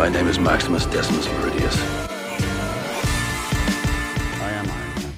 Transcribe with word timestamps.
My 0.00 0.08
name 0.08 0.28
is 0.28 0.38
Maximus 0.38 0.86
Decimus 0.86 1.26
Meridius. 1.26 1.76
I 4.40 4.50
am 4.50 4.66
Iron 4.66 4.66
Man. 4.66 5.12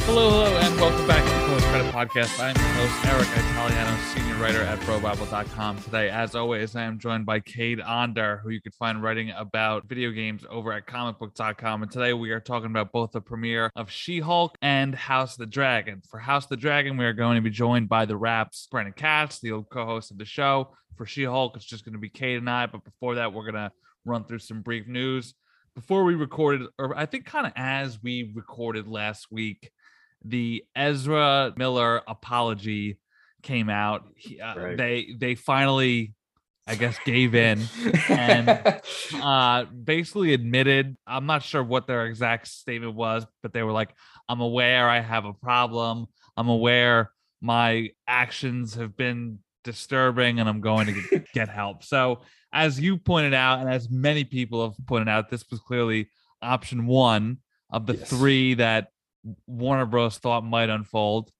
Hello, 0.00 0.28
hello, 0.28 0.56
and 0.58 0.78
welcome 0.78 1.06
back 1.06 1.24
to 1.24 1.30
the 1.30 1.46
Post 1.46 1.64
Credit 1.68 1.90
Podcast. 1.90 2.38
I'm 2.38 2.54
your 2.54 2.68
host, 2.74 3.06
Eric 3.06 3.28
Italiano, 3.28 3.98
senior 4.12 4.34
writer 4.34 4.60
at 4.60 4.78
ProBible.com. 4.80 5.80
Today, 5.80 6.10
as 6.10 6.34
always, 6.34 6.76
I 6.76 6.82
am 6.82 6.98
joined 6.98 7.24
by 7.24 7.40
Cade 7.40 7.80
Onder, 7.80 8.42
who 8.44 8.50
you 8.50 8.60
can 8.60 8.72
find 8.72 9.02
writing 9.02 9.30
about 9.30 9.88
video 9.88 10.10
games 10.10 10.44
over 10.50 10.70
at 10.70 10.86
comicbook.com. 10.86 11.84
And 11.84 11.90
today 11.90 12.12
we 12.12 12.30
are 12.32 12.40
talking 12.40 12.66
about 12.66 12.92
both 12.92 13.12
the 13.12 13.22
premiere 13.22 13.70
of 13.74 13.90
She-Hulk 13.90 14.58
and 14.60 14.94
House 14.94 15.32
of 15.32 15.38
the 15.38 15.46
Dragon. 15.46 16.02
For 16.10 16.18
House 16.18 16.44
of 16.44 16.50
the 16.50 16.58
Dragon, 16.58 16.98
we 16.98 17.06
are 17.06 17.14
going 17.14 17.36
to 17.36 17.40
be 17.40 17.48
joined 17.48 17.88
by 17.88 18.04
the 18.04 18.18
Wrap's, 18.18 18.68
Brandon 18.70 18.92
Katz, 18.94 19.38
the 19.38 19.52
old 19.52 19.70
co-host 19.70 20.10
of 20.10 20.18
the 20.18 20.26
show. 20.26 20.74
For 20.98 21.06
She-Hulk, 21.06 21.56
it's 21.56 21.64
just 21.64 21.86
going 21.86 21.94
to 21.94 21.98
be 21.98 22.10
Cade 22.10 22.36
and 22.36 22.50
I. 22.50 22.66
But 22.66 22.84
before 22.84 23.14
that, 23.14 23.32
we're 23.32 23.50
going 23.50 23.54
to 23.54 23.72
run 24.06 24.24
through 24.24 24.38
some 24.38 24.62
brief 24.62 24.86
news. 24.86 25.34
Before 25.74 26.04
we 26.04 26.14
recorded, 26.14 26.68
or 26.78 26.96
I 26.96 27.04
think 27.04 27.26
kind 27.26 27.46
of 27.46 27.52
as 27.54 28.02
we 28.02 28.32
recorded 28.34 28.88
last 28.88 29.26
week, 29.30 29.70
the 30.24 30.64
Ezra 30.74 31.52
Miller 31.56 32.00
apology 32.08 32.98
came 33.42 33.68
out. 33.68 34.04
He, 34.16 34.40
uh, 34.40 34.58
Right. 34.58 34.76
They 34.76 35.08
they 35.18 35.34
finally, 35.34 36.14
I 36.66 36.76
guess, 36.76 36.96
gave 37.04 37.34
in 37.34 37.62
and 38.08 38.80
uh, 39.22 39.64
basically 39.64 40.32
admitted. 40.32 40.96
I'm 41.06 41.26
not 41.26 41.42
sure 41.42 41.62
what 41.62 41.86
their 41.86 42.06
exact 42.06 42.48
statement 42.48 42.94
was, 42.94 43.26
but 43.42 43.52
they 43.52 43.62
were 43.62 43.72
like, 43.72 43.94
"I'm 44.28 44.40
aware 44.40 44.88
I 44.88 45.00
have 45.00 45.26
a 45.26 45.34
problem. 45.34 46.06
I'm 46.36 46.48
aware 46.48 47.10
my 47.40 47.90
actions 48.08 48.74
have 48.74 48.96
been 48.96 49.40
disturbing, 49.66 50.40
and 50.40 50.48
I'm 50.48 50.62
going 50.62 50.86
to 50.86 51.24
get, 51.34 51.50
help." 51.50 51.84
So, 51.84 52.20
as 52.52 52.80
you 52.80 52.96
pointed 52.96 53.34
out, 53.34 53.60
and 53.60 53.68
as 53.68 53.90
many 53.90 54.24
people 54.24 54.66
have 54.66 54.86
pointed 54.86 55.08
out, 55.08 55.28
this 55.28 55.44
was 55.50 55.60
clearly 55.60 56.08
option 56.40 56.86
one 56.86 57.38
of 57.70 57.84
the 57.86 57.96
Yes. 57.96 58.08
three 58.08 58.54
that 58.54 58.88
Warner 59.46 59.84
Bros. 59.86 60.16
thought 60.18 60.44
might 60.44 60.70
unfold. 60.70 61.30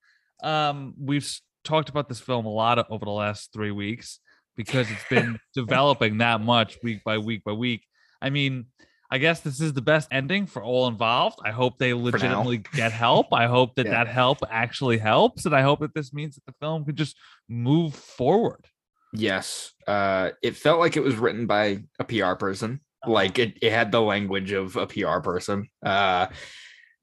Um, 0.42 0.94
we've 0.98 1.26
talked 1.64 1.88
about 1.88 2.08
this 2.08 2.20
film 2.20 2.44
a 2.44 2.50
lot 2.50 2.84
over 2.90 3.04
the 3.04 3.10
last 3.10 3.52
three 3.52 3.70
weeks 3.70 4.20
because 4.56 4.90
it's 4.90 5.08
been 5.08 5.38
developing 5.54 6.18
that 6.18 6.40
much 6.40 6.76
week 6.82 7.02
by 7.04 7.18
week 7.18 7.44
by 7.44 7.52
week. 7.52 7.84
I 8.20 8.30
mean, 8.30 8.66
I 9.10 9.18
guess 9.18 9.40
this 9.40 9.60
is 9.60 9.72
the 9.72 9.82
best 9.82 10.08
ending 10.10 10.46
for 10.46 10.62
all 10.62 10.88
involved. 10.88 11.38
I 11.44 11.50
hope 11.52 11.78
they 11.78 11.94
legitimately 11.94 12.58
get 12.74 12.92
help. 12.92 13.32
I 13.32 13.46
hope 13.46 13.74
that 13.76 13.86
Yeah. 13.90 14.04
that 14.04 14.08
help 14.08 14.38
actually 14.50 14.98
helps, 14.98 15.46
and 15.46 15.54
I 15.54 15.62
hope 15.62 15.80
that 15.80 15.94
this 15.94 16.12
means 16.12 16.34
that 16.34 16.44
the 16.46 16.54
film 16.60 16.84
could 16.84 16.96
just 16.96 17.16
move 17.48 17.94
forward. 17.94 18.66
yes. 19.12 19.72
Uh, 19.86 20.30
it 20.42 20.56
felt 20.56 20.80
like 20.80 20.96
it 20.96 21.02
was 21.04 21.14
written 21.14 21.46
by 21.46 21.84
a 22.00 22.04
PR 22.04 22.34
person. 22.34 22.80
Like 23.06 23.38
it, 23.38 23.56
it 23.62 23.70
had 23.70 23.92
the 23.92 24.00
language 24.02 24.50
of 24.50 24.74
a 24.74 24.88
PR 24.88 25.20
person. 25.20 25.68
Uh, 25.84 26.26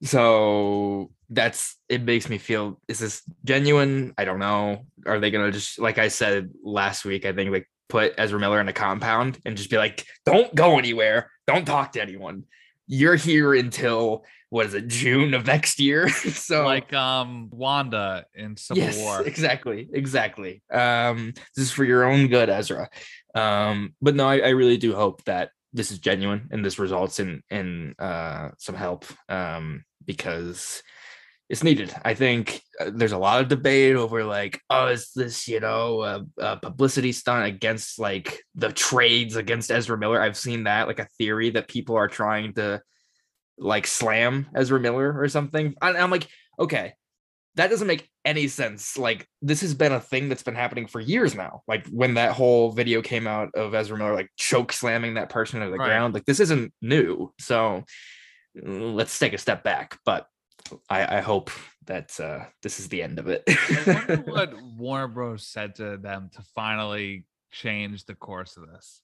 so 0.03 1.11
that's 1.29 1.77
it 1.89 2.03
makes 2.03 2.29
me 2.29 2.38
feel 2.38 2.79
is 2.88 2.99
this 2.99 3.21
genuine? 3.45 4.13
I 4.17 4.25
don't 4.25 4.39
know. 4.39 4.85
Are 5.05 5.19
they 5.19 5.31
gonna 5.31 5.51
just 5.51 5.79
like 5.79 5.97
I 5.97 6.09
said 6.09 6.49
last 6.63 7.05
week? 7.05 7.25
I 7.25 7.31
think 7.33 7.51
like 7.51 7.69
put 7.94 8.16
Ezra 8.17 8.39
Miller 8.39 8.59
in 8.59 8.67
a 8.67 8.73
compound 8.73 9.38
and 9.45 9.55
just 9.55 9.69
be 9.69 9.77
like, 9.77 10.03
don't 10.25 10.53
go 10.55 10.80
anywhere, 10.80 11.30
don't 11.45 11.63
talk 11.63 11.91
to 11.91 12.02
anyone. 12.02 12.45
You're 12.88 13.16
here 13.16 13.53
until 13.53 14.25
what 14.50 14.66
is 14.66 14.73
it, 14.73 14.88
June 14.88 15.35
of 15.35 15.45
next 15.45 15.80
year? 15.80 16.09
so 16.09 16.66
Like 16.66 16.91
um 16.91 17.50
Wanda 17.51 18.25
in 18.34 18.57
Civil 18.57 18.81
yes, 18.81 18.97
War. 18.97 19.22
exactly, 19.22 19.88
exactly. 19.94 20.63
Um, 20.72 21.34
this 21.56 21.66
is 21.66 21.72
for 21.72 21.84
your 21.84 22.03
own 22.03 22.29
good, 22.29 22.50
Ezra. 22.50 22.90
Um, 23.35 23.94
but 24.01 24.16
no, 24.16 24.28
I, 24.28 24.40
I 24.40 24.50
really 24.50 24.78
do 24.78 24.96
hope 24.96 25.23
that 25.25 25.51
this 25.72 25.91
is 25.91 26.00
genuine 26.00 26.50
and 26.51 26.66
this 26.66 26.79
results 26.79 27.19
in 27.19 27.44
in 27.51 27.94
uh, 28.00 28.50
some 28.57 28.75
help 28.75 29.06
um, 29.29 29.84
because 30.03 30.81
it's 31.53 31.64
needed. 31.64 31.94
I 32.03 32.16
think 32.16 32.64
uh, 32.80 32.90
there's 32.91 33.12
a 33.12 33.18
lot 33.19 33.40
of 33.40 33.47
debate 33.47 33.96
over 33.96 34.24
like, 34.24 34.59
oh, 34.72 34.88
is 34.88 35.12
this 35.16 35.47
you 35.47 35.59
know 35.59 36.02
a, 36.02 36.25
a 36.40 36.58
publicity 36.58 37.12
stunt 37.12 37.46
against 37.46 38.00
like 38.00 38.41
the 38.56 38.72
trades 38.72 39.36
against 39.36 39.69
Ezra 39.69 39.96
Miller? 39.96 40.19
I've 40.19 40.36
seen 40.36 40.64
that 40.64 40.88
like 40.88 40.97
a 40.97 41.08
theory 41.19 41.52
that 41.52 41.68
people 41.68 41.96
are 41.96 42.08
trying 42.08 42.56
to 42.56 42.81
like 43.59 43.86
slam 43.86 44.47
Ezra 44.56 44.80
Miller 44.80 45.16
or 45.16 45.30
something. 45.30 45.75
And 45.80 45.96
I'm 45.96 46.09
like, 46.09 46.28
okay, 46.58 46.94
that 47.53 47.70
doesn't 47.70 47.85
make 47.85 48.09
any 48.25 48.47
sense. 48.47 48.97
Like 48.97 49.28
this 49.44 49.62
has 49.62 49.75
been 49.75 49.91
a 49.91 50.00
thing 50.00 50.30
that's 50.30 50.41
been 50.41 50.56
happening 50.56 50.88
for 50.88 51.00
years 51.00 51.35
now. 51.35 51.62
Like 51.68 51.85
when 51.90 52.16
that 52.16 52.31
whole 52.31 52.72
video 52.72 53.03
came 53.03 53.28
out 53.28 53.50
of 53.53 53.75
Ezra 53.75 53.96
Miller 53.96 54.16
like 54.16 54.31
choke 54.38 54.74
slamming 54.74 55.14
that 55.14 55.30
person 55.30 55.59
to 55.59 55.68
the 55.68 55.74
Right. 55.78 55.85
ground, 55.85 56.16
like 56.16 56.25
this 56.25 56.40
isn't 56.40 56.74
new. 56.81 57.31
So 57.40 57.84
let's 58.56 59.20
take 59.20 59.34
a 59.34 59.38
step 59.38 59.64
back. 59.64 60.00
But 60.03 60.25
I, 60.90 61.18
I 61.18 61.22
hope 61.22 61.51
that 61.85 62.18
uh, 62.19 62.46
this 62.62 62.79
is 62.79 62.88
the 62.90 63.03
end 63.03 63.19
of 63.19 63.28
it. 63.28 63.44
I 63.47 63.94
wonder 64.07 64.16
what 64.31 64.53
Warner 64.78 65.07
Bros. 65.07 65.46
said 65.46 65.75
to 65.75 65.97
them 65.97 66.29
to 66.35 66.41
finally 66.56 67.25
change 67.51 68.06
the 68.06 68.16
course 68.16 68.57
of 68.57 68.68
this. 68.68 69.02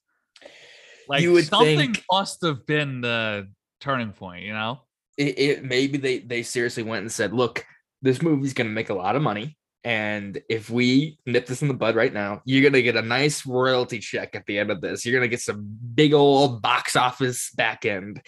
Like 1.07 1.21
You 1.21 1.33
would 1.33 1.45
something 1.45 1.77
think- 1.77 2.03
must 2.11 2.41
have 2.43 2.65
been 2.65 3.01
the 3.01 3.49
turning 3.81 4.11
point, 4.11 4.43
you 4.43 4.53
know? 4.53 4.81
it, 5.17 5.37
it 5.39 5.63
maybe 5.65 5.97
they 5.97 6.19
they 6.19 6.43
seriously 6.43 6.83
went 6.83 7.01
and 7.01 7.11
said, 7.11 7.33
look, 7.33 7.65
this 8.01 8.21
movie's 8.21 8.53
gonna 8.53 8.69
make 8.69 8.89
a 8.89 8.93
lot 8.93 9.15
of 9.17 9.21
money. 9.21 9.57
And 9.83 10.41
if 10.49 10.69
we 10.69 11.17
nip 11.25 11.45
this 11.45 11.61
in 11.61 11.67
the 11.67 11.73
bud 11.73 11.95
right 11.95 12.13
now, 12.13 12.41
you're 12.45 12.63
gonna 12.69 12.81
get 12.81 12.95
a 12.95 13.01
nice 13.01 13.45
royalty 13.45 13.99
check 13.99 14.33
at 14.35 14.45
the 14.45 14.59
end 14.59 14.71
of 14.71 14.79
this. 14.81 15.05
You're 15.05 15.19
gonna 15.19 15.27
get 15.27 15.41
some 15.41 15.77
big 15.93 16.13
old 16.13 16.61
box 16.61 16.95
office 16.95 17.51
back 17.51 17.85
end. 17.85 18.21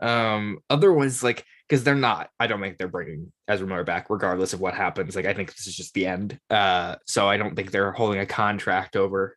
Um, 0.00 0.58
otherwise, 0.68 1.22
like, 1.22 1.44
because 1.68 1.84
they're 1.84 1.94
not, 1.94 2.30
I 2.38 2.46
don't 2.46 2.60
think 2.60 2.78
they're 2.78 2.88
bringing 2.88 3.32
Ezra 3.48 3.66
Miller 3.66 3.84
back, 3.84 4.10
regardless 4.10 4.52
of 4.52 4.60
what 4.60 4.74
happens. 4.74 5.16
Like, 5.16 5.26
I 5.26 5.34
think 5.34 5.54
this 5.54 5.66
is 5.66 5.76
just 5.76 5.94
the 5.94 6.06
end. 6.06 6.38
Uh, 6.50 6.96
so 7.06 7.28
I 7.28 7.36
don't 7.36 7.54
think 7.56 7.70
they're 7.70 7.92
holding 7.92 8.20
a 8.20 8.26
contract 8.26 8.96
over 8.96 9.36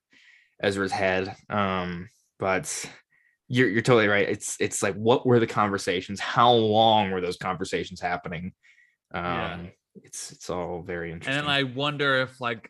Ezra's 0.61 0.91
head. 0.91 1.35
Um, 1.49 2.09
but 2.39 2.85
you're 3.47 3.69
you're 3.69 3.81
totally 3.81 4.07
right. 4.07 4.27
It's 4.27 4.57
it's 4.59 4.83
like 4.83 4.95
what 4.95 5.25
were 5.25 5.39
the 5.39 5.47
conversations? 5.47 6.19
How 6.19 6.51
long 6.51 7.11
were 7.11 7.21
those 7.21 7.38
conversations 7.38 8.01
happening? 8.01 8.51
Um 9.13 9.23
Yeah. 9.23 9.57
it's 10.03 10.31
it's 10.31 10.49
all 10.49 10.83
very 10.83 11.11
interesting. 11.11 11.39
And 11.39 11.49
I 11.49 11.63
wonder 11.63 12.21
if 12.21 12.41
like 12.41 12.69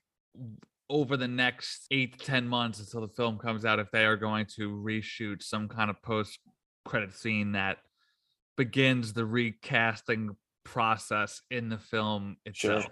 over 0.90 1.18
the 1.18 1.28
next 1.28 1.88
eight 1.92 2.20
to 2.20 2.26
ten 2.26 2.48
months 2.48 2.80
until 2.80 3.02
the 3.02 3.14
film 3.14 3.38
comes 3.40 3.66
out, 3.66 3.80
if 3.80 3.90
they 3.92 4.06
are 4.06 4.16
going 4.16 4.46
to 4.58 4.70
reshoot 4.70 5.42
some 5.42 5.68
kind 5.68 5.90
of 5.90 6.02
post 6.02 6.40
credit 6.86 7.14
scene 7.14 7.54
that 7.54 7.80
begins 8.58 9.14
the 9.14 9.26
recasting 9.26 10.36
process 10.66 11.42
in 11.50 11.70
the 11.70 11.78
film 11.78 12.36
Sure. 12.52 12.78
itself. 12.80 12.92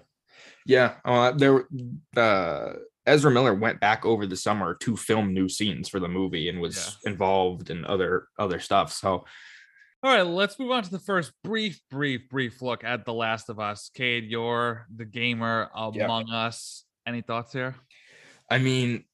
yeah, 0.65 0.95
uh, 1.03 1.31
there 1.31 1.67
uh 2.15 2.73
Ezra 3.07 3.29
Miller 3.29 3.53
went 3.53 3.79
back 3.79 4.03
over 4.05 4.25
the 4.25 4.35
summer 4.37 4.73
to 4.81 4.95
film 4.97 5.33
new 5.33 5.47
scenes 5.47 5.89
for 5.89 5.99
the 5.99 6.07
movie 6.07 6.49
and 6.49 6.59
was 6.59 6.97
involved 7.05 7.69
in 7.69 7.85
other 7.85 8.27
other 8.39 8.59
stuff. 8.59 8.91
So 8.93 9.25
All 10.03 10.11
right, 10.11 10.25
let's 10.25 10.57
move 10.59 10.71
on 10.71 10.83
to 10.83 10.91
the 10.91 10.99
first 10.99 11.31
brief, 11.43 11.79
brief, 11.89 12.29
brief 12.29 12.61
look 12.61 12.83
at 12.83 13.05
The 13.05 13.13
Last 13.13 13.49
of 13.49 13.59
Us. 13.59 13.89
Cade, 13.93 14.25
you're 14.25 14.87
the 14.95 15.05
gamer 15.05 15.69
Yeah. 15.93 16.05
among 16.05 16.29
us. 16.31 16.83
Any 17.07 17.21
thoughts 17.21 17.53
here? 17.53 17.75
I 18.49 18.59
mean, 18.59 19.05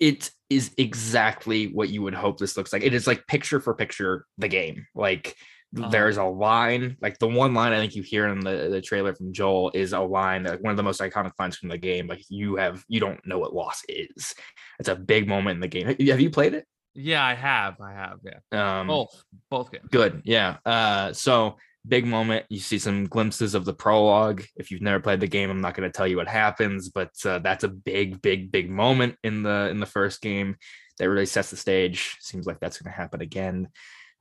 it 0.00 0.30
is 0.50 0.72
exactly 0.78 1.66
what 1.72 1.88
you 1.88 2.02
would 2.02 2.14
hope 2.14 2.38
this 2.38 2.56
looks 2.56 2.72
like. 2.72 2.82
It 2.82 2.94
is 2.94 3.06
like 3.06 3.26
picture 3.26 3.60
for 3.60 3.74
picture 3.74 4.26
the 4.38 4.48
game. 4.48 4.86
Like 4.94 5.34
Uh-huh. 5.76 5.88
there's 5.90 6.16
a 6.16 6.24
line, 6.24 6.96
like 7.02 7.18
the 7.18 7.26
one 7.28 7.52
line 7.52 7.72
I 7.72 7.78
think 7.78 7.94
you 7.96 8.02
hear 8.02 8.28
in 8.28 8.40
the, 8.40 8.68
the 8.70 8.80
trailer 8.80 9.14
from 9.14 9.32
Joel 9.32 9.72
is 9.74 9.92
a 9.92 10.00
line 10.00 10.44
that 10.44 10.62
one 10.62 10.70
of 10.70 10.76
the 10.76 10.82
most 10.84 11.00
iconic 11.00 11.32
lines 11.38 11.56
from 11.56 11.68
the 11.68 11.78
game. 11.78 12.06
Like 12.06 12.22
you 12.28 12.56
have 12.56 12.84
you 12.88 13.00
don't 13.00 13.20
know 13.26 13.38
what 13.38 13.52
loss 13.54 13.82
is. 13.88 14.34
It's 14.78 14.88
a 14.88 14.96
big 14.96 15.26
moment 15.28 15.56
in 15.56 15.60
the 15.60 15.68
game. 15.68 15.86
Have 15.88 16.00
you- 16.00 16.12
have 16.12 16.20
you 16.20 16.30
played 16.30 16.54
it? 16.54 16.64
Yeah, 16.94 17.22
I 17.24 17.34
have. 17.34 17.80
I 17.80 17.92
have. 17.92 18.18
Yeah. 18.24 18.80
Um 18.80 18.86
Both. 18.86 19.22
Both 19.50 19.70
games. 19.72 19.88
good. 19.90 20.22
Yeah. 20.24 20.56
Uh 20.64 21.12
so 21.12 21.56
big 21.86 22.06
moment. 22.06 22.46
You 22.48 22.58
see 22.58 22.78
some 22.78 23.04
glimpses 23.04 23.54
of 23.54 23.64
the 23.64 23.72
prologue. 23.72 24.44
If 24.56 24.70
you've 24.70 24.82
never 24.82 25.00
played 25.00 25.20
the 25.20 25.26
game, 25.26 25.50
I'm 25.50 25.60
not 25.60 25.74
going 25.74 25.90
to 25.90 25.96
tell 25.96 26.06
you 26.06 26.16
what 26.16 26.28
happens, 26.28 26.88
but 26.88 27.10
uh, 27.24 27.38
that's 27.38 27.64
a 27.64 27.68
big, 27.68 28.20
big, 28.22 28.50
big 28.50 28.70
moment 28.70 29.16
in 29.22 29.42
the 29.42 29.68
in 29.70 29.80
the 29.80 29.86
first 29.86 30.20
game 30.20 30.56
that 30.98 31.08
really 31.08 31.26
sets 31.26 31.50
the 31.50 31.56
stage. 31.56 32.16
Seems 32.20 32.46
like 32.46 32.60
that's 32.60 32.78
going 32.78 32.92
to 32.92 32.96
happen 32.96 33.20
again. 33.20 33.68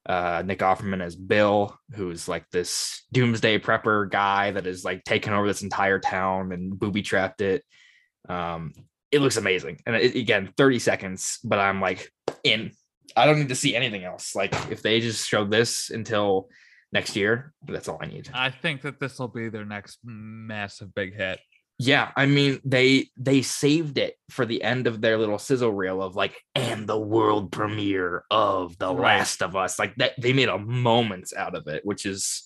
Uh, 0.05 0.43
Nick 0.45 0.59
Offerman 0.59 1.01
as 1.01 1.15
Bill, 1.15 1.75
who's 1.95 2.27
like 2.27 2.47
this 2.51 3.03
doomsday 3.11 3.57
prepper 3.57 4.09
guy 4.09 4.51
that 4.51 4.67
is 4.67 4.85
like 4.85 5.03
taken 5.03 5.33
over 5.33 5.47
this 5.47 5.63
entire 5.63 5.99
town 5.99 6.51
and 6.51 6.77
booby 6.77 7.01
trapped 7.01 7.41
it. 7.41 7.63
Um, 8.29 8.73
it 9.11 9.21
looks 9.21 9.37
amazing, 9.37 9.79
and 9.85 9.95
it, 9.95 10.15
again, 10.15 10.53
30 10.57 10.79
seconds, 10.79 11.39
but 11.43 11.59
I'm 11.59 11.81
like 11.81 12.11
in. 12.43 12.71
I 13.15 13.25
don't 13.25 13.39
need 13.39 13.49
to 13.49 13.55
see 13.55 13.75
anything 13.75 14.03
else. 14.03 14.35
Like 14.35 14.53
if 14.69 14.81
they 14.81 14.99
just 14.99 15.27
show 15.27 15.45
this 15.45 15.89
until 15.89 16.49
next 16.91 17.15
year, 17.15 17.53
that's 17.67 17.87
all 17.87 17.99
I 18.01 18.07
need. 18.07 18.29
I 18.33 18.49
think 18.49 18.81
that 18.81 18.99
this 18.99 19.19
will 19.19 19.27
be 19.27 19.49
their 19.49 19.65
next 19.65 19.99
massive 20.03 20.93
big 20.93 21.15
hit. 21.15 21.39
Yeah, 21.77 22.11
I 22.15 22.25
mean 22.25 22.61
they 22.63 23.09
they 23.17 23.41
saved 23.41 23.97
it 23.97 24.15
for 24.29 24.45
the 24.45 24.63
end 24.63 24.87
of 24.87 25.01
their 25.01 25.17
little 25.17 25.37
sizzle 25.37 25.73
reel 25.73 26.01
of 26.01 26.15
like 26.15 26.41
and 26.55 26.87
the 26.87 26.97
world 26.97 27.51
premiere 27.51 28.23
of 28.31 28.77
The 28.77 28.95
Right. 28.95 29.17
Last 29.17 29.41
of 29.41 29.57
Us. 29.57 29.77
Like 29.77 29.93
that 29.97 30.13
they 30.17 30.31
made 30.31 30.47
a 30.47 30.57
moments 30.57 31.33
out 31.35 31.53
of 31.53 31.67
it, 31.67 31.85
which 31.85 32.05
is 32.05 32.43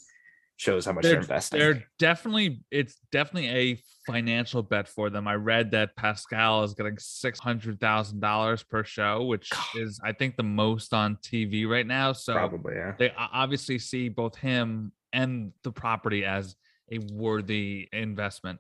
shows 0.58 0.86
how 0.86 0.94
much 0.94 1.04
they're, 1.04 1.14
they're, 1.14 1.22
investing. 1.22 1.60
they're 1.60 1.84
definitely 2.00 2.62
it's 2.72 2.98
definitely 3.12 3.50
a 3.50 3.82
financial 4.12 4.64
bet 4.64 4.88
for 4.88 5.10
them. 5.10 5.28
I 5.28 5.36
read 5.36 5.72
that 5.72 5.96
Pascal 5.96 6.64
is 6.64 6.74
getting 6.74 6.98
six 6.98 7.40
hundred 7.40 7.80
thousand 7.80 8.20
dollars 8.20 8.64
per 8.64 8.84
show, 8.84 9.26
which 9.26 9.50
is 9.76 10.00
I 10.04 10.12
think 10.14 10.38
the 10.38 10.44
most 10.44 10.94
on 10.94 11.18
TV 11.18 11.68
right 11.68 11.88
now. 11.88 12.14
So 12.14 12.34
Probably, 12.34 12.76
yeah. 12.76 12.94
they 12.98 13.14
obviously 13.18 13.80
see 13.80 14.10
both 14.10 14.36
him 14.36 14.92
and 15.14 15.52
the 15.64 15.72
property 15.72 16.26
as 16.26 16.56
a 16.92 17.00
worthy 17.12 17.88
investment. 17.94 18.60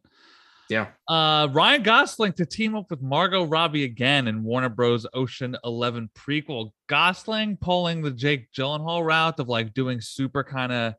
Yeah. 0.69 0.87
Uh, 1.07 1.47
Ryan 1.51 1.81
Gosling 1.81 2.33
to 2.33 2.45
team 2.45 2.75
up 2.75 2.91
with 2.91 3.01
Margot 3.01 3.45
Robbie 3.45 3.85
again 3.85 4.27
in 4.27 4.43
Warner 4.43 4.69
Bros. 4.69 5.05
Ocean 5.13 5.57
Eleven 5.63 6.09
prequel. 6.15 6.71
Gosling 6.87 7.57
pulling 7.57 8.03
the 8.03 8.11
Jake 8.11 8.51
Gyllenhaal 8.53 9.03
route 9.03 9.39
of 9.39 9.49
like 9.49 9.73
doing 9.73 9.99
super 9.99 10.43
kind 10.43 10.71
of 10.71 10.93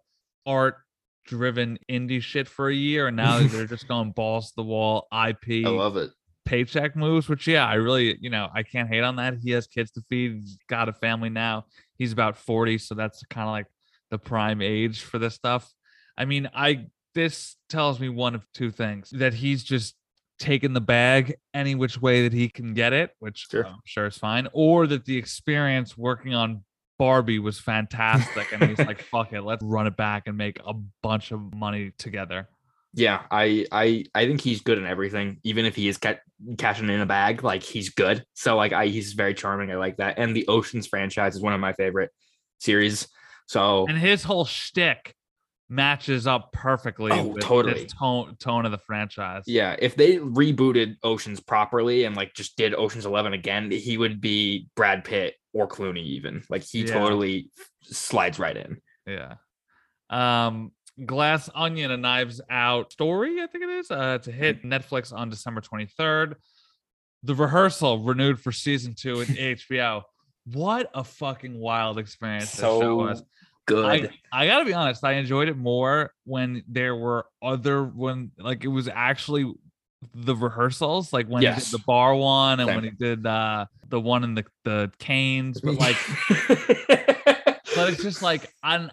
art 0.45 0.79
driven 1.27 1.79
indie 1.91 2.23
shit 2.23 2.49
for 2.49 2.69
a 2.69 2.75
year, 2.75 3.09
and 3.09 3.17
now 3.17 3.41
they're 3.41 3.67
just 3.67 3.89
going 3.89 4.13
balls 4.13 4.49
to 4.51 4.57
the 4.57 4.63
wall 4.65 5.07
IP 5.13 5.67
I 5.67 5.69
love 5.69 5.97
it. 5.97 6.11
paycheck 6.45 6.97
moves. 6.97 7.29
Which 7.29 7.47
yeah, 7.47 7.67
I 7.67 7.75
really 7.75 8.17
you 8.21 8.31
know 8.31 8.49
I 8.53 8.63
can't 8.63 8.89
hate 8.89 9.03
on 9.03 9.17
that. 9.17 9.35
He 9.43 9.51
has 9.53 9.67
kids 9.67 9.91
to 9.93 10.03
feed, 10.09 10.41
he's 10.41 10.59
got 10.69 10.89
a 10.89 10.93
family 10.93 11.31
now. 11.31 11.67
He's 11.99 12.13
about 12.13 12.37
forty, 12.37 12.79
so 12.79 12.95
that's 12.95 13.23
kind 13.31 13.47
of 13.49 13.53
like 13.53 13.67
the 14.11 14.19
prime 14.19 14.61
age 14.61 15.03
for 15.03 15.19
this 15.19 15.35
stuff. 15.35 15.73
I 16.17 16.25
mean, 16.25 16.51
I 16.55 16.87
this 17.15 17.57
tells 17.69 17.99
me 18.01 18.09
one 18.09 18.35
of 18.35 18.45
two 18.55 18.71
things 18.71 19.11
that 19.11 19.35
he's 19.35 19.65
just 19.65 19.95
taking 20.39 20.73
the 20.73 20.81
bag 20.81 21.35
any 21.53 21.75
which 21.75 22.01
way 22.01 22.23
that 22.23 22.33
he 22.33 22.49
can 22.49 22.73
get 22.73 22.93
it, 22.95 23.11
which 23.19 23.47
Sure. 23.51 23.67
I'm 23.67 23.77
sure 23.85 24.07
is 24.07 24.17
fine, 24.17 24.49
or 24.53 24.87
that 24.87 25.05
the 25.05 25.17
experience 25.19 25.99
working 25.99 26.35
on 26.35 26.65
Barbie 27.01 27.39
was 27.39 27.59
fantastic 27.59 28.53
and 28.53 28.63
he's 28.63 28.79
like, 28.79 29.01
fuck 29.01 29.33
it, 29.33 29.41
let's 29.41 29.63
run 29.65 29.87
it 29.87 29.97
back 29.97 30.25
and 30.27 30.37
make 30.37 30.59
a 30.67 30.75
bunch 31.03 31.33
of 31.33 31.55
money 31.55 31.93
together. 31.97 32.47
Yeah, 32.93 33.23
I 33.31 33.65
I 33.73 34.05
I 34.15 34.27
think 34.27 34.43
he's 34.43 34.61
good 34.61 34.77
in 34.77 34.85
everything. 34.85 35.39
Even 35.43 35.65
if 35.65 35.75
he 35.75 35.89
is 35.89 35.97
ca- 35.97 36.21
cashing 36.59 36.91
in 36.91 37.01
a 37.01 37.07
bag, 37.07 37.43
like 37.43 37.63
he's 37.63 37.89
good. 37.89 38.27
So 38.35 38.55
like 38.55 38.75
I 38.75 38.89
he's 38.89 39.15
very 39.15 39.33
charming. 39.33 39.71
I 39.71 39.77
like 39.77 39.97
that. 39.97 40.19
And 40.19 40.37
the 40.37 40.47
Oceans 40.49 40.89
franchise 40.89 41.37
is 41.37 41.41
one 41.41 41.55
of 41.55 41.61
my 41.61 41.73
favorite 41.73 42.11
series. 42.59 43.09
So 43.47 43.87
And 43.89 43.97
his 43.97 44.25
whole 44.25 44.45
shtick 44.45 45.15
matches 45.71 46.27
up 46.27 46.53
perfectly 46.53 47.13
Oh, 47.13 47.29
with 47.29 47.43
totally. 47.45 47.85
this 47.85 47.93
tone 47.93 48.37
tone 48.41 48.67
of 48.67 48.73
the 48.73 48.79
franchise. 48.79 49.45
yeah, 49.47 49.77
if 49.79 49.95
they 49.95 50.17
rebooted 50.17 50.97
Oceans 51.05 51.41
properly 51.41 52.05
and 52.05 52.17
like 52.17 52.35
just 52.35 52.57
did 52.57 52.75
Oceans 52.75 53.07
Eleven 53.07 53.33
again, 53.33 53.71
he 53.71 53.97
would 53.97 54.21
be 54.21 54.69
Brad 54.77 55.05
Pitt 55.05 55.37
or 55.55 55.69
Clooney 55.69 56.03
even. 56.05 56.43
Like 56.51 56.65
he 56.65 56.81
Yeah. 56.83 56.93
totally 56.99 57.51
slides 57.83 58.39
right 58.39 58.57
in. 58.57 58.81
Yeah. 59.07 59.35
Um, 60.11 60.73
Glass 61.07 61.49
Onion, 61.55 61.91
a 61.93 61.97
Knives 61.97 62.41
Out 62.51 62.93
story, 62.93 63.41
I 63.41 63.47
think 63.47 63.65
it 63.65 63.71
is. 63.71 63.91
Uh, 63.91 64.19
to 64.19 64.33
hit 64.33 64.59
Mm-hmm. 64.59 64.73
Netflix 64.73 65.13
on 65.17 65.31
December 65.31 65.61
23rd. 65.61 66.35
The 67.23 67.35
rehearsal 67.35 67.99
renewed 68.03 68.41
for 68.41 68.51
season 68.51 68.95
two 68.95 69.21
at 69.21 69.29
HBO. 69.29 70.03
What 70.53 70.91
a 70.95 71.05
fucking 71.05 71.59
wild 71.59 71.99
experience 71.99 72.51
that 72.53 72.63
show 72.63 72.81
So 72.81 72.97
was. 72.97 73.23
Good. 73.71 74.11
I, 74.33 74.43
I 74.43 74.47
gotta 74.47 74.65
be 74.65 74.75
honest, 74.75 75.03
I 75.05 75.13
enjoyed 75.15 75.49
it 75.49 75.57
more 75.57 76.13
when 76.25 76.63
there 76.69 76.95
were 76.95 77.27
other 77.43 77.85
when 77.85 78.31
like 78.39 78.65
it 78.65 78.69
was 78.69 78.89
actually 78.89 79.53
the 80.15 80.35
rehearsals, 80.35 81.13
like 81.13 81.27
when 81.29 81.43
he 81.43 81.49
did 81.49 81.73
the 81.73 81.85
bar 81.87 82.15
one 82.15 82.61
and 82.61 82.69
Same. 82.69 82.77
when 82.77 82.85
he 82.85 82.91
did 82.91 83.27
uh 83.27 83.67
the 83.89 84.01
one 84.01 84.25
in 84.25 84.35
the 84.35 84.45
the 84.65 84.91
canes, 84.99 85.61
but 85.61 85.75
like 85.75 85.97
but 87.75 87.91
it's 87.93 88.03
just 88.03 88.23
like 88.23 88.53
I'm 88.63 88.91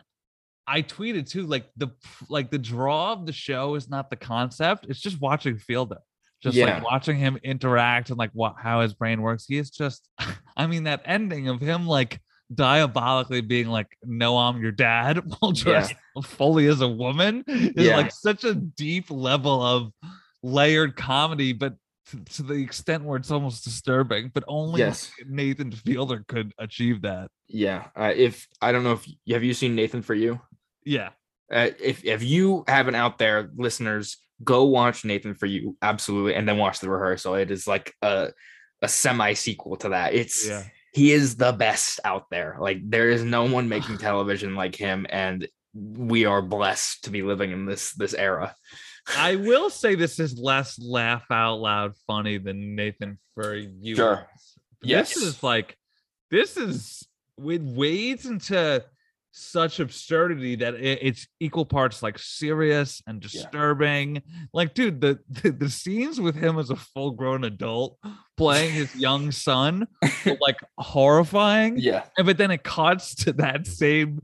I 0.67 0.81
tweeted 0.81 1.29
too, 1.29 1.45
like 1.47 1.69
the 1.77 1.89
like 2.29 2.51
the 2.51 2.57
draw 2.57 3.13
of 3.13 3.25
the 3.25 3.31
show 3.33 3.75
is 3.75 3.89
not 3.89 4.09
the 4.09 4.15
concept, 4.17 4.85
it's 4.89 4.99
just 4.99 5.21
watching 5.21 5.57
Fielder. 5.57 5.99
Just 6.43 6.55
Yeah. 6.55 6.65
like 6.75 6.83
watching 6.83 7.17
him 7.17 7.37
interact 7.43 8.09
and 8.09 8.17
like 8.19 8.31
what 8.33 8.55
how 8.61 8.81
his 8.81 8.93
brain 8.93 9.21
works. 9.21 9.45
He 9.47 9.57
is 9.57 9.69
just 9.71 10.07
I 10.57 10.67
mean 10.67 10.83
that 10.83 11.01
ending 11.05 11.47
of 11.47 11.61
him 11.61 11.87
like 11.87 12.19
diabolically 12.53 13.41
being 13.41 13.67
like, 13.67 13.87
No, 14.03 14.37
I'm 14.37 14.61
your 14.61 14.71
dad 14.71 15.21
while 15.39 15.51
dressed 15.51 15.93
fully 16.23 16.67
as 16.67 16.81
a 16.81 16.87
woman 16.87 17.43
is 17.47 17.85
Yeah. 17.85 17.97
like 17.97 18.11
such 18.11 18.43
a 18.43 18.53
deep 18.55 19.09
level 19.09 19.61
of 19.61 19.91
layered 20.43 20.95
comedy, 20.95 21.53
but 21.53 21.75
to, 22.11 22.23
to 22.35 22.43
the 22.43 22.53
extent 22.53 23.03
where 23.03 23.17
it's 23.17 23.31
almost 23.31 23.63
disturbing, 23.65 24.31
but 24.33 24.43
only 24.47 24.79
Yes. 24.79 25.11
Nathan 25.27 25.71
Fielder 25.71 26.23
could 26.27 26.53
achieve 26.57 27.01
that. 27.01 27.29
yeah. 27.49 27.87
Uh, 27.95 28.13
if 28.15 28.47
I 28.61 28.71
don't 28.71 28.83
know 28.83 28.93
if 28.93 29.05
have 29.29 29.43
you 29.43 29.53
seen 29.53 29.75
Nathan 29.75 30.01
for 30.01 30.13
you? 30.13 30.39
Yeah. 30.85 31.09
uh, 31.51 31.69
if 31.81 32.05
if 32.05 32.23
you 32.23 32.63
haven't 32.67 32.95
out 32.95 33.17
there, 33.17 33.49
listeners, 33.55 34.17
go 34.43 34.63
watch 34.65 35.03
Nathan 35.03 35.33
for 35.33 35.47
you, 35.47 35.75
absolutely, 35.81 36.35
and 36.35 36.47
then 36.47 36.57
watch 36.57 36.79
the 36.79 36.89
rehearsal. 36.89 37.35
It 37.35 37.51
is 37.51 37.67
like 37.67 37.93
a 38.01 38.29
a 38.81 38.87
semi 38.87 39.33
sequel 39.33 39.75
to 39.77 39.89
that. 39.89 40.13
It's 40.13 40.47
Yeah. 40.47 40.63
He 40.93 41.11
is 41.11 41.35
the 41.35 41.51
best 41.51 41.99
out 42.03 42.25
there. 42.29 42.57
Like 42.59 42.79
there 42.83 43.09
is 43.09 43.23
no 43.23 43.45
one 43.45 43.69
making 43.69 43.97
television 43.97 44.55
like 44.55 44.75
him, 44.75 45.05
and 45.09 45.47
we 45.73 46.25
are 46.25 46.41
blessed 46.41 47.03
to 47.05 47.09
be 47.09 47.21
living 47.21 47.51
in 47.51 47.65
this 47.65 47.93
this 47.93 48.13
era. 48.13 48.55
I 49.15 49.35
will 49.37 49.69
say 49.69 49.95
this 49.95 50.19
is 50.19 50.37
less 50.37 50.79
laugh 50.79 51.25
out 51.31 51.55
loud 51.55 51.93
funny 52.07 52.37
than 52.37 52.75
Nathan 52.75 53.19
for 53.33 53.55
you. 53.55 53.95
Sure. 53.95 54.27
Yes. 54.81 55.13
This 55.13 55.23
is 55.23 55.43
like 55.43 55.77
this 56.29 56.57
is 56.57 57.07
it 57.37 57.61
wades 57.61 58.25
into 58.25 58.83
such 59.31 59.79
absurdity 59.79 60.55
that 60.55 60.73
it's 60.75 61.27
equal 61.39 61.65
parts 61.65 62.01
like 62.01 62.17
serious 62.17 63.01
and 63.05 63.23
Yeah. 63.23 63.29
disturbing. 63.29 64.21
Like, 64.53 64.73
dude, 64.73 64.99
the, 65.01 65.19
the 65.29 65.51
the 65.51 65.69
scenes 65.69 66.19
with 66.19 66.35
him 66.35 66.57
as 66.57 66.69
a 66.71 66.75
full 66.75 67.11
grown 67.11 67.43
adult 67.43 67.99
playing 68.35 68.71
his 68.73 68.95
young 68.95 69.31
son 69.31 69.87
were 70.25 70.37
like 70.41 70.57
horrifying. 70.77 71.77
Yeah, 71.77 72.05
And 72.17 72.25
but 72.25 72.37
then 72.37 72.51
it 72.51 72.63
cuts 72.63 73.13
to 73.25 73.33
that 73.33 73.67
same 73.67 74.19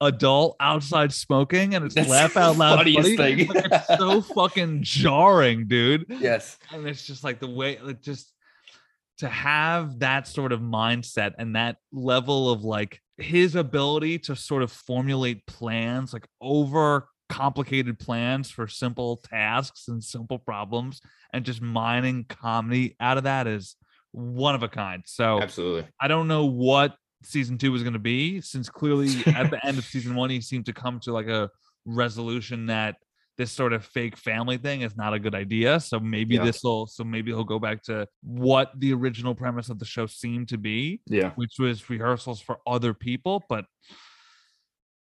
adult 0.00 0.56
outside 0.60 1.12
smoking, 1.12 1.74
and 1.74 1.84
it's 1.84 1.94
That's 1.94 2.08
laugh 2.08 2.36
out 2.36 2.56
loud. 2.58 2.76
funniest 2.78 3.16
funny. 3.16 3.46
thing. 3.46 3.48
Like, 3.48 3.66
it's 3.72 3.86
so 3.98 4.20
fucking 4.22 4.82
jarring, 4.82 5.66
dude. 5.66 6.04
yes, 6.08 6.58
And 6.72 6.86
it's 6.86 7.06
just 7.06 7.24
like 7.24 7.40
the 7.40 7.48
way, 7.50 7.78
like 7.82 8.02
just 8.02 8.30
to 9.18 9.28
have 9.28 10.00
that 10.00 10.26
sort 10.28 10.52
of 10.52 10.60
mindset 10.60 11.32
and 11.38 11.56
that 11.56 11.76
level 11.92 12.50
of 12.50 12.64
like 12.64 13.00
his 13.18 13.54
ability 13.54 14.18
to 14.20 14.36
sort 14.36 14.62
of 14.62 14.72
formulate 14.72 15.46
plans, 15.46 16.12
like 16.12 16.26
over 16.40 17.08
complicated 17.28 17.98
plans 17.98 18.50
for 18.50 18.66
simple 18.68 19.18
tasks 19.18 19.88
and 19.88 20.02
simple 20.02 20.38
problems, 20.38 21.00
and 21.32 21.44
just 21.44 21.62
mining 21.62 22.24
comedy 22.28 22.96
out 23.00 23.18
of 23.18 23.24
that 23.24 23.46
is 23.46 23.76
one 24.12 24.54
of 24.54 24.62
a 24.62 24.68
kind. 24.68 25.02
So 25.06 25.40
absolutely. 25.40 25.86
I 26.00 26.08
don't 26.08 26.28
know 26.28 26.46
what 26.46 26.96
season 27.22 27.58
two 27.58 27.74
is 27.74 27.82
going 27.82 27.94
to 27.94 27.98
be, 27.98 28.40
since 28.40 28.68
clearly 28.68 29.08
at 29.26 29.50
the 29.50 29.64
end 29.66 29.78
of 29.78 29.84
season 29.84 30.14
one, 30.14 30.30
he 30.30 30.40
seemed 30.40 30.66
to 30.66 30.72
come 30.72 31.00
to 31.00 31.12
like 31.12 31.28
a 31.28 31.50
resolution 31.84 32.66
that 32.66 32.96
this 33.36 33.50
sort 33.50 33.72
of 33.72 33.84
fake 33.84 34.16
family 34.16 34.56
thing 34.58 34.82
is 34.82 34.96
not 34.96 35.12
a 35.12 35.18
good 35.18 35.34
idea. 35.34 35.80
So 35.80 35.98
maybe 35.98 36.36
Yeah. 36.36 36.44
this 36.44 36.62
will, 36.62 36.86
so 36.86 37.02
maybe 37.02 37.32
he'll 37.32 37.42
go 37.44 37.58
back 37.58 37.82
to 37.84 38.06
what 38.22 38.70
the 38.78 38.92
original 38.92 39.34
premise 39.34 39.68
of 39.70 39.78
the 39.78 39.84
show 39.84 40.06
seemed 40.06 40.48
to 40.50 40.58
be, 40.58 41.00
Yeah, 41.06 41.30
which 41.32 41.54
was 41.58 41.88
rehearsals 41.90 42.40
for 42.40 42.58
other 42.66 42.94
people, 42.94 43.42
but 43.48 43.66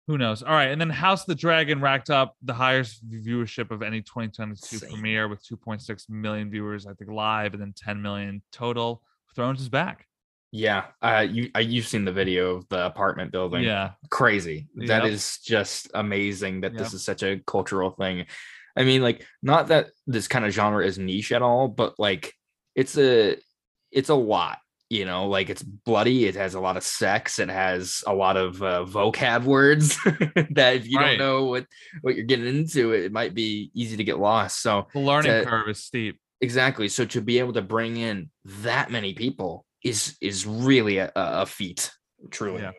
who 0.08 0.18
knows? 0.18 0.42
All 0.42 0.52
right. 0.52 0.68
And 0.70 0.80
then 0.80 0.90
House 0.90 1.20
of 1.22 1.26
the 1.26 1.34
Dragon 1.34 1.80
racked 1.80 2.10
up 2.10 2.34
the 2.42 2.54
highest 2.54 3.08
viewership 3.08 3.70
of 3.70 3.82
any 3.82 4.02
2022 4.02 4.76
Insane. 4.76 4.90
premiere 4.90 5.28
with 5.28 5.44
2.6 5.46 6.08
million 6.08 6.50
viewers, 6.50 6.86
I 6.86 6.94
think, 6.94 7.10
live, 7.10 7.52
and 7.54 7.62
then 7.62 7.72
10 7.76 8.02
million 8.02 8.42
total. 8.50 9.02
Thrones 9.34 9.60
is 9.60 9.68
back. 9.68 10.06
Yeah. 10.52 10.84
Uh, 11.00 11.26
you 11.28 11.50
uh, 11.56 11.60
you've 11.60 11.86
seen 11.86 12.04
the 12.04 12.12
video 12.12 12.56
of 12.56 12.68
the 12.68 12.86
apartment 12.86 13.32
building. 13.32 13.64
Yeah. 13.64 13.92
crazy. 14.10 14.68
That 14.76 15.02
Yep. 15.04 15.12
is 15.12 15.38
just 15.38 15.90
amazing 15.94 16.60
that 16.60 16.76
this 16.76 16.92
is 16.94 17.02
such 17.02 17.22
a 17.22 17.40
cultural 17.46 17.90
thing. 17.90 18.26
I 18.76 18.84
mean, 18.84 19.02
like, 19.02 19.26
not 19.42 19.68
that 19.68 19.88
this 20.06 20.28
kind 20.28 20.44
of 20.44 20.52
genre 20.52 20.84
is 20.86 20.98
niche 20.98 21.32
at 21.32 21.42
all, 21.42 21.68
but 21.68 21.98
like, 21.98 22.32
it's 22.74 22.96
a 22.98 23.36
it's 23.90 24.08
a 24.10 24.14
lot. 24.14 24.58
You 24.90 25.06
know, 25.06 25.26
like 25.28 25.48
it's 25.48 25.62
bloody. 25.62 26.26
It 26.26 26.34
has 26.36 26.52
a 26.54 26.60
lot 26.60 26.76
of 26.76 26.82
sex. 26.82 27.38
It 27.38 27.48
has 27.48 28.04
a 28.06 28.12
lot 28.14 28.36
of 28.36 28.62
uh, 28.62 28.84
vocab 28.84 29.44
words 29.44 29.96
that 30.50 30.76
if 30.76 30.86
you 30.86 30.98
Right. 30.98 31.16
don't 31.16 31.26
know 31.26 31.44
what 31.46 31.66
what 32.02 32.14
you're 32.14 32.26
getting 32.26 32.46
into, 32.46 32.92
it, 32.92 33.04
it 33.04 33.12
might 33.12 33.32
be 33.34 33.70
easy 33.74 33.96
to 33.96 34.04
get 34.04 34.18
lost. 34.18 34.60
So 34.60 34.88
The 34.92 35.00
learning 35.00 35.32
to- 35.32 35.44
curve 35.46 35.68
is 35.70 35.82
steep. 35.82 36.18
exactly. 36.42 36.88
So 36.88 37.06
to 37.06 37.22
be 37.22 37.38
able 37.38 37.54
to 37.54 37.62
bring 37.62 37.96
in 37.96 38.28
that 38.44 38.90
many 38.90 39.14
people 39.14 39.64
is 39.82 40.16
is 40.20 40.46
really 40.46 40.98
a, 40.98 41.06
a 41.16 41.42
a 41.42 41.46
feat. 41.46 41.90
Truly. 42.30 42.62
Yeah. 42.62 42.70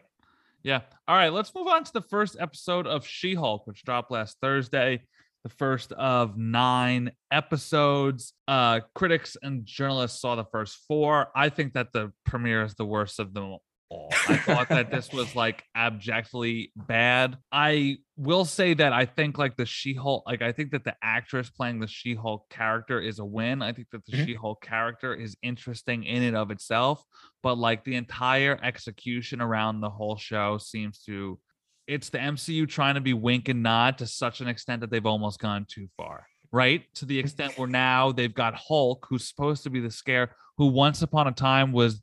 Yeah. 0.63 0.81
All 1.07 1.15
right. 1.17 1.33
Let's 1.33 1.53
move 1.53 1.67
on 1.67 1.83
to 1.83 1.93
the 1.93 2.01
first 2.01 2.37
episode 2.39 2.87
of 2.87 3.05
She 3.05 3.35
Hulk, 3.35 3.67
which 3.67 3.83
dropped 3.83 4.11
last 4.11 4.37
Thursday. 4.41 5.01
the 5.43 5.49
first 5.49 5.91
of 5.91 6.37
nine 6.37 7.11
episodes. 7.31 8.33
Uh, 8.47 8.79
critics 8.95 9.35
and 9.41 9.65
journalists 9.65 10.21
saw 10.21 10.35
the 10.35 10.45
first 10.45 10.79
four. 10.87 11.27
I 11.35 11.49
think 11.49 11.73
that 11.73 11.91
the 11.91 12.13
premiere 12.25 12.63
is 12.63 12.75
the 12.75 12.85
worst 12.85 13.19
of 13.19 13.33
them 13.33 13.57
all. 13.93 14.09
I 14.27 14.37
thought 14.37 14.69
that 14.69 14.91
this 14.91 15.11
was 15.11 15.35
like 15.35 15.63
abjectly 15.75 16.71
bad. 16.75 17.37
I 17.51 17.97
will 18.17 18.45
say 18.45 18.73
that 18.73 18.93
I 18.93 19.05
think 19.05 19.37
like 19.37 19.55
the 19.55 19.65
She-Hulk, 19.65 20.23
like 20.25 20.41
I 20.41 20.51
think 20.51 20.71
that 20.71 20.83
the 20.83 20.95
actress 21.01 21.49
playing 21.49 21.79
the 21.79 21.87
She-Hulk 21.87 22.49
character 22.49 22.99
is 22.99 23.19
a 23.19 23.25
win. 23.25 23.61
I 23.61 23.73
think 23.73 23.89
that 23.91 24.05
the 24.05 24.17
Mhm. 24.17 24.25
She-Hulk 24.25 24.61
character 24.61 25.13
is 25.13 25.37
interesting 25.41 26.03
in 26.03 26.23
and 26.23 26.35
of 26.35 26.51
itself, 26.51 27.03
but 27.41 27.57
like 27.57 27.83
the 27.83 27.95
entire 27.95 28.59
execution 28.63 29.41
around 29.41 29.81
the 29.81 29.89
whole 29.89 30.17
show 30.17 30.57
seems 30.57 30.99
to 31.03 31.39
it's 31.85 32.09
the 32.09 32.17
MCU 32.17 32.65
trying 32.65 32.95
to 32.95 33.01
be 33.01 33.13
wink 33.13 33.49
and 33.49 33.61
nod 33.61 33.97
to 33.97 34.07
such 34.07 34.39
an 34.39 34.47
extent 34.47 34.79
that 34.81 34.89
they've 34.89 35.05
almost 35.05 35.39
gone 35.39 35.65
too 35.69 35.87
far. 35.97 36.25
Right? 36.51 36.83
To 36.95 37.05
the 37.05 37.17
extent 37.17 37.57
where 37.57 37.67
now 37.67 38.11
they've 38.11 38.33
got 38.33 38.53
Hulk, 38.53 39.07
who's 39.09 39.27
supposed 39.27 39.63
to 39.63 39.71
be 39.71 39.79
the 39.79 39.89
scare, 39.89 40.35
who 40.57 40.67
once 40.67 41.01
upon 41.01 41.27
a 41.27 41.31
time 41.31 41.71
was 41.71 42.01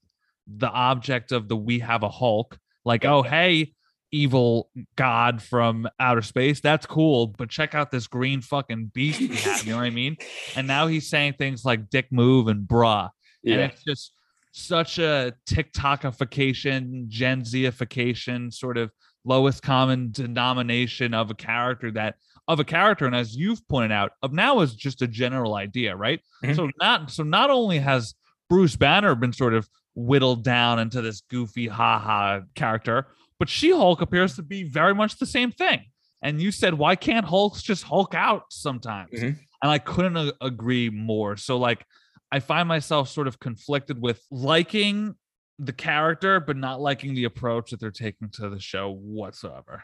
the 0.57 0.69
object 0.69 1.33
of 1.33 1.49
the 1.49 1.57
we 1.57 1.79
have 1.81 2.03
a 2.03 2.09
Hulk. 2.09 2.59
Like, 2.85 3.05
oh, 3.05 3.23
hey, 3.23 3.75
evil 4.13 4.71
god 4.97 5.43
from 5.43 5.89
outer 5.99 6.23
space. 6.23 6.61
That's 6.61 6.87
cool. 6.87 7.29
But 7.29 7.51
check 7.51 7.75
out 7.75 7.91
this 7.91 8.07
green 8.07 8.41
fucking 8.41 8.91
beast 8.93 9.21
we 9.21 9.37
have. 9.37 9.65
You 9.65 9.73
know 9.73 9.79
what 9.79 9.87
I 9.87 9.91
mean? 9.91 10.17
And 10.57 10.67
now 10.67 10.87
he's 10.87 11.09
saying 11.09 11.35
things 11.35 11.65
like 11.65 11.91
dick 11.91 12.09
move 12.11 12.49
and 12.49 12.67
bruh. 12.67 13.11
And 13.45 13.61
it's 13.61 13.83
just 13.85 14.13
such 14.53 14.99
a 14.99 15.35
TikTokification, 15.49 17.09
Gen 17.09 17.43
Zification, 17.43 18.53
sort 18.53 18.77
of 18.77 18.91
lowest 19.25 19.63
common 19.63 20.11
denomination 20.11 21.15
of 21.15 21.31
a 21.31 21.35
character 21.35 21.91
that 21.93 22.17
of 22.49 22.59
a 22.59 22.65
character, 22.65 23.07
and 23.07 23.15
as 23.15 23.37
you've 23.37 23.67
pointed 23.69 23.93
out, 23.93 24.13
of 24.23 24.33
now 24.33 24.59
is 24.61 24.75
just 24.75 25.03
a 25.03 25.07
general 25.07 25.55
idea, 25.55 25.95
right? 25.95 26.21
Mhm. 26.43 26.57
So 26.57 26.71
not 26.81 27.11
so 27.11 27.23
not 27.23 27.49
only 27.49 27.79
has 27.79 28.15
Bruce 28.49 28.75
Banner 28.75 29.15
been 29.15 29.33
sort 29.33 29.55
of 29.55 29.69
whittled 29.95 30.45
down 30.45 30.79
into 30.79 31.03
this 31.03 31.23
goofy 31.23 31.67
haha 31.67 32.41
character, 32.55 33.09
but 33.39 33.49
She-Hulk 33.49 34.01
appears 34.01 34.37
to 34.37 34.43
be 34.43 34.65
very 34.65 34.95
much 34.95 35.19
the 35.19 35.27
same 35.27 35.51
thing. 35.51 35.85
And 36.23 36.41
you 36.41 36.53
said, 36.53 36.75
why 36.75 36.97
can't 36.97 37.25
Hulks 37.25 37.63
just 37.63 37.83
Hulk 37.85 38.15
out 38.15 38.45
sometimes? 38.51 39.11
Mhm. 39.13 39.39
And 39.63 39.71
I 39.71 39.79
couldn't 39.79 40.17
a- 40.17 40.35
agree 40.41 40.91
more. 40.91 41.37
So 41.37 41.57
like 41.59 41.85
I 42.31 42.41
find 42.41 42.69
myself 42.69 43.09
sort 43.09 43.27
of 43.27 43.41
conflicted 43.41 44.01
with 44.01 44.23
liking 44.31 45.15
the 45.59 45.73
character, 45.73 46.41
but 46.41 46.57
not 46.57 46.81
liking 46.81 47.15
the 47.15 47.25
approach 47.25 47.71
that 47.71 47.81
they're 47.81 47.91
taking 47.91 48.29
to 48.31 48.49
the 48.49 48.61
show 48.61 48.91
whatsoever. 48.93 49.83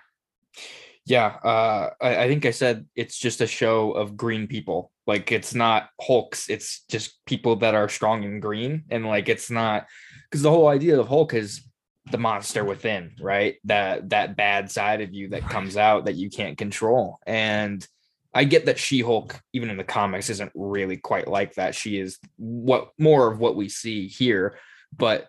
Yeah, 1.05 1.27
uh, 1.45 1.91
I, 2.01 2.25
I 2.25 2.29
think 2.29 2.47
I 2.47 2.51
said 2.51 2.87
it's 2.97 3.19
just 3.19 3.41
a 3.41 3.47
show 3.47 3.93
of 3.93 4.17
green 4.17 4.47
people. 4.47 4.91
Like 5.07 5.31
it's 5.31 5.55
not 5.55 5.91
Hulks, 6.01 6.51
it's 6.51 6.85
just 6.91 7.25
people 7.27 7.57
that 7.57 7.75
are 7.75 7.89
strong 7.89 8.25
and 8.25 8.43
green. 8.43 8.85
And 8.91 9.07
like 9.07 9.29
it's 9.29 9.51
not 9.51 9.87
because 10.25 10.43
the 10.43 10.51
whole 10.51 10.69
idea 10.69 10.99
of 10.99 11.09
Hulk 11.09 11.35
is 11.35 11.63
the 12.11 12.19
monster 12.19 12.65
within, 12.65 13.13
right? 13.21 13.57
That 13.65 14.11
that 14.11 14.37
bad 14.37 14.71
side 14.71 15.01
of 15.01 15.15
you 15.15 15.31
that 15.31 15.49
comes 15.49 15.77
out 15.77 16.07
that 16.07 16.17
you 16.17 16.31
can't 16.31 16.59
control. 16.59 17.19
And 17.27 17.87
I 18.35 18.45
get 18.45 18.67
that 18.67 18.79
She-Hulk, 18.79 19.41
even 19.55 19.71
in 19.71 19.79
the 19.79 19.85
comics, 19.85 20.29
isn't 20.29 20.53
really 20.55 20.99
quite 20.99 21.27
like 21.27 21.55
that. 21.55 21.75
She 21.75 21.99
is 21.99 22.19
what 22.37 22.91
more 22.99 23.33
of 23.33 23.39
what 23.39 23.57
we 23.57 23.69
see 23.69 24.09
here. 24.09 24.59
But 24.97 25.27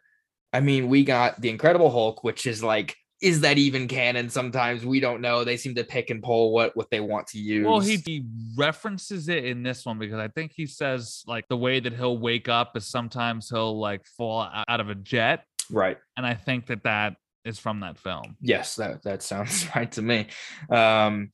I 0.52 0.60
mean, 0.60 0.90
we 0.90 1.04
got 1.04 1.40
the 1.40 1.50
Incredible 1.50 1.90
Hulk, 1.90 2.24
which 2.24 2.46
is 2.46 2.64
like 2.64 2.96
is 3.22 3.42
that 3.42 3.58
even 3.58 3.88
canon? 3.88 4.30
Sometimes 4.30 4.86
we 4.86 5.00
don't 5.00 5.22
know. 5.22 5.44
They 5.44 5.58
seem 5.58 5.76
to 5.76 5.84
pick 5.84 6.10
and 6.10 6.22
pull 6.22 6.52
what 6.52 6.76
what 6.76 6.90
they 6.92 7.00
want 7.00 7.28
to 7.28 7.40
use. 7.40 7.66
Well, 7.66 7.80
he, 7.80 7.98
he 7.98 8.26
references 8.56 9.28
it 9.28 9.46
in 9.46 9.64
this 9.64 9.86
one 9.86 9.98
because 9.98 10.20
I 10.20 10.28
think 10.28 10.52
he 10.56 10.68
says 10.68 11.24
like 11.26 11.48
the 11.48 11.58
way 11.58 11.80
that 11.80 11.94
he'll 11.94 12.18
wake 12.18 12.48
up 12.48 12.78
is 12.78 12.86
sometimes 12.86 13.50
he'll 13.50 13.80
like 13.80 14.06
fall 14.06 14.48
out 14.68 14.80
of 14.80 14.90
a 14.90 14.96
jet. 14.96 15.46
right. 15.72 15.98
And 16.16 16.26
I 16.26 16.36
think 16.36 16.68
that 16.68 16.84
that 16.84 17.16
is 17.44 17.58
from 17.58 17.80
that 17.80 17.98
film. 17.98 18.36
Yes, 18.42 18.76
that 18.76 19.04
that 19.04 19.24
sounds 19.24 19.68
right 19.76 19.92
to 19.94 20.02
me. 20.02 20.28
Um, 20.70 21.32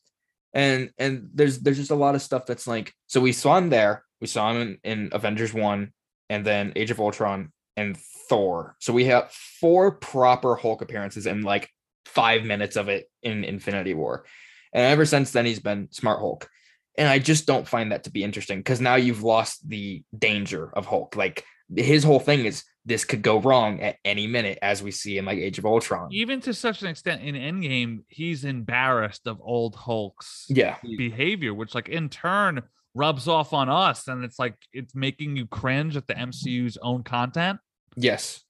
and 0.53 0.91
and 0.97 1.29
there's 1.33 1.59
there's 1.59 1.77
just 1.77 1.91
a 1.91 1.95
lot 1.95 2.15
of 2.15 2.21
stuff 2.21 2.45
that's 2.45 2.67
like 2.67 2.93
so 3.07 3.19
we 3.19 3.33
saw 3.33 3.57
him 3.57 3.69
there. 3.69 4.03
We 4.21 4.27
saw 4.27 4.51
him 4.51 4.79
in, 4.83 4.91
in 4.91 5.09
Avengers 5.11 5.53
one, 5.53 5.91
and 6.29 6.45
then 6.45 6.71
Age 6.75 6.91
of 6.91 6.99
Ultron 7.01 7.51
and 7.75 7.97
Thor. 8.29 8.75
So 8.79 8.93
we 8.93 9.05
have 9.05 9.31
four 9.31 9.91
proper 9.91 10.55
Hulk 10.55 10.81
appearances 10.81 11.25
and 11.25 11.43
like 11.43 11.69
five 12.05 12.43
minutes 12.43 12.75
of 12.75 12.89
it 12.89 13.09
in 13.21 13.43
Infinity 13.43 13.93
War. 13.93 14.25
And 14.73 14.83
ever 14.83 15.05
since 15.05 15.31
then, 15.31 15.45
he's 15.45 15.59
been 15.59 15.89
Smart 15.91 16.19
Hulk. 16.19 16.49
And 16.97 17.07
I 17.07 17.19
just 17.19 17.47
don't 17.47 17.67
find 17.67 17.91
that 17.91 18.03
to 18.03 18.11
be 18.11 18.23
interesting 18.23 18.59
because 18.59 18.79
now 18.81 18.95
you've 18.95 19.23
lost 19.23 19.67
the 19.67 20.03
danger 20.17 20.71
of 20.73 20.85
Hulk. 20.85 21.15
Like 21.15 21.43
his 21.75 22.03
whole 22.03 22.19
thing 22.19 22.45
is 22.45 22.63
this 22.85 23.05
could 23.05 23.21
go 23.21 23.39
wrong 23.39 23.81
at 23.81 23.95
any 24.03 24.27
minute, 24.27 24.59
as 24.61 24.83
we 24.83 24.91
see 24.91 25.17
in 25.17 25.25
like 25.25 25.37
Age 25.39 25.57
of 25.57 25.65
Ultron. 25.65 26.09
Even 26.11 26.41
to 26.41 26.53
such 26.53 26.81
an 26.81 26.89
extent 26.89 27.21
in 27.23 27.33
Endgame, 27.35 27.99
he's 28.09 28.43
embarrassed 28.43 29.25
of 29.25 29.39
old 29.41 29.75
Hulk's 29.75 30.45
Yeah. 30.49 30.77
behavior, 30.97 31.53
which 31.53 31.73
like 31.73 31.89
in 31.89 32.09
turn 32.09 32.61
rubs 32.93 33.27
off 33.27 33.53
on 33.53 33.69
us. 33.69 34.07
And 34.07 34.23
it's 34.23 34.37
like 34.37 34.55
it's 34.71 34.93
making 34.93 35.35
you 35.35 35.47
cringe 35.47 35.95
at 35.95 36.05
the 36.07 36.13
MCU's 36.13 36.77
own 36.81 37.03
content. 37.03 37.59
Yes. 37.95 38.41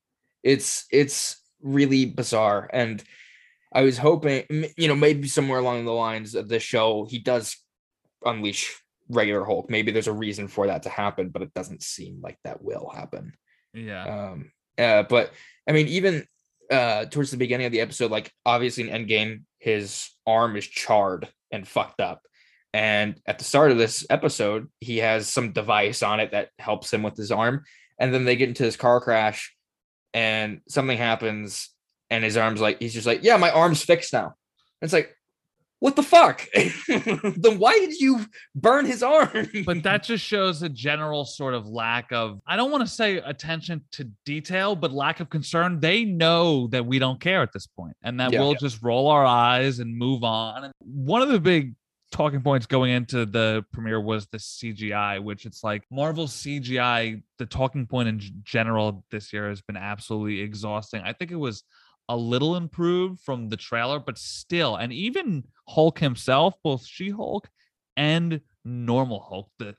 It's 0.41 0.85
it's 0.91 1.39
really 1.61 2.05
bizarre. 2.05 2.69
And 2.73 3.01
I 3.73 3.81
was 3.81 3.97
hoping, 3.97 4.45
you 4.77 4.87
know, 4.87 4.95
maybe 4.95 5.27
somewhere 5.27 5.59
along 5.59 5.85
the 5.85 5.91
lines 5.91 6.35
of 6.35 6.47
this 6.47 6.63
show, 6.63 7.05
he 7.09 7.19
does 7.19 7.57
unleash 8.23 8.79
regular 9.09 9.43
Hulk. 9.43 9.69
Maybe 9.69 9.91
there's 9.91 10.07
a 10.07 10.13
reason 10.13 10.47
for 10.47 10.67
that 10.67 10.83
to 10.83 10.89
happen, 10.89 11.29
but 11.29 11.41
it 11.41 11.53
doesn't 11.53 11.83
seem 11.83 12.21
like 12.21 12.37
that 12.43 12.63
will 12.63 12.89
happen. 12.93 13.33
Yeah. 13.73 14.31
Um, 14.31 14.51
uh, 14.77 15.03
but 15.03 15.33
I 15.67 15.71
mean, 15.71 15.87
even 15.87 16.25
uh, 16.71 17.05
towards 17.05 17.31
the 17.31 17.37
beginning 17.37 17.65
of 17.65 17.71
the 17.71 17.81
episode, 17.81 18.11
like 18.11 18.31
obviously 18.45 18.89
in 18.89 19.07
Endgame, 19.07 19.43
his 19.59 20.09
arm 20.25 20.55
is 20.55 20.67
charred 20.67 21.27
and 21.51 21.67
fucked 21.67 21.99
up. 21.99 22.21
And 22.73 23.19
at 23.25 23.37
the 23.37 23.45
start 23.45 23.71
of 23.71 23.77
this 23.77 24.05
episode, 24.09 24.67
he 24.79 24.97
has 24.97 25.27
some 25.27 25.51
device 25.51 26.01
on 26.01 26.19
it 26.19 26.31
that 26.31 26.49
helps 26.57 26.91
him 26.91 27.03
with 27.03 27.15
his 27.15 27.31
arm. 27.31 27.63
And 27.99 28.13
then 28.13 28.25
they 28.25 28.35
get 28.35 28.49
into 28.49 28.63
this 28.63 28.75
car 28.75 28.99
crash, 28.99 29.55
and 30.13 30.61
something 30.67 30.97
happens, 30.97 31.69
and 32.13 32.23
his 32.23 32.37
arm's 32.37 32.61
like 32.61 32.79
he's 32.79 32.93
just 32.93 33.07
like, 33.07 33.23
yeah, 33.23 33.37
my 33.37 33.49
arm's 33.49 33.81
fixed 33.83 34.13
now. 34.13 34.35
It's 34.81 34.93
like, 34.93 35.15
what 35.79 35.95
the 35.95 36.03
fuck? 36.03 36.47
then 36.87 37.59
why 37.59 37.73
did 37.79 37.99
you 37.99 38.25
burn 38.55 38.85
his 38.85 39.01
arm? 39.03 39.49
but 39.65 39.83
that 39.83 40.03
just 40.03 40.23
shows 40.23 40.61
a 40.61 40.69
general 40.69 41.25
sort 41.25 41.53
of 41.53 41.67
lack 41.67 42.11
of 42.13 42.39
i 42.47 42.55
don't 42.55 42.71
want 42.71 42.81
to 42.85 42.87
say 42.89 43.17
attention 43.17 43.83
to 43.91 44.05
detail 44.25 44.75
but 44.75 44.91
lack 44.93 45.19
of 45.19 45.29
concern 45.29 45.79
they 45.81 46.05
know 46.05 46.67
that 46.67 46.85
we 46.85 46.99
don't 46.99 47.19
care 47.19 47.41
at 47.41 47.51
this 47.51 47.67
point 47.67 47.95
and 48.01 48.17
that 48.19 48.31
Yeah. 48.31 48.39
we'll 48.39 48.53
just 48.55 48.81
roll 48.81 49.07
our 49.09 49.25
eyes 49.25 49.79
and 49.79 49.97
move 49.97 50.23
on 50.23 50.63
and 50.65 50.73
one 50.79 51.21
of 51.21 51.27
the 51.29 51.39
big 51.39 51.75
talking 52.11 52.41
points 52.41 52.65
going 52.65 52.91
into 52.91 53.25
the 53.25 53.65
premiere 53.73 53.99
was 53.99 54.27
the 54.27 54.37
cgi 54.37 55.21
which 55.21 55.45
it's 55.45 55.63
like 55.65 55.83
marvel 55.91 56.27
cgi 56.27 57.21
the 57.39 57.45
talking 57.45 57.85
point 57.87 58.07
in 58.07 58.21
general 58.43 59.03
this 59.11 59.33
year 59.33 59.49
has 59.49 59.61
been 59.61 59.77
absolutely 59.77 60.39
exhausting 60.39 61.01
i 61.03 61.11
think 61.11 61.31
it 61.31 61.35
was 61.35 61.63
a 62.09 62.17
little 62.17 62.55
improved 62.55 63.19
from 63.21 63.49
the 63.49 63.57
trailer 63.57 63.99
but 63.99 64.17
still 64.17 64.75
and 64.75 64.91
even 64.91 65.43
hulk 65.69 65.99
himself 65.99 66.53
both 66.63 66.85
she-hulk 66.85 67.49
and 67.95 68.41
normal 68.65 69.21
Hulk, 69.29 69.51
the 69.59 69.75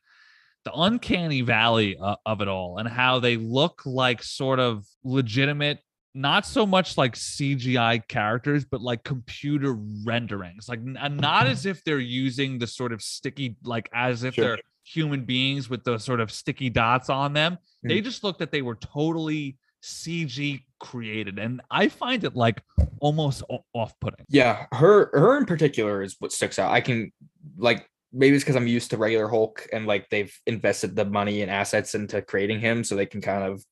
the 0.65 0.73
uncanny 0.75 1.43
valley 1.43 1.97
uh, 2.01 2.17
of 2.25 2.41
it 2.41 2.49
all, 2.49 2.79
and 2.79 2.89
how 2.89 3.19
they 3.19 3.37
look 3.37 3.83
like 3.85 4.23
sort 4.23 4.59
of 4.59 4.87
legitimate, 5.03 5.79
not 6.15 6.47
so 6.47 6.65
much 6.65 6.97
like 6.97 7.15
CGI 7.15 8.07
characters, 8.09 8.65
but 8.65 8.81
like 8.81 9.05
computer 9.05 9.77
renderings, 10.07 10.69
like 10.69 10.79
n- 10.79 10.97
and 10.99 11.19
not 11.19 11.47
as 11.47 11.67
if 11.67 11.85
they're 11.85 11.99
using 11.99 12.59
the 12.59 12.67
sort 12.67 12.93
of 12.95 13.03
sticky, 13.03 13.57
like 13.65 13.91
as 13.93 14.23
if 14.25 14.35
Sure. 14.35 14.45
they're 14.45 14.59
human 14.85 15.25
beings 15.27 15.69
with 15.69 15.85
those 15.85 16.03
sort 16.05 16.21
of 16.21 16.31
sticky 16.31 16.71
dots 16.71 17.11
on 17.11 17.35
them. 17.35 17.59
They 17.83 18.01
Mm. 18.01 18.05
just 18.05 18.25
looked 18.25 18.39
that 18.39 18.51
they 18.51 18.63
were 18.63 18.77
totally 18.77 19.59
CG 19.83 20.65
created, 20.85 21.39
and 21.39 21.63
I 21.71 21.89
find 21.89 22.25
it 22.25 22.37
like 22.37 22.63
almost 23.01 23.43
off-putting. 23.73 24.27
Yeah, 24.29 24.67
her 24.71 25.11
her 25.13 25.39
in 25.39 25.47
particular 25.47 26.03
is 26.03 26.17
what 26.19 26.31
sticks 26.31 26.59
out. 26.59 26.73
I 26.73 26.83
can 26.83 27.11
like 27.57 27.89
maybe 28.13 28.37
it's 28.37 28.45
because 28.45 28.57
I'm 28.57 28.67
used 28.67 28.91
to 28.91 28.99
regular 28.99 29.29
Hulk 29.29 29.67
and 29.73 29.87
like 29.87 30.09
they've 30.11 30.33
invested 30.47 30.95
the 30.95 31.05
money 31.05 31.43
and 31.43 31.51
assets 31.51 31.95
into 31.95 32.23
creating 32.23 32.61
him 32.61 32.85
so 32.85 32.95
they 32.95 33.07
can 33.07 33.21
kind 33.21 33.43
of 33.43 33.65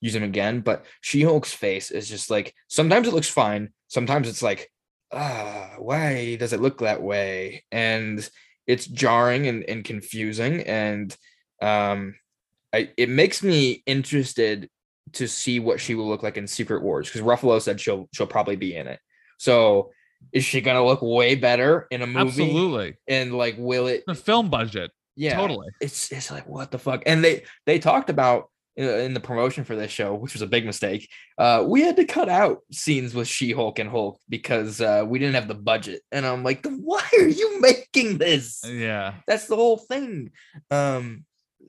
use 0.00 0.14
him 0.14 0.24
again. 0.24 0.60
But 0.60 0.84
She 1.00 1.22
Hulk's 1.22 1.54
face 1.54 1.90
is 1.90 2.08
just 2.08 2.28
like 2.28 2.54
sometimes 2.68 3.08
it 3.08 3.14
looks 3.14 3.30
fine, 3.30 3.70
sometimes 3.86 4.28
it's 4.28 4.42
like, 4.42 4.70
ah, 5.12 5.76
why 5.78 6.36
does 6.36 6.52
it 6.52 6.60
look 6.60 6.80
that 6.80 7.02
way? 7.02 7.64
And 7.70 8.28
it's 8.66 8.86
jarring 8.86 9.46
and, 9.46 9.64
and 9.64 9.84
confusing. 9.84 10.62
And 10.62 11.16
um 11.62 12.16
I 12.74 12.90
it 12.96 13.08
makes 13.08 13.42
me 13.42 13.82
interested 13.86 14.68
to 15.14 15.28
see 15.28 15.60
what 15.60 15.80
she 15.80 15.94
will 15.94 16.08
look 16.08 16.22
like 16.22 16.36
in 16.36 16.46
Secret 16.46 16.82
Wars 16.82 17.08
because 17.08 17.22
Ruffalo 17.22 17.60
said 17.60 17.80
she'll 17.80 18.08
she'll 18.12 18.26
probably 18.26 18.56
be 18.56 18.74
in 18.74 18.86
it. 18.86 19.00
So 19.38 19.92
is 20.32 20.44
she 20.44 20.60
gonna 20.60 20.84
look 20.84 21.00
way 21.02 21.34
better 21.34 21.86
in 21.90 22.02
a 22.02 22.06
movie? 22.06 22.42
Absolutely. 22.42 22.96
And 23.06 23.32
like, 23.34 23.56
will 23.58 23.86
it? 23.86 24.04
The 24.06 24.14
film 24.14 24.50
budget. 24.50 24.90
Yeah, 25.16 25.36
Totally. 25.36 25.68
It's 25.80 26.12
it's 26.12 26.30
like 26.30 26.46
what 26.48 26.70
the 26.70 26.78
fuck? 26.78 27.02
And 27.06 27.24
they 27.24 27.44
they 27.66 27.78
talked 27.78 28.10
about 28.10 28.50
in 28.78 29.12
the 29.12 29.20
promotion 29.20 29.64
for 29.64 29.74
this 29.74 29.90
show, 29.90 30.14
which 30.14 30.34
was 30.34 30.42
a 30.42 30.46
big 30.46 30.64
mistake. 30.64 31.10
Uh, 31.36 31.64
we 31.66 31.82
had 31.82 31.96
to 31.96 32.04
cut 32.04 32.28
out 32.28 32.60
scenes 32.70 33.12
with 33.12 33.26
She 33.26 33.50
Hulk 33.50 33.80
and 33.80 33.90
Hulk 33.90 34.20
because 34.28 34.80
uh, 34.80 35.04
we 35.04 35.18
didn't 35.18 35.34
have 35.34 35.48
the 35.48 35.54
budget. 35.54 36.02
And 36.12 36.24
I'm 36.24 36.44
like, 36.44 36.64
why 36.64 37.02
are 37.18 37.26
you 37.26 37.60
making 37.60 38.18
this? 38.18 38.62
Yeah. 38.64 39.14
That's 39.26 39.48
the 39.48 39.56
whole 39.56 39.78
thing. 39.78 40.30
Um, 40.70 41.24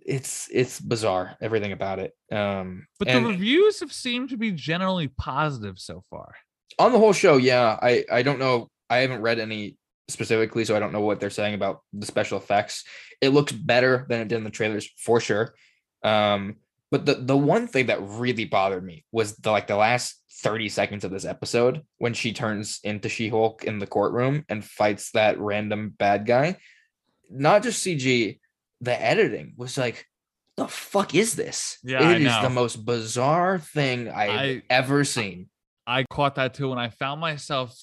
it's 0.10 0.50
it's 0.52 0.80
bizarre 0.80 1.38
everything 1.40 1.72
about 1.72 2.00
it. 2.00 2.14
Um, 2.32 2.88
But 2.98 3.08
the 3.10 3.22
reviews 3.22 3.80
have 3.80 3.94
seemed 3.94 4.30
to 4.30 4.38
be 4.38 4.52
generally 4.52 5.08
positive 5.08 5.78
so 5.80 6.04
far. 6.10 6.36
on 6.80 6.92
the 6.92 7.00
whole 7.00 7.14
show, 7.14 7.38
yeah, 7.38 7.78
I 7.82 8.04
I 8.12 8.24
don't 8.24 8.40
know. 8.40 8.70
I 8.90 8.98
haven't 8.98 9.22
read 9.22 9.40
any 9.40 9.78
specifically, 10.08 10.66
so 10.66 10.76
I 10.76 10.80
don't 10.80 10.92
know 10.94 11.02
what 11.02 11.20
they're 11.20 11.30
saying 11.30 11.54
about 11.54 11.82
the 11.94 12.06
special 12.08 12.38
effects. 12.40 12.84
It 13.22 13.30
looks 13.30 13.52
better 13.52 14.06
than 14.10 14.22
it 14.22 14.28
did 14.28 14.38
in 14.38 14.44
the 14.44 14.50
trailers 14.50 14.90
for 14.98 15.20
sure. 15.20 15.54
Um, 16.04 16.56
but 16.90 17.06
the 17.06 17.16
the 17.16 17.38
one 17.38 17.68
thing 17.68 17.88
that 17.88 18.02
really 18.02 18.46
bothered 18.46 18.84
me 18.84 19.06
was 19.12 19.36
the 19.36 19.52
like 19.52 19.68
the 19.68 19.76
last 19.76 20.16
30 20.42 20.70
seconds 20.70 21.04
of 21.04 21.12
this 21.12 21.26
episode 21.26 21.84
when 21.98 22.14
she 22.14 22.32
turns 22.34 22.80
into 22.84 23.10
She-Hulk 23.10 23.66
in 23.66 23.78
the 23.78 23.86
courtroom 23.88 24.46
and 24.50 24.64
fights 24.64 25.12
that 25.12 25.38
random 25.40 25.94
bad 26.00 26.26
guy. 26.26 26.58
Not 27.30 27.62
just 27.62 27.86
CG, 27.86 28.39
the 28.82 29.00
editing 29.02 29.54
was 29.58 29.78
like, 29.78 30.06
the 30.58 30.68
fuck 30.68 31.16
is 31.16 31.36
this? 31.36 31.78
Yeah, 31.84 32.12
it 32.12 32.22
is 32.22 32.42
the 32.42 32.50
most 32.50 32.86
bizarre 32.86 33.60
thing 33.60 34.10
I've 34.10 34.30
I- 34.30 34.62
ever 34.70 35.04
seen. 35.04 35.50
I 35.88 36.04
caught 36.12 36.36
that 36.36 36.54
too, 36.54 36.72
and 36.72 36.80
I 36.80 36.90
found 36.90 37.20
myself 37.22 37.76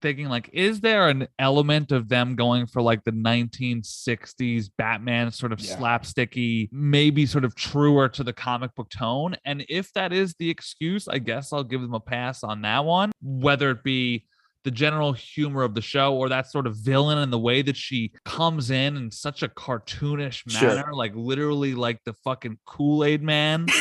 thinking, 0.00 0.28
like, 0.28 0.48
is 0.52 0.80
there 0.80 1.08
an 1.08 1.26
element 1.40 1.90
of 1.90 2.08
them 2.08 2.36
going 2.36 2.66
for 2.66 2.80
like 2.80 3.02
the 3.02 3.10
1960s 3.12 4.68
Batman 4.76 5.30
sort 5.32 5.52
of 5.52 5.60
Yeah. 5.60 5.76
slapsticky, 5.76 6.68
maybe 6.70 7.26
sort 7.26 7.44
of 7.44 7.54
truer 7.54 8.08
to 8.10 8.22
the 8.22 8.32
comic 8.32 8.74
book 8.74 8.90
tone? 8.90 9.36
And 9.44 9.64
if 9.68 9.92
that 9.94 10.12
is 10.12 10.34
the 10.38 10.48
excuse, 10.50 11.08
I 11.08 11.18
guess 11.18 11.52
I'll 11.52 11.64
give 11.64 11.80
them 11.80 11.94
a 11.94 12.00
pass 12.00 12.44
on 12.44 12.62
that 12.62 12.84
one, 12.84 13.10
whether 13.20 13.70
it 13.72 13.82
be 13.82 14.26
the 14.68 14.72
general 14.72 15.14
humor 15.14 15.62
of 15.62 15.74
the 15.74 15.80
show 15.80 16.14
or 16.14 16.28
that 16.28 16.46
sort 16.50 16.66
of 16.66 16.76
villain 16.76 17.16
and 17.16 17.32
the 17.32 17.38
way 17.38 17.62
that 17.62 17.74
she 17.74 18.12
comes 18.26 18.70
in 18.70 18.98
in 18.98 19.10
such 19.10 19.42
a 19.42 19.48
cartoonish 19.48 20.42
Sure. 20.46 20.74
manner, 20.74 20.92
like 20.92 21.12
literally 21.14 21.72
like 21.74 22.04
the 22.04 22.12
fucking 22.12 22.58
Kool-Aid 22.66 23.22
man. 23.22 23.64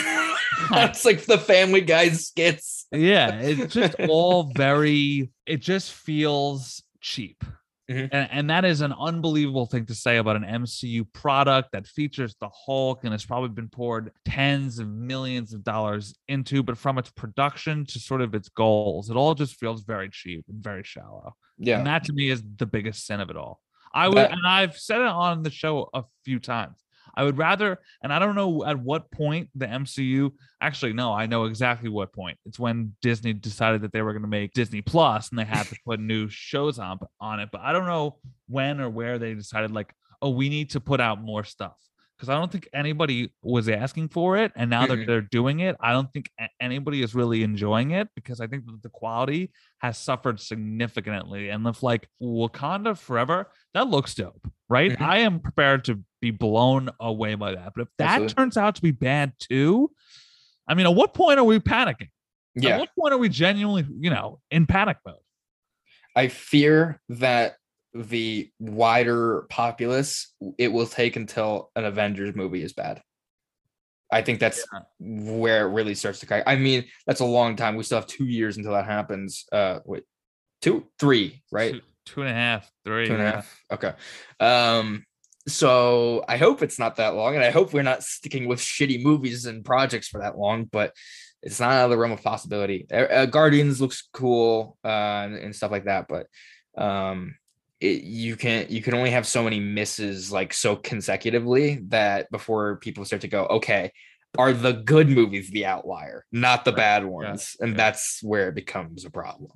it's 0.71 1.03
like 1.03 1.25
the 1.25 1.37
Family 1.37 1.81
Guy 1.81 2.07
skits. 2.11 2.85
yeah 2.93 3.33
it's 3.41 3.73
just 3.73 3.95
all 4.09 4.49
very 4.55 5.29
it 5.45 5.57
just 5.57 5.91
feels 5.91 6.81
cheap 7.01 7.43
Mhm. 7.89 8.09
and, 8.11 8.29
and 8.31 8.49
that 8.49 8.65
is 8.65 8.81
an 8.81 8.93
unbelievable 8.99 9.65
thing 9.65 9.85
to 9.85 9.95
say 9.95 10.17
about 10.17 10.35
an 10.35 10.43
mcu 10.43 11.05
product 11.13 11.71
that 11.71 11.87
features 11.87 12.35
the 12.41 12.49
hulk 12.49 13.03
and 13.03 13.13
has 13.13 13.23
probably 13.25 13.49
been 13.49 13.69
poured 13.69 14.11
tens 14.25 14.79
of 14.79 14.89
millions 14.89 15.53
of 15.53 15.63
dollars 15.63 16.13
into 16.27 16.61
but 16.63 16.77
from 16.77 16.97
its 16.97 17.09
production 17.11 17.85
to 17.85 17.97
sort 17.99 18.21
of 18.21 18.35
its 18.35 18.49
goals 18.49 19.09
it 19.09 19.15
all 19.15 19.33
just 19.33 19.55
feels 19.57 19.83
very 19.83 20.09
cheap 20.09 20.43
and 20.49 20.61
very 20.61 20.83
shallow 20.83 21.33
Yeah. 21.57 21.77
and 21.77 21.87
that 21.87 22.03
to 22.05 22.13
me 22.13 22.29
is 22.29 22.43
the 22.57 22.65
biggest 22.65 23.05
sin 23.05 23.21
of 23.21 23.29
it 23.29 23.37
all 23.37 23.61
i 23.93 24.07
would 24.09 24.17
That- 24.17 24.31
and 24.31 24.45
i've 24.45 24.77
said 24.77 24.99
it 24.99 25.07
on 25.07 25.43
the 25.43 25.49
show 25.49 25.89
a 25.93 26.03
few 26.25 26.39
times 26.39 26.83
I 27.17 27.23
would 27.23 27.37
rather, 27.37 27.79
and 28.03 28.13
I 28.13 28.19
don't 28.19 28.35
know 28.35 28.63
at 28.63 28.79
what 28.79 29.09
point 29.11 29.49
the 29.55 29.65
MCU. 29.65 30.31
Actually, 30.61 30.93
no, 30.93 31.11
I 31.11 31.25
know 31.25 31.45
exactly 31.45 31.89
what 31.89 32.13
point. 32.13 32.37
It's 32.45 32.59
when 32.59 32.93
Disney 33.01 33.33
decided 33.33 33.81
that 33.81 33.91
they 33.91 34.03
were 34.03 34.13
going 34.13 34.21
to 34.21 34.27
make 34.29 34.53
Disney 34.53 34.81
Plus, 34.81 35.29
and 35.29 35.39
they 35.39 35.43
had 35.45 35.65
to 35.67 35.75
put 35.83 35.99
new 35.99 36.29
shows 36.29 36.77
on 36.79 36.99
on 37.19 37.39
it. 37.39 37.49
But 37.51 37.61
I 37.61 37.73
don't 37.73 37.87
know 37.87 38.19
when 38.47 38.79
or 38.79 38.89
where 38.89 39.17
they 39.17 39.33
decided, 39.33 39.71
like, 39.71 39.93
oh, 40.21 40.29
we 40.29 40.47
need 40.47 40.69
to 40.71 40.79
put 40.79 41.01
out 41.01 41.21
more 41.21 41.43
stuff 41.43 41.75
because 42.15 42.29
I 42.29 42.33
don't 42.33 42.51
think 42.51 42.67
anybody 42.73 43.31
was 43.43 43.69
asking 43.69 44.09
for 44.09 44.37
it, 44.37 44.51
and 44.55 44.69
now 44.69 44.87
that 44.87 45.05
they're 45.05 45.21
doing 45.21 45.59
it, 45.59 45.75
I 45.79 45.91
don't 45.93 46.11
think 46.13 46.31
anybody 46.59 47.03
is 47.03 47.13
really 47.13 47.43
enjoying 47.43 47.91
it 47.91 48.09
because 48.15 48.41
I 48.41 48.47
think 48.47 48.65
that 48.65 48.81
the 48.81 48.89
quality 48.89 49.51
has 49.79 49.97
suffered 49.99 50.39
significantly. 50.39 51.49
And 51.49 51.65
if 51.67 51.83
like 51.83 52.07
Wakanda 52.21 52.97
Forever, 52.97 53.51
that 53.73 53.87
looks 53.87 54.15
dope, 54.15 54.51
right? 54.69 54.91
Mhm. 54.97 55.01
I 55.01 55.17
am 55.19 55.39
prepared 55.39 55.85
to 55.85 56.03
be 56.21 56.31
blown 56.31 56.89
away 56.99 57.35
by 57.35 57.53
that. 57.55 57.73
But 57.75 57.83
if 57.83 57.87
that 57.97 58.09
Absolutely. 58.09 58.33
turns 58.35 58.57
out 58.57 58.75
to 58.75 58.81
be 58.81 58.91
bad 58.91 59.33
too, 59.39 59.91
I 60.67 60.73
mean, 60.73 60.85
at 60.85 60.95
what 60.95 61.13
point 61.13 61.39
are 61.39 61.43
we 61.43 61.59
panicking? 61.59 62.09
At 62.57 62.63
Yeah. 62.63 62.77
what 62.79 62.89
point 62.99 63.13
are 63.13 63.17
we 63.17 63.29
genuinely, 63.29 63.85
you 63.99 64.09
know, 64.09 64.39
in 64.51 64.65
panic 64.65 64.97
mode? 65.05 65.15
I 66.15 66.27
fear 66.29 66.99
that 67.09 67.57
the 67.93 68.51
wider 68.59 69.45
populace, 69.49 70.33
it 70.57 70.69
will 70.69 70.87
take 70.87 71.15
until 71.15 71.71
an 71.75 71.85
Avengers 71.85 72.35
movie 72.35 72.63
is 72.63 72.73
bad. 72.73 73.01
I 74.11 74.21
think 74.21 74.39
that's 74.39 74.65
Yeah. 74.73 74.79
where 74.99 75.67
it 75.67 75.71
really 75.73 75.93
starts 75.93 76.19
to 76.21 76.25
crack. 76.25 76.43
I 76.47 76.55
mean, 76.55 76.85
that's 77.05 77.19
a 77.19 77.25
long 77.25 77.55
time. 77.55 77.75
We 77.75 77.83
still 77.83 77.99
have 77.99 78.07
two 78.07 78.25
years 78.25 78.57
until 78.57 78.71
that 78.73 78.85
happens. 78.85 79.45
Uh, 79.51 79.79
wait, 79.85 80.03
two, 80.61 80.87
three, 80.97 81.43
right? 81.51 81.73
Two, 81.73 81.81
two 82.05 82.21
and 82.21 82.29
a 82.29 82.33
half, 82.33 82.71
three. 82.85 83.07
Two 83.07 83.13
and 83.13 83.21
a 83.21 83.31
half. 83.31 83.63
Okay. 83.71 83.93
Um, 84.39 85.05
so 85.47 86.23
I 86.27 86.37
hope 86.37 86.61
it's 86.61 86.79
not 86.79 86.97
that 86.97 87.15
long, 87.15 87.35
and 87.35 87.43
I 87.43 87.51
hope 87.51 87.73
we're 87.73 87.83
not 87.83 88.03
sticking 88.03 88.47
with 88.47 88.59
shitty 88.59 89.01
movies 89.01 89.45
and 89.45 89.63
projects 89.63 90.07
for 90.07 90.21
that 90.21 90.37
long, 90.37 90.65
but 90.65 90.93
it's 91.41 91.59
not 91.59 91.71
out 91.71 91.85
of 91.85 91.89
the 91.91 91.97
realm 91.97 92.11
of 92.11 92.21
possibility. 92.23 92.85
Uh, 92.91 92.95
uh, 92.95 93.25
Guardians 93.25 93.79
looks 93.79 94.07
cool 94.13 94.77
uh, 94.83 94.87
and, 94.87 95.35
and 95.35 95.55
stuff 95.55 95.71
like 95.71 95.85
that, 95.85 96.07
but 96.07 96.27
um, 96.77 97.35
it, 97.79 98.03
you 98.03 98.35
can 98.35 98.65
you 98.69 98.81
can 98.81 98.93
only 98.93 99.11
have 99.11 99.27
so 99.27 99.43
many 99.43 99.59
misses 99.59 100.31
like 100.31 100.53
so 100.53 100.75
consecutively 100.75 101.79
that 101.87 102.29
before 102.31 102.77
people 102.77 103.05
start 103.05 103.21
to 103.21 103.27
go, 103.27 103.45
okay, 103.45 103.91
are 104.37 104.51
the 104.51 104.73
good 104.73 105.09
movies 105.09 105.49
the 105.49 105.65
outlier, 105.65 106.25
not 106.31 106.65
the 106.65 106.71
Right. 106.71 106.77
bad 106.77 107.05
ones, 107.05 107.55
and 107.59 107.71
yeah. 107.71 107.77
that's 107.77 108.19
where 108.21 108.49
it 108.49 108.55
becomes 108.55 109.05
a 109.05 109.09
problem. 109.09 109.51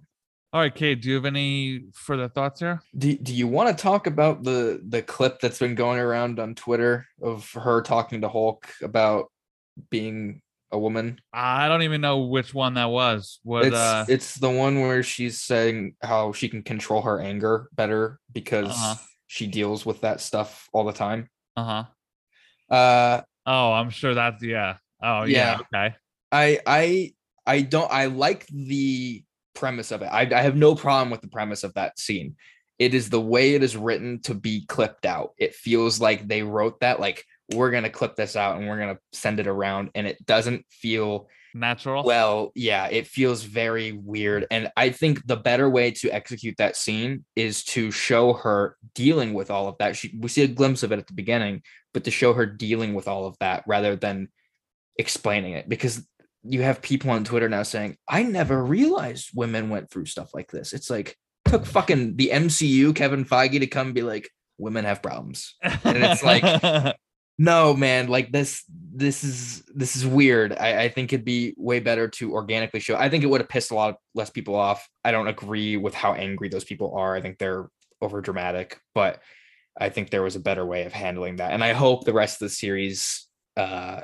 All 0.54 0.60
right, 0.60 0.74
Cade, 0.74 1.00
do 1.02 1.10
you 1.10 1.16
have 1.16 1.26
any 1.26 1.86
further 1.94 2.28
thoughts 2.28 2.60
here? 2.60 2.82
Do, 2.98 3.16
do 3.18 3.34
you 3.34 3.48
want 3.48 3.76
to 3.76 3.82
talk 3.82 4.06
about 4.06 4.44
the 4.44 4.82
the 4.86 5.02
clip 5.02 5.40
that's 5.40 5.60
been 5.60 5.76
going 5.76 6.00
around 6.00 6.40
on 6.40 6.56
Twitter 6.56 7.08
of 7.22 7.50
her 7.54 7.82
talking 7.82 8.22
to 8.22 8.28
Hulk 8.30 8.68
about 8.82 9.32
being 9.90 10.42
a 10.72 10.78
woman? 10.78 11.22
I 11.32 11.70
don't 11.70 11.84
even 11.84 12.02
know 12.02 12.24
which 12.26 12.54
one 12.54 12.74
that 12.74 12.90
was. 12.90 13.40
What 13.44 13.66
It's 13.68 13.76
uh 13.78 14.06
it's 14.10 14.36
the 14.36 14.50
one 14.50 14.82
where 14.82 15.04
she's 15.04 15.40
saying 15.42 15.96
how 16.02 16.34
she 16.34 16.50
can 16.50 16.64
control 16.64 17.02
her 17.04 17.22
anger 17.22 17.70
better 17.74 18.20
because 18.34 18.72
Uh-huh. 18.72 18.96
she 19.28 19.48
deals 19.48 19.86
with 19.86 20.02
that 20.02 20.20
stuff 20.20 20.68
all 20.74 20.84
the 20.84 20.92
time. 20.94 21.30
uh-huh. 21.56 21.86
Uh 22.70 23.22
Oh, 23.46 23.72
I'm 23.72 23.90
sure 23.90 24.14
that's 24.14 24.44
yeah. 24.44 24.78
Oh 25.02 25.24
yeah, 25.24 25.60
Yeah. 25.60 25.60
okay. 25.74 25.96
I 26.32 26.60
I 26.68 27.14
I 27.48 27.62
don't 27.62 27.90
I 27.92 28.06
like 28.08 28.48
the 28.48 29.24
premise 29.54 29.92
of 29.92 30.02
it. 30.02 30.08
I, 30.08 30.22
I 30.34 30.42
have 30.42 30.56
no 30.56 30.76
problem 30.76 31.10
with 31.10 31.22
the 31.22 31.28
premise 31.28 31.64
of 31.64 31.74
that 31.76 32.00
scene. 32.00 32.36
It 32.80 32.94
is 32.94 33.10
the 33.10 33.22
way 33.22 33.54
it 33.54 33.64
is 33.64 33.78
written 33.78 34.22
to 34.24 34.34
be 34.34 34.66
clipped 34.66 35.06
out. 35.06 35.34
It 35.38 35.54
feels 35.54 36.00
like 36.00 36.28
they 36.28 36.42
wrote 36.42 36.80
that 36.80 37.00
like 37.00 37.24
we're 37.54 37.72
gonna 37.72 37.90
clip 37.90 38.16
this 38.16 38.36
out 38.36 38.58
and 38.58 38.68
we're 38.68 38.80
gonna 38.80 39.00
send 39.14 39.40
it 39.40 39.48
around, 39.48 39.92
and 39.96 40.08
it 40.08 40.26
doesn't 40.26 40.66
feel 40.70 41.28
Natural. 41.54 42.04
well. 42.04 42.52
Yeah, 42.56 42.88
it 42.88 43.08
feels 43.08 43.44
very 43.44 43.92
weird. 43.92 44.48
And 44.52 44.72
I 44.78 44.90
think 44.90 45.26
the 45.28 45.36
better 45.36 45.70
way 45.70 45.92
to 45.92 46.10
execute 46.10 46.58
that 46.58 46.76
scene 46.76 47.26
is 47.36 47.64
to 47.66 47.92
show 47.92 48.34
her 48.34 48.78
dealing 48.96 49.34
with 49.34 49.52
all 49.52 49.68
of 49.68 49.78
that. 49.80 49.96
She, 49.96 50.18
we 50.18 50.30
see 50.30 50.44
a 50.44 50.48
glimpse 50.48 50.84
of 50.84 50.92
it 50.92 51.00
at 51.00 51.08
the 51.08 51.14
beginning, 51.14 51.62
but 51.94 52.06
to 52.06 52.12
show 52.12 52.34
her 52.34 52.46
dealing 52.46 52.94
with 52.94 53.08
all 53.08 53.26
of 53.26 53.38
that 53.40 53.64
rather 53.68 53.96
than 53.96 54.30
explaining 54.98 55.54
it 55.54 55.68
because 55.68 56.06
you 56.44 56.62
have 56.64 56.82
people 56.82 57.10
on 57.12 57.24
Twitter 57.24 57.50
now 57.50 57.64
saying, 57.64 57.98
I 58.08 58.24
never 58.24 58.64
realized 58.64 59.30
women 59.36 59.70
went 59.70 59.90
through 59.90 60.06
stuff 60.06 60.34
like 60.34 60.52
this. 60.52 60.74
It's 60.74 60.90
like 60.90 61.16
took 61.46 61.66
fucking 61.66 62.16
the 62.18 62.30
MCU, 62.34 62.96
Kevin 62.96 63.26
Feige 63.26 63.60
to 63.60 63.68
come 63.68 63.94
be 63.94 64.02
like, 64.02 64.30
women 64.58 64.86
have 64.86 65.02
problems. 65.04 65.56
and 65.62 65.98
it's 66.04 66.24
like- 66.24 66.96
No, 67.38 67.74
man, 67.74 68.08
like 68.08 68.32
this, 68.32 68.64
this 68.70 69.24
is 69.24 69.64
this 69.74 69.96
is 69.96 70.06
weird. 70.06 70.56
I, 70.60 70.84
I 70.84 70.90
think 70.90 71.12
it'd 71.12 71.26
be 71.26 71.56
way 71.58 71.80
better 71.80 72.08
to 72.08 72.34
organically 72.34 72.80
show. 72.80 72.96
I 72.96 73.10
think 73.10 73.24
it 73.24 73.28
would 73.28 73.42
have 73.42 73.50
pissed 73.50 73.72
a 73.72 73.76
lot 73.76 73.96
less 74.14 74.30
people 74.30 74.54
off. 74.54 74.88
I 75.04 75.12
don't 75.12 75.28
agree 75.28 75.76
with 75.76 75.96
how 75.96 76.14
angry 76.14 76.50
those 76.50 76.66
people 76.66 76.94
are. 76.96 77.16
I 77.16 77.22
think 77.22 77.40
they're 77.40 77.68
over 78.00 78.22
dramatic, 78.22 78.80
but 78.94 79.24
I 79.80 79.90
think 79.90 80.12
there 80.12 80.22
was 80.22 80.36
a 80.36 80.40
better 80.40 80.64
way 80.66 80.84
of 80.84 80.94
handling 80.94 81.38
that. 81.38 81.52
And 81.52 81.64
I 81.64 81.74
hope 81.74 82.04
the 82.06 82.14
rest 82.14 82.36
of 82.42 82.48
the 82.50 82.54
series 82.54 83.28
uh 83.58 84.02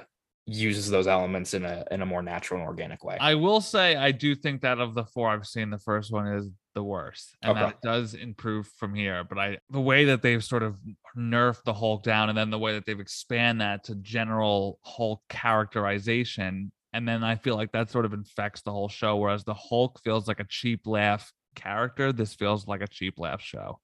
uses 0.48 0.90
those 0.90 1.08
elements 1.08 1.54
in 1.54 1.66
a 1.66 1.84
in 1.92 2.02
a 2.02 2.06
more 2.06 2.22
natural 2.22 2.60
and 2.62 2.68
organic 2.68 3.04
way. 3.04 3.18
I 3.20 3.36
will 3.36 3.60
say 3.62 3.96
I 3.98 4.12
do 4.12 4.34
think 4.34 4.62
that 4.62 4.80
of 4.80 4.94
the 4.96 5.04
four 5.06 5.30
I've 5.30 5.46
seen, 5.46 5.70
the 5.70 5.78
first 5.78 6.12
one 6.12 6.28
is 6.28 6.50
the 6.74 6.84
worst, 6.84 7.36
and 7.42 7.58
that 7.58 7.64
Okay. 7.64 7.72
it 7.74 7.82
does 7.82 8.14
improve 8.14 8.68
from 8.78 8.96
here. 8.96 9.24
But 9.24 9.38
I, 9.40 9.58
the 9.70 9.82
way 9.82 10.06
that 10.06 10.22
they've 10.22 10.44
sort 10.44 10.64
of 10.64 10.78
nerfed 11.18 11.64
the 11.66 11.74
Hulk 11.74 12.04
down, 12.04 12.30
and 12.30 12.38
then 12.38 12.50
the 12.50 12.60
way 12.60 12.74
that 12.74 12.86
they've 12.86 13.00
expand 13.00 13.60
that 13.62 13.84
to 13.86 13.96
general 13.96 14.80
Hulk 14.84 15.22
characterization, 15.28 16.72
and 16.94 17.08
then 17.08 17.24
I 17.24 17.36
feel 17.36 17.56
like 17.56 17.72
that 17.74 17.90
sort 17.90 18.06
of 18.06 18.14
infects 18.14 18.62
the 18.62 18.72
whole 18.72 18.90
show. 18.90 19.18
Whereas 19.18 19.44
the 19.44 19.54
Hulk 19.54 20.00
feels 20.04 20.28
like 20.28 20.40
a 20.40 20.46
cheap 20.48 20.88
laugh 20.88 21.32
character, 21.56 22.14
this 22.14 22.34
feels 22.36 22.68
like 22.68 22.82
a 22.82 22.88
cheap 22.88 23.20
laugh 23.20 23.42
show. 23.42 23.80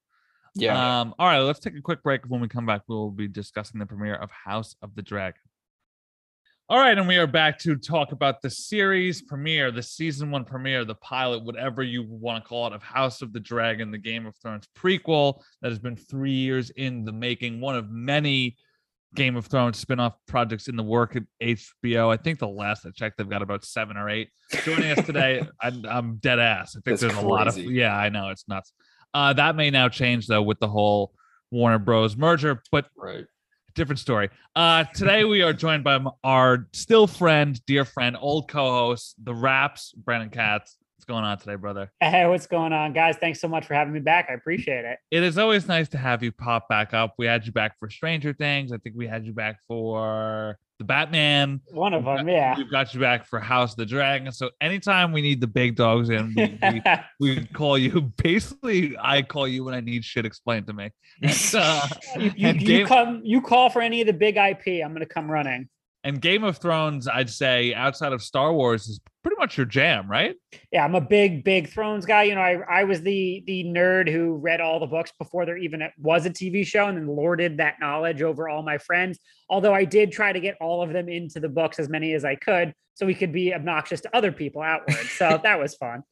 Yeah. 0.55 1.01
Um, 1.01 1.15
all 1.17 1.27
right, 1.27 1.39
let's 1.39 1.59
take 1.59 1.75
a 1.75 1.81
quick 1.81 2.03
break. 2.03 2.21
When 2.27 2.39
we 2.39 2.47
come 2.47 2.65
back, 2.67 2.83
we'll 2.87 3.09
be 3.09 3.27
discussing 3.27 3.79
the 3.79 3.87
premiere 3.87 4.15
of 4.15 4.29
House 4.29 4.75
of 4.83 4.93
the 4.95 5.01
Dragon. 5.01 5.41
All 6.69 6.79
right, 6.79 6.97
and 6.97 7.09
we 7.09 7.17
are 7.17 7.27
back 7.27 7.59
to 7.59 7.75
talk 7.75 8.13
about 8.13 8.41
the 8.41 8.49
series 8.49 9.21
premiere, 9.21 9.69
the 9.69 9.83
season 9.83 10.31
one 10.31 10.45
premiere, 10.45 10.85
the 10.85 10.95
pilot, 10.95 11.43
whatever 11.43 11.83
you 11.83 12.03
want 12.07 12.41
to 12.41 12.47
call 12.47 12.67
it, 12.67 12.73
of 12.73 12.81
House 12.81 13.21
of 13.21 13.33
the 13.33 13.39
Dragon, 13.41 13.91
the 13.91 13.97
Game 13.97 14.25
of 14.25 14.33
Thrones 14.37 14.65
prequel 14.73 15.41
that 15.61 15.71
has 15.71 15.79
been 15.79 15.97
three 15.97 16.31
years 16.31 16.69
in 16.69 17.03
the 17.03 17.11
making, 17.11 17.59
one 17.59 17.75
of 17.75 17.89
many 17.89 18.55
Game 19.13 19.35
of 19.35 19.45
Thrones 19.47 19.77
spin-off 19.77 20.13
projects 20.25 20.69
in 20.69 20.77
the 20.77 20.83
work 20.83 21.17
at 21.17 21.23
HBO. 21.41 22.09
I 22.09 22.15
think 22.15 22.39
the 22.39 22.47
last 22.47 22.85
I 22.85 22.91
checked, 22.91 23.17
they've 23.17 23.29
got 23.29 23.41
about 23.41 23.65
seven 23.65 23.97
or 23.97 24.09
eight. 24.09 24.29
Joining 24.63 24.97
us 24.97 25.05
today, 25.05 25.45
I'm, 25.61 25.85
I'm 25.85 26.15
dead 26.15 26.39
ass. 26.39 26.77
I 26.77 26.79
think 26.79 26.97
That's 26.97 27.01
there's 27.01 27.23
a 27.23 27.27
lot 27.27 27.49
of 27.49 27.57
yeah, 27.57 27.93
I 27.93 28.07
know 28.07 28.29
it's 28.29 28.47
nuts. 28.47 28.71
Uh, 29.13 29.33
that 29.33 29.57
may 29.57 29.69
now 29.69 29.89
change 29.89 30.27
though 30.27 30.41
with 30.41 30.59
the 30.59 30.69
whole 30.69 31.11
Warner 31.51 31.77
Bros. 31.77 32.15
merger, 32.15 32.63
but 32.71 32.85
right. 32.95 33.25
Different 33.75 33.99
story. 33.99 34.29
Uh, 34.55 34.83
today 34.93 35.23
we 35.23 35.41
are 35.41 35.51
joined 35.51 35.83
by 35.83 35.99
our 36.23 36.67
still 36.73 37.07
friend, 37.07 37.59
dear 37.65 37.85
friend, 37.85 38.15
old 38.19 38.47
co-host, 38.47 39.15
the 39.23 39.33
Wrap's, 39.33 39.93
Brandon 39.93 40.29
Katz. 40.29 40.77
What's 41.03 41.11
going 41.11 41.25
on 41.25 41.37
today, 41.37 41.55
brother? 41.55 41.91
Hey, 41.99 42.25
what's 42.27 42.47
going 42.47 42.71
on, 42.71 42.93
guys? 42.93 43.17
Thanks 43.17 43.41
so 43.41 43.49
much 43.49 43.65
for 43.65 43.73
having 43.73 43.91
me 43.93 43.99
back. 43.99 44.27
I 44.29 44.35
appreciate 44.35 44.85
it. 44.85 44.99
It 45.11 45.21
is 45.21 45.37
always 45.37 45.67
nice 45.67 45.89
to 45.89 45.97
have 45.97 46.23
you 46.23 46.31
pop 46.31 46.69
back 46.69 46.93
up. 46.93 47.15
We 47.17 47.25
had 47.25 47.45
you 47.45 47.51
back 47.51 47.77
for 47.77 47.89
Stranger 47.89 48.31
Things. 48.31 48.71
I 48.71 48.77
think 48.77 48.95
we 48.97 49.05
had 49.05 49.25
you 49.25 49.33
back 49.33 49.59
for 49.67 50.57
the 50.79 50.85
Batman. 50.85 51.59
One 51.71 51.93
of 51.93 52.05
We've 52.05 52.15
them, 52.17 52.25
got- 52.27 52.31
yeah. 52.31 52.57
We've 52.57 52.71
got 52.71 52.93
you 52.93 53.01
back 53.01 53.25
for 53.25 53.41
House 53.41 53.71
of 53.71 53.77
the 53.79 53.85
Dragon. 53.85 54.31
So 54.31 54.49
anytime 54.61 55.11
we 55.11 55.21
need 55.21 55.41
the 55.41 55.47
big 55.47 55.75
dogs 55.75 56.09
in, 56.09 56.33
we, 56.37 56.57
we, 56.71 56.81
we 57.19 57.45
call 57.47 57.77
you. 57.77 57.99
Basically, 58.23 58.95
I 58.97 59.23
call 59.23 59.45
you 59.45 59.65
when 59.65 59.73
I 59.73 59.81
need 59.81 60.05
shit 60.05 60.25
explained 60.25 60.67
to 60.67 60.73
me. 60.73 60.89
And, 61.21 61.51
uh, 61.55 61.87
you, 62.17 62.31
you, 62.37 62.47
and 62.47 62.61
you 62.61 62.85
come, 62.85 63.21
you 63.25 63.41
call 63.41 63.69
for 63.69 63.81
any 63.81 63.99
of 63.99 64.07
the 64.07 64.13
big 64.13 64.37
IP. 64.37 64.81
I'm 64.85 64.93
gonna 64.93 65.05
come 65.05 65.29
running. 65.29 65.67
And 66.03 66.21
Game 66.21 66.43
of 66.43 66.57
Thrones, 66.57 67.07
I'd 67.07 67.29
say 67.29 67.73
outside 67.73 68.11
of 68.11 68.21
Star 68.21 68.53
Wars 68.53 68.87
is 68.87 68.99
pretty 69.23 69.37
much 69.39 69.57
your 69.57 69.65
jam, 69.65 70.09
right? 70.09 70.35
Yeah, 70.71 70.83
I'm 70.83 70.95
a 70.95 71.01
big, 71.01 71.43
big 71.43 71.69
Thrones 71.69 72.05
guy. 72.05 72.23
You 72.23 72.35
know, 72.35 72.41
I, 72.41 72.59
I 72.69 72.83
was 72.83 73.01
the 73.01 73.43
the 73.47 73.63
nerd 73.63 74.11
who 74.11 74.35
read 74.35 74.59
all 74.59 74.79
the 74.79 74.85
books 74.85 75.13
before 75.17 75.45
there 75.45 75.57
even 75.57 75.81
was 75.97 76.25
a 76.25 76.29
TV 76.29 76.65
show, 76.65 76.87
and 76.87 76.97
then 76.97 77.07
lorded 77.07 77.57
that 77.57 77.79
knowledge 77.79 78.21
over 78.21 78.49
all 78.49 78.63
my 78.63 78.77
friends. 78.77 79.19
Although 79.49 79.73
I 79.73 79.85
did 79.85 80.11
try 80.11 80.33
to 80.33 80.39
get 80.39 80.57
all 80.59 80.81
of 80.81 80.91
them 80.91 81.07
into 81.07 81.39
the 81.39 81.49
books 81.49 81.79
as 81.79 81.87
many 81.87 82.13
as 82.13 82.25
I 82.25 82.35
could, 82.35 82.73
so 82.95 83.05
we 83.05 83.15
could 83.15 83.31
be 83.31 83.53
obnoxious 83.53 84.01
to 84.01 84.15
other 84.15 84.31
people 84.31 84.61
outward. 84.61 85.07
So 85.07 85.39
that 85.43 85.59
was 85.59 85.75
fun. 85.75 86.03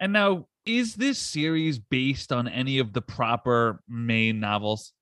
And 0.00 0.12
now, 0.12 0.46
is 0.64 0.94
this 0.94 1.18
series 1.18 1.78
based 1.78 2.32
on 2.32 2.46
any 2.46 2.78
of 2.78 2.92
the 2.92 3.02
proper 3.02 3.80
main 3.88 4.38
novels? 4.38 4.92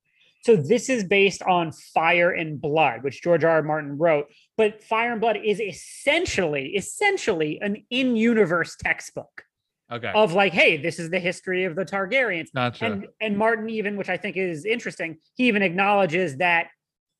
So 0.43 0.57
this 0.57 0.89
is 0.89 1.05
based 1.05 1.41
on 1.43 1.71
Fire 1.71 2.31
and 2.31 2.59
Blood, 2.59 3.03
which 3.03 3.21
George 3.21 3.45
R. 3.45 3.51
R. 3.51 3.63
Martin 3.63 3.97
wrote. 3.97 4.27
But 4.57 4.83
Fire 4.83 5.13
and 5.13 5.21
Blood 5.21 5.37
is 5.43 5.61
essentially, 5.61 6.75
essentially 6.75 7.59
an 7.61 7.85
in-universe 7.89 8.75
textbook 8.75 9.45
Okay, 9.91 10.11
of 10.13 10.33
like, 10.33 10.53
hey, 10.53 10.77
this 10.77 10.99
is 10.99 11.09
the 11.09 11.19
history 11.19 11.65
of 11.65 11.75
the 11.75 11.85
Targaryens. 11.85 12.47
gotcha. 12.53 12.85
And 12.85 13.07
and 13.21 13.37
Martin 13.37 13.69
even, 13.69 13.95
which 13.95 14.09
I 14.09 14.17
think 14.17 14.37
is 14.37 14.65
interesting, 14.65 15.17
he 15.35 15.47
even 15.47 15.61
acknowledges 15.61 16.37
that 16.37 16.67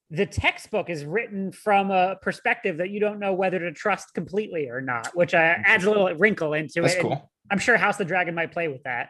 the 0.09 0.25
textbook 0.25 0.89
is 0.89 1.05
written 1.05 1.51
from 1.51 1.91
a 1.91 2.17
perspective 2.21 2.77
that 2.77 2.89
you 2.89 2.99
don't 2.99 3.19
know 3.19 3.33
whether 3.33 3.59
to 3.59 3.71
trust 3.71 4.13
completely 4.13 4.69
or 4.69 4.81
not, 4.81 5.15
which 5.15 5.33
uh, 5.33 5.37
adds 5.37 5.85
a 5.85 5.89
little 5.89 6.13
wrinkle 6.15 6.53
into 6.53 6.81
That's 6.81 6.95
it. 6.95 6.99
And 6.99 7.09
cool. 7.09 7.31
I'm 7.51 7.59
sure 7.59 7.77
House 7.77 7.95
of 7.95 7.99
the 7.99 8.05
Dragon 8.05 8.35
might 8.35 8.51
play 8.51 8.67
with 8.67 8.83
that. 8.83 9.09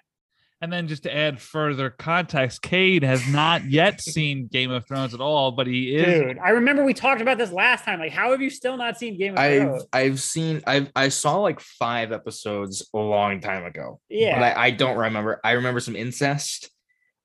And 0.63 0.71
then 0.71 0.87
just 0.87 1.03
to 1.03 1.13
add 1.13 1.41
further 1.41 1.89
context, 1.89 2.61
Cade 2.61 3.03
has 3.03 3.27
not 3.27 3.65
yet 3.69 3.99
seen 4.01 4.47
Game 4.47 4.71
of 4.71 4.87
Thrones 4.87 5.13
at 5.13 5.19
all, 5.19 5.51
but 5.51 5.67
he 5.67 5.93
is. 5.93 6.21
Dude, 6.21 6.37
I 6.37 6.51
remember 6.51 6.85
we 6.85 6.93
talked 6.93 7.19
about 7.19 7.37
this 7.37 7.51
last 7.51 7.83
time. 7.83 7.99
Like, 7.99 8.13
how 8.13 8.31
have 8.31 8.41
you 8.41 8.49
still 8.49 8.77
not 8.77 8.97
seen 8.97 9.17
Game 9.17 9.33
of 9.33 9.39
I've 9.39 9.61
Thrones? 9.61 9.85
I've 9.91 10.21
seen 10.21 10.61
I've 10.65 10.89
I 10.95 11.09
saw 11.09 11.35
like 11.41 11.59
five 11.59 12.13
episodes 12.13 12.89
a 12.93 12.97
long 12.97 13.41
time 13.41 13.65
ago. 13.65 13.99
Yeah. 14.07 14.39
But 14.39 14.57
I, 14.57 14.67
I 14.67 14.71
don't 14.71 14.97
remember. 14.97 15.41
I 15.43 15.51
remember 15.51 15.81
some 15.81 15.97
incest. 15.97 16.71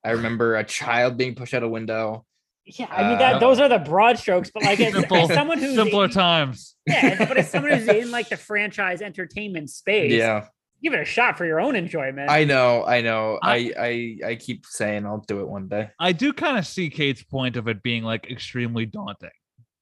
I 0.05 0.11
remember 0.11 0.57
a 0.57 0.65
child 0.65 1.17
being 1.17 1.37
pushed 1.37 1.55
out 1.55 1.63
a 1.63 1.69
window. 1.69 2.25
Yeah, 2.67 2.87
I 2.91 3.09
mean 3.09 3.19
that 3.19 3.37
Uh, 3.37 3.39
those 3.39 3.61
are 3.61 3.69
the 3.69 3.79
broad 3.79 4.19
strokes, 4.19 4.51
but 4.53 4.65
like 4.65 4.81
as, 4.81 4.93
Simple, 4.95 5.17
as 5.17 5.29
someone 5.33 5.59
who's 5.59 5.77
simpler 5.77 6.07
in, 6.07 6.11
times. 6.11 6.75
yeah, 6.89 7.25
but 7.25 7.37
as 7.37 7.49
someone 7.53 7.71
who's 7.71 7.87
in 7.87 8.11
like 8.19 8.31
the 8.31 8.37
franchise 8.37 9.01
entertainment 9.01 9.71
space, 9.71 10.13
Yeah. 10.13 10.49
Give 10.83 10.93
it 10.95 11.01
a 11.01 11.05
shot 11.05 11.37
for 11.37 11.45
your 11.45 11.61
own 11.61 11.75
enjoyment. 11.75 12.31
I 12.31 12.45
know, 12.45 12.85
I 12.85 13.01
know. 13.01 13.39
I- 13.43 13.73
I 13.77 14.19
I 14.25 14.31
I 14.31 14.35
keep 14.37 14.65
saying 14.67 15.05
I'll 15.07 15.25
do 15.27 15.41
it 15.41 15.49
one 15.49 15.67
day. 15.69 15.91
I 15.99 16.13
do 16.13 16.33
kind 16.33 16.57
of 16.57 16.67
see 16.67 16.89
Cade's 16.91 17.23
point 17.25 17.57
of 17.57 17.67
it 17.69 17.83
being 17.83 18.05
like 18.05 18.31
extremely 18.31 18.87
daunting. 18.87 19.31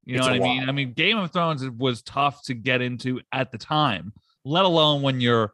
You 0.04 0.14
know 0.16 0.20
It's 0.20 0.28
what 0.28 0.40
a 0.40 0.44
I 0.44 0.58
mean? 0.60 0.68
I 0.68 0.72
mean, 0.72 0.92
Game 0.92 1.18
of 1.18 1.32
Thrones 1.32 1.68
was 1.68 2.00
tough 2.02 2.42
to 2.44 2.54
get 2.54 2.80
into 2.80 3.20
at 3.32 3.50
the 3.52 3.58
time, 3.58 4.12
let 4.44 4.64
alone 4.64 5.02
when 5.02 5.20
you're 5.20 5.52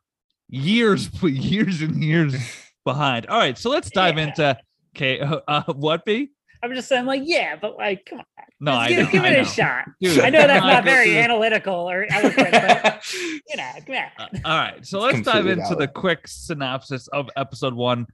years, 0.49 1.09
years 1.23 1.81
and 1.83 2.05
years 2.05 2.35
behind. 2.85 3.27
All 3.27 3.39
right, 3.39 3.57
so 3.59 3.71
let's 3.71 3.91
dive 3.91 4.19
Yeah. 4.19 4.25
into 4.29 4.59
Kate. 4.95 5.23
Uh, 5.23 5.63
what 5.73 6.05
be? 6.05 6.31
I'm 6.63 6.75
just 6.75 6.89
saying, 6.89 7.07
like, 7.07 7.23
yeah, 7.25 7.57
but 7.61 7.77
like, 7.77 8.07
come 8.09 8.21
on, 8.21 8.25
No, 8.61 8.73
just 8.73 8.81
I 8.83 8.89
give, 8.89 8.99
know, 9.07 9.11
give 9.11 9.23
I 9.25 9.29
it 9.29 9.41
a 9.41 9.45
shot. 9.45 9.85
Dude, 10.01 10.21
I 10.21 10.31
know 10.31 10.47
that's 10.47 10.65
not 10.65 10.85
very 10.85 11.11
is- 11.11 11.17
analytical 11.25 11.75
or 11.75 12.07
eloquent, 12.09 12.51
but 12.53 13.13
you 13.15 13.57
know, 13.57 13.71
come 13.87 13.97
on. 13.97 14.03
Uh, 14.19 14.39
all 14.45 14.59
right, 14.59 14.87
so 14.87 15.05
It's 15.05 15.15
let's 15.15 15.25
dive 15.27 15.35
completely 15.45 15.63
into 15.63 15.75
the 15.75 15.89
quick 15.89 16.29
synopsis 16.29 17.09
of 17.09 17.29
episode 17.37 17.75
one. 17.75 18.07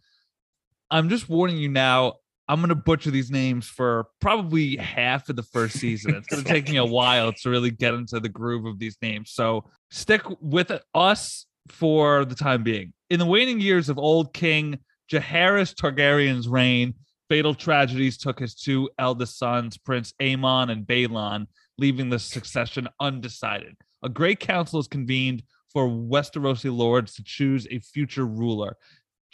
I'm 0.90 1.08
just 1.10 1.28
warning 1.28 1.58
you 1.58 1.68
now. 1.68 2.14
I'm 2.50 2.62
gonna 2.62 2.74
butcher 2.74 3.10
these 3.10 3.30
names 3.30 3.66
for 3.66 4.06
probably 4.22 4.76
half 4.76 5.28
of 5.28 5.36
the 5.36 5.42
first 5.42 5.78
season. 5.78 6.14
It's 6.14 6.26
gonna 6.28 6.42
take 6.42 6.70
me 6.70 6.78
a 6.78 6.84
while 6.86 7.30
to 7.42 7.50
really 7.50 7.70
get 7.70 7.92
into 7.92 8.18
the 8.20 8.30
groove 8.30 8.64
of 8.64 8.78
these 8.78 8.96
names. 9.02 9.32
So 9.32 9.68
stick 9.90 10.22
with 10.40 10.72
us 10.94 11.44
for 11.68 12.24
the 12.24 12.34
time 12.34 12.62
being. 12.62 12.94
In 13.10 13.18
the 13.18 13.26
waning 13.26 13.60
years 13.60 13.90
of 13.90 13.98
old 13.98 14.32
King 14.32 14.78
Jaehaerys 15.12 15.74
Targaryen's 15.74 16.48
reign, 16.48 16.94
fatal 17.28 17.54
tragedies 17.54 18.18
took 18.18 18.38
his 18.38 18.54
two 18.54 18.88
eldest 18.98 19.38
sons, 19.38 19.78
Prince 19.78 20.12
Aemon 20.20 20.70
and 20.70 20.86
Baelon, 20.86 21.46
leaving 21.76 22.08
the 22.08 22.18
succession 22.18 22.88
undecided. 23.00 23.76
A 24.02 24.08
great 24.08 24.40
council 24.40 24.80
is 24.80 24.88
convened 24.88 25.42
for 25.72 25.88
Westerosi 25.88 26.74
lords 26.74 27.14
to 27.14 27.22
choose 27.22 27.66
a 27.70 27.78
future 27.80 28.26
ruler. 28.26 28.76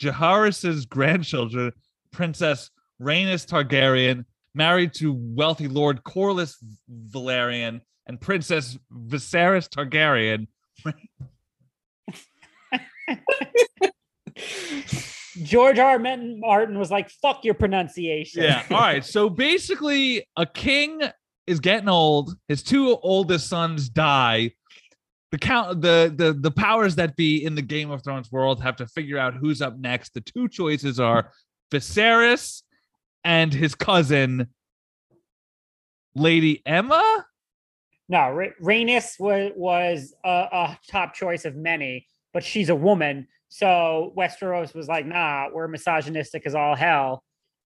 Jaehaerys' 0.01 0.89
grandchildren, 0.89 1.73
Princess 2.11 2.71
Rhaenys 3.01 3.47
Targaryen, 3.47 4.25
married 4.55 4.93
to 4.95 5.13
wealthy 5.13 5.69
Lord 5.69 6.03
Corlys 6.03 6.57
Velaryon, 7.11 7.81
and 8.07 8.21
Princess 8.21 8.79
Viserys 8.93 9.69
Targaryen. 9.69 10.47
George 15.43 15.79
R. 15.79 15.99
Martin 15.99 16.79
was 16.79 16.91
like, 16.91 17.11
"Fuck 17.11 17.45
your 17.45 17.55
pronunciation." 17.55 18.43
Yeah. 18.43 18.63
All 18.71 18.79
right. 18.79 19.05
So 19.05 19.29
basically, 19.29 20.27
a 20.37 20.47
king 20.47 21.03
is 21.47 21.61
getting 21.61 21.89
old. 21.89 22.37
His 22.49 22.63
two 22.63 22.97
oldest 23.03 23.49
sons 23.49 23.89
die. 23.89 24.53
The 25.33 25.39
count, 25.39 25.81
the 25.81 26.13
the 26.17 26.33
the 26.33 26.51
powers 26.51 26.95
that 26.97 27.17
be 27.17 27.45
in 27.45 27.55
the 27.55 27.63
Game 27.63 27.91
of 27.91 28.05
Thrones 28.05 28.31
world 28.31 28.63
have 28.63 28.77
to 28.77 28.87
figure 28.87 29.19
out 29.19 29.35
who's 29.35 29.61
up 29.61 29.77
next. 29.79 30.15
The 30.15 30.21
two 30.21 30.49
choices 30.49 31.01
are 31.01 31.33
Viserys 31.73 32.63
and 33.25 33.53
his 33.53 33.75
cousin, 33.75 34.49
Lady 36.15 36.63
Emma. 36.65 37.27
No, 38.09 38.19
Rhaenys 38.63 39.19
was 39.19 39.53
was 39.57 40.15
a, 40.25 40.29
a 40.29 40.79
top 40.89 41.15
choice 41.15 41.45
of 41.45 41.57
many, 41.57 42.07
but 42.33 42.45
she's 42.45 42.69
a 42.69 42.75
woman. 42.75 43.27
So 43.55 44.13
Westeros 44.19 44.75
was 44.75 44.89
like, 44.89 45.07
nah, 45.07 45.47
we're 45.53 45.69
misogynistic 45.69 46.45
as 46.45 46.57
all 46.57 46.75
hell. 46.75 47.23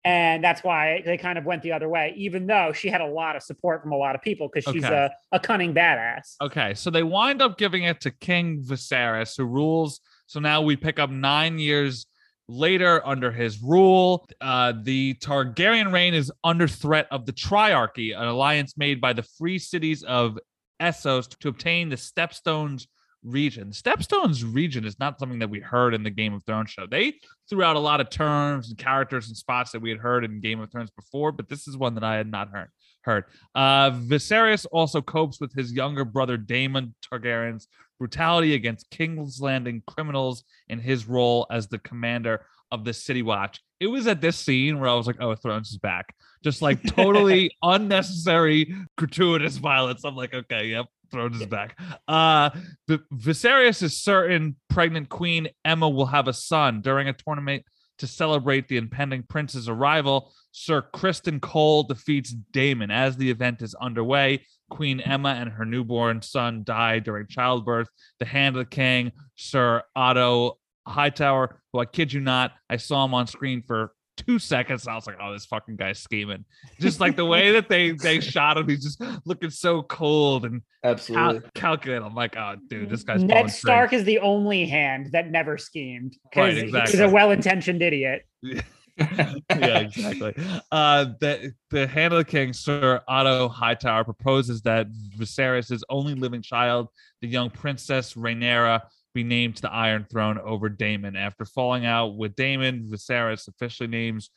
And 0.03 0.43
that's 0.43 0.63
why 0.63 1.03
they 1.05 1.15
kind 1.15 1.37
of 1.37 1.45
went 1.45 1.61
the 1.61 1.73
other 1.73 1.87
way, 1.87 2.11
even 2.17 2.47
though 2.47 2.73
she 2.73 2.89
had 2.89 3.01
a 3.01 3.05
lot 3.05 3.35
of 3.35 3.43
support 3.43 3.83
from 3.83 3.91
a 3.91 3.95
lot 3.95 4.15
of 4.15 4.23
people 4.23 4.49
because 4.51 4.71
she's 4.73 4.83
Okay. 4.83 4.95
a, 4.95 5.11
a 5.31 5.39
cunning 5.39 5.75
badass. 5.75 6.37
Okay, 6.41 6.73
so 6.73 6.89
they 6.89 7.03
wind 7.03 7.39
up 7.39 7.59
giving 7.59 7.83
it 7.83 8.01
to 8.01 8.09
King 8.09 8.63
Viserys, 8.63 9.37
who 9.37 9.45
rules. 9.45 9.99
So 10.25 10.39
now 10.39 10.63
we 10.63 10.75
pick 10.75 10.97
up 10.97 11.11
nine 11.11 11.59
years 11.59 12.07
later 12.47 13.05
under 13.05 13.31
his 13.31 13.61
rule. 13.61 14.27
Uh, 14.41 14.73
the 14.81 15.13
Targaryen 15.21 15.93
reign 15.93 16.15
is 16.15 16.31
under 16.43 16.67
threat 16.67 17.05
of 17.11 17.27
the 17.27 17.31
Triarchy, 17.33 18.19
an 18.19 18.27
alliance 18.27 18.75
made 18.75 18.99
by 18.99 19.13
the 19.13 19.23
free 19.37 19.59
cities 19.59 20.01
of 20.01 20.39
Essos 20.81 21.27
to 21.41 21.47
obtain 21.47 21.89
the 21.89 21.95
Stepstones 21.95 22.87
region. 23.25 23.71
Stepstones 23.71 24.43
region 24.53 24.85
is 24.85 24.99
not 24.99 25.19
something 25.19 25.39
that 25.39 25.49
we 25.49 25.59
heard 25.59 25.93
in 25.93 26.03
the 26.03 26.09
Game 26.09 26.33
of 26.33 26.43
Thrones 26.43 26.69
show. 26.69 26.85
They 26.85 27.15
threw 27.49 27.63
out 27.63 27.75
a 27.75 27.79
lot 27.79 28.01
of 28.01 28.09
terms 28.09 28.69
and 28.69 28.77
characters 28.77 29.27
and 29.27 29.35
spots 29.35 29.71
that 29.71 29.81
we 29.81 29.89
had 29.89 29.99
heard 29.99 30.23
in 30.23 30.39
Game 30.39 30.59
of 30.59 30.71
Thrones 30.71 30.91
before, 30.91 31.31
but 31.31 31.49
this 31.49 31.67
is 31.67 31.77
one 31.77 31.95
that 31.95 32.03
I 32.03 32.15
had 32.15 32.29
not 32.29 32.49
heard. 32.49 32.69
Heard. 33.01 33.25
Uh, 33.53 33.91
Viserys 33.91 34.65
also 34.71 34.99
copes 34.99 35.39
with 35.39 35.53
his 35.53 35.71
younger 35.71 36.05
brother 36.05 36.37
Daemon 36.37 36.95
Targaryen's 37.03 37.67
brutality 37.99 38.55
against 38.55 38.89
King's 38.89 39.39
Landing 39.39 39.83
criminals 39.87 40.43
in 40.69 40.79
his 40.79 41.07
role 41.07 41.45
as 41.51 41.67
the 41.67 41.77
commander 41.79 42.45
of 42.71 42.83
the 42.83 42.93
City 42.93 43.21
Watch. 43.21 43.61
It 43.79 43.87
was 43.87 44.07
at 44.07 44.21
this 44.21 44.37
scene 44.37 44.79
where 44.79 44.89
I 44.89 44.95
was 44.95 45.07
like, 45.07 45.17
"Oh, 45.19 45.35
Thrones 45.35 45.69
is 45.69 45.77
back!" 45.77 46.15
Just 46.43 46.61
like 46.61 46.81
totally 46.83 47.51
unnecessary, 47.61 48.73
gratuitous 48.97 49.57
violence. 49.57 50.03
I'm 50.03 50.15
like, 50.15 50.33
"Okay, 50.33 50.67
yep, 50.67 50.85
Thrones 51.15 51.41
is 51.41 51.47
back." 51.47 51.77
Uh, 52.07 52.51
V- 52.87 52.99
Viserys 53.13 53.81
is 53.81 54.01
certain 54.01 54.55
pregnant 54.69 55.09
Queen 55.09 55.47
Aemma 55.65 55.93
will 55.93 56.05
have 56.05 56.27
a 56.27 56.33
son 56.33 56.81
during 56.81 57.07
a 57.07 57.13
tournament 57.13 57.63
to 57.97 58.07
celebrate 58.07 58.67
the 58.67 58.77
impending 58.77 59.23
prince's 59.23 59.69
arrival. 59.69 60.33
Sir 60.51 60.81
Criston 60.93 61.39
Cole 61.41 61.83
defeats 61.83 62.33
Daemon 62.51 62.91
as 62.91 63.17
the 63.17 63.29
event 63.29 63.61
is 63.61 63.73
underway. 63.75 64.45
Queen 64.69 64.99
Aemma 64.99 65.33
and 65.41 65.49
her 65.51 65.65
newborn 65.65 66.21
son 66.21 66.63
die 66.63 66.99
during 66.99 67.27
childbirth. 67.27 67.87
The 68.19 68.25
Hand 68.25 68.55
of 68.55 68.59
the 68.59 68.69
King, 68.69 69.11
Sir 69.35 69.83
Otto 69.95 70.57
Hightower, 70.87 71.61
who 71.71 71.79
I 71.79 71.85
kid 71.85 72.13
you 72.13 72.19
not, 72.19 72.53
I 72.69 72.77
saw 72.77 73.05
him 73.05 73.13
on 73.13 73.27
screen 73.27 73.63
for 73.65 73.91
two 74.17 74.39
seconds. 74.39 74.87
I 74.87 74.95
was 74.95 75.07
like, 75.07 75.17
oh, 75.21 75.33
this 75.33 75.45
fucking 75.45 75.75
guy's 75.75 75.99
scheming. 75.99 76.45
Just 76.79 76.99
like 76.99 77.15
the 77.15 77.25
way 77.25 77.51
that 77.53 77.69
they 77.69 77.91
they 77.91 78.19
shot 78.19 78.57
him, 78.57 78.67
he's 78.67 78.83
just 78.83 79.01
looking 79.25 79.49
so 79.49 79.83
cold 79.83 80.45
and 80.45 80.61
Absolutely. 80.83 81.41
cal- 81.41 81.51
calculated. 81.53 82.03
I'm 82.05 82.15
like, 82.15 82.35
oh, 82.37 82.55
dude, 82.69 82.89
this 82.89 83.03
guy's 83.03 83.23
Ned 83.23 83.35
pulling 83.37 83.49
Stark 83.49 83.93
is 83.93 84.03
the 84.03 84.19
only 84.19 84.65
hand 84.65 85.11
that 85.11 85.29
never 85.31 85.57
schemed 85.57 86.15
Right, 86.35 86.49
because 86.49 86.63
exactly. 86.63 86.91
he's 86.91 86.99
a 87.01 87.09
well-intentioned 87.09 87.81
idiot. 87.81 88.25
yeah, 88.97 89.79
exactly. 89.79 90.33
Uh, 90.71 91.05
the 91.19 91.53
the 91.69 91.85
hand 91.87 92.13
of 92.13 92.17
the 92.17 92.25
king, 92.25 92.53
Sir 92.53 93.01
Otto 93.07 93.49
Hightower, 93.49 94.03
proposes 94.03 94.61
that 94.61 94.87
Viserys' 95.17 95.81
only 95.89 96.15
living 96.15 96.41
child, 96.41 96.87
the 97.21 97.27
young 97.27 97.49
princess 97.49 98.13
Rhaenyra, 98.13 98.81
be 99.15 99.23
named 99.23 99.55
to 99.55 99.63
the 99.63 99.71
Iron 99.71 100.05
Throne 100.11 100.37
over 100.37 100.69
Daemon. 100.69 101.15
After 101.15 101.45
falling 101.45 101.85
out 101.85 102.17
with 102.17 102.35
Daemon, 102.35 102.87
Viserys 102.91 103.47
officially 103.47 103.87
names 103.87 104.29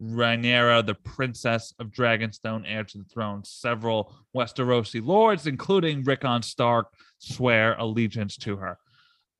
Rhaenyra 0.00 0.84
the 0.84 0.94
Princess 0.94 1.72
of 1.80 1.88
Dragonstone, 1.88 2.64
heir 2.66 2.84
to 2.84 2.98
the 2.98 3.04
throne. 3.04 3.42
Several 3.44 4.14
Westerosi 4.36 5.04
lords, 5.04 5.46
including 5.46 6.04
Rickon 6.04 6.42
Stark, 6.42 6.92
swear 7.18 7.74
allegiance 7.78 8.36
to 8.36 8.56
her. 8.56 8.78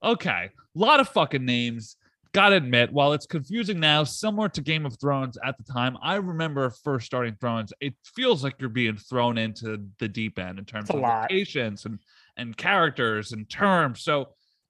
Okay, 0.02 0.50
a 0.50 0.78
lot 0.78 0.98
of 0.98 1.08
fucking 1.10 1.44
names. 1.44 1.96
Gotta 2.32 2.56
admit, 2.56 2.92
while 2.92 3.12
it's 3.12 3.26
confusing 3.26 3.78
now, 3.78 4.04
similar 4.04 4.48
to 4.50 4.60
Game 4.60 4.84
of 4.84 4.98
Thrones 4.98 5.38
at 5.44 5.56
the 5.58 5.72
time, 5.72 5.96
I 6.02 6.16
remember 6.16 6.68
first 6.70 7.06
starting 7.06 7.36
Thrones. 7.38 7.72
It 7.80 7.94
feels 8.04 8.42
like 8.42 8.56
you're 8.58 8.68
being 8.68 8.96
thrown 8.96 9.38
into 9.38 9.86
the 9.98 10.08
deep 10.08 10.38
end 10.38 10.58
in 10.58 10.64
terms 10.64 10.88
It's 10.88 10.96
of 10.96 11.02
locations 11.02 11.84
and 11.84 11.98
and 12.36 12.56
characters 12.56 13.32
and 13.32 13.48
terms. 13.48 14.02
So, 14.02 14.28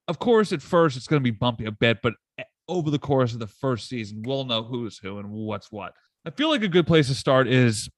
of 0.09 0.19
course, 0.19 0.53
at 0.53 0.62
first 0.62 0.97
it's 0.97 1.07
going 1.07 1.21
to 1.21 1.25
be 1.25 1.37
bumpy 1.37 1.66
a 1.66 1.73
bit, 1.73 1.99
but 2.03 2.14
eh, 2.38 2.45
over 2.69 2.90
the 2.90 2.99
course 2.99 3.33
of 3.33 3.38
the 3.38 3.47
first 3.47 3.88
season, 3.88 4.23
we'll 4.25 4.45
know 4.45 4.62
who's 4.62 4.99
who 4.99 5.19
and 5.19 5.31
what's 5.31 5.71
what. 5.71 5.92
I 6.25 6.31
feel 6.31 6.49
like 6.49 6.62
a 6.62 6.69
good 6.69 6.87
place 6.87 7.09
to 7.09 7.14
start 7.14 7.47
is 7.49 7.88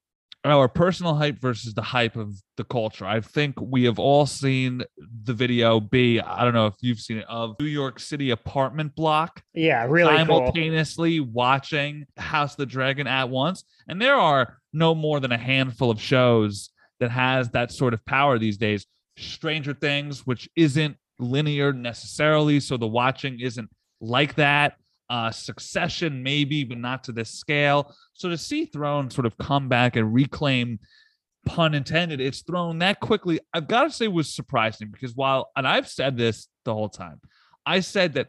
our 0.45 0.69
personal 0.69 1.15
hype 1.15 1.41
versus 1.41 1.75
the 1.75 1.83
hype 1.83 2.17
of 2.17 2.35
the 2.57 2.65
culture. 2.65 3.05
I 3.05 3.21
think 3.21 3.61
we 3.61 3.85
have 3.85 3.99
all 3.99 4.25
seen 4.25 4.83
the 5.25 5.35
video 5.35 5.81
B. 5.81 6.21
I 6.21 6.45
don't 6.45 6.55
know 6.55 6.67
if 6.67 6.75
you've 6.81 7.01
seen 7.01 7.19
it 7.19 7.27
of 7.29 7.57
New 7.59 7.67
York 7.67 7.99
City 7.99 8.31
apartment 8.31 8.95
block 8.95 9.43
Yeah, 9.53 9.85
really 9.89 10.11
cool. 10.11 10.19
simultaneously 10.19 11.21
watching 11.21 12.07
House 12.17 12.53
of 12.53 12.59
the 12.59 12.67
Dragon 12.67 13.07
at 13.07 13.29
once. 13.29 13.65
And 13.89 14.01
there 14.01 14.15
are 14.15 14.59
no 14.73 14.95
more 14.95 15.19
than 15.21 15.33
a 15.33 15.39
handful 15.39 15.91
of 15.91 16.01
shows 16.01 16.71
that 17.01 17.11
has 17.11 17.51
that 17.51 17.73
sort 17.73 17.95
of 17.95 18.05
power 18.07 18.39
these 18.39 18.59
days. 18.59 18.87
Stranger 19.17 19.75
Things, 19.75 20.27
which 20.27 20.49
isn't 20.55 20.97
linear 21.19 21.73
necessarily, 21.73 22.61
so 22.61 22.77
the 22.77 22.87
watching 22.87 23.41
isn't 23.41 23.71
like 24.01 24.35
that. 24.37 24.75
Uh, 25.11 25.31
Succession, 25.31 26.23
maybe, 26.23 26.65
but 26.65 26.79
not 26.79 27.05
to 27.05 27.13
this 27.13 27.31
scale. 27.31 27.95
So 28.13 28.29
to 28.29 28.37
see 28.37 28.67
Throne 28.67 29.11
sort 29.11 29.27
of 29.27 29.39
come 29.39 29.69
back 29.69 29.97
and 29.97 30.13
reclaim, 30.13 30.79
pun 31.47 31.75
intended, 31.75 32.21
it's 32.21 32.43
throne 32.43 32.79
that 32.81 33.01
quickly. 33.01 33.41
I've 33.55 33.69
got 33.69 33.85
to 33.85 33.91
say 33.91 34.07
was 34.07 34.33
surprising 34.33 34.91
because 34.91 35.15
while, 35.17 35.51
and 35.57 35.67
I've 35.67 35.89
said 35.89 36.17
this 36.17 36.49
the 36.65 36.75
whole 36.75 36.91
time, 36.91 37.21
I 37.65 37.81
said 37.81 38.15
that 38.15 38.29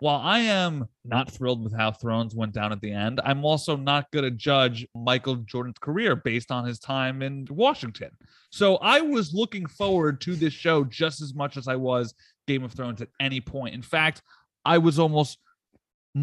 while 0.00 0.20
I 0.20 0.40
am 0.40 0.86
not 1.04 1.30
thrilled 1.30 1.64
with 1.64 1.76
how 1.76 1.90
Thrones 1.90 2.34
went 2.34 2.52
down 2.52 2.72
at 2.72 2.80
the 2.80 2.92
end, 2.92 3.20
I'm 3.24 3.44
also 3.44 3.76
not 3.76 4.10
going 4.12 4.24
to 4.24 4.30
judge 4.30 4.86
Michael 4.94 5.36
Jordan's 5.36 5.78
career 5.78 6.14
based 6.14 6.50
on 6.50 6.64
his 6.64 6.78
time 6.78 7.22
in 7.22 7.46
Washington. 7.50 8.10
So 8.50 8.76
I 8.76 9.00
was 9.00 9.34
looking 9.34 9.66
forward 9.66 10.20
to 10.22 10.36
this 10.36 10.52
show 10.52 10.84
just 10.84 11.20
as 11.20 11.34
much 11.34 11.56
as 11.56 11.66
I 11.66 11.76
was 11.76 12.14
Game 12.46 12.62
of 12.62 12.72
Thrones 12.72 13.02
at 13.02 13.08
any 13.20 13.40
point. 13.40 13.74
In 13.74 13.82
fact, 13.82 14.22
I 14.64 14.78
was 14.78 14.98
almost 14.98 15.38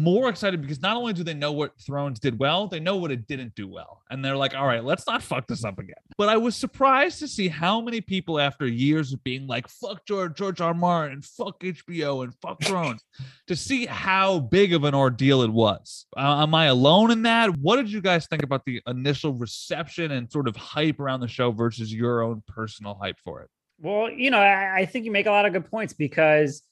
more 0.02 0.28
excited 0.28 0.60
because 0.60 0.80
not 0.80 0.96
only 0.96 1.12
do 1.12 1.24
they 1.24 1.34
know 1.34 1.52
what 1.52 1.72
Thrones 1.80 2.18
did 2.18 2.38
well, 2.38 2.66
they 2.66 2.80
know 2.80 2.96
what 2.96 3.10
it 3.10 3.26
didn't 3.26 3.54
do 3.54 3.66
well. 3.68 4.02
And 4.10 4.24
they're 4.24 4.36
like, 4.36 4.54
all 4.54 4.66
right, 4.66 4.84
let's 4.84 5.06
not 5.06 5.22
fuck 5.22 5.46
this 5.46 5.64
up 5.64 5.78
again. 5.78 5.94
But 6.18 6.28
I 6.28 6.36
was 6.36 6.56
surprised 6.56 7.18
to 7.20 7.28
see 7.28 7.48
how 7.48 7.80
many 7.80 8.00
people, 8.00 8.38
after 8.38 8.66
years 8.66 9.12
of 9.12 9.22
being 9.24 9.46
like, 9.46 9.68
fuck 9.68 10.04
George, 10.06 10.34
George 10.34 10.60
R. 10.60 10.74
Martin, 10.74 11.14
and 11.14 11.24
fuck 11.24 11.60
HBO, 11.60 12.24
and 12.24 12.34
fuck 12.40 12.62
Thrones, 12.62 13.02
to 13.46 13.56
see 13.56 13.86
how 13.86 14.38
big 14.38 14.72
of 14.72 14.84
an 14.84 14.94
ordeal 14.94 15.42
it 15.42 15.50
was. 15.50 16.06
Uh, 16.16 16.42
am 16.42 16.54
I 16.54 16.66
alone 16.66 17.10
in 17.10 17.22
that? 17.22 17.56
What 17.58 17.76
did 17.76 17.90
you 17.90 18.00
guys 18.00 18.26
think 18.26 18.42
about 18.42 18.64
the 18.64 18.82
initial 18.86 19.32
reception 19.32 20.12
and 20.12 20.30
sort 20.30 20.48
of 20.48 20.56
hype 20.56 21.00
around 21.00 21.20
the 21.20 21.28
show 21.28 21.52
versus 21.52 21.92
your 21.92 22.22
own 22.22 22.42
personal 22.46 22.94
hype 23.00 23.18
for 23.24 23.42
it? 23.42 23.50
Well, 23.78 24.10
you 24.10 24.30
know, 24.30 24.38
I, 24.38 24.78
I 24.78 24.86
think 24.86 25.04
you 25.04 25.10
make 25.10 25.26
a 25.26 25.30
lot 25.30 25.44
of 25.44 25.52
good 25.52 25.70
points 25.70 25.92
because 25.92 26.62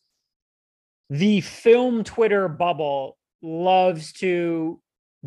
the 1.10 1.40
film 1.40 2.04
Twitter 2.04 2.48
bubble 2.48 3.16
loves 3.42 4.12
to 4.14 4.80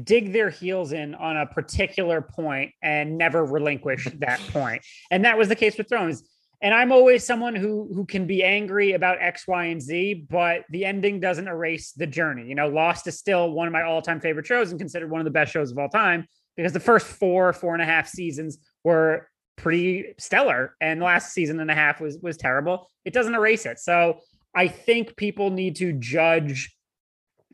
dig 0.04 0.32
their 0.34 0.50
heels 0.50 0.92
in 0.92 1.16
on 1.16 1.38
a 1.38 1.46
particular 1.46 2.22
point 2.22 2.72
and 2.82 3.18
never 3.18 3.44
relinquish 3.46 4.08
that 4.20 4.40
point. 4.52 4.84
And 5.12 5.26
that 5.26 5.38
was 5.38 5.50
the 5.50 5.56
case 5.56 5.78
with 5.78 5.90
Thrones. 5.90 6.24
And 6.62 6.74
I'm 6.74 6.92
always 6.92 7.24
someone 7.24 7.56
who 7.56 7.88
who 7.94 8.04
can 8.06 8.26
be 8.26 8.44
angry 8.44 8.94
about 8.94 9.22
X, 9.22 9.48
Y, 9.48 9.66
and 9.66 9.82
Z, 9.82 10.26
but 10.28 10.64
the 10.72 10.86
ending 10.86 11.20
doesn't 11.20 11.48
erase 11.48 11.92
the 11.92 12.08
journey. 12.08 12.48
You 12.48 12.56
know, 12.56 12.68
Lost 12.68 13.06
is 13.06 13.18
still 13.18 13.52
one 13.52 13.68
of 13.68 13.74
my 13.74 13.84
all-time 13.84 14.20
favorite 14.20 14.48
shows 14.48 14.72
and 14.72 14.80
considered 14.80 15.12
one 15.12 15.22
of 15.22 15.26
the 15.26 15.32
best 15.32 15.52
shows 15.52 15.72
of 15.72 15.78
all 15.78 15.90
time 15.90 16.28
because 16.56 16.74
the 16.74 16.80
first 16.80 17.06
four, 17.06 17.54
four 17.54 17.74
and 17.74 17.84
a 17.84 17.86
half 17.86 18.08
seasons 18.08 18.58
were 18.84 19.30
pretty 19.56 20.16
stellar, 20.18 20.76
and 20.82 21.00
the 21.00 21.06
last 21.06 21.32
season 21.32 21.60
and 21.60 21.70
a 21.70 21.76
half 21.76 22.02
was 22.02 22.18
was 22.24 22.38
terrible. 22.38 22.90
It 23.06 23.14
doesn't 23.14 23.36
erase 23.36 23.68
it. 23.68 23.78
So 23.78 24.22
I 24.56 24.68
think 24.68 25.16
people 25.16 25.50
need 25.50 25.76
to 25.78 25.94
judge 25.94 26.76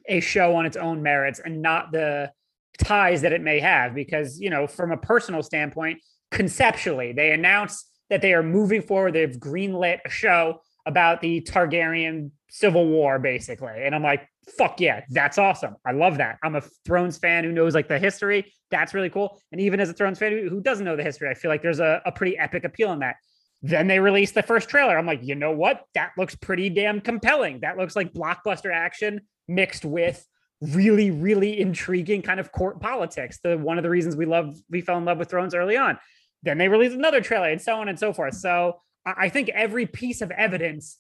a 0.08 0.20
show 0.20 0.56
on 0.56 0.66
its 0.66 0.78
own 0.78 1.02
merits 1.02 1.40
and 1.44 1.62
not 1.62 1.92
the 1.92 2.32
ties 2.78 3.22
that 3.22 3.32
it 3.32 3.42
may 3.42 3.60
have 3.60 3.94
because 3.94 4.40
you 4.40 4.50
know 4.50 4.68
from 4.68 4.92
a 4.92 4.98
personal 4.98 5.44
standpoint 5.44 6.00
conceptually 6.32 7.14
they 7.14 7.32
announce 7.32 7.86
that 8.10 8.22
they 8.22 8.34
are 8.34 8.44
moving 8.44 8.82
forward 8.82 9.14
they've 9.14 9.38
greenlit 9.38 10.00
a 10.06 10.10
show 10.10 10.60
about 10.86 11.22
the 11.22 11.40
targaryen 11.42 12.32
civil 12.50 12.88
war 12.88 13.18
basically. 13.20 13.74
And 13.84 13.96
i'm 13.96 14.04
like 14.04 14.28
fuck 14.58 14.82
yeah 14.82 15.04
that's 15.10 15.38
awesome. 15.38 15.76
I 15.86 15.94
love 15.94 16.18
that. 16.18 16.38
I'm 16.44 16.56
a 16.56 16.62
thrones 16.86 17.18
fan 17.18 17.46
who 17.46 17.52
knows 17.54 17.74
like 17.74 17.88
the 17.88 17.98
history. 17.98 18.52
That's 18.72 18.94
really 18.94 19.10
cool. 19.10 19.40
And 19.54 19.62
even 19.62 19.80
as 19.80 19.90
a 19.90 19.94
thrones 19.94 20.20
fan 20.20 20.34
who- 20.34 20.62
doesn't 20.62 20.84
know 20.86 20.96
the 20.96 21.04
history 21.04 21.30
i 21.30 21.34
feel 21.34 21.50
like 21.50 21.62
there's 21.62 21.80
a, 21.80 22.02
a 22.06 22.12
pretty 22.12 22.38
epic 22.38 22.64
appeal 22.66 22.92
in 22.92 23.00
that 23.00 23.16
then 23.63 23.88
they 23.88 23.99
released 23.99 24.36
the 24.36 24.43
first 24.43 24.69
trailer. 24.69 24.97
I'm 24.97 25.06
like 25.06 25.23
you 25.23 25.36
know 25.36 25.52
what? 25.52 25.86
That 25.95 26.12
looks 26.17 26.36
pretty 26.36 26.69
damn 26.69 27.02
compelling. 27.02 27.62
That 27.62 27.78
looks 27.78 27.95
like 27.95 28.13
blockbuster 28.13 28.73
action 28.73 29.21
mixed 29.47 29.86
with 29.86 30.26
really 30.62 31.12
really 31.12 31.60
intriguing 31.60 32.21
kind 32.21 32.39
of 32.39 32.52
court 32.52 32.80
politics. 32.80 33.39
The 33.43 33.58
one 33.58 33.78
of 33.78 33.84
the 33.84 33.89
reasons 33.89 34.15
we 34.15 34.26
love 34.26 34.56
we 34.69 34.82
fell 34.82 34.97
in 34.97 35.06
love 35.06 35.17
with 35.17 35.30
thrones 35.30 35.56
early 35.56 35.78
on. 35.78 35.97
Then 36.43 36.58
they 36.58 36.67
released 36.67 36.95
another 36.95 37.21
trailer 37.21 37.49
and 37.49 37.62
so 37.62 37.80
on 37.80 37.88
and 37.88 37.97
so 37.97 38.13
forth. 38.13 38.36
So 38.36 38.80
i 39.06 39.28
think 39.28 39.49
every 39.49 39.86
piece 39.86 40.21
of 40.21 40.32
evidence 40.32 40.97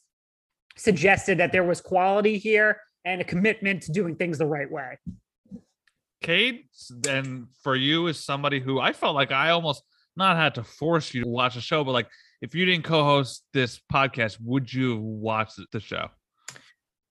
suggested 0.75 1.37
that 1.37 1.51
there 1.51 1.63
was 1.63 1.79
quality 1.79 2.37
here 2.37 2.81
and 3.05 3.21
a 3.21 3.23
commitment 3.23 3.83
to 3.83 3.91
doing 3.91 4.15
things 4.15 4.37
the 4.37 4.45
right 4.45 4.69
way. 4.69 4.97
Cade, 6.21 6.65
then 6.89 7.47
for 7.61 7.75
you 7.75 8.07
as 8.07 8.19
somebody 8.19 8.59
who 8.59 8.79
I 8.79 8.93
felt 8.93 9.15
like 9.15 9.31
I 9.31 9.49
almost 9.49 9.83
not 10.15 10.37
had 10.37 10.55
to 10.55 10.63
force 10.63 11.13
you 11.13 11.23
to 11.23 11.29
watch 11.29 11.55
a 11.57 11.61
show, 11.61 11.83
but 11.83 11.91
like 11.91 12.07
if 12.43 12.53
you 12.53 12.65
didn't 12.65 12.83
co-host 12.83 13.41
this 13.53 13.79
podcast, 13.91 14.37
would 14.41 14.71
you 14.71 14.97
watch 14.97 15.53
the 15.71 15.79
show? 15.79 16.09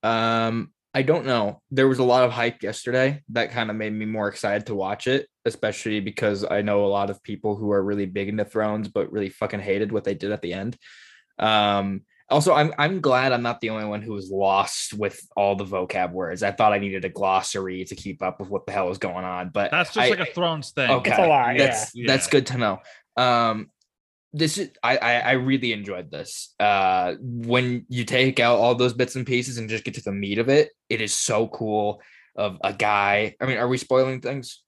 Um, 0.03 0.73
I 0.93 1.01
don't 1.01 1.25
know. 1.25 1.63
There 1.71 1.89
was 1.89 2.01
a 2.01 2.05
lot 2.05 2.25
of 2.25 2.33
hype 2.33 2.63
yesterday 2.63 3.23
that 3.31 3.51
kind 3.51 3.71
of 3.71 3.77
made 3.77 3.95
me 3.95 4.05
more 4.05 4.29
excited 4.29 4.67
to 4.67 4.75
watch 4.75 5.07
it, 5.07 5.27
especially 5.47 6.01
because 6.01 6.45
I 6.45 6.61
know 6.61 6.85
a 6.85 6.87
lot 6.89 7.09
of 7.09 7.23
people 7.23 7.57
who 7.57 7.73
are 7.73 7.83
really 7.83 8.05
big 8.05 8.29
into 8.29 8.45
Thrones, 8.45 8.89
but 8.89 9.11
really 9.11 9.31
fucking 9.31 9.61
hated 9.61 9.91
what 9.91 10.05
they 10.05 10.13
did 10.13 10.33
at 10.33 10.43
the 10.43 10.53
end. 10.53 10.77
Um, 11.39 12.03
also, 12.29 12.53
I'm 12.53 12.75
I'm 12.77 13.01
glad 13.01 13.33
I'm 13.33 13.43
not 13.43 13.63
the 13.63 13.71
only 13.71 13.87
one 13.87 14.03
who 14.03 14.13
was 14.13 14.31
lost 14.31 14.93
with 14.93 15.19
all 15.35 15.57
the 15.57 15.65
vocab 15.65 16.13
words. 16.13 16.43
I 16.43 16.51
thought 16.51 16.75
I 16.75 16.79
needed 16.79 17.07
a 17.07 17.09
glossary 17.09 17.87
to 17.87 17.95
keep 17.95 18.23
up 18.23 18.39
with 18.39 18.51
what 18.51 18.67
the 18.67 18.73
hell 18.73 18.89
was 18.89 18.99
going 18.99 19.25
on, 19.25 19.49
but 19.49 19.71
That's 19.71 19.95
just 19.95 20.07
I- 20.07 20.11
like 20.11 20.29
a 20.29 20.33
Thrones 20.35 20.73
thing. 20.73 20.91
Okay, 20.91 21.11
It's 21.11 21.19
a 21.19 21.27
lot, 21.27 21.57
that's 21.57 21.95
yeah. 21.95 22.07
that's 22.07 22.27
good 22.27 22.47
to 22.49 22.59
know. 22.59 22.79
Um, 23.17 23.71
this 24.33 24.59
is 24.59 24.71
I, 24.83 24.97
I 24.97 25.13
I 25.19 25.33
really 25.33 25.73
enjoyed 25.73 26.11
this. 26.11 26.55
Uh 26.59 27.15
when 27.21 27.85
you 27.89 28.05
take 28.05 28.41
out 28.41 28.59
all 28.59 28.75
those 28.75 28.95
bits 28.95 29.17
and 29.17 29.27
pieces 29.27 29.59
and 29.59 29.69
just 29.69 29.85
get 29.85 29.95
to 29.95 30.03
the 30.03 30.13
meat 30.13 30.39
of 30.39 30.49
it, 30.49 30.71
it 30.89 31.01
is 31.01 31.13
so 31.13 31.49
cool 31.49 32.01
of 32.37 32.59
a 32.63 32.73
guy. 32.73 33.37
I 33.41 33.47
mean, 33.47 33.59
are 33.59 33.69
we 33.69 33.79
spoiling 33.79 34.21
things? 34.21 34.63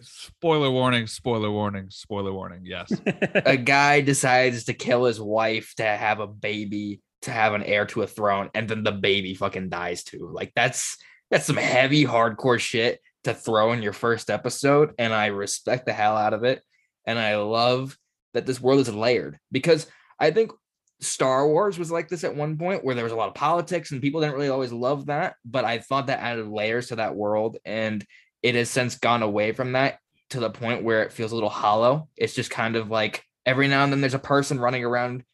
Spoiler 0.00 0.70
warning, 0.70 1.06
spoiler 1.06 1.50
warning, 1.50 1.90
spoiler 1.90 2.32
warning. 2.32 2.62
Yes. 2.64 2.92
a 3.06 3.56
guy 3.56 4.00
decides 4.00 4.64
to 4.64 4.74
kill 4.74 5.04
his 5.04 5.20
wife 5.20 5.74
to 5.76 5.84
have 5.84 6.18
a 6.20 6.26
baby, 6.26 7.00
to 7.22 7.30
have 7.30 7.54
an 7.54 7.62
heir 7.62 7.86
to 7.86 8.02
a 8.02 8.06
throne, 8.06 8.50
and 8.54 8.68
then 8.68 8.82
the 8.82 8.92
baby 8.92 9.34
fucking 9.34 9.68
dies 9.68 10.02
too. 10.02 10.30
Like 10.32 10.52
that's 10.56 10.96
that's 11.30 11.46
some 11.46 11.56
heavy 11.56 12.04
hardcore 12.04 12.58
shit 12.58 13.00
to 13.24 13.34
throw 13.34 13.72
in 13.72 13.82
your 13.82 13.92
first 13.92 14.30
episode, 14.30 14.92
and 14.98 15.12
I 15.12 15.26
respect 15.26 15.86
the 15.86 15.92
hell 15.92 16.16
out 16.16 16.34
of 16.34 16.44
it. 16.44 16.62
And 17.06 17.18
I 17.18 17.36
love 17.36 17.96
that 18.34 18.46
this 18.46 18.60
world 18.60 18.80
is 18.80 18.94
layered 18.94 19.38
because 19.50 19.86
I 20.18 20.30
think 20.30 20.52
Star 21.00 21.48
Wars 21.48 21.78
was 21.78 21.90
like 21.90 22.08
this 22.08 22.24
at 22.24 22.36
one 22.36 22.58
point 22.58 22.84
where 22.84 22.94
there 22.94 23.04
was 23.04 23.12
a 23.12 23.16
lot 23.16 23.28
of 23.28 23.34
politics 23.34 23.90
and 23.90 24.02
people 24.02 24.20
didn't 24.20 24.34
really 24.34 24.48
always 24.48 24.72
love 24.72 25.06
that, 25.06 25.34
but 25.44 25.64
I 25.64 25.78
thought 25.78 26.08
that 26.08 26.20
added 26.20 26.48
layers 26.48 26.88
to 26.88 26.96
that 26.96 27.16
world 27.16 27.56
and 27.64 28.04
it 28.42 28.54
has 28.54 28.70
since 28.70 28.98
gone 28.98 29.22
away 29.22 29.52
from 29.52 29.72
that 29.72 29.98
to 30.30 30.40
the 30.40 30.50
point 30.50 30.84
where 30.84 31.02
it 31.02 31.12
feels 31.12 31.32
a 31.32 31.34
little 31.34 31.50
hollow. 31.50 32.08
It's 32.16 32.34
just 32.34 32.50
kind 32.50 32.76
of 32.76 32.90
like 32.90 33.24
every 33.46 33.68
now 33.68 33.84
and 33.84 33.92
then 33.92 34.00
there's 34.00 34.14
a 34.14 34.18
person 34.18 34.60
running 34.60 34.84
around 34.84 35.24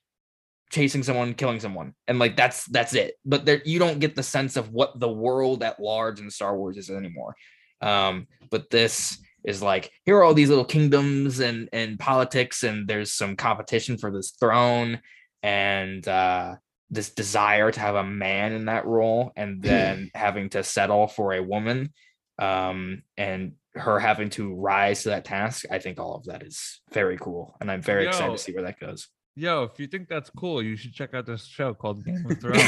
chasing 0.70 1.02
someone, 1.02 1.34
killing 1.34 1.60
someone, 1.60 1.94
and 2.08 2.18
like 2.18 2.36
that's 2.36 2.64
that's 2.66 2.94
it. 2.94 3.14
But 3.24 3.44
there 3.44 3.62
you 3.64 3.78
don't 3.78 4.00
get 4.00 4.16
the 4.16 4.22
sense 4.22 4.56
of 4.56 4.72
what 4.72 4.98
the 4.98 5.08
world 5.08 5.62
at 5.62 5.80
large 5.80 6.20
in 6.20 6.30
Star 6.30 6.56
Wars 6.56 6.76
is 6.76 6.90
anymore. 6.90 7.34
Um, 7.80 8.26
but 8.50 8.70
this 8.70 9.18
is 9.46 9.62
like 9.62 9.90
here 10.04 10.16
are 10.18 10.24
all 10.24 10.34
these 10.34 10.48
little 10.50 10.64
kingdoms 10.64 11.40
and 11.40 11.68
and 11.72 11.98
politics, 11.98 12.62
and 12.62 12.86
there's 12.86 13.12
some 13.12 13.36
competition 13.36 13.96
for 13.96 14.10
this 14.10 14.32
throne, 14.38 15.00
and 15.42 16.06
uh 16.06 16.56
this 16.90 17.10
desire 17.10 17.72
to 17.72 17.80
have 17.80 17.96
a 17.96 18.04
man 18.04 18.52
in 18.52 18.66
that 18.66 18.86
role 18.86 19.32
and 19.36 19.62
then 19.62 20.10
having 20.14 20.48
to 20.50 20.62
settle 20.62 21.08
for 21.08 21.32
a 21.32 21.42
woman 21.42 21.92
um, 22.38 23.02
and 23.16 23.52
her 23.74 23.98
having 23.98 24.30
to 24.30 24.54
rise 24.54 25.02
to 25.02 25.10
that 25.10 25.24
task, 25.24 25.64
I 25.70 25.78
think 25.78 25.98
all 25.98 26.14
of 26.14 26.24
that 26.24 26.42
is 26.42 26.80
very 26.92 27.18
cool, 27.18 27.56
and 27.60 27.70
I'm 27.70 27.82
very 27.82 28.04
Yo. 28.04 28.08
excited 28.08 28.32
to 28.32 28.38
see 28.38 28.52
where 28.52 28.64
that 28.64 28.80
goes. 28.80 29.08
Yo, 29.34 29.64
if 29.64 29.78
you 29.78 29.86
think 29.86 30.08
that's 30.08 30.30
cool, 30.30 30.62
you 30.62 30.76
should 30.76 30.94
check 30.94 31.12
out 31.12 31.26
this 31.26 31.44
show 31.44 31.74
called 31.74 32.02
Game 32.04 32.24
of 32.28 32.38
Thrones. 32.40 32.62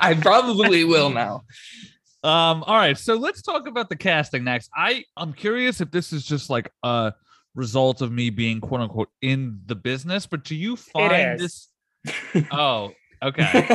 I 0.00 0.18
probably 0.20 0.84
will 0.84 1.10
now. 1.10 1.44
Um, 2.26 2.64
all 2.64 2.76
right, 2.76 2.98
so 2.98 3.14
let's 3.14 3.40
talk 3.40 3.68
about 3.68 3.88
the 3.88 3.94
casting 3.94 4.42
next. 4.42 4.68
I 4.76 5.04
I'm 5.16 5.32
curious 5.32 5.80
if 5.80 5.92
this 5.92 6.12
is 6.12 6.24
just 6.24 6.50
like 6.50 6.72
a 6.82 7.12
result 7.54 8.02
of 8.02 8.10
me 8.10 8.30
being 8.30 8.60
quote 8.60 8.80
unquote 8.80 9.10
in 9.22 9.60
the 9.66 9.76
business, 9.76 10.26
but 10.26 10.42
do 10.42 10.56
you 10.56 10.76
find 10.76 11.38
this? 11.38 11.68
Oh, 12.52 12.92
okay. 13.22 13.66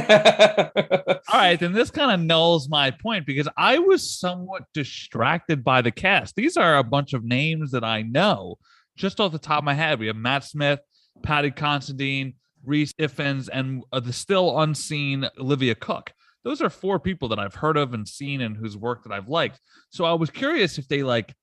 All 1.29 1.39
right, 1.39 1.59
then 1.59 1.71
this 1.71 1.91
kind 1.91 2.11
of 2.11 2.19
nulls 2.25 2.69
my 2.69 2.91
point 2.91 3.25
because 3.25 3.47
I 3.57 3.79
was 3.79 4.19
somewhat 4.19 4.63
distracted 4.73 5.63
by 5.63 5.81
the 5.81 5.91
cast. 5.91 6.35
These 6.35 6.57
are 6.57 6.77
a 6.77 6.83
bunch 6.83 7.13
of 7.13 7.23
names 7.23 7.71
that 7.71 7.83
I 7.83 8.01
know 8.01 8.57
just 8.97 9.19
off 9.19 9.31
the 9.31 9.39
top 9.39 9.59
of 9.59 9.63
my 9.63 9.73
head. 9.73 9.99
We 9.99 10.07
have 10.07 10.15
Matt 10.15 10.43
Smith, 10.43 10.79
Paddy 11.23 11.51
Considine, 11.51 12.35
Rhys 12.65 12.93
Ifans, 12.93 13.49
and 13.51 13.83
uh, 13.93 13.99
the 13.99 14.13
still 14.13 14.59
unseen 14.59 15.27
Olivia 15.37 15.75
Cooke. 15.75 16.11
Those 16.43 16.61
are 16.61 16.69
four 16.69 16.99
people 16.99 17.29
that 17.29 17.39
I've 17.39 17.55
heard 17.55 17.77
of 17.77 17.93
and 17.93 18.07
seen 18.07 18.41
and 18.41 18.57
whose 18.57 18.75
work 18.75 19.03
that 19.03 19.13
I've 19.13 19.27
liked. 19.27 19.59
So 19.89 20.05
I 20.05 20.13
was 20.13 20.29
curious 20.29 20.77
if 20.77 20.87
they 20.87 21.03
like 21.03 21.35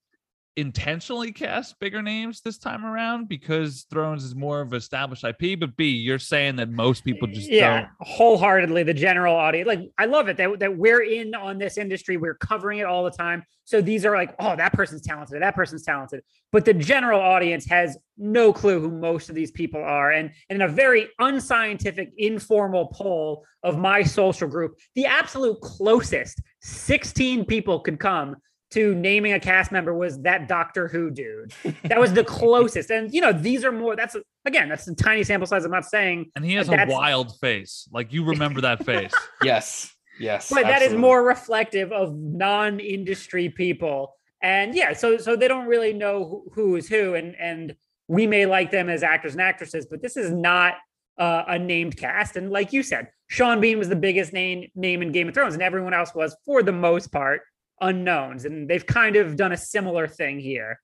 intentionally 0.59 1.31
cast 1.31 1.79
bigger 1.79 2.03
names 2.03 2.41
this 2.41 2.59
time 2.59 2.85
around 2.85 3.29
because 3.29 3.87
Thrones 3.91 4.25
is 4.25 4.35
more 4.35 4.61
of 4.61 4.75
established 4.75 5.23
IP. 5.23 5.61
But 5.61 5.77
B, 5.77 5.89
you're 5.89 6.19
saying 6.19 6.57
that 6.57 6.69
most 6.69 7.05
people 7.05 7.29
uh, 7.29 7.33
just 7.33 7.49
yeah, 7.49 7.83
don't. 7.83 7.91
wholeheartedly 8.01 8.83
the 8.83 8.93
general 8.93 9.37
audience. 9.37 9.69
Like 9.69 9.89
I 9.99 10.07
love 10.07 10.29
it 10.29 10.37
that, 10.39 10.59
that 10.59 10.77
we're 10.77 11.03
in 11.03 11.35
on 11.37 11.59
this 11.59 11.79
industry. 11.79 12.17
We're 12.17 12.35
covering 12.35 12.81
it 12.81 12.87
all 12.87 13.05
the 13.05 13.13
time. 13.13 13.45
So 13.65 13.81
these 13.81 14.05
are 14.05 14.17
like, 14.17 14.35
oh, 14.41 14.57
that 14.57 14.73
person's 14.73 15.03
talented, 15.03 15.43
that 15.43 15.55
person's 15.55 15.85
talented. 15.85 16.23
But 16.51 16.65
the 16.65 16.75
general 16.75 17.21
audience 17.21 17.65
has 17.67 17.97
no 18.17 18.53
clue 18.53 18.81
who 18.81 18.91
most 18.91 19.29
of 19.29 19.37
these 19.37 19.53
people 19.53 19.81
are. 19.81 20.11
And, 20.11 20.33
and 20.51 20.61
in 20.61 20.63
a 20.63 20.73
very 20.73 21.09
unscientific, 21.21 22.11
informal 22.17 22.87
poll 22.87 23.45
of 23.63 23.79
my 23.79 24.03
social 24.03 24.49
group, 24.49 24.77
the 24.97 25.07
absolute 25.07 25.61
closest 25.61 26.43
16 26.63 27.45
people 27.45 27.79
could 27.79 28.01
come 28.01 28.37
to 28.71 28.95
naming 28.95 29.33
a 29.33 29.41
cast 29.41 29.73
member 29.73 29.95
was 29.95 30.21
that 30.23 30.49
Doctor 30.49 30.89
Who 30.89 31.11
dude. 31.11 31.53
That 31.85 31.99
was 31.99 32.13
the 32.13 32.25
closest. 32.39 32.91
And 32.91 33.13
you 33.13 33.21
know, 33.21 33.33
these 33.33 33.65
are 33.65 33.73
more 33.73 33.97
that's 33.97 34.17
again, 34.45 34.69
that's 34.69 34.87
a 34.89 34.95
tiny 34.95 35.25
sample 35.25 35.47
size. 35.47 35.65
I'm 35.65 35.71
not 35.71 35.85
saying 35.85 36.31
And 36.37 36.45
he 36.45 36.55
has 36.55 36.69
a 36.69 36.87
wild 36.87 37.39
face. 37.39 37.89
Like 37.93 38.13
you 38.13 38.25
remember 38.25 38.61
that 38.63 38.85
face. 38.85 39.13
yes, 39.43 39.95
yes. 40.21 40.51
but 40.51 40.65
that 40.65 40.83
is 40.83 40.95
more 40.95 41.23
reflective 41.23 41.93
of 41.93 42.15
non-industry 42.15 43.49
people 43.49 44.15
and 44.43 44.75
yeah 44.75 44.93
so 44.93 45.19
so 45.19 45.37
they 45.37 45.49
don't 45.49 45.67
really 45.67 45.93
know 45.93 46.25
who, 46.25 46.45
who 46.55 46.77
is 46.77 46.89
who 46.89 47.15
and 47.15 47.35
and 47.37 47.75
we 48.07 48.27
may 48.27 48.47
like 48.47 48.71
them 48.71 48.89
as 48.89 49.03
actors 49.03 49.33
and 49.33 49.43
actresses 49.43 49.87
but 49.87 50.01
this 50.01 50.17
is 50.17 50.31
not 50.31 50.75
uh, 51.19 51.45
a 51.49 51.59
named 51.59 51.97
cast 51.97 52.37
and 52.37 52.51
like 52.51 52.73
you 52.73 52.83
said 52.83 53.09
sean 53.27 53.61
bean 53.61 53.79
was 53.79 53.89
the 53.89 53.97
biggest 53.97 54.33
name 54.33 54.69
name 54.77 55.03
in 55.03 55.11
game 55.11 55.29
of 55.29 55.35
thrones 55.35 55.55
and 55.55 55.63
everyone 55.63 55.93
else 55.93 56.15
was 56.15 56.37
for 56.47 56.63
the 56.63 56.73
most 56.73 57.11
part 57.11 57.41
unknowns 57.81 58.45
and 58.45 58.69
they've 58.69 58.87
kind 58.87 59.17
of 59.17 59.37
done 59.37 59.53
a 59.53 59.57
similar 59.57 60.07
thing 60.09 60.39
here 60.41 60.81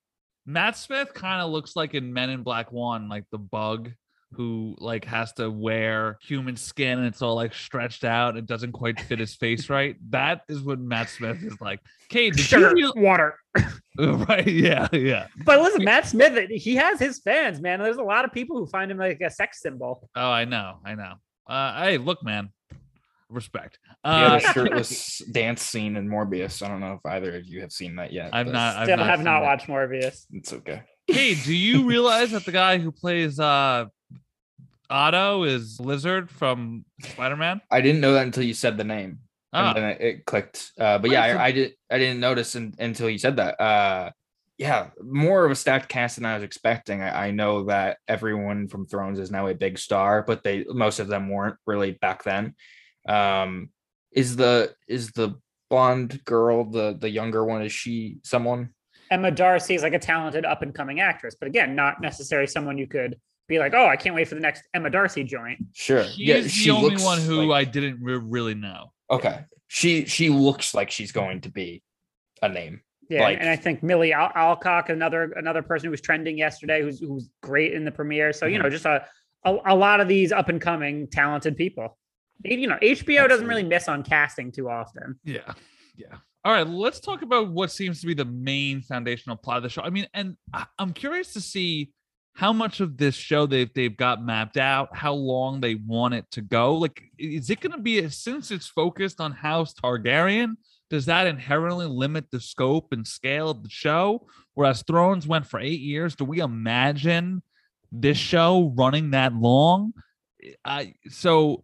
Matt 0.46 0.76
Smith 0.76 1.14
kind 1.14 1.40
of 1.40 1.50
looks 1.50 1.74
like 1.74 1.94
in 1.94 2.12
Men 2.12 2.28
in 2.28 2.42
Black 2.42 2.70
One, 2.70 3.08
like 3.08 3.24
the 3.30 3.38
bug 3.38 3.90
who 4.32 4.74
like 4.78 5.04
has 5.06 5.32
to 5.34 5.48
wear 5.50 6.18
human 6.20 6.56
skin 6.56 6.98
and 6.98 7.06
it's 7.06 7.22
all 7.22 7.34
like 7.34 7.54
stretched 7.54 8.04
out. 8.04 8.36
It 8.36 8.44
doesn't 8.46 8.72
quite 8.72 9.00
fit 9.00 9.18
his 9.20 9.34
face 9.34 9.70
right. 9.70 9.96
That 10.10 10.42
is 10.48 10.60
what 10.60 10.80
Matt 10.80 11.08
Smith 11.08 11.42
is 11.42 11.58
like. 11.62 11.80
Cade, 12.10 12.34
did 12.36 12.50
you 12.52 12.72
real- 12.72 12.92
water 12.96 13.38
right? 13.98 14.46
Yeah, 14.46 14.88
yeah. 14.92 15.28
but 15.46 15.60
listen 15.62 15.82
matt 15.84 16.06
smith 16.06 16.50
he 16.50 16.74
has 16.74 16.98
his 16.98 17.20
fans 17.20 17.60
man 17.60 17.78
there's 17.78 17.96
a 17.96 18.02
lot 18.02 18.24
of 18.26 18.32
people 18.32 18.58
who 18.58 18.66
find 18.66 18.90
him 18.90 18.98
like 18.98 19.20
a 19.22 19.30
sex 19.30 19.62
symbol 19.62 20.08
Oh, 20.14 20.30
I 20.30 20.44
know, 20.44 20.78
I 20.84 20.94
know. 20.94 21.14
Uh, 21.46 21.82
hey, 21.84 21.98
look, 21.98 22.22
man, 22.22 22.50
respect. 23.30 23.78
Uh, 24.02 24.38
the 24.38 24.52
shirtless 24.52 25.18
dance 25.32 25.62
scene 25.62 25.96
in 25.96 26.08
Morbius. 26.08 26.62
I 26.62 26.68
don't 26.68 26.80
know 26.80 26.94
if 26.94 27.10
either 27.10 27.36
of 27.36 27.46
you 27.46 27.60
have 27.62 27.72
seen 27.72 27.96
that 27.96 28.12
yet. 28.12 28.30
I've 28.32 28.46
not- 28.46 28.76
I've 28.76 28.84
still 28.86 28.96
not 28.98 29.06
have 29.06 29.22
not 29.22 29.40
that. 29.40 29.46
watched 29.46 29.66
morbius 29.66 30.26
It's 30.32 30.52
okay. 30.52 30.82
Cade, 31.10 31.38
do 31.44 31.54
you 31.54 31.84
realize 31.86 32.30
that 32.30 32.44
the 32.44 32.52
guy 32.52 32.78
who 32.78 32.90
plays 32.90 33.38
uh 33.38 33.86
Otto 34.90 35.44
is 35.44 35.80
Lizard 35.80 36.30
from 36.30 36.84
Spider 37.02 37.36
Man? 37.36 37.60
I 37.70 37.80
didn't 37.80 38.00
know 38.00 38.12
that 38.14 38.26
until 38.26 38.42
you 38.44 38.54
said 38.54 38.76
the 38.76 38.84
name. 38.84 39.18
Ah, 39.52 39.68
and 39.68 39.76
then 39.76 39.90
it, 39.90 40.00
it 40.00 40.26
clicked. 40.26 40.72
Uh, 40.78 40.98
but 40.98 41.10
yeah, 41.10 41.32
so- 41.32 41.38
I, 41.38 41.44
I 41.46 41.52
did. 41.52 41.72
I 41.90 41.98
didn't 41.98 42.20
notice 42.20 42.54
un, 42.56 42.74
until 42.78 43.08
you 43.08 43.18
said 43.18 43.36
that. 43.36 43.60
Uh, 43.60 44.10
yeah, 44.58 44.90
more 45.02 45.44
of 45.44 45.50
a 45.50 45.54
stacked 45.54 45.88
cast 45.88 46.16
than 46.16 46.24
I 46.24 46.34
was 46.34 46.42
expecting. 46.44 47.00
I, 47.02 47.26
I 47.26 47.30
know 47.32 47.64
that 47.64 47.98
everyone 48.06 48.68
from 48.68 48.84
Thrones 48.86 49.18
is 49.18 49.30
now 49.30 49.46
a 49.48 49.54
big 49.54 49.78
star, 49.78 50.22
but 50.22 50.42
they 50.44 50.64
most 50.68 51.00
of 51.00 51.08
them 51.08 51.28
weren't 51.28 51.56
really 51.66 51.92
back 51.92 52.22
then. 52.24 52.54
Um, 53.08 53.70
is 54.12 54.36
the 54.36 54.74
is 54.88 55.10
the 55.12 55.34
blonde 55.70 56.24
girl 56.24 56.64
the 56.64 56.96
the 56.98 57.08
younger 57.10 57.44
one? 57.44 57.62
Is 57.62 57.72
she 57.72 58.18
someone? 58.22 58.70
Emma 59.10 59.30
D'Arcy 59.30 59.74
is 59.74 59.82
like 59.82 59.92
a 59.92 59.98
talented 59.98 60.44
up 60.44 60.62
and 60.62 60.74
coming 60.74 61.00
actress, 61.00 61.36
but 61.38 61.46
again, 61.46 61.74
not 61.74 62.00
necessarily 62.00 62.46
someone 62.46 62.78
you 62.78 62.86
could 62.86 63.16
be 63.48 63.58
like, 63.58 63.74
oh, 63.74 63.86
I 63.86 63.96
can't 63.96 64.14
wait 64.14 64.26
for 64.28 64.34
the 64.34 64.40
next 64.40 64.62
Emma 64.72 64.88
D'Arcy 64.88 65.22
joint. 65.24 65.58
Sure. 65.74 66.04
She 66.04 66.30
is 66.30 66.64
the 66.64 66.70
only 66.70 66.96
one 67.02 67.20
who 67.20 67.42
like- 67.44 67.68
I 67.68 67.70
didn't 67.70 67.98
re- 68.02 68.16
really 68.16 68.54
know. 68.54 68.92
okay. 69.10 69.44
She 69.68 70.04
she 70.06 70.28
looks 70.30 70.72
like 70.74 70.90
she's 70.90 71.12
going 71.12 71.40
to 71.42 71.50
be 71.50 71.82
a 72.40 72.48
name. 72.48 72.80
Yeah, 73.10 73.22
Like- 73.22 73.38
and 73.40 73.48
I 73.50 73.56
think 73.56 73.82
Millie 73.82 74.12
Al- 74.14 74.32
Alcock, 74.34 74.88
another 74.88 75.32
another 75.36 75.62
person 75.62 75.86
who 75.86 75.90
was 75.90 76.00
trending 76.00 76.38
yesterday, 76.38 76.80
who's 76.80 77.00
who's 77.00 77.28
great 77.42 77.72
in 77.74 77.84
the 77.84 77.90
premiere. 77.92 78.32
So 78.32 78.46
you 78.46 78.58
Mhm. 78.58 78.62
know, 78.62 78.70
just 78.70 78.86
a, 78.86 79.04
a 79.44 79.56
a 79.66 79.74
lot 79.74 80.00
of 80.00 80.08
these 80.08 80.32
up 80.32 80.48
and 80.48 80.60
coming 80.60 81.08
talented 81.08 81.56
people. 81.56 81.98
You 82.42 82.66
know, 82.66 82.78
HBO 82.82 83.28
doesn't 83.28 83.46
really 83.46 83.62
miss 83.62 83.88
on 83.88 84.02
casting 84.02 84.52
too 84.52 84.68
often. 84.68 85.18
Yeah. 85.24 85.52
Yeah. 85.96 86.16
All 86.44 86.52
right, 86.52 86.66
let's 86.66 87.00
talk 87.00 87.22
about 87.22 87.50
what 87.50 87.70
seems 87.70 88.02
to 88.02 88.06
be 88.06 88.12
the 88.12 88.26
main 88.26 88.82
foundational 88.82 89.36
plot 89.36 89.58
of 89.58 89.62
the 89.62 89.70
show. 89.70 89.80
I 89.80 89.88
mean, 89.88 90.06
and 90.12 90.36
I'm 90.78 90.92
curious 90.92 91.32
to 91.32 91.40
see 91.40 91.92
how 92.34 92.52
much 92.52 92.80
of 92.80 92.98
this 92.98 93.14
show 93.14 93.46
they've 93.46 93.72
they've 93.72 93.96
got 93.96 94.22
mapped 94.22 94.58
out, 94.58 94.94
how 94.94 95.14
long 95.14 95.60
they 95.60 95.76
want 95.76 96.14
it 96.14 96.30
to 96.32 96.42
go. 96.42 96.74
Like, 96.74 97.02
is 97.18 97.48
it 97.48 97.60
going 97.60 97.72
to 97.72 97.80
be 97.80 98.00
a, 98.00 98.10
since 98.10 98.50
it's 98.50 98.66
focused 98.66 99.20
on 99.20 99.32
House 99.32 99.72
Targaryen? 99.72 100.56
Does 100.90 101.06
that 101.06 101.26
inherently 101.26 101.86
limit 101.86 102.26
the 102.30 102.40
scope 102.40 102.92
and 102.92 103.06
scale 103.06 103.48
of 103.48 103.62
the 103.62 103.70
show? 103.70 104.26
Whereas 104.52 104.82
Thrones 104.82 105.26
went 105.26 105.46
for 105.46 105.60
eight 105.60 105.80
years, 105.80 106.14
do 106.14 106.24
we 106.24 106.40
imagine 106.40 107.42
this 107.90 108.18
show 108.18 108.74
running 108.76 109.12
that 109.12 109.34
long? 109.34 109.94
I 110.62 110.94
so 111.08 111.62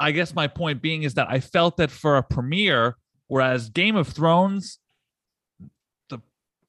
I 0.00 0.12
guess 0.12 0.34
my 0.34 0.46
point 0.46 0.80
being 0.80 1.02
is 1.02 1.14
that 1.14 1.28
I 1.28 1.40
felt 1.40 1.78
that 1.78 1.90
for 1.90 2.16
a 2.16 2.22
premiere, 2.22 2.96
whereas 3.26 3.68
Game 3.68 3.96
of 3.96 4.08
Thrones, 4.08 4.78
the 6.08 6.20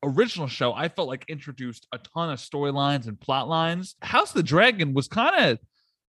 original 0.04 0.48
show, 0.48 0.74
I 0.74 0.90
felt 0.90 1.08
like 1.08 1.26
introduced 1.28 1.88
a 1.94 2.00
ton 2.00 2.32
of 2.32 2.40
storylines 2.40 3.08
and 3.08 3.20
plot 3.20 3.48
lines. 3.48 3.96
House 4.02 4.30
of 4.30 4.36
the 4.36 4.44
Dragon 4.44 4.94
was 4.94 5.08
kind 5.08 5.52
of 5.52 5.60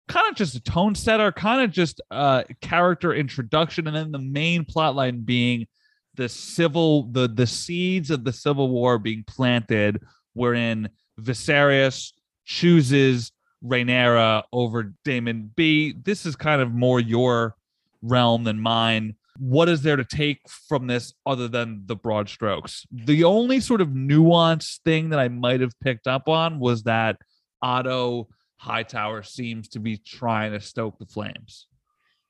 kind 0.08 0.28
of 0.30 0.36
just 0.36 0.54
a 0.54 0.60
tone 0.60 0.94
setter, 0.94 1.32
kind 1.32 1.62
of 1.62 1.70
just 1.70 2.00
a 2.10 2.44
character 2.60 3.14
introduction, 3.14 3.86
and 3.86 3.96
then 3.96 4.12
the 4.12 4.18
main 4.18 4.64
plot 4.64 4.94
line 4.94 5.22
being 5.22 5.66
the 6.14 6.28
civil 6.28 7.04
the 7.12 7.28
the 7.28 7.46
seeds 7.46 8.10
of 8.10 8.24
the 8.24 8.32
civil 8.32 8.70
war 8.70 8.98
being 8.98 9.24
planted, 9.26 10.02
wherein 10.34 10.88
Viserys 11.20 12.12
chooses 12.44 13.32
Rhaenyra 13.64 14.44
over 14.52 14.94
Daemon 15.04 15.50
B. 15.54 15.94
This 16.04 16.26
is 16.26 16.36
kind 16.36 16.61
of 16.61 16.72
more 16.72 17.00
your 17.00 17.57
realm 18.02 18.44
than 18.44 18.61
mine. 18.61 19.14
What 19.38 19.68
is 19.68 19.82
there 19.82 19.96
to 19.96 20.04
take 20.04 20.40
from 20.68 20.86
this 20.86 21.12
other 21.26 21.48
than 21.48 21.82
the 21.86 21.96
broad 21.96 22.28
strokes? 22.28 22.86
The 22.90 23.24
only 23.24 23.61
sort 23.61 23.80
of 23.80 23.88
nuanced 23.88 24.80
thing 24.84 25.11
that 25.11 25.18
I 25.18 25.28
might 25.28 25.61
have 25.61 25.78
picked 25.80 26.07
up 26.07 26.28
on 26.28 26.59
was 26.59 26.84
that 26.84 27.18
Otto 27.61 28.28
Hightower 28.57 29.22
seems 29.22 29.68
to 29.68 29.78
be 29.78 29.98
trying 29.98 30.52
to 30.52 30.61
stoke 30.61 30.98
the 30.98 31.07
flames. 31.07 31.66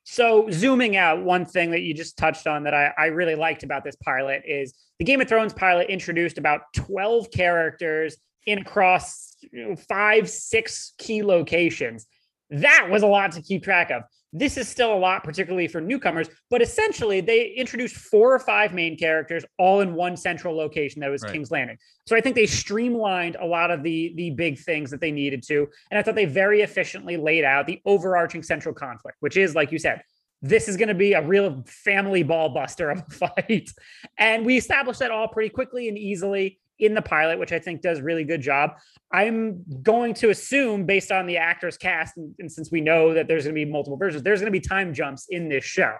So 0.03 0.49
zooming 0.51 0.95
out, 0.95 1.23
one 1.23 1.45
thing 1.45 1.71
that 1.71 1.81
you 1.81 1.93
just 1.93 2.17
touched 2.17 2.47
on 2.47 2.63
that 2.63 2.73
I, 2.73 2.93
I, 2.97 3.05
really 3.07 3.35
liked 3.35 3.63
about 3.63 3.83
this 3.83 3.97
pilot 3.97 4.41
is 4.45 4.73
the 4.99 5.05
Game 5.05 5.19
of 5.19 5.27
Thrones 5.27 5.51
pilot 5.51 5.89
introduced 5.89 6.37
about 6.37 6.61
12 6.75 7.29
characters 7.29 8.15
in 8.45 8.59
across 8.59 9.35
you 9.51 9.69
know, 9.69 9.75
five, 9.75 10.29
six 10.29 10.93
key 10.97 11.23
locations. 11.23 12.07
That 12.49 12.87
was 12.89 13.03
a 13.03 13.07
lot 13.07 13.33
to 13.33 13.41
keep 13.41 13.63
track 13.63 13.91
of. 13.91 14.03
This 14.33 14.57
is 14.57 14.67
still 14.67 14.93
a 14.93 14.99
lot, 14.99 15.23
particularly 15.23 15.67
for 15.67 15.79
newcomers, 15.79 16.27
but 16.49 16.61
essentially 16.61 17.21
they 17.21 17.47
introduced 17.47 17.95
four 17.95 18.33
or 18.33 18.39
five 18.39 18.73
main 18.73 18.97
characters 18.97 19.45
all 19.57 19.79
in 19.79 19.95
one 19.95 20.17
central 20.17 20.55
location 20.55 20.99
that 20.99 21.09
was 21.09 21.23
right. 21.23 21.31
King's 21.31 21.49
Landing. 21.49 21.77
So 22.05 22.15
I 22.15 22.21
think 22.21 22.35
they 22.35 22.45
streamlined 22.45 23.37
a 23.39 23.45
lot 23.45 23.71
of 23.71 23.83
the 23.83 24.13
the 24.15 24.31
big 24.31 24.59
things 24.59 24.91
that 24.91 24.99
they 24.99 25.11
needed 25.11 25.43
to. 25.47 25.67
And 25.91 25.97
I 25.97 26.03
thought 26.03 26.15
they 26.15 26.25
very 26.25 26.61
efficiently 26.61 27.15
laid 27.15 27.45
out 27.45 27.67
the 27.67 27.81
overarching 27.85 28.43
central 28.43 28.75
conflict, 28.75 29.17
which 29.21 29.37
is, 29.37 29.55
like 29.55 29.71
you 29.71 29.79
said, 29.79 30.01
this 30.41 30.67
is 30.67 30.77
going 30.77 30.89
to 30.89 30.93
be 30.93 31.13
a 31.13 31.25
real 31.25 31.63
family 31.65 32.23
ball 32.23 32.49
buster 32.49 32.89
of 32.89 32.99
a 32.99 33.11
fight. 33.11 33.69
And 34.17 34.45
we 34.45 34.57
established 34.57 34.99
that 34.99 35.11
all 35.11 35.27
pretty 35.27 35.49
quickly 35.49 35.87
and 35.87 35.97
easily 35.97 36.59
in 36.79 36.93
the 36.93 37.01
pilot, 37.01 37.39
which 37.39 37.51
I 37.51 37.59
think 37.59 37.81
does 37.81 38.01
really 38.01 38.23
good 38.23 38.41
job. 38.41 38.71
I'm 39.11 39.63
going 39.81 40.13
to 40.15 40.29
assume, 40.29 40.85
based 40.85 41.11
on 41.11 41.25
the 41.25 41.37
actors 41.37 41.77
cast, 41.77 42.17
and, 42.17 42.33
and 42.39 42.51
since 42.51 42.71
we 42.71 42.81
know 42.81 43.13
that 43.13 43.27
there's 43.27 43.43
going 43.43 43.55
to 43.55 43.65
be 43.65 43.69
multiple 43.69 43.97
versions, 43.97 44.23
there's 44.23 44.39
going 44.39 44.51
to 44.51 44.59
be 44.59 44.65
time 44.65 44.93
jumps 44.93 45.27
in 45.29 45.49
this 45.49 45.63
show 45.63 45.95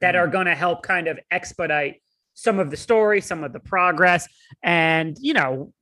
that 0.00 0.16
are 0.16 0.26
hmm. 0.26 0.32
going 0.32 0.46
to 0.46 0.54
help 0.54 0.82
kind 0.82 1.08
of 1.08 1.18
expedite 1.30 2.02
some 2.34 2.58
of 2.58 2.70
the 2.70 2.76
story, 2.76 3.20
some 3.20 3.44
of 3.44 3.52
the 3.52 3.60
progress, 3.60 4.26
and 4.62 5.16
you 5.20 5.34
know, 5.34 5.72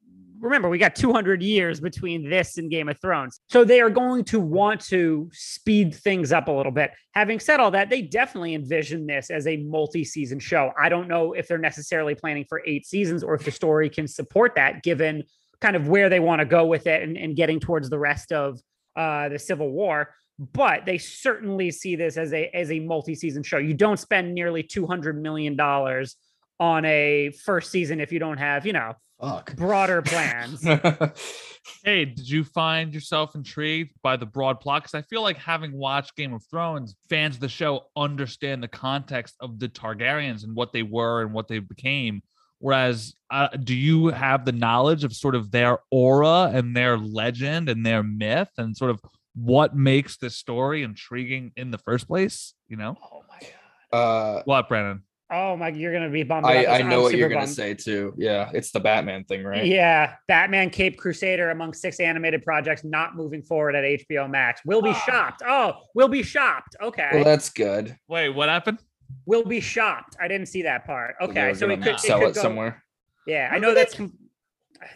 remember 0.41 0.68
we 0.68 0.78
got 0.78 0.95
200 0.95 1.43
years 1.43 1.80
between 1.80 2.28
this 2.28 2.59
and 2.59 2.70
Game 2.70 2.88
of 2.88 3.01
Thrones. 3.01 3.41
So 3.49 3.64
they 3.64 3.80
are 3.80 3.91
going 3.91 4.24
to 4.24 4.41
want 4.41 4.80
to 4.86 5.28
speed 5.32 5.95
things 5.95 6.32
up 6.32 6.49
a 6.49 6.53
little 6.53 6.72
bit. 6.72 6.93
Having 7.12 7.41
said 7.41 7.61
all 7.61 7.70
that, 7.72 7.91
they 7.91 8.03
definitely 8.03 8.55
envision 8.55 9.07
this 9.07 9.30
as 9.30 9.47
a 9.47 9.59
multi-season 9.59 10.38
show. 10.38 10.72
I 10.80 10.88
don't 10.88 11.09
know 11.09 11.32
if 11.32 11.47
they're 11.47 11.59
necessarily 11.59 12.14
planning 12.14 12.47
for 12.49 12.62
8 12.66 12.86
seasons 12.86 13.22
or 13.22 13.34
if 13.34 13.45
the 13.45 13.51
story 13.51 13.88
can 13.88 14.09
support 14.09 14.55
that 14.57 14.82
given 14.82 15.24
kind 15.61 15.76
of 15.76 15.88
where 15.88 16.09
they 16.09 16.20
want 16.20 16.41
to 16.41 16.47
go 16.47 16.64
with 16.64 16.86
it 16.86 17.03
and, 17.03 17.16
and 17.16 17.36
getting 17.36 17.61
towards 17.61 17.91
the 17.91 17.99
rest 17.99 18.32
of 18.32 18.59
uh, 18.97 19.28
the 19.28 19.38
Civil 19.38 19.70
War 19.70 20.14
but 20.55 20.86
they 20.86 20.97
certainly 20.97 21.70
see 21.70 21.97
this 21.97 22.16
as 22.16 22.32
a 22.32 22.49
as 22.57 22.70
a 22.70 22.80
multi-season 22.80 23.43
show. 23.43 23.59
You 23.59 23.74
don't 23.74 23.99
spend 23.99 24.34
nearly 24.34 24.62
200 24.62 25.20
million 25.20 25.55
dollars 25.55 26.16
on 26.59 26.84
a 26.86 27.30
first 27.45 27.70
season 27.70 28.01
if 28.01 28.11
you 28.11 28.18
don't 28.18 28.38
have, 28.38 28.66
you 28.66 28.72
know, 28.72 28.95
Fuck. 29.21 29.55
broader 29.57 30.03
plans. 30.03 30.64
hey, 31.85 32.05
did 32.07 32.29
you 32.29 32.45
find 32.45 32.95
yourself 32.95 33.35
intrigued 33.35 33.93
by 34.03 34.16
the 34.16 34.27
broad 34.27 34.61
plot? 34.61 34.83
Because 34.83 34.95
I 34.95 35.03
feel 35.03 35.23
like 35.23 35.37
having 35.37 35.73
watched 35.73 36.16
Game 36.16 36.33
of 36.33 36.43
Thrones, 36.51 36.97
fans 37.09 37.37
of 37.37 37.41
the 37.41 37.49
show 37.49 37.87
understand 37.97 38.62
the 38.62 38.68
context 38.68 39.37
of 39.41 39.59
the 39.59 39.68
Targaryens 39.68 40.45
and 40.45 40.55
what 40.55 40.73
they 40.73 40.83
were 40.83 41.23
and 41.23 41.33
what 41.33 41.49
they 41.49 41.59
became. 41.59 42.23
Whereas, 42.59 43.14
uh, 43.31 43.49
do 43.49 43.75
you 43.75 44.09
have 44.09 44.45
the 44.45 44.53
knowledge 44.53 45.05
of 45.05 45.14
sort 45.14 45.35
of 45.35 45.51
their 45.51 45.79
aura 45.91 46.51
and 46.53 46.77
their 46.77 46.99
legend 46.99 47.68
and 47.68 47.85
their 47.85 48.03
myth 48.03 48.51
and 48.59 48.77
sort 48.77 48.91
of 48.91 49.01
what 49.35 49.75
makes 49.75 50.18
this 50.18 50.37
story 50.37 50.83
intriguing 50.83 51.53
in 51.57 51.71
the 51.71 51.79
first 51.79 52.07
place? 52.07 52.55
You 52.68 52.77
know? 52.77 52.99
Oh 53.03 53.25
my 53.29 53.39
god. 53.41 53.51
Uh, 53.93 54.43
what, 54.45 54.68
Brandon? 54.68 55.03
Oh 55.33 55.57
my, 55.57 55.68
you're 55.68 55.93
gonna 55.93 56.11
be 56.11 56.24
bummed. 56.24 56.47
I, 56.47 56.66
I 56.66 56.83
know 56.83 57.03
what 57.03 57.14
you're 57.14 57.28
gonna 57.28 57.47
say 57.47 57.74
too. 57.74 58.12
Yeah, 58.16 58.51
it's 58.53 58.72
the 58.72 58.81
Batman 58.81 59.24
thing, 59.24 59.45
right? 59.45 59.64
Yeah, 59.64 60.16
Batman 60.26 60.70
Caped 60.70 60.99
Crusader 60.99 61.51
among 61.51 61.72
six 61.72 62.01
animated 62.01 62.43
projects 62.43 62.83
not 62.83 63.14
moving 63.14 63.43
forward 63.43 63.76
at 63.76 63.85
HBO 63.85 64.28
Max. 64.28 64.61
We'll 64.64 64.83
be 64.83 64.91
oh. 64.91 65.03
shopped. 65.07 65.43
Oh, 65.47 65.74
we'll 65.95 66.09
be 66.09 66.24
shopped. 66.24 66.74
Okay. 66.83 67.11
Well, 67.12 67.24
that's 67.24 67.51
good. 67.51 67.97
Wait, 68.09 68.31
what 68.31 68.49
happened? 68.49 68.81
We'll 69.24 69.45
be 69.45 69.61
shopped. 69.61 70.16
I 70.20 70.26
didn't 70.26 70.47
see 70.47 70.62
that 70.62 70.85
part. 70.85 71.14
Okay, 71.20 71.55
so 71.55 71.68
we 71.68 71.76
could 71.76 72.01
sell 72.01 72.22
it, 72.22 72.31
it, 72.31 72.37
somewhere. 72.37 72.83
Yeah, 73.26 73.51
I 73.53 73.59
know 73.59 73.74
that's 73.74 73.95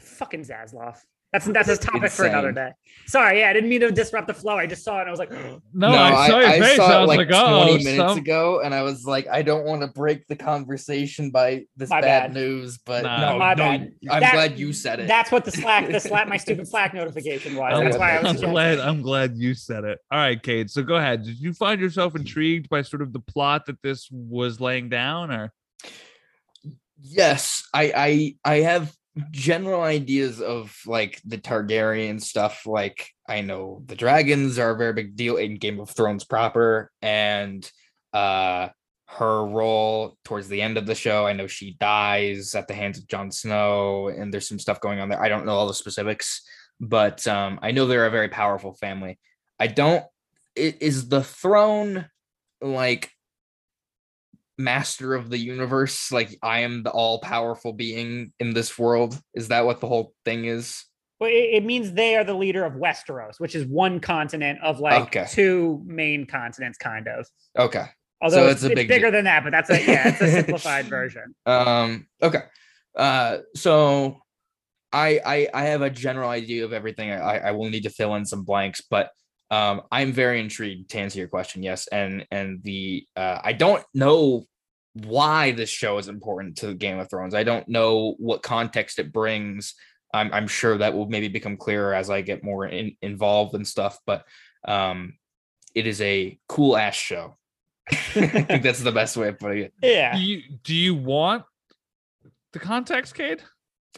fucking 0.01 0.43
Zaslav. 0.43 0.99
That's 1.35 1.47
that's 1.47 1.69
a 1.69 1.77
topic 1.77 2.05
Insane. 2.05 2.17
for 2.17 2.25
another 2.27 2.53
day. 2.53 2.71
Sorry, 3.07 3.41
yeah, 3.41 3.51
I 3.51 3.53
didn't 3.53 3.69
mean 3.69 3.81
to 3.81 3.91
disrupt 3.91 4.29
the 4.29 4.35
flow. 4.35 4.57
I 4.57 4.69
just 4.69 4.85
saw 4.85 4.99
it 4.99 5.01
and 5.01 5.09
I 5.09 5.11
was 5.11 5.19
like, 5.19 5.33
no, 5.33 5.59
no 5.73 5.89
I 5.89 6.29
saw 6.29 6.39
your 6.39 6.49
I, 6.49 6.61
face. 6.61 6.73
I, 6.75 6.77
saw 6.77 6.87
I 6.87 7.01
was 7.01 7.09
like, 7.09 7.19
like 7.19 7.29
oh, 7.33 7.65
20 7.65 7.85
minutes 7.85 8.13
some... 8.13 8.19
ago, 8.19 8.61
and 8.61 8.73
I 8.73 8.83
was 8.83 9.05
like, 9.05 9.27
I 9.27 9.43
don't 9.43 9.65
want 9.65 9.83
to 9.83 9.89
break 9.89 10.29
the 10.29 10.37
conversation 10.37 11.33
by 11.33 11.65
this 11.77 11.91
bad, 11.91 12.03
bad, 12.03 12.35
news, 12.35 12.79
but 12.79 13.03
no, 13.03 13.17
no 13.17 13.39
my 13.39 13.55
no, 13.55 13.57
bad. 13.57 13.95
I'm 14.09 14.21
that, 14.21 14.33
glad 14.33 14.59
you 14.61 14.73
said 14.73 15.01
it. 15.01 15.09
That's 15.09 15.33
what 15.33 15.45
the 15.45 15.51
Slack, 15.51 15.91
the 15.91 15.99
Slack, 15.99 16.29
my 16.29 16.37
stupid 16.37 16.69
Slack 16.69 16.95
notification 16.95 17.57
was. 17.57 17.81
That's 17.81 17.99
why 17.99 18.17
I 18.17 18.23
was 18.23 18.41
I'm 18.41 18.51
glad. 18.53 18.79
I'm 18.79 19.03
glad 19.03 19.37
you 19.37 19.55
said 19.55 19.83
it. 19.83 19.99
All 20.13 20.19
right, 20.21 20.41
Cade. 20.41 20.71
So 20.71 20.85
go 20.85 20.95
ahead. 20.95 21.25
Did 21.25 21.41
you 21.41 21.53
find 21.53 21.81
yourself 21.81 22.15
intrigued 22.15 22.69
by 22.69 22.83
sort 22.83 23.03
of 23.03 23.13
the 23.13 23.19
plot 23.19 23.67
that 23.67 23.83
this 23.83 24.09
was 24.13 24.61
laying 24.61 24.89
down, 24.89 25.33
or? 25.33 25.53
Yes, 27.03 27.69
I 27.75 27.93
I 28.45 28.53
I 28.53 28.57
have 28.61 28.95
general 29.31 29.83
ideas 29.83 30.41
of 30.41 30.77
like 30.87 31.21
the 31.25 31.39
Targaryen 31.39 32.21
stuff. 32.21 32.67
Like 32.67 33.09
I 33.29 33.41
know 33.41 33.83
the 33.87 33.97
dragons 33.97 34.59
are 34.59 34.71
a 34.71 34.77
very 34.77 34.93
big 34.93 35.17
deal 35.17 35.37
in 35.37 35.57
Game 35.57 35.81
of 35.81 35.91
Thrones 35.91 36.25
proper, 36.25 36.91
and 37.03 37.69
uh 38.13 38.69
her 39.07 39.45
role 39.45 40.17
towards 40.25 40.49
the 40.49 40.61
end 40.61 40.77
of 40.77 40.87
the 40.87 40.95
show. 40.95 41.27
I 41.27 41.33
know 41.33 41.47
she 41.47 41.77
dies 41.79 42.55
at 42.55 42.67
the 42.67 42.75
hands 42.75 42.99
of 42.99 43.07
Jon 43.07 43.31
Snow, 43.31 44.09
and 44.09 44.33
there's 44.33 44.49
some 44.49 44.59
stuff 44.59 44.81
going 44.81 44.99
on 44.99 45.09
there. 45.09 45.23
I 45.23 45.29
don't 45.29 45.47
know 45.47 45.53
all 45.53 45.69
the 45.69 45.75
specifics, 45.75 46.43
but 46.81 47.27
um, 47.29 47.59
I 47.63 47.71
know 47.71 47.87
they're 47.87 48.07
a 48.07 48.11
very 48.11 48.29
powerful 48.29 48.75
family. 48.75 49.19
I 49.59 49.69
don't. 49.69 50.05
Is 50.57 51.09
the 51.09 51.23
throne 51.23 52.07
like 52.61 53.11
master 54.57 55.15
of 55.15 55.31
the 55.31 55.39
universe 55.39 56.13
like 56.13 56.39
i 56.43 56.61
am 56.61 56.83
the 56.85 56.91
all-powerful 56.91 57.73
being 57.73 58.33
in 58.39 58.55
this 58.55 58.79
world? 58.79 59.19
Is 59.35 59.49
that 59.49 59.65
what 59.65 59.81
the 59.81 59.89
whole 59.89 60.13
thing 60.25 60.45
is? 60.45 60.85
Well 61.21 61.31
it, 61.31 61.57
it 61.57 61.65
means 61.65 61.93
they 61.93 62.17
are 62.17 62.25
the 62.25 62.35
leader 62.35 62.65
of 62.65 62.75
westeros 62.75 63.39
which 63.39 63.55
is 63.55 63.67
one 63.67 64.01
continent 64.01 64.61
of 64.63 64.81
like 64.81 65.03
okay. 65.09 65.27
two 65.29 65.83
main 65.85 66.27
continents 66.27 66.79
kind 66.79 67.09
of. 67.09 67.27
Okay. 67.59 67.85
Although 68.23 68.37
so 68.37 68.49
it's, 68.49 68.63
it's, 68.63 68.73
it's 68.73 68.89
bigger 68.89 69.07
deal. 69.07 69.13
than 69.13 69.25
that 69.25 69.43
but 69.43 69.51
that's 69.51 69.71
a 69.71 69.85
yeah 69.85 70.09
it's 70.09 70.21
a 70.21 70.31
simplified 70.31 70.87
version. 70.89 71.35
Um 71.47 72.07
okay. 72.23 72.43
Uh 72.97 73.39
so 73.55 74.21
I, 74.93 75.21
I 75.27 75.49
i 75.53 75.63
have 75.65 75.83
a 75.83 75.91
general 75.91 76.31
idea 76.31 76.65
of 76.65 76.73
everything 76.73 77.11
i 77.11 77.39
i 77.39 77.51
will 77.51 77.69
need 77.69 77.83
to 77.83 77.91
fill 77.91 78.15
in 78.15 78.25
some 78.25 78.45
blanks 78.45 78.81
but 78.81 79.11
um, 79.55 79.83
I'm 79.93 80.13
very 80.13 80.41
intrigued 80.41 80.91
to 80.91 80.99
answer 80.99 81.21
your 81.21 81.29
question. 81.29 81.63
Yes, 81.63 81.87
and 81.87 82.27
and 82.33 82.61
the 82.65 83.07
uh, 83.15 83.39
I 83.43 83.53
don't 83.53 83.85
know 83.95 84.47
why 84.95 85.53
this 85.53 85.71
show 85.71 85.99
is 85.99 86.09
important 86.09 86.57
to 86.59 86.75
Game 86.75 86.99
of 86.99 87.09
Thrones. 87.09 87.35
I 87.35 87.45
don't 87.45 87.69
know 87.69 88.17
what 88.19 88.43
context 88.43 88.99
it 88.99 89.13
brings. 89.13 89.75
I'm 90.13 90.33
I'm 90.33 90.49
sure 90.49 90.77
that 90.79 90.95
will 90.95 91.09
maybe 91.09 91.29
become 91.29 91.57
clearer 91.57 91.95
as 91.95 92.11
I 92.11 92.21
get 92.21 92.43
more 92.43 92.67
in, 92.67 92.97
involved 93.01 93.55
and 93.55 93.67
stuff. 93.67 93.97
But 94.05 94.25
um, 94.67 95.19
it 95.73 95.87
is 95.87 96.01
a 96.01 96.37
cool 96.49 96.77
ass 96.77 96.97
show. 96.97 97.37
I 97.91 97.95
think 97.95 98.63
that's 98.65 98.83
the 98.83 98.93
best 98.93 99.17
way 99.17 99.29
of 99.29 99.39
putting 99.39 99.65
it. 99.65 99.73
Yeah. 99.83 100.17
Do 100.17 100.21
you, 100.21 100.43
do 100.65 100.75
you 100.75 100.95
want 100.97 101.45
the 102.53 102.59
context, 102.59 103.15
Cade? 103.15 103.43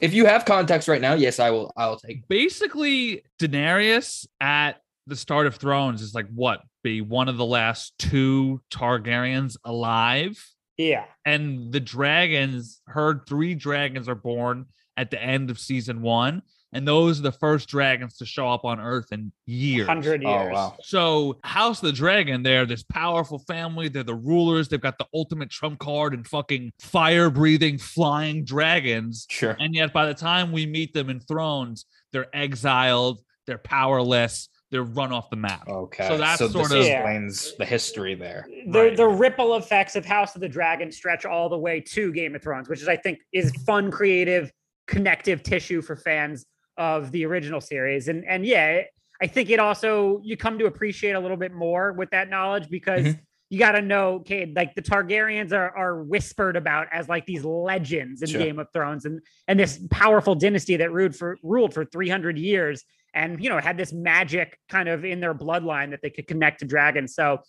If 0.03 0.13
you 0.13 0.27
have 0.27 0.45
context 0.45 0.89
right 0.89 1.01
now, 1.01 1.15
yes, 1.15 1.41
I 1.41 1.51
will. 1.51 1.73
I 1.77 1.89
will 1.89 1.97
take. 1.97 2.29
Basically, 2.29 3.23
Daenerys 3.41 4.27
at 4.41 4.83
the 5.07 5.17
start 5.17 5.47
of 5.47 5.57
Thrones 5.57 6.03
is 6.03 6.15
like 6.15 6.29
what 6.35 6.61
be 6.83 7.01
one 7.01 7.29
of 7.29 7.37
the 7.37 7.45
last 7.47 7.93
two 7.99 8.61
Targaryens 8.71 9.57
alive. 9.65 10.43
Yeah, 10.77 11.05
and 11.25 11.73
the 11.73 11.81
dragons, 11.81 12.81
her 12.87 13.23
three 13.27 13.55
dragons 13.55 14.09
are 14.09 14.15
born 14.15 14.67
at 14.97 15.11
the 15.11 15.23
end 15.23 15.51
of 15.51 15.59
season 15.59 16.03
one. 16.03 16.43
and 16.73 16.87
those 16.87 17.21
are 17.21 17.23
the 17.23 17.33
first 17.33 17.69
dragons 17.69 18.17
to 18.19 18.27
show 18.27 18.51
up 18.51 18.65
on 18.65 18.81
Earth 18.81 19.07
in 19.13 19.33
years. 19.47 19.87
100 19.87 20.23
years. 20.23 20.53
wow. 20.53 20.77
So 20.83 21.39
House 21.45 21.79
of 21.83 21.87
the 21.87 21.93
Dragon, 21.93 22.43
they're 22.43 22.67
this 22.67 22.83
powerful 22.83 23.39
family. 23.39 23.89
They're 23.89 24.03
the 24.03 24.15
rulers. 24.15 24.69
They've 24.69 24.81
got 24.81 24.99
the 24.99 25.07
ultimate 25.15 25.49
trump 25.49 25.79
card 25.79 26.13
and 26.13 26.27
fucking 26.27 26.73
fire 26.81 27.31
breathing 27.31 27.79
flying 27.79 28.45
dragons. 28.45 29.27
Sure. 29.31 29.57
And 29.59 29.75
yet, 29.75 29.93
by 29.95 30.07
the 30.07 30.15
time 30.15 30.53
we 30.53 30.67
meet 30.67 30.93
them 30.93 31.09
in 31.09 31.21
Thrones, 31.21 31.87
they're 32.13 32.35
exiled. 32.35 33.21
They're 33.47 33.59
powerless. 33.59 34.49
They're 34.71 34.83
run 34.83 35.13
off 35.13 35.31
the 35.31 35.37
map. 35.37 35.69
Okay. 35.69 36.09
So 36.09 36.17
that's 36.19 36.41
this 36.41 36.53
sort 36.53 36.73
of- 36.73 36.79
explains 36.79 37.57
the 37.57 37.65
history 37.65 38.15
there. 38.15 38.47
the 38.69 38.79
Right. 38.81 38.97
the 38.97 39.07
ripple 39.07 39.55
effects 39.57 39.95
of 39.95 40.05
House 40.05 40.35
of 40.35 40.41
the 40.41 40.49
Dragon 40.49 40.91
stretch 40.91 41.25
all 41.25 41.49
the 41.49 41.59
way 41.59 41.81
to 41.81 42.13
Game 42.13 42.35
of 42.35 42.43
Thrones, 42.43 42.69
which 42.69 42.83
is 42.83 42.89
I 42.89 42.97
think 42.97 43.21
is 43.33 43.53
fun, 43.65 43.91
creative, 43.93 44.51
connective 44.89 45.43
tissue 45.43 45.83
for 45.83 45.95
fans 45.97 46.45
of 46.77 47.13
the 47.13 47.25
original 47.27 47.61
series. 47.61 48.09
And 48.09 48.25
and 48.27 48.45
yeah, 48.45 48.83
I 49.23 49.27
think 49.29 49.51
it 49.51 49.61
also 49.61 50.21
you 50.25 50.37
come 50.37 50.59
to 50.59 50.67
appreciate 50.67 51.13
a 51.13 51.21
little 51.21 51.37
bit 51.37 51.53
more 51.53 51.93
with 51.93 52.11
that 52.11 52.29
knowledge 52.29 52.69
because 52.69 53.05
Mhm. 53.07 53.19
you 53.51 53.59
got 53.61 53.73
to 53.73 53.81
know, 53.83 54.15
okay, 54.17 54.53
like 54.55 54.75
the 54.75 54.83
Targaryens 54.83 55.53
are 55.53 55.71
are 55.77 56.03
whispered 56.03 56.57
about 56.57 56.89
as 56.93 57.09
like 57.09 57.25
these 57.25 57.45
legends 57.45 58.21
in 58.23 58.29
Sure. 58.29 58.41
Game 58.41 58.59
of 58.59 58.67
Thrones 58.73 59.05
and 59.05 59.21
and 59.47 59.61
this 59.61 59.79
powerful 59.93 60.35
dynasty 60.35 60.77
that 60.77 60.91
ruled 60.93 61.15
for 61.15 61.39
ruled 61.45 61.73
for 61.73 61.85
300 61.85 62.37
years 62.37 62.85
and 63.17 63.43
you 63.43 63.49
know 63.51 63.59
had 63.59 63.77
this 63.77 63.93
magic 63.93 64.59
kind 64.69 64.89
of 64.89 65.05
in 65.05 65.19
their 65.19 65.35
bloodline 65.35 65.91
that 65.91 66.01
they 66.03 66.11
could 66.11 66.29
connect 66.29 66.61
to 66.61 66.67
dragons. 66.67 67.15
So 67.15 67.41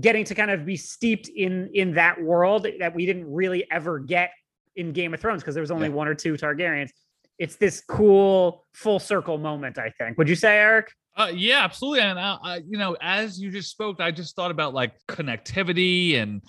getting 0.00 0.24
to 0.24 0.34
kind 0.34 0.50
of 0.50 0.64
be 0.64 0.76
steeped 0.76 1.28
in 1.28 1.70
in 1.74 1.94
that 1.94 2.22
world 2.22 2.66
that 2.78 2.94
we 2.94 3.06
didn't 3.06 3.32
really 3.32 3.68
ever 3.70 3.98
get 3.98 4.30
in 4.76 4.92
Game 4.92 5.14
of 5.14 5.20
Thrones 5.20 5.42
because 5.42 5.54
there 5.54 5.62
was 5.62 5.70
only 5.70 5.88
Yeah. 5.88 5.94
one 5.94 6.06
or 6.06 6.14
two 6.14 6.34
Targaryens. 6.34 6.90
It's 7.38 7.56
this 7.56 7.82
cool 7.88 8.64
full 8.74 8.98
circle 8.98 9.38
moment, 9.38 9.78
I 9.78 9.90
think. 9.98 10.18
Would 10.18 10.28
you 10.28 10.36
say, 10.36 10.58
Eric? 10.58 10.92
Uh, 11.16 11.32
yeah, 11.34 11.64
absolutely. 11.64 12.00
And 12.00 12.18
uh, 12.18 12.38
I, 12.42 12.56
you 12.56 12.76
know, 12.76 12.94
as 13.00 13.40
you 13.40 13.50
just 13.50 13.70
spoke, 13.70 14.00
I 14.00 14.10
just 14.10 14.36
thought 14.36 14.50
about 14.50 14.74
like 14.74 14.92
connectivity 15.08 16.16
and 16.16 16.42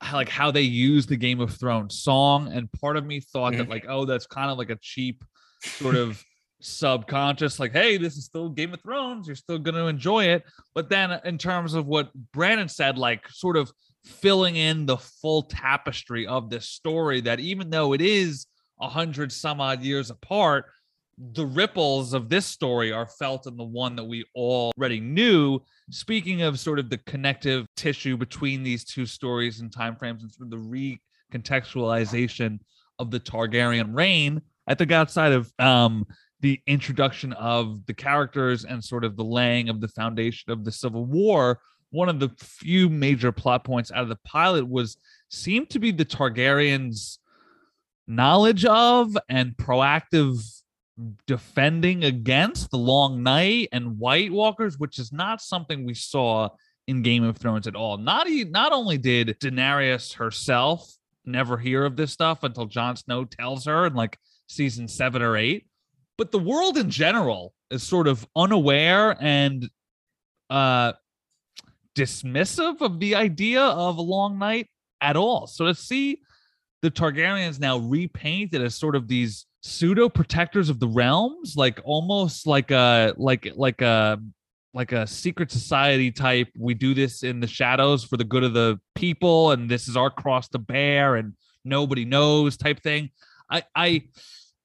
how, 0.00 0.16
like 0.16 0.30
how 0.30 0.50
they 0.50 0.62
use 0.62 1.04
the 1.06 1.16
Game 1.16 1.40
of 1.40 1.54
Thrones 1.54 1.98
song. 1.98 2.50
And 2.50 2.72
part 2.72 2.96
of 2.96 3.04
me 3.04 3.20
thought 3.20 3.52
that 3.52 3.68
like, 3.68 3.84
oh, 3.86 4.06
that's 4.06 4.26
kind 4.26 4.50
of 4.50 4.56
like 4.56 4.70
a 4.70 4.78
cheap 4.80 5.22
sort 5.62 5.94
of 5.96 6.22
subconscious, 6.62 7.58
like, 7.58 7.72
hey, 7.72 7.96
this 7.96 8.16
is 8.16 8.24
still 8.24 8.48
Game 8.48 8.72
of 8.72 8.80
Thrones. 8.80 9.26
You're 9.26 9.36
still 9.36 9.58
going 9.58 9.74
to 9.74 9.86
enjoy 9.86 10.24
it. 10.26 10.44
But 10.74 10.88
then 10.88 11.20
in 11.24 11.38
terms 11.38 11.74
of 11.74 11.86
what 11.86 12.10
Brandon 12.32 12.68
said, 12.68 12.98
like 12.98 13.28
sort 13.28 13.56
of 13.56 13.72
filling 14.04 14.56
in 14.56 14.86
the 14.86 14.96
full 14.96 15.42
tapestry 15.42 16.26
of 16.26 16.50
this 16.50 16.68
story, 16.68 17.20
that 17.22 17.40
even 17.40 17.70
though 17.70 17.92
it 17.92 18.00
is 18.00 18.46
a 18.80 18.88
hundred 18.88 19.32
some 19.32 19.60
odd 19.60 19.82
years 19.82 20.10
apart, 20.10 20.66
the 21.34 21.46
ripples 21.46 22.14
of 22.14 22.28
this 22.28 22.46
story 22.46 22.90
are 22.92 23.06
felt 23.06 23.46
in 23.46 23.56
the 23.56 23.64
one 23.64 23.94
that 23.96 24.04
we 24.04 24.24
already 24.34 24.98
knew. 24.98 25.60
Speaking 25.90 26.42
of 26.42 26.58
sort 26.58 26.78
of 26.78 26.90
the 26.90 26.98
connective 26.98 27.66
tissue 27.76 28.16
between 28.16 28.62
these 28.62 28.84
two 28.84 29.06
stories 29.06 29.60
and 29.60 29.70
time 29.72 29.94
frames 29.96 30.22
and 30.22 30.32
sort 30.32 30.46
of 30.46 30.50
the 30.50 30.98
recontextualization 31.32 32.58
of 32.98 33.10
the 33.10 33.20
Targaryen 33.20 33.94
reign, 33.94 34.40
I 34.66 34.74
think 34.74 34.90
outside 34.90 35.32
of 35.32 35.52
um 35.58 36.06
the 36.42 36.60
introduction 36.66 37.32
of 37.34 37.86
the 37.86 37.94
characters 37.94 38.64
and 38.64 38.84
sort 38.84 39.04
of 39.04 39.16
the 39.16 39.24
laying 39.24 39.68
of 39.68 39.80
the 39.80 39.88
foundation 39.88 40.52
of 40.52 40.64
the 40.64 40.72
Civil 40.72 41.06
War, 41.06 41.60
one 41.90 42.08
of 42.08 42.20
the 42.20 42.30
few 42.38 42.88
major 42.88 43.32
plot 43.32 43.64
points 43.64 43.92
out 43.92 44.02
of 44.02 44.08
the 44.08 44.18
pilot 44.24 44.68
was 44.68 44.96
seemed 45.30 45.70
to 45.70 45.78
be 45.78 45.92
the 45.92 46.04
Targaryens' 46.04 47.18
knowledge 48.06 48.64
of 48.64 49.16
and 49.28 49.56
proactive 49.56 50.42
defending 51.26 52.04
against 52.04 52.70
the 52.70 52.78
Long 52.78 53.22
Night 53.22 53.68
and 53.72 53.98
White 53.98 54.32
Walkers, 54.32 54.78
which 54.78 54.98
is 54.98 55.12
not 55.12 55.40
something 55.40 55.84
we 55.84 55.94
saw 55.94 56.50
in 56.86 57.02
Game 57.02 57.22
of 57.22 57.36
Thrones 57.36 57.66
at 57.66 57.76
all. 57.76 57.96
Not 57.96 58.26
not 58.28 58.72
only 58.72 58.98
did 58.98 59.36
Daenerys 59.40 60.14
herself 60.14 60.92
never 61.24 61.56
hear 61.56 61.84
of 61.84 61.96
this 61.96 62.12
stuff 62.12 62.42
until 62.42 62.66
Jon 62.66 62.96
Snow 62.96 63.24
tells 63.24 63.64
her 63.66 63.86
in 63.86 63.94
like 63.94 64.18
season 64.48 64.88
seven 64.88 65.22
or 65.22 65.36
eight, 65.36 65.66
but 66.18 66.30
the 66.30 66.38
world 66.38 66.76
in 66.76 66.90
general 66.90 67.54
is 67.70 67.82
sort 67.82 68.06
of 68.06 68.26
unaware 68.36 69.16
and 69.20 69.68
uh 70.50 70.92
dismissive 71.94 72.80
of 72.80 73.00
the 73.00 73.14
idea 73.14 73.62
of 73.62 73.98
a 73.98 74.02
long 74.02 74.38
night 74.38 74.68
at 75.00 75.16
all. 75.16 75.46
So 75.46 75.66
to 75.66 75.74
see 75.74 76.20
the 76.80 76.90
Targaryens 76.90 77.60
now 77.60 77.78
repainted 77.78 78.62
as 78.62 78.74
sort 78.74 78.96
of 78.96 79.08
these 79.08 79.46
pseudo 79.62 80.08
protectors 80.08 80.68
of 80.68 80.80
the 80.80 80.88
realms, 80.88 81.54
like 81.56 81.80
almost 81.84 82.46
like 82.46 82.70
a 82.70 83.14
like 83.16 83.52
like 83.54 83.82
a 83.82 84.18
like 84.74 84.92
a 84.92 85.06
secret 85.06 85.50
society 85.50 86.10
type. 86.10 86.48
We 86.58 86.74
do 86.74 86.94
this 86.94 87.22
in 87.22 87.40
the 87.40 87.46
shadows 87.46 88.04
for 88.04 88.16
the 88.16 88.24
good 88.24 88.42
of 88.42 88.54
the 88.54 88.80
people, 88.94 89.52
and 89.52 89.70
this 89.70 89.86
is 89.86 89.96
our 89.96 90.10
cross 90.10 90.48
to 90.50 90.58
bear, 90.58 91.16
and 91.16 91.34
nobody 91.64 92.04
knows 92.04 92.56
type 92.56 92.82
thing. 92.82 93.10
I 93.50 93.64
I 93.76 94.02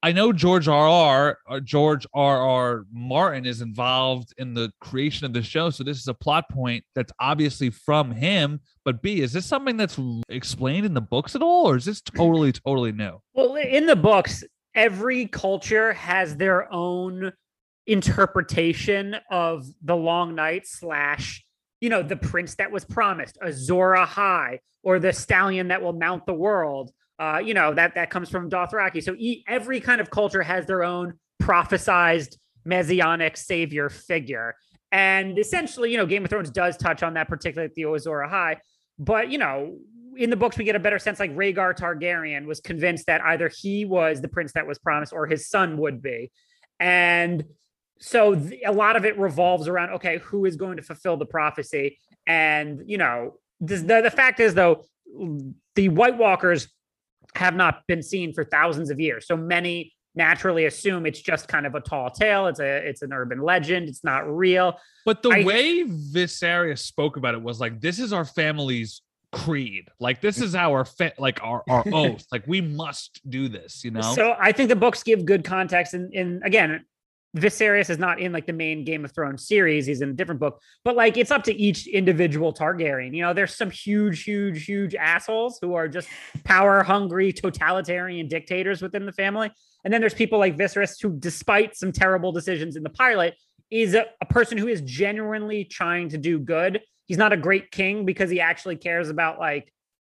I 0.03 0.11
know 0.11 0.31
George 0.31 0.67
R. 0.67 0.87
R. 0.87 1.39
or 1.47 1.59
George 1.59 2.05
R. 2.13 2.37
R. 2.47 2.85
Martin 2.91 3.45
is 3.45 3.61
involved 3.61 4.33
in 4.37 4.53
the 4.53 4.71
creation 4.79 5.25
of 5.25 5.33
the 5.33 5.41
show, 5.41 5.71
so 5.71 5.83
this 5.83 5.97
is 5.97 6.07
a 6.07 6.13
plot 6.13 6.49
point 6.49 6.83
that's 6.93 7.11
obviously 7.19 7.71
from 7.71 8.11
him. 8.11 8.61
But 8.85 9.01
B, 9.01 9.21
is 9.21 9.33
this 9.33 9.45
something 9.45 9.75
that's 9.75 9.99
explained 10.29 10.85
in 10.85 10.93
the 10.93 11.01
books 11.01 11.35
at 11.35 11.41
all, 11.41 11.67
or 11.67 11.77
is 11.77 11.85
this 11.85 12.01
totally 12.01 12.51
totally 12.51 12.91
new? 12.91 13.19
Well, 13.33 13.55
in 13.55 13.87
the 13.87 13.95
books, 13.95 14.43
every 14.75 15.25
culture 15.25 15.93
has 15.93 16.35
their 16.37 16.71
own 16.71 17.33
interpretation 17.87 19.15
of 19.31 19.65
the 19.83 19.95
long 19.95 20.35
night 20.35 20.67
slash 20.67 21.43
you 21.81 21.89
know 21.89 22.03
the 22.03 22.17
prince 22.17 22.55
that 22.55 22.71
was 22.71 22.85
promised 22.85 23.37
azor 23.41 23.95
Ahai, 23.97 24.59
or 24.83 24.99
the 24.99 25.11
stallion 25.11 25.69
that 25.69 25.81
will 25.81 25.93
mount 25.93 26.25
the 26.27 26.33
world 26.33 26.91
uh 27.19 27.41
you 27.43 27.53
know 27.53 27.73
that 27.73 27.95
that 27.95 28.09
comes 28.09 28.29
from 28.29 28.49
dothraki 28.49 29.01
so 29.03 29.15
e- 29.17 29.43
every 29.47 29.79
kind 29.79 30.01
of 30.01 30.09
culture 30.09 30.41
has 30.41 30.65
their 30.65 30.83
own 30.83 31.13
prophesized 31.41 32.37
messianic 32.65 33.37
savior 33.37 33.89
figure 33.89 34.55
and 34.91 35.37
essentially 35.39 35.91
you 35.91 35.97
know 35.97 36.05
game 36.05 36.23
of 36.23 36.29
thrones 36.29 36.49
does 36.49 36.77
touch 36.77 37.03
on 37.03 37.13
that 37.13 37.27
particularly 37.27 37.71
the 37.75 37.83
azor 37.83 38.25
Ahai. 38.27 38.57
but 38.99 39.29
you 39.31 39.37
know 39.37 39.77
in 40.17 40.29
the 40.29 40.35
books 40.35 40.57
we 40.57 40.63
get 40.63 40.75
a 40.75 40.79
better 40.79 40.99
sense 40.99 41.19
like 41.19 41.35
Rhaegar 41.35 41.77
Targaryen 41.77 42.45
was 42.45 42.59
convinced 42.59 43.05
that 43.05 43.21
either 43.21 43.49
he 43.55 43.85
was 43.85 44.21
the 44.21 44.27
prince 44.27 44.51
that 44.53 44.67
was 44.67 44.79
promised 44.79 45.13
or 45.13 45.27
his 45.27 45.47
son 45.47 45.77
would 45.77 46.01
be. 46.01 46.31
And 46.79 47.45
so 47.99 48.39
a 48.65 48.71
lot 48.71 48.95
of 48.95 49.05
it 49.05 49.17
revolves 49.17 49.67
around 49.67 49.91
okay, 49.91 50.17
who 50.19 50.45
is 50.45 50.55
going 50.55 50.77
to 50.77 50.83
fulfill 50.83 51.17
the 51.17 51.25
prophecy? 51.25 51.99
And 52.25 52.83
you 52.85 52.97
know, 52.97 53.35
this, 53.59 53.81
the 53.81 54.01
the 54.01 54.11
fact 54.11 54.39
is 54.39 54.53
though, 54.53 54.83
the 55.75 55.89
White 55.89 56.17
Walkers 56.17 56.67
have 57.37 57.55
not 57.55 57.81
been 57.87 58.03
seen 58.03 58.33
for 58.33 58.43
thousands 58.43 58.89
of 58.89 58.99
years. 58.99 59.27
So 59.27 59.37
many 59.37 59.93
naturally 60.15 60.65
assume 60.65 61.05
it's 61.05 61.21
just 61.21 61.47
kind 61.47 61.65
of 61.65 61.75
a 61.75 61.79
tall 61.79 62.09
tale. 62.09 62.47
It's 62.47 62.59
a 62.59 62.87
it's 62.87 63.01
an 63.03 63.13
urban 63.13 63.41
legend. 63.41 63.87
It's 63.87 64.03
not 64.03 64.27
real. 64.27 64.77
But 65.05 65.21
the 65.23 65.29
I- 65.29 65.43
way 65.43 65.83
Viserys 65.83 66.79
spoke 66.79 67.17
about 67.17 67.35
it 67.35 67.41
was 67.41 67.59
like, 67.59 67.79
"This 67.79 67.99
is 67.99 68.11
our 68.11 68.25
family's 68.25 69.01
creed. 69.31 69.89
Like 69.99 70.21
this 70.21 70.41
is 70.41 70.55
our 70.55 70.85
fa- 70.85 71.13
like 71.17 71.41
our 71.43 71.63
our 71.69 71.83
oath. 71.93 72.25
Like 72.31 72.45
we 72.47 72.61
must 72.61 73.21
do 73.29 73.47
this." 73.47 73.83
You 73.83 73.91
know. 73.91 74.01
So 74.01 74.35
I 74.39 74.51
think 74.51 74.69
the 74.69 74.75
books 74.75 75.03
give 75.03 75.25
good 75.25 75.43
context. 75.43 75.93
And, 75.93 76.13
and 76.13 76.43
again, 76.43 76.83
Viserys 77.37 77.89
is 77.89 77.97
not 77.97 78.19
in 78.19 78.31
like 78.31 78.45
the 78.45 78.53
main 78.53 78.83
Game 78.83 79.05
of 79.05 79.13
Thrones 79.13 79.47
series. 79.47 79.85
He's 79.85 80.01
in 80.01 80.09
a 80.09 80.13
different 80.13 80.39
book, 80.39 80.61
but 80.83 80.95
like 80.95 81.17
it's 81.17 81.31
up 81.31 81.43
to 81.45 81.53
each 81.53 81.87
individual 81.87 82.53
Targaryen. 82.53 83.15
You 83.15 83.21
know, 83.23 83.33
there's 83.33 83.55
some 83.55 83.71
huge, 83.71 84.23
huge, 84.23 84.65
huge 84.65 84.95
assholes 84.95 85.59
who 85.61 85.73
are 85.75 85.87
just 85.87 86.07
power 86.43 86.83
hungry, 86.83 87.31
totalitarian 87.33 88.27
dictators 88.27 88.81
within 88.81 89.05
the 89.05 89.13
family. 89.13 89.51
And 89.83 89.93
then 89.93 90.01
there's 90.01 90.13
people 90.13 90.39
like 90.39 90.57
Viserys 90.57 91.01
who, 91.01 91.17
despite 91.17 91.75
some 91.75 91.91
terrible 91.91 92.31
decisions 92.31 92.75
in 92.75 92.83
the 92.83 92.89
pilot, 92.89 93.35
is 93.69 93.93
a, 93.93 94.05
a 94.21 94.25
person 94.25 94.57
who 94.57 94.67
is 94.67 94.81
genuinely 94.81 95.65
trying 95.65 96.09
to 96.09 96.17
do 96.17 96.39
good. 96.39 96.81
He's 97.05 97.17
not 97.17 97.33
a 97.33 97.37
great 97.37 97.71
king 97.71 98.05
because 98.05 98.29
he 98.29 98.41
actually 98.41 98.75
cares 98.75 99.09
about 99.09 99.39
like 99.39 99.71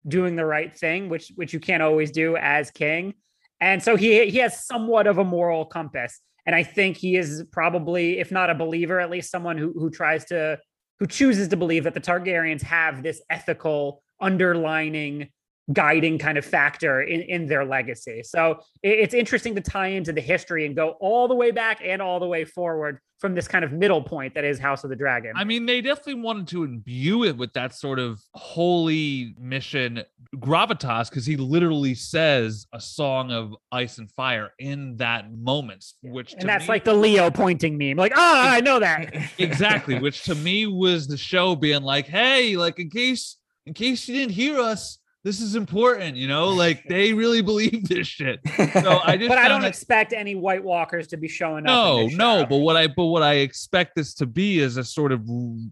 doing 0.08 0.36
the 0.36 0.46
right 0.46 0.76
thing, 0.78 1.10
which 1.10 1.32
which 1.36 1.54
you 1.54 1.60
can't 1.60 1.84
always 1.84 2.12
do 2.12 2.38
as 2.38 2.72
king. 2.72 3.14
And 3.60 3.82
so 3.82 3.96
he 3.96 4.30
he 4.30 4.38
has 4.38 4.66
somewhat 4.66 5.08
of 5.08 5.18
a 5.18 5.24
moral 5.24 5.66
compass. 5.66 6.22
And 6.48 6.56
I 6.56 6.64
think 6.64 6.98
he 6.98 7.18
is 7.18 7.44
probably, 7.52 8.20
if 8.20 8.32
not 8.32 8.50
a 8.50 8.56
believer, 8.56 9.00
at 9.00 9.12
least 9.12 9.30
someone 9.30 9.58
who 9.58 9.74
who 9.74 9.92
tries 9.92 10.26
to 10.26 10.58
who 11.00 11.06
chooses 11.06 11.50
to 11.50 11.58
believe 11.58 11.84
that 11.84 11.94
the 11.94 12.02
Targaryens 12.02 12.64
have 12.64 13.04
this 13.04 13.22
ethical 13.30 14.02
underlining 14.20 15.30
guiding 15.74 16.18
kind 16.18 16.38
of 16.38 16.46
factor 16.46 17.02
in, 17.02 17.22
in 17.22 17.46
their 17.48 17.66
legacy. 17.66 18.24
So 18.24 18.60
it's 18.84 19.14
interesting 19.14 19.56
to 19.56 19.62
tie 19.62 19.88
into 19.88 20.14
the 20.14 20.22
history 20.22 20.66
and 20.66 20.76
go 20.76 20.92
all 21.00 21.28
the 21.28 21.36
way 21.36 21.52
back 21.52 21.82
and 21.84 22.02
all 22.02 22.20
the 22.20 22.28
way 22.28 22.46
forward 22.46 23.00
from 23.20 23.34
this 23.34 23.48
kind 23.48 23.66
of 23.66 23.72
middle 23.72 24.02
point 24.02 24.36
that 24.36 24.44
is 24.44 24.60
House 24.60 24.84
of 24.84 24.90
the 24.90 24.96
Dragon. 24.96 25.34
I 25.36 25.44
mean, 25.44 25.66
they 25.66 25.82
definitely 25.82 26.22
wanted 26.22 26.48
to 26.50 26.64
imbue 26.64 27.24
it 27.24 27.36
with 27.36 27.52
that 27.54 27.74
sort 27.74 28.00
of 28.00 28.22
holy 28.34 29.36
mission 29.40 30.04
gravitas 30.36 31.10
because 31.10 31.26
he 31.26 31.36
literally 31.36 31.96
says 31.96 32.68
a 32.74 32.80
song 32.80 33.32
of 33.32 33.56
ice 33.72 33.98
and 33.98 34.12
fire 34.12 34.52
in 34.60 34.98
that 34.98 35.34
moment, 35.34 35.84
which 36.04 36.34
and 36.34 36.48
that's 36.48 36.66
me, 36.66 36.70
like 36.70 36.84
the 36.84 36.94
Leo 36.94 37.32
pointing 37.32 37.78
meme, 37.78 37.98
like, 37.98 38.14
ah, 38.16 38.52
oh, 38.52 38.56
I 38.56 38.62
know 38.62 38.80
that 38.80 39.16
exactly. 39.40 40.00
Which 40.00 40.24
to 40.24 40.36
me 40.36 40.68
was 40.68 41.08
the 41.08 41.18
show 41.18 41.56
being 41.56 41.82
like, 41.82 42.06
hey, 42.06 42.56
like 42.56 42.80
in 42.80 42.90
case 42.90 43.38
in 43.66 43.74
case 43.74 44.08
you 44.08 44.16
didn't 44.16 44.34
hear 44.34 44.60
us, 44.60 45.00
this 45.28 45.42
is 45.42 45.56
important, 45.56 46.16
you 46.16 46.26
know, 46.26 46.48
like 46.48 46.88
they 46.88 47.12
really 47.12 47.42
believe 47.42 47.90
this 47.90 48.08
shit. 48.08 48.40
So 48.46 49.02
I 49.04 49.18
just 49.18 49.28
But 49.28 49.38
I 49.38 49.50
don't 49.50 49.64
that... 49.64 49.68
expect 49.68 50.14
any 50.14 50.36
White 50.36 50.64
Walkers 50.64 51.06
to 51.08 51.18
be 51.18 51.28
showing 51.28 51.66
no, 51.66 52.06
up. 52.06 52.12
No, 52.14 52.40
no, 52.40 52.46
but 52.46 52.58
what 52.60 52.78
I 52.78 52.88
but 52.88 53.08
what 53.08 53.24
I 53.24 53.34
expect 53.34 53.98
this 53.98 54.14
to 54.16 54.26
be 54.26 54.60
is 54.60 54.78
a 54.78 54.86
sort 54.86 55.12
of 55.12 55.28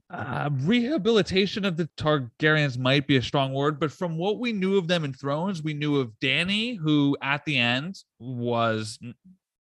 uh, 0.10 0.50
rehabilitation 0.52 1.64
of 1.64 1.78
the 1.78 1.90
Targaryens 1.98 2.78
might 2.78 3.08
be 3.08 3.16
a 3.16 3.22
strong 3.22 3.54
word, 3.54 3.80
but 3.80 3.94
from 3.94 4.18
what 4.18 4.40
we 4.40 4.52
knew 4.52 4.78
of 4.78 4.90
them 4.90 5.06
in 5.06 5.14
Thrones, 5.14 5.64
we 5.64 5.74
knew 5.74 6.02
of 6.02 6.12
Dany 6.22 6.78
who 6.78 7.16
at 7.22 7.46
the 7.46 7.58
end 7.58 7.98
was 8.20 9.00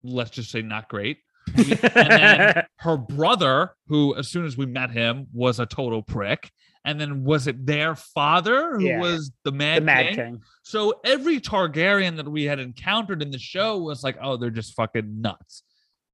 let's 0.02 0.30
just 0.30 0.50
say 0.50 0.60
not 0.60 0.88
great. 0.88 1.18
and 1.56 2.10
then 2.10 2.64
her 2.78 2.96
brother, 2.96 3.76
who 3.86 4.16
as 4.16 4.26
soon 4.26 4.44
as 4.44 4.56
we 4.56 4.66
met 4.66 4.90
him 4.90 5.28
was 5.32 5.60
a 5.60 5.66
total 5.66 6.02
prick 6.02 6.50
and 6.84 7.00
then 7.00 7.24
was 7.24 7.46
it 7.46 7.64
their 7.64 7.94
father 7.94 8.76
who 8.76 8.84
yeah. 8.84 9.00
was 9.00 9.32
the 9.44 9.52
Mad, 9.52 9.82
the 9.82 9.86
Mad 9.86 10.06
King? 10.06 10.16
King? 10.16 10.42
So 10.62 11.00
every 11.04 11.40
Targaryen 11.40 12.16
that 12.16 12.28
we 12.28 12.44
had 12.44 12.58
encountered 12.58 13.22
in 13.22 13.30
the 13.30 13.38
show 13.38 13.78
was 13.78 14.02
like, 14.04 14.16
oh, 14.20 14.36
they're 14.36 14.50
just 14.50 14.74
fucking 14.74 15.20
nuts, 15.20 15.62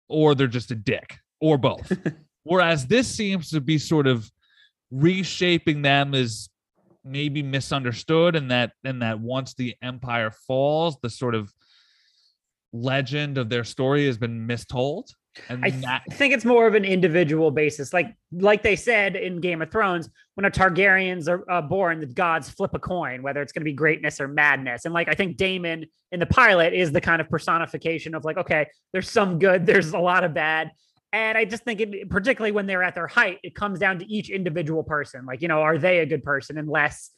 or 0.09 0.35
they're 0.35 0.47
just 0.47 0.71
a 0.71 0.77
dick, 0.77 1.19
or 1.41 1.59
both. 1.59 1.93
Whereas 2.45 2.87
this 2.87 3.09
seems 3.09 3.51
to 3.51 3.61
be 3.61 3.79
sort 3.79 4.07
of 4.07 4.31
reshaping 4.91 5.83
them 5.83 6.15
as 6.15 6.49
maybe 7.05 7.43
misunderstood, 7.43 8.37
and 8.37 8.51
that 8.51 8.73
and 8.85 9.03
that 9.03 9.19
once 9.19 9.55
the 9.55 9.75
empire 9.83 10.31
falls, 10.31 10.99
the 11.03 11.11
sort 11.11 11.35
of 11.35 11.53
legend 12.73 13.39
of 13.39 13.49
their 13.49 13.65
story 13.65 14.07
has 14.07 14.19
been 14.19 14.47
mistold. 14.47 15.09
And 15.49 15.65
I 15.65 15.71
th- 15.71 15.83
that- 15.83 16.03
think 16.13 16.35
it's 16.35 16.45
more 16.45 16.67
of 16.67 16.75
an 16.75 16.85
individual 16.85 17.51
basis. 17.51 17.93
Like 17.93 18.15
like 18.33 18.63
they 18.63 18.77
said 18.77 19.17
in 19.17 19.41
Game 19.41 19.63
of 19.63 19.71
Thrones, 19.71 20.09
when 20.35 20.45
a 20.45 20.51
Targaryens 20.51 21.29
are 21.29 21.49
uh, 21.51 21.63
born, 21.63 22.01
the 22.01 22.07
gods 22.07 22.51
flip 22.51 22.73
a 22.75 22.79
coin, 22.79 23.23
whether 23.23 23.41
it's 23.43 23.53
going 23.53 23.63
to 23.63 23.65
be 23.65 23.73
greatness 23.73 24.21
or 24.21 24.29
madness. 24.29 24.85
And 24.85 24.95
like 24.95 25.09
I 25.09 25.15
think 25.15 25.37
Daemon 25.37 25.87
in 26.13 26.21
the 26.21 26.27
pilot 26.27 26.73
is 26.73 26.93
the 26.93 27.01
kind 27.01 27.21
of 27.21 27.29
personification 27.29 28.15
of 28.15 28.25
like, 28.25 28.37
okay, 28.39 28.67
there's 28.93 29.11
some 29.11 29.39
good, 29.39 29.67
there's 29.71 29.93
a 29.93 29.99
lot 29.99 30.25
of 30.25 30.35
bad. 30.35 30.73
And 31.13 31.37
I 31.37 31.45
just 31.45 31.65
think 31.65 31.81
it, 31.81 32.09
particularly 32.09 32.53
when 32.53 32.67
they're 32.67 32.85
at 32.85 32.95
their 32.95 33.09
height, 33.09 33.39
it 33.43 33.55
comes 33.55 33.81
down 33.81 33.99
to 33.99 34.07
each 34.07 34.31
individual 34.31 34.85
person. 34.85 35.27
Like, 35.27 35.43
you 35.43 35.49
know, 35.49 35.61
are 35.61 35.77
they 35.77 35.99
a 36.01 36.07
good 36.07 36.23
person? 36.23 36.57
Unless 36.57 37.11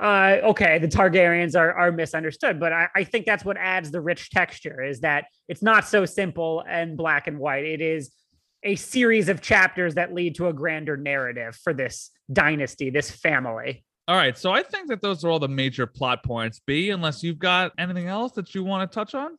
uh, 0.00 0.38
okay, 0.44 0.78
the 0.78 0.88
Targaryens 0.88 1.58
are 1.58 1.72
are 1.74 1.90
misunderstood, 1.90 2.60
but 2.60 2.72
I, 2.72 2.88
I 2.94 3.04
think 3.04 3.26
that's 3.26 3.44
what 3.44 3.56
adds 3.56 3.90
the 3.90 4.00
rich 4.00 4.30
texture 4.30 4.82
is 4.82 5.00
that 5.00 5.26
it's 5.48 5.62
not 5.62 5.86
so 5.86 6.04
simple 6.04 6.62
and 6.68 6.96
black 6.96 7.26
and 7.26 7.38
white. 7.38 7.64
It 7.64 7.80
is 7.80 8.12
a 8.62 8.76
series 8.76 9.28
of 9.28 9.40
chapters 9.40 9.94
that 9.94 10.14
lead 10.14 10.36
to 10.36 10.48
a 10.48 10.52
grander 10.52 10.96
narrative 10.96 11.56
for 11.56 11.72
this 11.72 12.10
dynasty, 12.32 12.90
this 12.90 13.10
family. 13.10 13.84
All 14.06 14.16
right, 14.16 14.38
so 14.38 14.52
I 14.52 14.62
think 14.62 14.88
that 14.88 15.02
those 15.02 15.24
are 15.24 15.30
all 15.30 15.38
the 15.38 15.48
major 15.48 15.86
plot 15.86 16.22
points. 16.24 16.60
B, 16.66 16.90
unless 16.90 17.22
you've 17.22 17.38
got 17.38 17.72
anything 17.76 18.06
else 18.06 18.32
that 18.32 18.54
you 18.54 18.64
want 18.64 18.90
to 18.90 18.94
touch 18.94 19.14
on. 19.14 19.36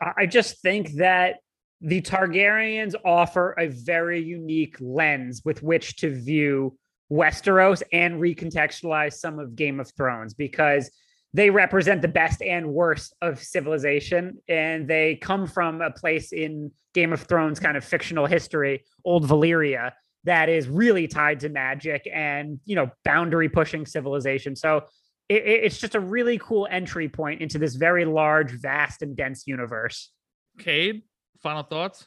I 0.00 0.26
just 0.26 0.60
think 0.60 0.92
that 0.94 1.36
the 1.80 2.02
Targaryens 2.02 2.94
offer 3.04 3.54
a 3.58 3.68
very 3.68 4.22
unique 4.22 4.76
lens 4.80 5.42
with 5.44 5.62
which 5.62 5.96
to 5.96 6.14
view 6.14 6.76
Westeros 7.10 7.82
and 7.92 8.20
recontextualize 8.20 9.14
some 9.14 9.38
of 9.38 9.56
Game 9.56 9.80
of 9.80 9.90
Thrones 9.96 10.34
because 10.34 10.90
they 11.32 11.50
represent 11.50 12.00
the 12.00 12.08
best 12.08 12.40
and 12.42 12.72
worst 12.72 13.14
of 13.20 13.42
civilization 13.42 14.38
and 14.48 14.88
they 14.88 15.16
come 15.16 15.46
from 15.46 15.82
a 15.82 15.90
place 15.90 16.32
in 16.32 16.70
Game 16.94 17.12
of 17.12 17.22
Thrones 17.22 17.58
kind 17.58 17.76
of 17.76 17.84
fictional 17.84 18.26
history, 18.26 18.84
old 19.04 19.26
Valyria, 19.26 19.92
that 20.24 20.48
is 20.48 20.68
really 20.68 21.06
tied 21.08 21.40
to 21.40 21.48
magic 21.48 22.08
and, 22.12 22.60
you 22.64 22.76
know, 22.76 22.90
boundary 23.04 23.48
pushing 23.48 23.84
civilization. 23.84 24.56
So 24.56 24.84
it, 25.28 25.42
it's 25.44 25.78
just 25.78 25.94
a 25.94 26.00
really 26.00 26.38
cool 26.38 26.66
entry 26.70 27.08
point 27.08 27.42
into 27.42 27.58
this 27.58 27.74
very 27.74 28.04
large, 28.04 28.52
vast, 28.52 29.02
and 29.02 29.16
dense 29.16 29.46
universe. 29.46 30.10
Cade, 30.58 31.02
final 31.42 31.62
thoughts? 31.62 32.06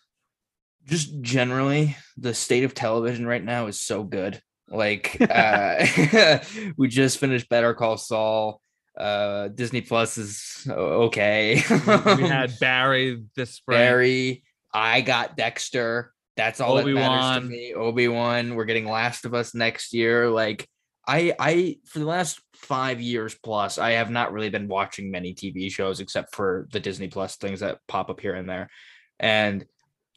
Just 0.85 1.21
generally, 1.21 1.97
the 2.15 2.33
state 2.33 2.63
of 2.63 2.73
television 2.73 3.27
right 3.27 3.43
now 3.43 3.67
is 3.67 3.79
so 3.79 4.03
good. 4.03 4.41
Like 4.69 5.17
uh, 5.29 6.39
we 6.77 6.87
just 6.87 7.19
finished 7.19 7.49
Better 7.49 7.73
Call 7.73 7.97
Saul. 7.97 8.61
Uh, 8.97 9.49
Disney 9.49 9.81
Plus 9.81 10.17
is 10.17 10.67
okay. 10.67 11.61
we 11.69 12.23
had 12.27 12.53
Barry 12.59 13.23
this 13.35 13.51
spring. 13.51 13.77
Barry. 13.77 14.43
I 14.73 15.01
got 15.01 15.37
Dexter. 15.37 16.13
That's 16.35 16.59
all 16.61 16.77
Obi-Wan. 16.77 17.01
that 17.01 17.09
matters 17.09 17.43
to 17.43 17.49
me. 17.49 17.73
Obi 17.73 18.07
Wan. 18.07 18.55
We're 18.55 18.65
getting 18.65 18.87
Last 18.87 19.25
of 19.25 19.33
Us 19.33 19.55
next 19.55 19.93
year. 19.93 20.29
Like 20.29 20.67
I, 21.07 21.33
I 21.39 21.77
for 21.85 21.99
the 21.99 22.05
last 22.05 22.41
five 22.53 22.99
years 22.99 23.35
plus, 23.35 23.77
I 23.77 23.91
have 23.91 24.11
not 24.11 24.33
really 24.33 24.49
been 24.49 24.67
watching 24.67 25.09
many 25.09 25.33
TV 25.33 25.71
shows 25.71 25.99
except 25.99 26.35
for 26.35 26.67
the 26.71 26.79
Disney 26.79 27.07
Plus 27.07 27.37
things 27.37 27.61
that 27.61 27.79
pop 27.87 28.09
up 28.09 28.19
here 28.19 28.35
and 28.35 28.49
there. 28.49 28.69
And 29.19 29.65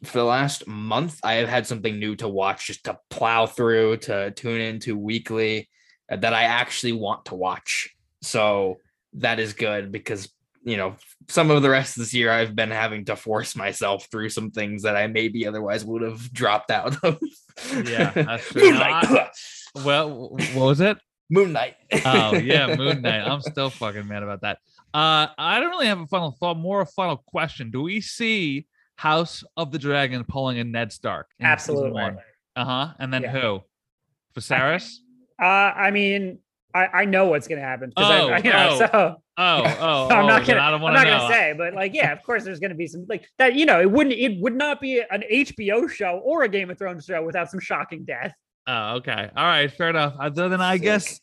for 0.03 0.17
the 0.17 0.23
last 0.23 0.67
month, 0.67 1.19
I 1.23 1.33
have 1.35 1.49
had 1.49 1.67
something 1.67 1.99
new 1.99 2.15
to 2.17 2.27
watch, 2.27 2.67
just 2.67 2.85
to 2.85 2.97
plow 3.09 3.45
through, 3.45 3.97
to 3.97 4.31
tune 4.31 4.61
into 4.61 4.97
weekly 4.97 5.69
uh, 6.11 6.15
that 6.17 6.33
I 6.33 6.43
actually 6.43 6.93
want 6.93 7.25
to 7.25 7.35
watch. 7.35 7.89
So 8.21 8.77
that 9.13 9.39
is 9.39 9.53
good 9.53 9.91
because 9.91 10.29
you 10.63 10.77
know 10.77 10.95
some 11.27 11.49
of 11.49 11.61
the 11.61 11.69
rest 11.69 11.97
of 11.97 12.01
this 12.01 12.13
year 12.13 12.31
I've 12.31 12.55
been 12.55 12.71
having 12.71 13.05
to 13.05 13.15
force 13.15 13.55
myself 13.55 14.07
through 14.11 14.29
some 14.29 14.51
things 14.51 14.83
that 14.83 14.95
I 14.95 15.07
maybe 15.07 15.47
otherwise 15.47 15.83
would 15.85 16.01
have 16.01 16.31
dropped 16.33 16.71
out 16.71 17.03
of. 17.03 17.19
yeah, 17.85 18.11
that's 18.15 18.49
true. 18.49 18.71
well, 19.83 20.29
what 20.29 20.55
was 20.55 20.81
it? 20.81 20.97
Moon 21.29 21.53
Knight. 21.53 21.75
oh 22.05 22.35
yeah, 22.35 22.75
Moon 22.77 23.01
Knight. 23.01 23.21
I'm 23.21 23.41
still 23.41 23.69
fucking 23.69 24.07
mad 24.07 24.23
about 24.23 24.41
that. 24.41 24.57
Uh, 24.93 25.27
I 25.37 25.59
don't 25.59 25.69
really 25.69 25.87
have 25.87 26.01
a 26.01 26.07
final 26.07 26.31
thought, 26.31 26.57
more 26.57 26.81
a 26.81 26.85
final 26.85 27.17
question. 27.25 27.71
Do 27.71 27.83
we 27.83 28.01
see 28.01 28.67
House 29.01 29.43
of 29.57 29.71
the 29.71 29.79
Dragon 29.79 30.23
pulling 30.23 30.57
in 30.57 30.71
Ned 30.71 30.91
Stark. 30.91 31.27
Absolutely. 31.41 32.03
Uh 32.55 32.65
huh. 32.65 32.93
And 32.99 33.11
then 33.11 33.23
yeah. 33.23 33.31
who? 33.31 33.61
Viserys. 34.35 34.97
Uh, 35.41 35.45
I 35.45 35.89
mean, 35.89 36.37
I, 36.75 36.85
I 36.85 37.05
know 37.05 37.25
what's 37.25 37.47
gonna 37.47 37.61
happen. 37.61 37.91
Oh, 37.97 38.03
I, 38.29 38.37
you 38.43 38.51
know, 38.51 38.69
oh, 38.69 38.77
so, 38.77 38.87
oh, 38.93 39.17
oh, 39.79 40.07
I'm 40.11 40.27
not 40.27 40.43
oh, 40.43 40.45
gonna. 40.45 40.59
I'm 40.59 40.81
not 40.81 40.93
know. 40.93 41.17
gonna 41.17 41.33
say, 41.33 41.55
but 41.57 41.73
like, 41.73 41.95
yeah, 41.95 42.11
of 42.11 42.21
course, 42.21 42.43
there's 42.43 42.59
gonna 42.59 42.75
be 42.75 42.85
some 42.85 43.07
like 43.09 43.25
that. 43.39 43.55
You 43.55 43.65
know, 43.65 43.81
it 43.81 43.89
wouldn't. 43.89 44.15
It 44.15 44.39
would 44.39 44.55
not 44.55 44.79
be 44.79 44.99
an 44.99 45.23
HBO 45.31 45.89
show 45.89 46.21
or 46.23 46.43
a 46.43 46.47
Game 46.47 46.69
of 46.69 46.77
Thrones 46.77 47.05
show 47.05 47.25
without 47.25 47.49
some 47.49 47.59
shocking 47.59 48.05
death. 48.05 48.35
Oh, 48.67 48.97
okay. 48.97 49.31
All 49.35 49.45
right, 49.45 49.71
fair 49.71 49.89
enough. 49.89 50.13
Other 50.19 50.47
than 50.47 50.61
I 50.61 50.77
guess 50.77 51.19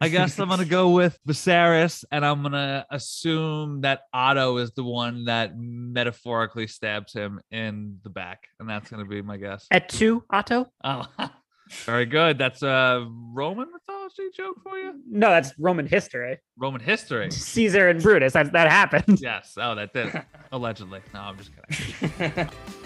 I 0.00 0.08
guess 0.08 0.38
I'm 0.38 0.48
gonna 0.48 0.64
go 0.80 0.90
with 0.90 1.18
Viserys, 1.26 2.04
and 2.10 2.24
I'm 2.24 2.42
gonna 2.42 2.86
assume 2.90 3.80
that 3.82 4.02
Otto 4.12 4.58
is 4.58 4.72
the 4.72 4.84
one 4.84 5.24
that 5.24 5.52
metaphorically 5.56 6.66
stabs 6.66 7.12
him 7.12 7.40
in 7.50 7.98
the 8.04 8.10
back, 8.10 8.44
and 8.60 8.68
that's 8.68 8.90
gonna 8.90 9.04
be 9.04 9.22
my 9.22 9.36
guess. 9.36 9.66
At 9.70 9.88
two, 9.88 10.22
Otto. 10.30 10.66
Oh, 10.84 11.04
very 11.84 12.06
good. 12.06 12.38
That's 12.38 12.62
a 12.62 13.08
Roman 13.10 13.68
mythology 13.72 14.28
joke 14.36 14.56
for 14.62 14.78
you. 14.78 14.94
No, 15.08 15.30
that's 15.30 15.52
Roman 15.58 15.86
history. 15.86 16.38
Roman 16.56 16.80
history. 16.80 17.30
Caesar 17.30 17.88
and 17.88 18.02
Brutus. 18.02 18.34
That 18.34 18.52
that 18.52 18.70
happened. 18.70 19.20
Yes. 19.20 19.54
Oh, 19.56 19.74
that 19.74 19.92
did. 19.92 20.12
Allegedly. 20.52 21.00
No, 21.12 21.20
I'm 21.20 21.36
just 21.38 21.50
kidding. 22.18 22.48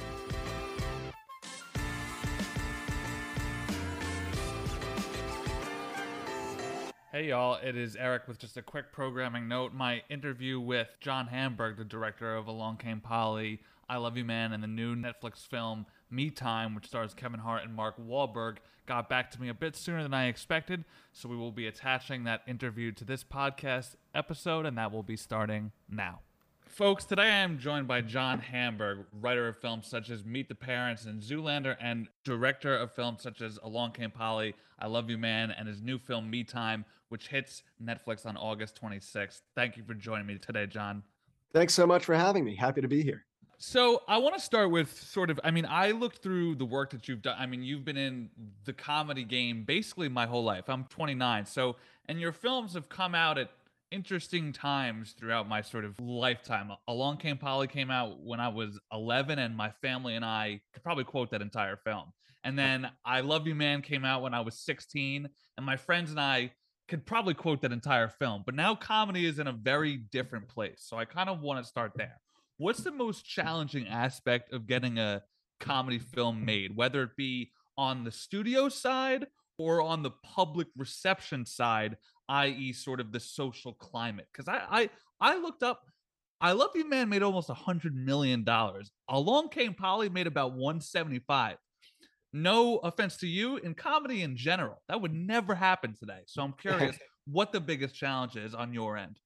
Hey 7.12 7.28
y'all, 7.28 7.58
it 7.62 7.76
is 7.76 7.94
Eric 7.94 8.26
with 8.26 8.38
just 8.38 8.56
a 8.56 8.62
quick 8.62 8.90
programming 8.90 9.46
note. 9.46 9.74
My 9.74 10.00
interview 10.08 10.58
with 10.58 10.88
John 10.98 11.26
Hamburg, 11.26 11.76
the 11.76 11.84
director 11.84 12.34
of 12.34 12.46
Along 12.46 12.78
Came 12.78 13.02
Polly, 13.02 13.60
I 13.86 13.98
Love 13.98 14.16
You 14.16 14.24
Man, 14.24 14.54
and 14.54 14.62
the 14.62 14.66
new 14.66 14.96
Netflix 14.96 15.46
film 15.46 15.84
Me 16.10 16.30
Time, 16.30 16.74
which 16.74 16.86
stars 16.86 17.12
Kevin 17.12 17.40
Hart 17.40 17.64
and 17.64 17.74
Mark 17.74 17.96
Wahlberg, 17.98 18.56
got 18.86 19.10
back 19.10 19.30
to 19.32 19.42
me 19.42 19.50
a 19.50 19.54
bit 19.54 19.76
sooner 19.76 20.02
than 20.02 20.14
I 20.14 20.28
expected. 20.28 20.86
So 21.12 21.28
we 21.28 21.36
will 21.36 21.52
be 21.52 21.66
attaching 21.66 22.24
that 22.24 22.40
interview 22.46 22.92
to 22.92 23.04
this 23.04 23.22
podcast 23.22 23.96
episode, 24.14 24.64
and 24.64 24.78
that 24.78 24.90
will 24.90 25.02
be 25.02 25.18
starting 25.18 25.72
now. 25.90 26.20
Folks, 26.72 27.04
today 27.04 27.24
I 27.24 27.40
am 27.40 27.58
joined 27.58 27.86
by 27.86 28.00
John 28.00 28.38
Hamburg, 28.38 29.04
writer 29.20 29.46
of 29.46 29.58
films 29.58 29.86
such 29.86 30.08
as 30.08 30.24
Meet 30.24 30.48
the 30.48 30.54
Parents 30.54 31.04
and 31.04 31.20
Zoolander, 31.20 31.76
and 31.78 32.08
director 32.24 32.74
of 32.74 32.90
films 32.92 33.20
such 33.22 33.42
as 33.42 33.58
Along 33.62 33.92
Came 33.92 34.10
Polly, 34.10 34.54
I 34.78 34.86
Love 34.86 35.10
You 35.10 35.18
Man, 35.18 35.50
and 35.50 35.68
his 35.68 35.82
new 35.82 35.98
film 35.98 36.30
Me 36.30 36.44
Time, 36.44 36.86
which 37.10 37.28
hits 37.28 37.62
Netflix 37.84 38.24
on 38.24 38.38
August 38.38 38.80
26th. 38.82 39.42
Thank 39.54 39.76
you 39.76 39.82
for 39.82 39.92
joining 39.92 40.26
me 40.26 40.38
today, 40.38 40.66
John. 40.66 41.02
Thanks 41.52 41.74
so 41.74 41.86
much 41.86 42.06
for 42.06 42.14
having 42.14 42.42
me. 42.42 42.56
Happy 42.56 42.80
to 42.80 42.88
be 42.88 43.02
here. 43.02 43.26
So 43.58 44.00
I 44.08 44.16
want 44.16 44.34
to 44.36 44.40
start 44.40 44.70
with 44.70 44.98
sort 44.98 45.28
of, 45.28 45.38
I 45.44 45.50
mean, 45.50 45.66
I 45.66 45.90
looked 45.90 46.22
through 46.22 46.54
the 46.54 46.64
work 46.64 46.88
that 46.92 47.06
you've 47.06 47.20
done. 47.20 47.36
I 47.38 47.44
mean, 47.44 47.62
you've 47.62 47.84
been 47.84 47.98
in 47.98 48.30
the 48.64 48.72
comedy 48.72 49.24
game 49.24 49.64
basically 49.64 50.08
my 50.08 50.24
whole 50.24 50.42
life. 50.42 50.70
I'm 50.70 50.84
29. 50.84 51.44
So, 51.44 51.76
and 52.08 52.18
your 52.18 52.32
films 52.32 52.72
have 52.72 52.88
come 52.88 53.14
out 53.14 53.36
at 53.36 53.50
interesting 53.92 54.52
times 54.52 55.14
throughout 55.18 55.48
my 55.48 55.60
sort 55.60 55.84
of 55.84 56.00
lifetime. 56.00 56.70
Along 56.88 57.18
Came 57.18 57.36
Polly 57.36 57.68
came 57.68 57.90
out 57.90 58.20
when 58.20 58.40
I 58.40 58.48
was 58.48 58.80
11, 58.92 59.38
and 59.38 59.54
my 59.54 59.70
family 59.82 60.16
and 60.16 60.24
I 60.24 60.60
could 60.72 60.82
probably 60.82 61.04
quote 61.04 61.30
that 61.30 61.42
entire 61.42 61.76
film. 61.76 62.12
And 62.42 62.58
then 62.58 62.90
I 63.04 63.20
Love 63.20 63.46
You 63.46 63.54
Man 63.54 63.82
came 63.82 64.04
out 64.04 64.22
when 64.22 64.34
I 64.34 64.40
was 64.40 64.58
16, 64.60 65.28
and 65.56 65.66
my 65.66 65.76
friends 65.76 66.10
and 66.10 66.18
I 66.18 66.52
could 66.88 67.06
probably 67.06 67.34
quote 67.34 67.60
that 67.62 67.72
entire 67.72 68.08
film. 68.08 68.42
But 68.44 68.54
now 68.54 68.74
comedy 68.74 69.26
is 69.26 69.38
in 69.38 69.46
a 69.46 69.52
very 69.52 69.98
different 70.10 70.48
place. 70.48 70.84
So 70.86 70.96
I 70.96 71.04
kind 71.04 71.28
of 71.28 71.40
want 71.40 71.62
to 71.62 71.68
start 71.68 71.92
there. 71.94 72.20
What's 72.56 72.82
the 72.82 72.90
most 72.90 73.24
challenging 73.24 73.86
aspect 73.86 74.52
of 74.52 74.66
getting 74.66 74.98
a 74.98 75.22
comedy 75.60 75.98
film 75.98 76.44
made, 76.44 76.74
whether 76.74 77.02
it 77.02 77.16
be 77.16 77.52
on 77.78 78.04
the 78.04 78.10
studio 78.10 78.68
side 78.68 79.26
or 79.58 79.80
on 79.80 80.02
the 80.02 80.10
public 80.24 80.66
reception 80.76 81.46
side, 81.46 81.96
i.e., 82.28 82.72
sort 82.72 83.00
of 83.00 83.12
the 83.12 83.20
social 83.20 83.74
climate. 83.74 84.26
Because 84.32 84.48
I, 84.48 84.90
I 85.20 85.32
I 85.32 85.38
looked 85.38 85.62
up, 85.62 85.82
I 86.40 86.52
Love 86.52 86.70
You 86.74 86.88
Man 86.88 87.08
made 87.08 87.22
almost 87.22 87.50
a 87.50 87.54
hundred 87.54 87.94
million 87.94 88.44
dollars. 88.44 88.90
Along 89.08 89.48
Came 89.48 89.74
Polly 89.74 90.08
made 90.08 90.26
about 90.26 90.52
175. 90.52 91.56
No 92.32 92.78
offense 92.78 93.18
to 93.18 93.26
you, 93.26 93.58
in 93.58 93.74
comedy 93.74 94.22
in 94.22 94.36
general, 94.36 94.82
that 94.88 95.00
would 95.00 95.12
never 95.12 95.54
happen 95.54 95.94
today. 95.94 96.20
So 96.26 96.42
I'm 96.42 96.52
curious 96.60 96.96
what 97.26 97.52
the 97.52 97.60
biggest 97.60 97.94
challenge 97.94 98.36
is 98.36 98.54
on 98.54 98.72
your 98.72 98.96
end. 98.96 99.18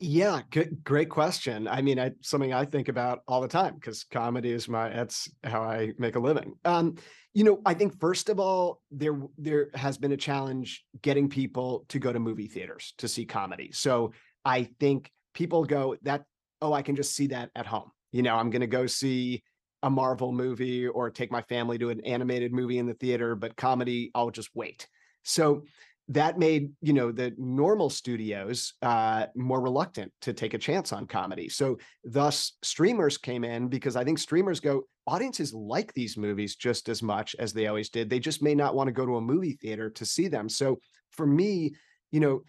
Yeah, 0.00 0.40
good, 0.50 0.82
great 0.84 1.08
question. 1.08 1.68
I 1.68 1.80
mean, 1.80 1.98
I, 1.98 2.12
something 2.20 2.52
I 2.52 2.64
think 2.64 2.88
about 2.88 3.20
all 3.28 3.40
the 3.40 3.48
time 3.48 3.74
because 3.74 4.04
comedy 4.04 4.50
is 4.50 4.68
my 4.68 4.88
that's 4.88 5.30
how 5.44 5.62
I 5.62 5.92
make 5.98 6.16
a 6.16 6.20
living. 6.20 6.54
Um, 6.64 6.96
you 7.32 7.44
know, 7.44 7.60
I 7.64 7.74
think 7.74 7.98
first 8.00 8.28
of 8.28 8.40
all, 8.40 8.80
there 8.90 9.18
there 9.38 9.70
has 9.74 9.96
been 9.96 10.12
a 10.12 10.16
challenge 10.16 10.84
getting 11.02 11.28
people 11.28 11.84
to 11.88 11.98
go 11.98 12.12
to 12.12 12.18
movie 12.18 12.48
theaters 12.48 12.94
to 12.98 13.08
see 13.08 13.24
comedy. 13.24 13.70
So 13.72 14.12
I 14.44 14.64
think 14.80 15.10
people 15.32 15.64
go 15.64 15.96
that 16.02 16.24
oh, 16.60 16.72
I 16.72 16.82
can 16.82 16.96
just 16.96 17.14
see 17.14 17.28
that 17.28 17.50
at 17.54 17.66
home. 17.66 17.90
You 18.10 18.22
know, 18.22 18.36
I'm 18.36 18.50
going 18.50 18.62
to 18.62 18.66
go 18.66 18.86
see 18.86 19.42
a 19.82 19.90
Marvel 19.90 20.32
movie 20.32 20.86
or 20.86 21.10
take 21.10 21.30
my 21.30 21.42
family 21.42 21.78
to 21.78 21.90
an 21.90 22.00
animated 22.00 22.52
movie 22.52 22.78
in 22.78 22.86
the 22.86 22.94
theater, 22.94 23.36
but 23.36 23.56
comedy, 23.56 24.10
I'll 24.14 24.30
just 24.30 24.48
wait. 24.54 24.88
So 25.24 25.64
that 26.08 26.38
made 26.38 26.70
you 26.82 26.92
know 26.92 27.10
the 27.10 27.32
normal 27.38 27.88
studios 27.88 28.74
uh, 28.82 29.26
more 29.34 29.60
reluctant 29.60 30.12
to 30.20 30.32
take 30.32 30.54
a 30.54 30.58
chance 30.58 30.92
on 30.92 31.06
comedy. 31.06 31.48
So 31.48 31.78
thus 32.04 32.52
streamers 32.62 33.16
came 33.16 33.44
in 33.44 33.68
because 33.68 33.96
I 33.96 34.04
think 34.04 34.18
streamers 34.18 34.60
go 34.60 34.82
audiences 35.06 35.54
like 35.54 35.92
these 35.94 36.16
movies 36.16 36.56
just 36.56 36.88
as 36.88 37.02
much 37.02 37.34
as 37.38 37.52
they 37.52 37.66
always 37.66 37.88
did. 37.88 38.10
They 38.10 38.18
just 38.18 38.42
may 38.42 38.54
not 38.54 38.74
want 38.74 38.88
to 38.88 38.92
go 38.92 39.06
to 39.06 39.16
a 39.16 39.20
movie 39.20 39.58
theater 39.60 39.90
to 39.90 40.04
see 40.04 40.28
them. 40.28 40.48
So 40.48 40.78
for 41.10 41.26
me, 41.26 41.74
you 42.10 42.20
know, 42.20 42.42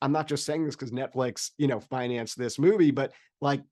I'm 0.00 0.12
not 0.12 0.26
just 0.26 0.44
saying 0.44 0.64
this 0.64 0.74
because 0.74 0.90
Netflix 0.90 1.50
you 1.58 1.68
know 1.68 1.80
financed 1.80 2.38
this 2.38 2.58
movie, 2.58 2.92
but 2.92 3.12
like 3.40 3.62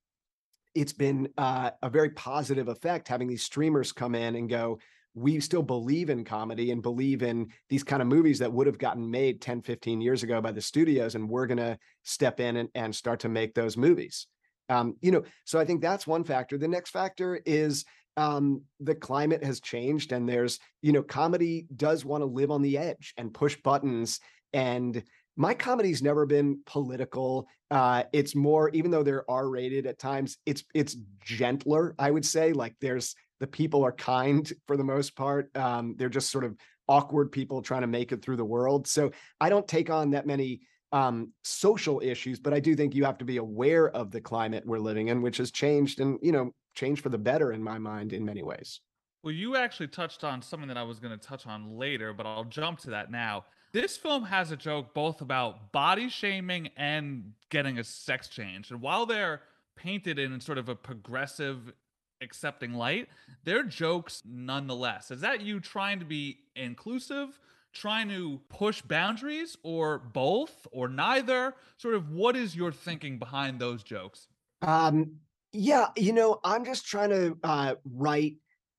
it's 0.74 0.92
been 0.92 1.28
uh, 1.38 1.70
a 1.82 1.90
very 1.90 2.10
positive 2.10 2.68
effect 2.68 3.08
having 3.08 3.26
these 3.26 3.42
streamers 3.42 3.90
come 3.92 4.14
in 4.14 4.36
and 4.36 4.48
go 4.48 4.78
we 5.14 5.40
still 5.40 5.62
believe 5.62 6.10
in 6.10 6.24
comedy 6.24 6.70
and 6.70 6.82
believe 6.82 7.22
in 7.22 7.48
these 7.68 7.82
kind 7.82 8.00
of 8.00 8.08
movies 8.08 8.38
that 8.38 8.52
would 8.52 8.66
have 8.66 8.78
gotten 8.78 9.10
made 9.10 9.40
10 9.40 9.62
15 9.62 10.00
years 10.00 10.22
ago 10.22 10.40
by 10.40 10.52
the 10.52 10.60
studios 10.60 11.14
and 11.14 11.28
we're 11.28 11.46
going 11.46 11.58
to 11.58 11.78
step 12.04 12.40
in 12.40 12.56
and, 12.56 12.68
and 12.74 12.94
start 12.94 13.20
to 13.20 13.28
make 13.28 13.54
those 13.54 13.76
movies. 13.76 14.26
Um, 14.68 14.96
you 15.00 15.10
know 15.10 15.24
so 15.44 15.58
i 15.58 15.64
think 15.64 15.80
that's 15.80 16.06
one 16.06 16.24
factor. 16.24 16.56
The 16.56 16.68
next 16.68 16.90
factor 16.90 17.40
is 17.44 17.84
um, 18.16 18.62
the 18.80 18.94
climate 18.94 19.42
has 19.42 19.60
changed 19.60 20.12
and 20.12 20.28
there's 20.28 20.58
you 20.82 20.92
know 20.92 21.02
comedy 21.02 21.66
does 21.74 22.04
want 22.04 22.22
to 22.22 22.26
live 22.26 22.50
on 22.50 22.62
the 22.62 22.78
edge 22.78 23.14
and 23.16 23.34
push 23.34 23.56
buttons 23.62 24.20
and 24.52 25.02
my 25.36 25.54
comedy's 25.54 26.02
never 26.02 26.26
been 26.26 26.60
political 26.66 27.46
uh, 27.70 28.02
it's 28.12 28.34
more 28.34 28.68
even 28.70 28.90
though 28.90 29.02
they're 29.02 29.28
r 29.30 29.48
rated 29.48 29.86
at 29.86 29.98
times 29.98 30.38
it's 30.46 30.64
it's 30.74 30.96
gentler 31.24 31.94
i 31.98 32.10
would 32.10 32.24
say 32.24 32.52
like 32.52 32.74
there's 32.80 33.14
the 33.40 33.46
people 33.46 33.84
are 33.84 33.92
kind 33.92 34.52
for 34.66 34.76
the 34.76 34.84
most 34.84 35.16
part. 35.16 35.54
Um, 35.56 35.94
they're 35.98 36.08
just 36.08 36.30
sort 36.30 36.44
of 36.44 36.56
awkward 36.88 37.32
people 37.32 37.62
trying 37.62 37.80
to 37.80 37.86
make 37.86 38.12
it 38.12 38.22
through 38.22 38.36
the 38.36 38.44
world. 38.44 38.86
So 38.86 39.10
I 39.40 39.48
don't 39.48 39.66
take 39.66 39.90
on 39.90 40.10
that 40.10 40.26
many 40.26 40.60
um, 40.92 41.32
social 41.42 42.00
issues, 42.04 42.38
but 42.38 42.52
I 42.52 42.60
do 42.60 42.76
think 42.76 42.94
you 42.94 43.04
have 43.04 43.18
to 43.18 43.24
be 43.24 43.38
aware 43.38 43.88
of 43.88 44.10
the 44.10 44.20
climate 44.20 44.64
we're 44.66 44.78
living 44.78 45.08
in, 45.08 45.22
which 45.22 45.38
has 45.38 45.50
changed 45.50 46.00
and 46.00 46.18
you 46.22 46.32
know 46.32 46.52
changed 46.74 47.02
for 47.02 47.08
the 47.08 47.18
better 47.18 47.52
in 47.52 47.62
my 47.62 47.78
mind 47.78 48.12
in 48.12 48.24
many 48.24 48.42
ways. 48.42 48.80
Well, 49.22 49.34
you 49.34 49.56
actually 49.56 49.88
touched 49.88 50.24
on 50.24 50.40
something 50.42 50.68
that 50.68 50.78
I 50.78 50.82
was 50.82 50.98
going 50.98 51.18
to 51.18 51.26
touch 51.26 51.46
on 51.46 51.76
later, 51.76 52.12
but 52.12 52.26
I'll 52.26 52.44
jump 52.44 52.78
to 52.80 52.90
that 52.90 53.10
now. 53.10 53.44
This 53.72 53.96
film 53.96 54.24
has 54.24 54.50
a 54.50 54.56
joke 54.56 54.94
both 54.94 55.20
about 55.20 55.70
body 55.70 56.08
shaming 56.08 56.70
and 56.76 57.32
getting 57.50 57.78
a 57.78 57.84
sex 57.84 58.28
change. 58.28 58.70
And 58.70 58.80
while 58.80 59.06
they're 59.06 59.42
painted 59.76 60.18
in 60.18 60.40
sort 60.40 60.58
of 60.58 60.68
a 60.68 60.74
progressive 60.74 61.72
accepting 62.20 62.74
light, 62.74 63.08
they're 63.44 63.62
jokes 63.62 64.22
nonetheless. 64.26 65.10
Is 65.10 65.20
that 65.20 65.40
you 65.40 65.60
trying 65.60 66.00
to 66.00 66.04
be 66.04 66.38
inclusive, 66.56 67.38
trying 67.72 68.08
to 68.08 68.40
push 68.48 68.82
boundaries, 68.82 69.56
or 69.62 69.98
both, 69.98 70.66
or 70.72 70.88
neither? 70.88 71.54
Sort 71.76 71.94
of 71.94 72.10
what 72.10 72.36
is 72.36 72.56
your 72.56 72.72
thinking 72.72 73.18
behind 73.18 73.60
those 73.60 73.84
jokes? 73.84 74.26
Um, 74.62 75.12
yeah, 75.52 75.86
you 75.96 76.12
know, 76.12 76.40
I'm 76.42 76.64
just 76.64 76.86
trying 76.86 77.10
to 77.10 77.38
uh, 77.44 77.74
write 77.84 78.36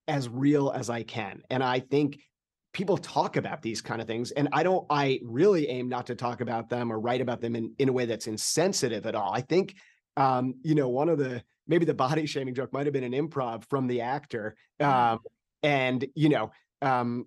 as 0.07 0.27
real 0.27 0.71
as 0.71 0.89
I 0.89 1.03
can. 1.03 1.43
And 1.49 1.63
I 1.63 1.79
think 1.79 2.19
people 2.73 2.97
talk 2.97 3.35
about 3.35 3.61
these 3.61 3.81
kind 3.81 4.01
of 4.01 4.07
things 4.07 4.31
and 4.31 4.47
i 4.53 4.63
don't 4.63 4.85
i 4.89 5.19
really 5.23 5.67
aim 5.67 5.89
not 5.89 6.07
to 6.07 6.15
talk 6.15 6.41
about 6.41 6.69
them 6.69 6.91
or 6.91 6.99
write 6.99 7.21
about 7.21 7.41
them 7.41 7.55
in, 7.55 7.73
in 7.79 7.89
a 7.89 7.93
way 7.93 8.05
that's 8.05 8.27
insensitive 8.27 9.05
at 9.05 9.15
all 9.15 9.33
i 9.33 9.41
think 9.41 9.75
um, 10.17 10.55
you 10.63 10.75
know 10.75 10.89
one 10.89 11.09
of 11.09 11.17
the 11.17 11.41
maybe 11.71 11.85
the 11.85 11.93
body 12.05 12.25
shaming 12.27 12.53
joke 12.53 12.71
might 12.73 12.85
have 12.85 12.93
been 12.93 13.03
an 13.03 13.13
improv 13.13 13.63
from 13.69 13.87
the 13.87 14.01
actor. 14.01 14.55
Mm-hmm. 14.79 15.13
Um, 15.13 15.19
and 15.63 16.05
you 16.15 16.29
know, 16.29 16.51
um, 16.81 17.25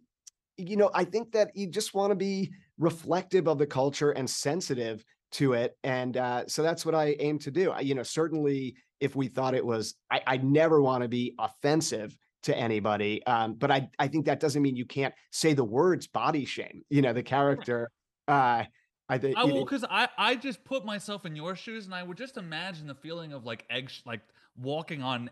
you 0.56 0.76
know, 0.76 0.90
I 0.94 1.04
think 1.04 1.32
that 1.32 1.56
you 1.56 1.66
just 1.66 1.94
want 1.94 2.12
to 2.12 2.16
be 2.16 2.52
reflective 2.78 3.48
of 3.48 3.58
the 3.58 3.66
culture 3.66 4.12
and 4.12 4.28
sensitive 4.28 5.04
to 5.32 5.54
it, 5.54 5.76
and 5.82 6.16
uh, 6.16 6.46
so 6.46 6.62
that's 6.62 6.86
what 6.86 6.94
I 6.94 7.16
aim 7.18 7.38
to 7.40 7.50
do. 7.50 7.72
I, 7.72 7.80
you 7.80 7.94
know, 7.94 8.04
certainly 8.04 8.76
if 9.00 9.16
we 9.16 9.26
thought 9.26 9.54
it 9.54 9.66
was, 9.66 9.94
I, 10.10 10.22
I 10.26 10.36
never 10.36 10.80
want 10.80 11.02
to 11.02 11.08
be 11.08 11.34
offensive 11.38 12.16
to 12.44 12.56
anybody, 12.56 13.24
um, 13.26 13.54
but 13.54 13.70
I 13.70 13.88
I 13.98 14.08
think 14.08 14.26
that 14.26 14.40
doesn't 14.40 14.62
mean 14.62 14.76
you 14.76 14.86
can't 14.86 15.14
say 15.30 15.52
the 15.52 15.64
words 15.64 16.06
body 16.06 16.44
shame. 16.44 16.82
You 16.88 17.02
know, 17.02 17.12
the 17.12 17.22
character. 17.22 17.90
Uh, 18.26 18.64
I 19.08 19.18
think 19.18 19.36
I 19.36 19.44
will 19.44 19.64
because 19.64 19.84
I 19.88 20.08
I 20.16 20.34
just 20.36 20.64
put 20.64 20.84
myself 20.84 21.26
in 21.26 21.36
your 21.36 21.56
shoes 21.56 21.84
and 21.86 21.94
I 21.94 22.02
would 22.02 22.16
just 22.16 22.36
imagine 22.36 22.86
the 22.86 22.94
feeling 22.94 23.32
of 23.32 23.44
like 23.44 23.64
egg 23.68 23.90
like 24.06 24.20
walking 24.56 25.02
on 25.02 25.30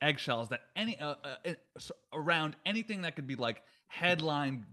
eggshells 0.00 0.48
that 0.50 0.60
any 0.76 0.98
uh, 0.98 1.14
uh, 1.24 1.52
around 2.12 2.56
anything 2.64 3.02
that 3.02 3.16
could 3.16 3.26
be 3.26 3.36
like 3.36 3.62
headline 3.88 4.64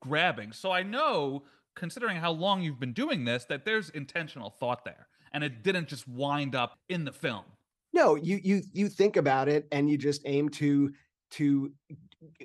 grabbing. 0.00 0.52
So 0.52 0.70
I 0.70 0.82
know 0.82 1.44
considering 1.74 2.16
how 2.16 2.30
long 2.30 2.62
you've 2.62 2.80
been 2.80 2.92
doing 2.92 3.24
this 3.24 3.44
that 3.46 3.64
there's 3.64 3.90
intentional 3.90 4.50
thought 4.50 4.84
there 4.84 5.08
and 5.32 5.42
it 5.42 5.62
didn't 5.62 5.88
just 5.88 6.06
wind 6.06 6.54
up 6.54 6.78
in 6.88 7.04
the 7.04 7.12
film. 7.12 7.44
No, 7.92 8.14
you 8.16 8.40
you 8.42 8.62
you 8.72 8.88
think 8.88 9.16
about 9.16 9.48
it 9.48 9.68
and 9.72 9.88
you 9.90 9.98
just 9.98 10.22
aim 10.24 10.48
to 10.50 10.92
to 11.36 11.72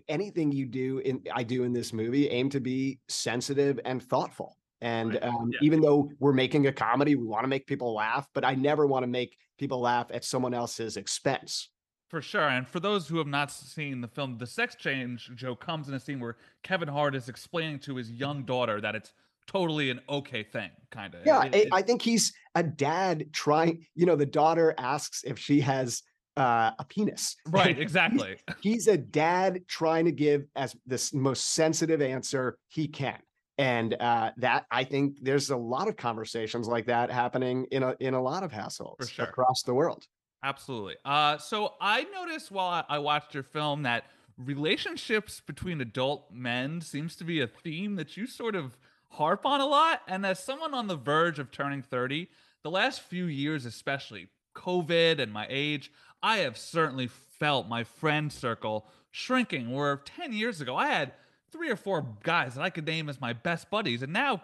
anything 0.07 0.51
you 0.51 0.65
do 0.65 0.99
in 0.99 1.21
I 1.33 1.43
do 1.43 1.63
in 1.63 1.73
this 1.73 1.93
movie 1.93 2.29
aim 2.29 2.49
to 2.49 2.59
be 2.59 2.99
sensitive 3.07 3.79
and 3.85 4.03
thoughtful 4.03 4.57
and 4.81 5.13
right. 5.13 5.23
um, 5.23 5.51
yeah. 5.53 5.59
even 5.61 5.81
though 5.81 6.11
we're 6.19 6.33
making 6.33 6.67
a 6.67 6.71
comedy, 6.71 7.15
we 7.15 7.25
want 7.25 7.43
to 7.43 7.47
make 7.47 7.67
people 7.67 7.93
laugh, 7.93 8.27
but 8.33 8.45
I 8.45 8.55
never 8.55 8.87
want 8.87 9.03
to 9.03 9.07
make 9.07 9.37
people 9.57 9.81
laugh 9.81 10.07
at 10.11 10.23
someone 10.23 10.53
else's 10.53 10.97
expense. 10.97 11.69
For 12.09 12.21
sure. 12.21 12.47
And 12.47 12.67
for 12.67 12.79
those 12.79 13.07
who 13.07 13.17
have 13.17 13.27
not 13.27 13.51
seen 13.51 14.01
the 14.01 14.07
film, 14.07 14.37
the 14.37 14.47
sex 14.47 14.75
change 14.75 15.29
joke 15.35 15.63
comes 15.63 15.89
in 15.89 15.93
a 15.93 15.99
scene 15.99 16.19
where 16.19 16.37
Kevin 16.63 16.87
Hart 16.87 17.13
is 17.13 17.29
explaining 17.29 17.79
to 17.79 17.95
his 17.95 18.09
young 18.09 18.43
daughter 18.43 18.81
that 18.81 18.95
it's 18.95 19.13
totally 19.45 19.91
an 19.91 19.99
okay 20.09 20.43
thing, 20.43 20.71
kind 20.91 21.13
of. 21.13 21.25
Yeah, 21.25 21.43
it, 21.43 21.55
it, 21.55 21.69
I 21.71 21.81
think 21.81 22.01
he's 22.01 22.33
a 22.55 22.63
dad 22.63 23.31
trying, 23.31 23.85
you 23.95 24.05
know, 24.05 24.15
the 24.15 24.25
daughter 24.25 24.73
asks 24.77 25.23
if 25.23 25.37
she 25.37 25.59
has 25.59 26.01
uh, 26.37 26.71
a 26.77 26.85
penis. 26.87 27.35
Right, 27.47 27.77
exactly. 27.79 28.37
he's, 28.61 28.73
he's 28.73 28.87
a 28.87 28.97
dad 28.97 29.61
trying 29.67 30.05
to 30.05 30.11
give 30.11 30.45
as 30.55 30.75
this 30.85 31.13
most 31.13 31.53
sensitive 31.53 32.01
answer 32.01 32.57
he 32.67 32.87
can 32.87 33.19
and 33.59 33.93
uh, 33.99 34.31
that 34.37 34.65
I 34.71 34.85
think 34.85 35.17
there's 35.21 35.49
a 35.49 35.57
lot 35.57 35.89
of 35.89 35.97
conversations 35.97 36.69
like 36.69 36.85
that 36.85 37.11
happening 37.11 37.65
in 37.71 37.83
a 37.83 37.93
in 37.99 38.13
a 38.13 38.21
lot 38.21 38.41
of 38.41 38.53
households 38.53 39.09
sure. 39.09 39.25
across 39.25 39.63
the 39.63 39.73
world. 39.73 40.05
Absolutely. 40.41 40.95
Uh, 41.03 41.37
so 41.37 41.73
I 41.81 42.05
noticed 42.05 42.51
while 42.51 42.85
I 42.87 42.99
watched 42.99 43.33
your 43.33 43.43
film 43.43 43.83
that 43.83 44.05
relationships 44.37 45.41
between 45.45 45.81
adult 45.81 46.31
men 46.31 46.79
seems 46.79 47.17
to 47.17 47.25
be 47.25 47.41
a 47.41 47.47
theme 47.47 47.95
that 47.95 48.15
you 48.15 48.25
sort 48.25 48.55
of 48.55 48.77
harp 49.09 49.45
on 49.45 49.59
a 49.59 49.65
lot. 49.65 50.01
And 50.07 50.25
as 50.25 50.39
someone 50.41 50.73
on 50.73 50.87
the 50.87 50.95
verge 50.95 51.39
of 51.39 51.51
turning 51.51 51.81
30, 51.81 52.29
the 52.63 52.71
last 52.71 53.01
few 53.01 53.25
years, 53.25 53.65
especially 53.65 54.29
COVID 54.55 55.19
and 55.19 55.33
my 55.33 55.45
age, 55.49 55.91
I 56.21 56.37
have 56.39 56.57
certainly 56.57 57.07
felt 57.07 57.67
my 57.67 57.83
friend 57.83 58.31
circle 58.31 58.85
shrinking. 59.11 59.71
Where 59.71 59.97
10 59.97 60.33
years 60.33 60.61
ago, 60.61 60.75
I 60.75 60.87
had 60.87 61.13
three 61.51 61.69
or 61.69 61.75
four 61.75 62.05
guys 62.23 62.55
that 62.55 62.61
I 62.61 62.69
could 62.69 62.85
name 62.85 63.09
as 63.09 63.19
my 63.19 63.33
best 63.33 63.69
buddies. 63.69 64.03
And 64.03 64.13
now 64.13 64.43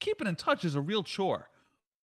keeping 0.00 0.26
in 0.26 0.36
touch 0.36 0.64
is 0.64 0.74
a 0.74 0.80
real 0.80 1.02
chore. 1.02 1.48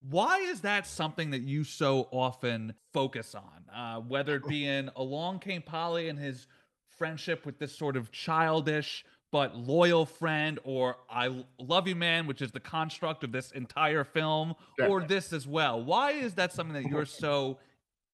Why 0.09 0.38
is 0.39 0.61
that 0.61 0.88
something 0.88 1.32
that 1.32 1.41
you 1.41 1.63
so 1.63 2.07
often 2.11 2.74
focus 2.93 3.36
on? 3.36 3.76
Uh, 3.76 3.99
whether 3.99 4.36
it 4.36 4.47
be 4.47 4.65
in 4.67 4.89
Along 4.95 5.39
Came 5.39 5.61
Polly 5.61 6.09
and 6.09 6.17
his 6.17 6.47
friendship 6.97 7.45
with 7.45 7.59
this 7.59 7.76
sort 7.76 7.97
of 7.97 8.11
childish 8.11 9.05
but 9.32 9.55
loyal 9.55 10.07
friend, 10.07 10.57
or 10.63 10.97
I 11.07 11.43
Love 11.59 11.88
You 11.88 11.95
Man, 11.95 12.26
which 12.26 12.41
is 12.41 12.51
the 12.51 12.59
construct 12.59 13.24
of 13.24 13.32
this 13.32 13.51
entire 13.51 14.03
film, 14.03 14.55
or 14.82 15.01
this 15.01 15.34
as 15.34 15.45
well. 15.45 15.84
Why 15.84 16.13
is 16.13 16.34
that 16.36 16.51
something 16.51 16.82
that 16.82 16.89
you're 16.89 17.05
so 17.05 17.59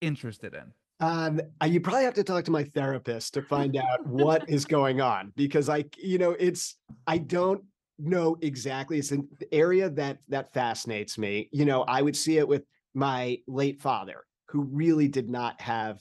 interested 0.01 0.53
in? 0.53 0.73
Um, 0.99 1.41
you 1.65 1.81
probably 1.81 2.05
have 2.05 2.13
to 2.13 2.23
talk 2.23 2.45
to 2.45 2.51
my 2.51 2.63
therapist 2.63 3.33
to 3.33 3.41
find 3.41 3.75
out 3.75 4.05
what 4.07 4.49
is 4.49 4.65
going 4.65 5.01
on 5.01 5.33
because 5.35 5.67
I, 5.67 5.85
you 5.97 6.17
know, 6.17 6.31
it's 6.31 6.75
I 7.05 7.17
don't 7.17 7.63
know 7.99 8.37
exactly. 8.41 8.97
It's 8.97 9.11
an 9.11 9.27
area 9.51 9.89
that 9.89 10.19
that 10.29 10.53
fascinates 10.53 11.17
me. 11.17 11.49
You 11.51 11.65
know, 11.65 11.83
I 11.83 12.01
would 12.01 12.15
see 12.15 12.37
it 12.37 12.47
with 12.47 12.63
my 12.93 13.39
late 13.47 13.81
father, 13.81 14.23
who 14.47 14.63
really 14.63 15.07
did 15.07 15.29
not 15.29 15.59
have 15.61 15.99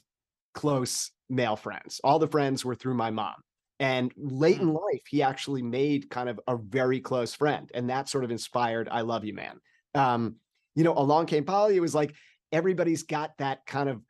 close 0.54 1.10
male 1.28 1.56
friends. 1.56 2.00
All 2.04 2.18
the 2.18 2.28
friends 2.28 2.64
were 2.64 2.76
through 2.76 2.94
my 2.94 3.10
mom. 3.10 3.34
And 3.80 4.12
late 4.16 4.60
in 4.60 4.72
life, 4.72 5.02
he 5.08 5.22
actually 5.22 5.62
made 5.62 6.08
kind 6.08 6.28
of 6.28 6.38
a 6.46 6.56
very 6.56 7.00
close 7.00 7.34
friend. 7.34 7.68
And 7.74 7.90
that 7.90 8.08
sort 8.08 8.22
of 8.22 8.30
inspired 8.30 8.88
I 8.90 9.00
Love 9.00 9.24
You 9.24 9.34
Man. 9.34 9.60
Um, 9.94 10.36
you 10.76 10.84
know, 10.84 10.96
along 10.96 11.26
came 11.26 11.44
Polly, 11.44 11.76
it 11.76 11.80
was 11.80 11.94
like 11.94 12.14
everybody's 12.52 13.02
got 13.02 13.36
that 13.38 13.66
kind 13.66 13.88
of 13.88 14.00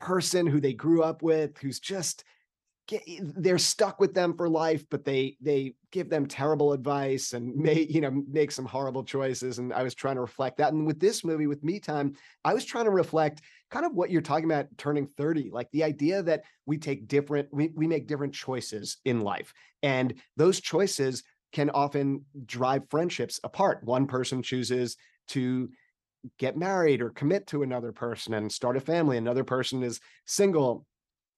person 0.00 0.46
who 0.46 0.60
they 0.60 0.72
grew 0.72 1.02
up 1.02 1.22
with 1.22 1.58
who's 1.58 1.80
just 1.80 2.24
eh, 2.92 3.18
they're 3.20 3.58
stuck 3.58 4.00
with 4.00 4.14
them 4.14 4.36
for 4.36 4.48
life 4.48 4.84
but 4.90 5.04
they 5.04 5.36
they 5.40 5.74
give 5.90 6.08
them 6.08 6.26
terrible 6.26 6.72
advice 6.72 7.32
and 7.32 7.54
may 7.56 7.82
you 7.82 8.00
know 8.00 8.22
make 8.30 8.50
some 8.50 8.64
horrible 8.64 9.02
choices 9.02 9.58
and 9.58 9.72
i 9.72 9.82
was 9.82 9.94
trying 9.94 10.14
to 10.14 10.20
reflect 10.20 10.58
that 10.58 10.72
and 10.72 10.86
with 10.86 11.00
this 11.00 11.24
movie 11.24 11.46
with 11.46 11.64
me 11.64 11.80
time 11.80 12.14
i 12.44 12.54
was 12.54 12.64
trying 12.64 12.84
to 12.84 12.90
reflect 12.90 13.42
kind 13.70 13.84
of 13.84 13.92
what 13.94 14.10
you're 14.10 14.22
talking 14.22 14.44
about 14.44 14.66
turning 14.78 15.06
30 15.16 15.50
like 15.52 15.70
the 15.72 15.84
idea 15.84 16.22
that 16.22 16.44
we 16.66 16.78
take 16.78 17.08
different 17.08 17.48
we, 17.52 17.68
we 17.74 17.86
make 17.86 18.06
different 18.06 18.34
choices 18.34 18.98
in 19.04 19.20
life 19.20 19.52
and 19.82 20.14
those 20.36 20.60
choices 20.60 21.22
can 21.52 21.70
often 21.70 22.24
drive 22.46 22.88
friendships 22.90 23.40
apart. 23.44 23.82
One 23.84 24.06
person 24.06 24.42
chooses 24.42 24.96
to 25.28 25.68
get 26.38 26.56
married 26.56 27.00
or 27.00 27.10
commit 27.10 27.46
to 27.46 27.62
another 27.62 27.92
person 27.92 28.34
and 28.34 28.50
start 28.50 28.76
a 28.76 28.80
family 28.80 29.16
another 29.16 29.44
person 29.44 29.82
is 29.82 30.00
single 30.26 30.84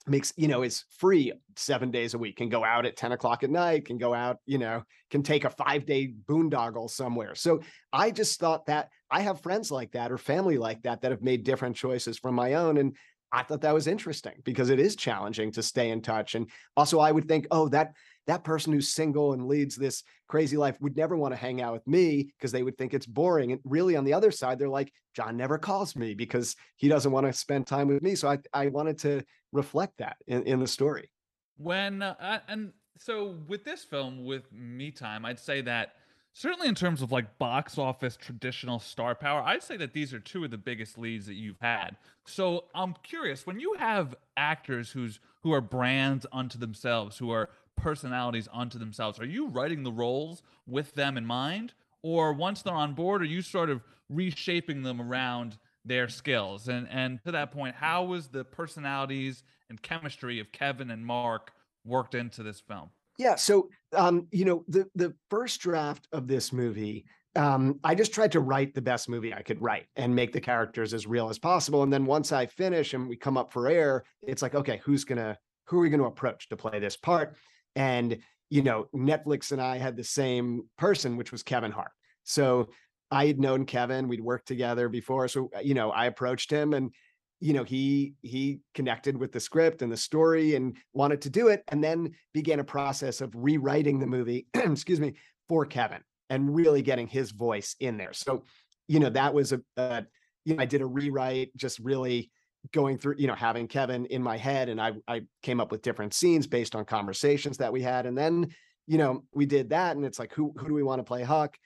makes 0.06 0.32
you 0.36 0.48
know 0.48 0.62
is 0.62 0.84
free 0.98 1.32
seven 1.56 1.90
days 1.90 2.14
a 2.14 2.18
week 2.18 2.36
can 2.36 2.48
go 2.48 2.64
out 2.64 2.86
at 2.86 2.96
10 2.96 3.12
o'clock 3.12 3.42
at 3.42 3.50
night 3.50 3.84
can 3.84 3.98
go 3.98 4.14
out 4.14 4.38
you 4.46 4.58
know 4.58 4.82
can 5.10 5.22
take 5.22 5.44
a 5.44 5.50
five 5.50 5.84
day 5.84 6.12
boondoggle 6.26 6.88
somewhere. 6.88 7.34
So 7.34 7.60
i 7.92 8.10
just 8.10 8.40
thought 8.40 8.66
that 8.66 8.88
i 9.10 9.20
have 9.20 9.42
friends 9.42 9.70
like 9.70 9.92
that 9.92 10.10
or 10.10 10.18
family 10.18 10.56
like 10.56 10.82
that 10.82 11.02
that 11.02 11.10
have 11.10 11.22
made 11.22 11.44
different 11.44 11.76
choices 11.76 12.18
from 12.18 12.34
my 12.34 12.54
own 12.54 12.78
and 12.78 12.96
i 13.30 13.42
thought 13.42 13.60
that 13.60 13.74
was 13.74 13.86
interesting 13.86 14.34
because 14.44 14.70
it 14.70 14.80
is 14.80 14.96
challenging 14.96 15.52
to 15.52 15.62
stay 15.62 15.90
in 15.90 16.00
touch 16.00 16.34
and 16.34 16.50
also 16.76 16.98
i 16.98 17.12
would 17.12 17.28
think 17.28 17.46
oh 17.50 17.68
that 17.68 17.92
that 18.30 18.44
person 18.44 18.72
who's 18.72 18.88
single 18.88 19.32
and 19.32 19.48
leads 19.48 19.74
this 19.74 20.04
crazy 20.28 20.56
life 20.56 20.80
would 20.80 20.96
never 20.96 21.16
want 21.16 21.32
to 21.32 21.36
hang 21.36 21.60
out 21.60 21.72
with 21.72 21.84
me 21.84 22.32
because 22.38 22.52
they 22.52 22.62
would 22.62 22.78
think 22.78 22.94
it's 22.94 23.04
boring. 23.04 23.50
And 23.50 23.60
really, 23.64 23.96
on 23.96 24.04
the 24.04 24.12
other 24.12 24.30
side, 24.30 24.56
they're 24.56 24.68
like, 24.68 24.92
John 25.16 25.36
never 25.36 25.58
calls 25.58 25.96
me 25.96 26.14
because 26.14 26.54
he 26.76 26.86
doesn't 26.86 27.10
want 27.10 27.26
to 27.26 27.32
spend 27.32 27.66
time 27.66 27.88
with 27.88 28.04
me. 28.04 28.14
So 28.14 28.28
I, 28.28 28.38
I 28.54 28.68
wanted 28.68 28.98
to 29.00 29.24
reflect 29.50 29.98
that 29.98 30.16
in, 30.28 30.44
in 30.44 30.60
the 30.60 30.68
story. 30.68 31.10
When, 31.56 32.02
uh, 32.02 32.38
and 32.46 32.72
so 32.98 33.34
with 33.48 33.64
this 33.64 33.82
film, 33.82 34.24
with 34.24 34.44
Me 34.52 34.92
Time, 34.92 35.24
I'd 35.24 35.40
say 35.40 35.60
that 35.62 35.94
certainly 36.32 36.68
in 36.68 36.76
terms 36.76 37.02
of 37.02 37.10
like 37.10 37.36
box 37.38 37.78
office 37.78 38.16
traditional 38.16 38.78
star 38.78 39.16
power, 39.16 39.42
I'd 39.44 39.64
say 39.64 39.76
that 39.78 39.92
these 39.92 40.14
are 40.14 40.20
two 40.20 40.44
of 40.44 40.52
the 40.52 40.58
biggest 40.58 40.98
leads 40.98 41.26
that 41.26 41.34
you've 41.34 41.60
had. 41.60 41.96
So 42.26 42.66
I'm 42.76 42.94
curious 43.02 43.44
when 43.44 43.58
you 43.58 43.74
have 43.74 44.14
actors 44.36 44.92
who's 44.92 45.18
who 45.42 45.52
are 45.52 45.60
brands 45.60 46.26
unto 46.32 46.58
themselves, 46.58 47.18
who 47.18 47.30
are 47.30 47.50
personalities 47.80 48.48
onto 48.52 48.78
themselves. 48.78 49.18
Are 49.18 49.26
you 49.26 49.48
writing 49.48 49.82
the 49.82 49.92
roles 49.92 50.42
with 50.66 50.94
them 50.94 51.16
in 51.16 51.26
mind? 51.26 51.74
Or 52.02 52.32
once 52.32 52.62
they're 52.62 52.72
on 52.72 52.94
board, 52.94 53.22
are 53.22 53.26
you 53.26 53.42
sort 53.42 53.70
of 53.70 53.82
reshaping 54.08 54.82
them 54.82 55.00
around 55.00 55.58
their 55.84 56.08
skills? 56.08 56.68
And 56.68 56.88
and 56.90 57.22
to 57.24 57.32
that 57.32 57.52
point, 57.52 57.74
how 57.74 58.04
was 58.04 58.28
the 58.28 58.44
personalities 58.44 59.42
and 59.68 59.80
chemistry 59.82 60.40
of 60.40 60.50
Kevin 60.52 60.90
and 60.90 61.04
Mark 61.04 61.52
worked 61.84 62.14
into 62.14 62.42
this 62.42 62.60
film? 62.60 62.90
Yeah, 63.18 63.34
so 63.34 63.68
um, 63.94 64.26
you 64.30 64.44
know, 64.44 64.64
the 64.68 64.88
the 64.94 65.14
first 65.28 65.60
draft 65.60 66.08
of 66.12 66.26
this 66.26 66.54
movie, 66.54 67.04
um, 67.36 67.78
I 67.84 67.94
just 67.94 68.14
tried 68.14 68.32
to 68.32 68.40
write 68.40 68.74
the 68.74 68.80
best 68.80 69.10
movie 69.10 69.34
I 69.34 69.42
could 69.42 69.60
write 69.60 69.86
and 69.96 70.14
make 70.14 70.32
the 70.32 70.40
characters 70.40 70.94
as 70.94 71.06
real 71.06 71.28
as 71.28 71.38
possible. 71.38 71.82
And 71.82 71.92
then 71.92 72.06
once 72.06 72.32
I 72.32 72.46
finish 72.46 72.94
and 72.94 73.08
we 73.08 73.16
come 73.16 73.36
up 73.36 73.52
for 73.52 73.68
air, 73.68 74.04
it's 74.22 74.40
like, 74.40 74.54
okay, 74.54 74.80
who's 74.84 75.04
gonna 75.04 75.36
who 75.70 75.78
are 75.78 75.82
we 75.82 75.88
going 75.88 76.00
to 76.00 76.06
approach 76.06 76.48
to 76.48 76.56
play 76.56 76.80
this 76.80 76.96
part? 76.96 77.36
And, 77.76 78.18
you 78.48 78.62
know, 78.62 78.88
Netflix 78.94 79.52
and 79.52 79.60
I 79.60 79.78
had 79.78 79.96
the 79.96 80.04
same 80.04 80.68
person, 80.78 81.16
which 81.16 81.32
was 81.32 81.42
Kevin 81.42 81.72
Hart. 81.72 81.92
So 82.24 82.70
I 83.10 83.26
had 83.26 83.40
known 83.40 83.66
Kevin, 83.66 84.08
we'd 84.08 84.20
worked 84.20 84.46
together 84.46 84.88
before. 84.88 85.28
So, 85.28 85.50
uh, 85.56 85.60
you 85.60 85.74
know, 85.74 85.90
I 85.90 86.06
approached 86.06 86.50
him 86.50 86.74
and, 86.74 86.92
you 87.40 87.54
know, 87.54 87.64
he 87.64 88.14
he 88.20 88.60
connected 88.74 89.16
with 89.16 89.32
the 89.32 89.40
script 89.40 89.82
and 89.82 89.90
the 89.90 89.96
story 89.96 90.54
and 90.56 90.76
wanted 90.92 91.22
to 91.22 91.30
do 91.30 91.48
it, 91.48 91.64
and 91.68 91.82
then 91.82 92.12
began 92.34 92.60
a 92.60 92.64
process 92.64 93.22
of 93.22 93.34
rewriting 93.34 93.98
the 93.98 94.06
movie, 94.06 94.46
excuse 94.54 95.00
me, 95.00 95.14
for 95.48 95.64
Kevin 95.64 96.02
and 96.28 96.54
really 96.54 96.82
getting 96.82 97.08
his 97.08 97.30
voice 97.30 97.76
in 97.80 97.96
there. 97.96 98.12
So, 98.12 98.44
you 98.88 99.00
know, 99.00 99.10
that 99.10 99.32
was 99.32 99.52
a, 99.52 99.60
a 99.78 100.04
you 100.44 100.54
know, 100.54 100.62
I 100.62 100.66
did 100.66 100.82
a 100.82 100.86
rewrite, 100.86 101.56
just 101.56 101.78
really 101.78 102.30
going 102.72 102.98
through, 102.98 103.16
you 103.18 103.26
know, 103.26 103.34
having 103.34 103.68
Kevin 103.68 104.06
in 104.06 104.22
my 104.22 104.36
head, 104.36 104.68
and 104.68 104.80
I 104.80 104.92
I 105.08 105.22
came 105.42 105.60
up 105.60 105.70
with 105.70 105.82
different 105.82 106.14
scenes 106.14 106.46
based 106.46 106.74
on 106.74 106.84
conversations 106.84 107.58
that 107.58 107.72
we 107.72 107.82
had, 107.82 108.06
and 108.06 108.16
then 108.16 108.48
you 108.86 108.98
know 108.98 109.24
we 109.32 109.46
did 109.46 109.70
that, 109.70 109.96
and 109.96 110.04
it's 110.04 110.18
like 110.18 110.32
who 110.32 110.52
who 110.56 110.68
do 110.68 110.74
we 110.74 110.82
want 110.82 110.98
to 110.98 111.04
play 111.04 111.22
Huck? 111.22 111.56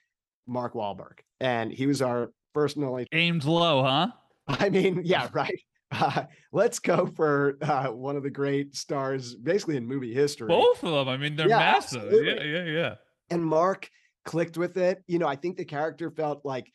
Mark 0.46 0.74
Wahlberg, 0.74 1.20
and 1.40 1.72
he 1.72 1.86
was 1.86 2.02
our 2.02 2.30
first 2.52 2.76
and 2.76 2.84
only 2.84 3.06
aimed 3.12 3.44
low, 3.44 3.82
huh? 3.82 4.08
I 4.48 4.68
mean, 4.70 5.02
yeah, 5.04 5.28
right. 5.32 5.60
Uh, 5.90 6.24
let's 6.52 6.78
go 6.78 7.06
for 7.06 7.56
uh, 7.62 7.86
one 7.86 8.16
of 8.16 8.22
the 8.22 8.30
great 8.30 8.74
stars, 8.74 9.34
basically 9.34 9.76
in 9.76 9.86
movie 9.86 10.12
history. 10.12 10.48
Both 10.48 10.82
of 10.82 10.92
them. 10.92 11.08
I 11.08 11.16
mean, 11.16 11.36
they're 11.36 11.48
yeah, 11.48 11.58
massive. 11.58 12.02
Absolutely. 12.02 12.50
Yeah, 12.50 12.62
yeah, 12.62 12.70
yeah. 12.70 12.94
And 13.30 13.44
Mark 13.44 13.88
clicked 14.24 14.56
with 14.58 14.76
it. 14.76 15.02
You 15.06 15.18
know, 15.18 15.28
I 15.28 15.36
think 15.36 15.56
the 15.56 15.64
character 15.64 16.10
felt 16.10 16.44
like 16.44 16.70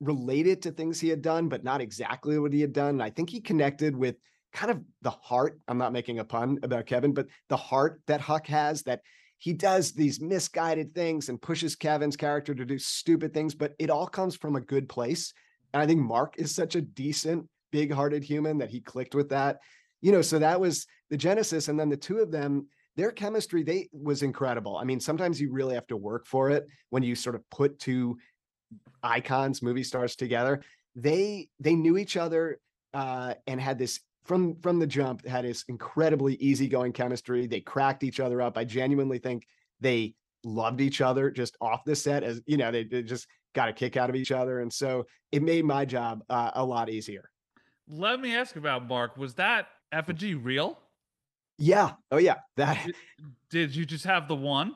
related 0.00 0.62
to 0.62 0.70
things 0.70 1.00
he 1.00 1.08
had 1.08 1.22
done, 1.22 1.48
but 1.48 1.64
not 1.64 1.80
exactly 1.80 2.38
what 2.38 2.52
he 2.52 2.60
had 2.60 2.72
done. 2.72 3.00
I 3.00 3.10
think 3.10 3.30
he 3.30 3.40
connected 3.40 3.96
with 3.96 4.16
kind 4.52 4.70
of 4.70 4.80
the 5.02 5.10
heart. 5.10 5.58
I'm 5.68 5.78
not 5.78 5.92
making 5.92 6.18
a 6.18 6.24
pun 6.24 6.58
about 6.62 6.86
Kevin, 6.86 7.12
but 7.12 7.26
the 7.48 7.56
heart 7.56 8.00
that 8.06 8.20
Huck 8.20 8.46
has 8.46 8.82
that 8.84 9.00
he 9.38 9.52
does 9.52 9.92
these 9.92 10.20
misguided 10.20 10.94
things 10.94 11.28
and 11.28 11.42
pushes 11.42 11.76
Kevin's 11.76 12.16
character 12.16 12.54
to 12.54 12.64
do 12.64 12.78
stupid 12.78 13.34
things, 13.34 13.54
but 13.54 13.74
it 13.78 13.90
all 13.90 14.06
comes 14.06 14.36
from 14.36 14.56
a 14.56 14.60
good 14.60 14.88
place. 14.88 15.34
And 15.72 15.82
I 15.82 15.86
think 15.86 16.00
Mark 16.00 16.36
is 16.38 16.54
such 16.54 16.76
a 16.76 16.80
decent, 16.80 17.48
big 17.72 17.92
hearted 17.92 18.22
human 18.22 18.58
that 18.58 18.70
he 18.70 18.80
clicked 18.80 19.14
with 19.14 19.30
that. 19.30 19.58
You 20.00 20.12
know, 20.12 20.22
so 20.22 20.38
that 20.38 20.60
was 20.60 20.86
the 21.10 21.16
genesis. 21.16 21.68
And 21.68 21.78
then 21.78 21.88
the 21.88 21.96
two 21.96 22.18
of 22.18 22.30
them, 22.30 22.68
their 22.96 23.10
chemistry, 23.10 23.64
they 23.64 23.88
was 23.92 24.22
incredible. 24.22 24.76
I 24.76 24.84
mean, 24.84 25.00
sometimes 25.00 25.40
you 25.40 25.50
really 25.52 25.74
have 25.74 25.88
to 25.88 25.96
work 25.96 26.26
for 26.26 26.50
it 26.50 26.64
when 26.90 27.02
you 27.02 27.14
sort 27.14 27.34
of 27.34 27.42
put 27.50 27.80
two 27.80 28.16
icons, 29.04 29.62
movie 29.62 29.84
stars 29.84 30.16
together. 30.16 30.62
They 30.96 31.48
they 31.60 31.74
knew 31.74 31.96
each 31.96 32.16
other 32.16 32.60
uh, 32.92 33.34
and 33.46 33.60
had 33.60 33.78
this 33.78 34.00
from 34.24 34.56
from 34.60 34.78
the 34.78 34.86
jump 34.86 35.26
had 35.26 35.44
this 35.44 35.64
incredibly 35.68 36.34
easygoing 36.36 36.92
chemistry. 36.92 37.46
They 37.46 37.60
cracked 37.60 38.02
each 38.02 38.20
other 38.20 38.40
up. 38.40 38.56
I 38.56 38.64
genuinely 38.64 39.18
think 39.18 39.46
they 39.80 40.14
loved 40.44 40.80
each 40.80 41.00
other 41.00 41.30
just 41.30 41.56
off 41.60 41.84
the 41.84 41.96
set 41.96 42.22
as 42.22 42.40
you 42.46 42.56
know 42.56 42.70
they, 42.70 42.84
they 42.84 43.02
just 43.02 43.26
got 43.54 43.68
a 43.68 43.72
kick 43.72 43.96
out 43.96 44.10
of 44.10 44.16
each 44.16 44.32
other. 44.32 44.60
And 44.60 44.72
so 44.72 45.06
it 45.32 45.42
made 45.42 45.64
my 45.64 45.84
job 45.84 46.22
uh, 46.28 46.50
a 46.54 46.64
lot 46.64 46.88
easier. 46.90 47.30
Let 47.88 48.20
me 48.20 48.34
ask 48.34 48.56
about 48.56 48.88
mark. 48.88 49.16
Was 49.16 49.34
that 49.34 49.68
effigy 49.92 50.34
real? 50.34 50.78
Yeah. 51.58 51.92
Oh 52.10 52.16
yeah. 52.16 52.36
That 52.56 52.84
did, 52.84 52.94
did 53.50 53.76
you 53.76 53.84
just 53.84 54.04
have 54.04 54.26
the 54.26 54.34
one 54.34 54.74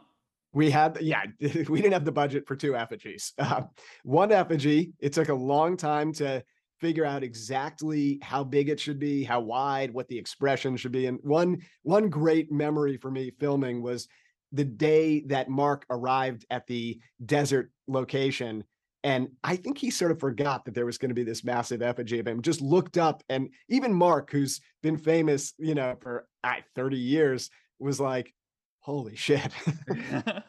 we 0.53 0.71
had 0.71 0.99
yeah 1.01 1.25
we 1.41 1.81
didn't 1.81 1.93
have 1.93 2.05
the 2.05 2.13
budget 2.13 2.47
for 2.47 2.57
two 2.57 2.77
effigies 2.77 3.33
uh, 3.39 3.63
one 4.03 4.33
effigy 4.33 4.93
it 4.99 5.13
took 5.13 5.29
a 5.29 5.35
long 5.35 5.77
time 5.77 6.13
to 6.13 6.43
figure 6.81 7.05
out 7.05 7.23
exactly 7.23 8.19
how 8.23 8.45
big 8.45 8.69
it 8.69 8.79
should 8.79 8.99
be, 8.99 9.25
how 9.25 9.41
wide, 9.41 9.93
what 9.93 10.09
the 10.09 10.19
expression 10.19 10.77
should 10.77 10.93
be. 10.93 11.07
And 11.07 11.19
one 11.23 11.63
one 11.83 12.09
great 12.09 12.51
memory 12.53 12.97
for 12.97 13.11
me 13.11 13.33
filming 13.39 13.83
was 13.83 14.09
the 14.53 14.65
day 14.65 15.23
that 15.27 15.49
Mark 15.49 15.85
arrived 15.91 16.47
at 16.51 16.67
the 16.67 16.99
desert 17.25 17.71
location. 17.87 18.65
And 19.05 19.29
I 19.45 19.57
think 19.57 19.79
he 19.79 19.91
sort 19.91 20.11
of 20.11 20.19
forgot 20.19 20.65
that 20.65 20.75
there 20.75 20.87
was 20.87 20.99
going 20.99 21.11
to 21.11 21.15
be 21.15 21.23
this 21.23 21.45
massive 21.45 21.83
effigy 21.83 22.19
of 22.19 22.27
him, 22.27 22.43
just 22.43 22.61
looked 22.61 22.99
up. 22.99 23.23
And 23.29 23.51
even 23.69 23.93
Mark, 23.93 24.31
who's 24.31 24.61
been 24.83 24.99
famous, 24.99 25.55
you 25.59 25.75
know, 25.75 25.97
for 26.01 26.27
uh, 26.43 26.55
30 26.75 26.97
years, 26.97 27.51
was 27.79 28.01
like, 28.01 28.35
holy 28.89 29.15
shit. 29.15 29.53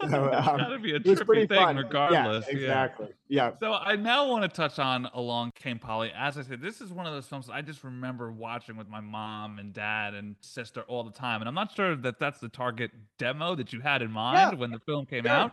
so, 0.10 0.32
um, 0.34 0.58
gotta 0.58 0.80
be 0.80 0.96
a 0.96 1.00
trippy 1.02 1.46
thing 1.46 1.58
fun. 1.58 1.76
regardless. 1.76 2.46
Yeah, 2.48 2.58
exactly. 2.58 3.08
Yeah. 3.28 3.50
yeah. 3.50 3.52
So 3.60 3.74
I 3.74 3.98
now 3.98 4.30
want 4.30 4.44
to 4.44 4.48
touch 4.48 4.80
on 4.80 5.10
Along 5.14 5.52
Came 5.56 5.78
Polly. 5.78 6.10
As 6.18 6.38
I 6.38 6.44
said, 6.44 6.62
this 6.62 6.80
is 6.80 6.90
one 6.90 7.06
of 7.06 7.12
those 7.12 7.26
films 7.26 7.50
I 7.50 7.62
just 7.62 7.84
remember 7.84 8.32
watching 8.32 8.78
with 8.78 8.88
my 8.88 9.02
mom 9.02 9.60
and 9.60 9.74
dad 9.74 10.14
and 10.14 10.38
sister 10.40 10.84
all 10.84 11.04
the 11.04 11.12
time. 11.12 11.42
And 11.42 11.50
I'm 11.50 11.54
not 11.54 11.76
sure 11.76 11.98
that 11.98 12.18
that's 12.18 12.40
the 12.40 12.48
target 12.48 12.92
demo 13.18 13.56
that 13.56 13.74
you 13.74 13.82
had 13.82 14.02
in 14.02 14.10
mind 14.10 14.54
yeah. 14.54 14.58
when 14.58 14.72
the 14.72 14.80
film 14.80 15.06
came 15.06 15.28
out, 15.28 15.52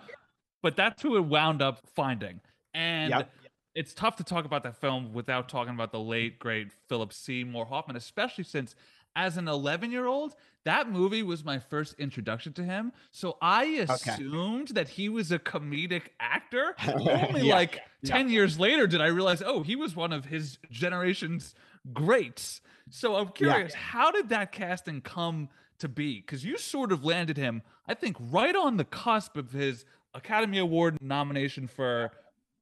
but 0.63 0.77
that's 0.77 1.03
who 1.03 1.17
it 1.17 1.25
wound 1.25 1.63
up 1.63 1.81
finding. 1.97 2.41
And 2.73 3.11
yep. 3.11 3.31
it's 3.75 3.95
tough 3.95 4.15
to 4.17 4.25
talk 4.25 4.45
about 4.45 4.63
that 4.63 4.81
film 4.81 5.13
without 5.13 5.49
talking 5.49 5.75
about 5.75 5.91
the 5.91 5.99
late, 5.99 6.39
great 6.39 6.69
Philip 6.89 7.13
Seymour 7.13 7.67
Hoffman, 7.67 7.97
especially 7.97 8.45
since 8.45 8.77
as 9.17 9.37
an 9.37 9.49
11 9.49 9.91
year 9.91 10.07
old, 10.07 10.37
that 10.65 10.91
movie 10.91 11.23
was 11.23 11.45
my 11.45 11.59
first 11.59 11.95
introduction 11.99 12.53
to 12.53 12.63
him. 12.63 12.93
So 13.11 13.39
I 13.41 13.65
assumed 13.89 14.71
okay. 14.71 14.75
that 14.75 14.89
he 14.89 15.09
was 15.09 15.33
a 15.33 15.39
comedic 15.39 16.03
actor. 16.21 16.77
Only 16.89 17.49
yeah, 17.49 17.55
like 17.55 17.81
yeah. 18.03 18.15
10 18.15 18.31
years 18.31 18.61
later 18.61 18.87
did 18.87 19.01
I 19.01 19.07
realize, 19.07 19.43
oh, 19.45 19.63
he 19.63 19.75
was 19.75 19.97
one 19.97 20.13
of 20.13 20.27
his 20.27 20.59
generation's 20.71 21.55
greats. 21.93 22.61
So 22.91 23.17
I'm 23.17 23.29
curious, 23.29 23.73
yeah. 23.73 23.81
how 23.81 24.11
did 24.11 24.29
that 24.29 24.53
casting 24.53 25.01
come 25.01 25.49
to 25.79 25.89
be? 25.89 26.21
Because 26.21 26.45
you 26.45 26.59
sort 26.59 26.93
of 26.93 27.05
landed 27.05 27.37
him, 27.37 27.63
I 27.89 27.95
think, 27.95 28.17
right 28.21 28.55
on 28.55 28.77
the 28.77 28.85
cusp 28.85 29.37
of 29.37 29.53
his 29.53 29.85
Academy 30.15 30.59
Award 30.59 30.99
nomination 31.01 31.67
for 31.69 32.11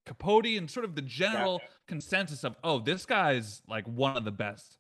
Capote 0.07 0.47
and 0.47 0.71
sort 0.71 0.85
of 0.85 0.95
the 0.95 1.03
general 1.03 1.63
consensus 1.87 2.45
of, 2.45 2.57
oh, 2.63 2.81
this 2.81 3.07
guy's 3.07 3.63
like 3.69 3.87
one 3.87 4.17
of 4.17 4.25
the 4.25 4.31
best. 4.31 4.77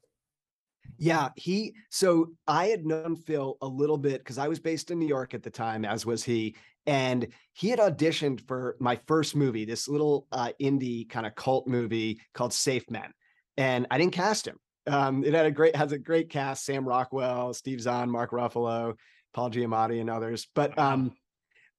Yeah, 0.96 1.30
he 1.36 1.74
so 1.90 2.32
I 2.46 2.66
had 2.66 2.86
known 2.86 3.16
Phil 3.16 3.56
a 3.60 3.66
little 3.66 3.98
bit 3.98 4.18
because 4.18 4.38
I 4.38 4.48
was 4.48 4.58
based 4.60 4.90
in 4.90 4.98
New 4.98 5.08
York 5.08 5.34
at 5.34 5.42
the 5.42 5.50
time, 5.50 5.84
as 5.84 6.06
was 6.06 6.22
he. 6.22 6.54
And 6.86 7.28
he 7.54 7.70
had 7.70 7.78
auditioned 7.78 8.46
for 8.46 8.76
my 8.78 9.00
first 9.06 9.34
movie, 9.34 9.64
this 9.64 9.88
little 9.88 10.26
uh, 10.30 10.50
indie 10.60 11.08
kind 11.08 11.26
of 11.26 11.34
cult 11.34 11.66
movie 11.66 12.20
called 12.34 12.52
Safe 12.52 12.88
Men. 12.90 13.12
And 13.56 13.86
I 13.90 13.98
didn't 13.98 14.12
cast 14.12 14.46
him. 14.46 14.58
Um, 14.86 15.24
it 15.24 15.32
had 15.34 15.46
a 15.46 15.50
great 15.50 15.74
has 15.76 15.92
a 15.92 15.98
great 15.98 16.30
cast: 16.30 16.64
Sam 16.64 16.86
Rockwell, 16.86 17.54
Steve 17.54 17.80
Zahn, 17.80 18.10
Mark 18.10 18.30
Ruffalo, 18.32 18.94
Paul 19.32 19.50
Giamatti, 19.50 20.00
and 20.00 20.10
others. 20.10 20.46
But 20.54 20.78
um, 20.78 21.12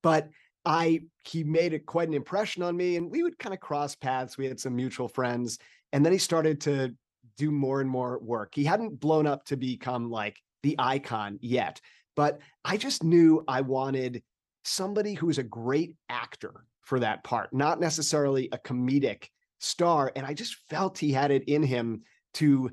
but 0.01 0.29
I 0.65 1.01
he 1.23 1.43
made 1.43 1.73
a 1.73 1.79
quite 1.79 2.07
an 2.07 2.13
impression 2.13 2.63
on 2.63 2.75
me, 2.75 2.97
and 2.97 3.11
we 3.11 3.21
would 3.21 3.37
kind 3.37 3.53
of 3.53 3.59
cross 3.59 3.95
paths. 3.95 4.37
We 4.37 4.47
had 4.47 4.59
some 4.59 4.75
mutual 4.75 5.07
friends, 5.07 5.59
and 5.93 6.03
then 6.03 6.11
he 6.11 6.17
started 6.17 6.61
to 6.61 6.95
do 7.37 7.51
more 7.51 7.81
and 7.81 7.89
more 7.89 8.19
work. 8.19 8.53
He 8.55 8.63
hadn't 8.63 8.99
blown 8.99 9.27
up 9.27 9.45
to 9.45 9.57
become 9.57 10.09
like 10.09 10.41
the 10.63 10.75
icon 10.79 11.39
yet, 11.41 11.81
but 12.15 12.39
I 12.63 12.77
just 12.77 13.03
knew 13.03 13.43
I 13.47 13.61
wanted 13.61 14.23
somebody 14.63 15.13
who 15.13 15.27
was 15.27 15.37
a 15.37 15.43
great 15.43 15.95
actor 16.09 16.65
for 16.81 16.99
that 16.99 17.23
part, 17.23 17.53
not 17.53 17.79
necessarily 17.79 18.49
a 18.51 18.57
comedic 18.57 19.29
star. 19.59 20.11
And 20.15 20.25
I 20.25 20.33
just 20.33 20.55
felt 20.69 20.97
he 20.97 21.11
had 21.11 21.31
it 21.31 21.43
in 21.45 21.63
him 21.63 22.03
to 22.35 22.71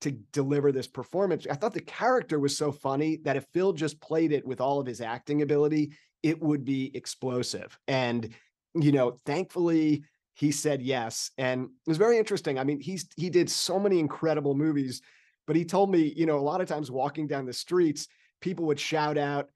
to 0.00 0.12
deliver 0.32 0.72
this 0.72 0.86
performance. 0.86 1.46
I 1.50 1.54
thought 1.54 1.74
the 1.74 1.82
character 1.82 2.40
was 2.40 2.56
so 2.56 2.72
funny 2.72 3.18
that 3.24 3.36
if 3.36 3.44
Phil 3.52 3.74
just 3.74 4.00
played 4.00 4.32
it 4.32 4.46
with 4.46 4.58
all 4.58 4.80
of 4.80 4.86
his 4.86 5.02
acting 5.02 5.42
ability, 5.42 5.92
it 6.22 6.40
would 6.40 6.64
be 6.64 6.90
explosive. 6.94 7.78
And 7.86 8.30
you 8.74 8.92
know, 8.92 9.16
thankfully 9.26 10.04
he 10.34 10.50
said 10.50 10.80
yes 10.80 11.30
and 11.38 11.64
it 11.64 11.88
was 11.88 11.98
very 11.98 12.18
interesting 12.18 12.58
i 12.58 12.64
mean 12.64 12.80
he's 12.80 13.06
he 13.16 13.30
did 13.30 13.50
so 13.50 13.78
many 13.78 13.98
incredible 13.98 14.54
movies 14.54 15.02
but 15.46 15.56
he 15.56 15.64
told 15.64 15.90
me 15.90 16.12
you 16.16 16.26
know 16.26 16.38
a 16.38 16.40
lot 16.40 16.60
of 16.60 16.68
times 16.68 16.90
walking 16.90 17.26
down 17.26 17.46
the 17.46 17.52
streets 17.52 18.08
people 18.40 18.64
would 18.64 18.80
shout 18.80 19.18
out 19.18 19.48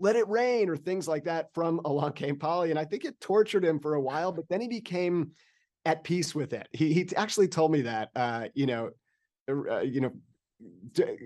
let 0.00 0.16
it 0.16 0.26
rain 0.28 0.68
or 0.68 0.76
things 0.76 1.06
like 1.06 1.24
that 1.24 1.52
from 1.54 1.80
along 1.84 2.12
came 2.12 2.36
polly 2.36 2.70
and 2.70 2.78
i 2.78 2.84
think 2.84 3.04
it 3.04 3.20
tortured 3.20 3.64
him 3.64 3.78
for 3.78 3.94
a 3.94 4.00
while 4.00 4.32
but 4.32 4.48
then 4.48 4.60
he 4.60 4.68
became 4.68 5.30
at 5.84 6.04
peace 6.04 6.34
with 6.34 6.52
it. 6.52 6.68
He, 6.72 6.92
he 6.92 7.08
actually 7.16 7.48
told 7.48 7.72
me 7.72 7.82
that 7.82 8.10
uh, 8.14 8.48
you 8.54 8.66
know 8.66 8.90
uh, 9.48 9.80
you 9.80 10.00
know 10.00 10.12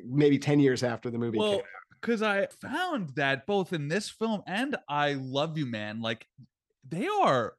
maybe 0.07 0.39
10 0.39 0.61
years 0.61 0.83
after 0.83 1.11
the 1.11 1.19
movie 1.19 1.39
well, 1.39 1.61
because 2.01 2.23
i 2.23 2.47
found 2.63 3.11
that 3.17 3.47
both 3.47 3.75
in 3.75 3.89
this 3.89 4.09
film 4.09 4.43
and 4.47 4.77
i 4.89 5.13
love 5.13 5.59
you 5.59 5.67
man 5.67 6.01
like 6.01 6.27
they 6.89 7.07
are 7.07 7.53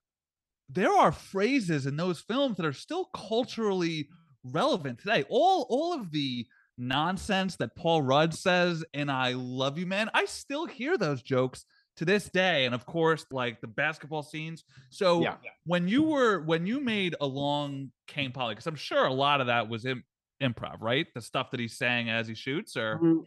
there 0.69 0.91
are 0.91 1.11
phrases 1.11 1.85
in 1.85 1.97
those 1.97 2.19
films 2.19 2.57
that 2.57 2.65
are 2.65 2.73
still 2.73 3.05
culturally 3.15 4.09
relevant 4.43 4.99
today. 4.99 5.23
All 5.29 5.65
all 5.69 5.93
of 5.93 6.11
the 6.11 6.45
nonsense 6.77 7.55
that 7.55 7.75
Paul 7.75 8.01
Rudd 8.03 8.33
says 8.33 8.83
and 8.93 9.09
I 9.09 9.33
love 9.33 9.77
you 9.77 9.85
man, 9.85 10.09
I 10.13 10.25
still 10.25 10.65
hear 10.65 10.97
those 10.97 11.21
jokes 11.21 11.65
to 11.97 12.05
this 12.05 12.29
day 12.29 12.65
and 12.65 12.75
of 12.75 12.85
course 12.85 13.25
like 13.31 13.61
the 13.61 13.67
basketball 13.67 14.23
scenes. 14.23 14.63
So 14.89 15.21
yeah. 15.21 15.35
when 15.65 15.87
you 15.87 16.03
were 16.03 16.41
when 16.41 16.67
you 16.67 16.79
made 16.79 17.15
Along 17.19 17.91
Came 18.07 18.31
Polly 18.31 18.55
cuz 18.55 18.67
I'm 18.67 18.75
sure 18.75 19.05
a 19.05 19.13
lot 19.13 19.41
of 19.41 19.47
that 19.47 19.69
was 19.69 19.85
Im- 19.85 20.03
improv, 20.41 20.81
right? 20.81 21.07
The 21.15 21.21
stuff 21.21 21.51
that 21.51 21.59
he's 21.59 21.77
saying 21.77 22.09
as 22.09 22.27
he 22.27 22.35
shoots 22.35 22.77
or 22.77 22.97
mm-hmm 22.97 23.21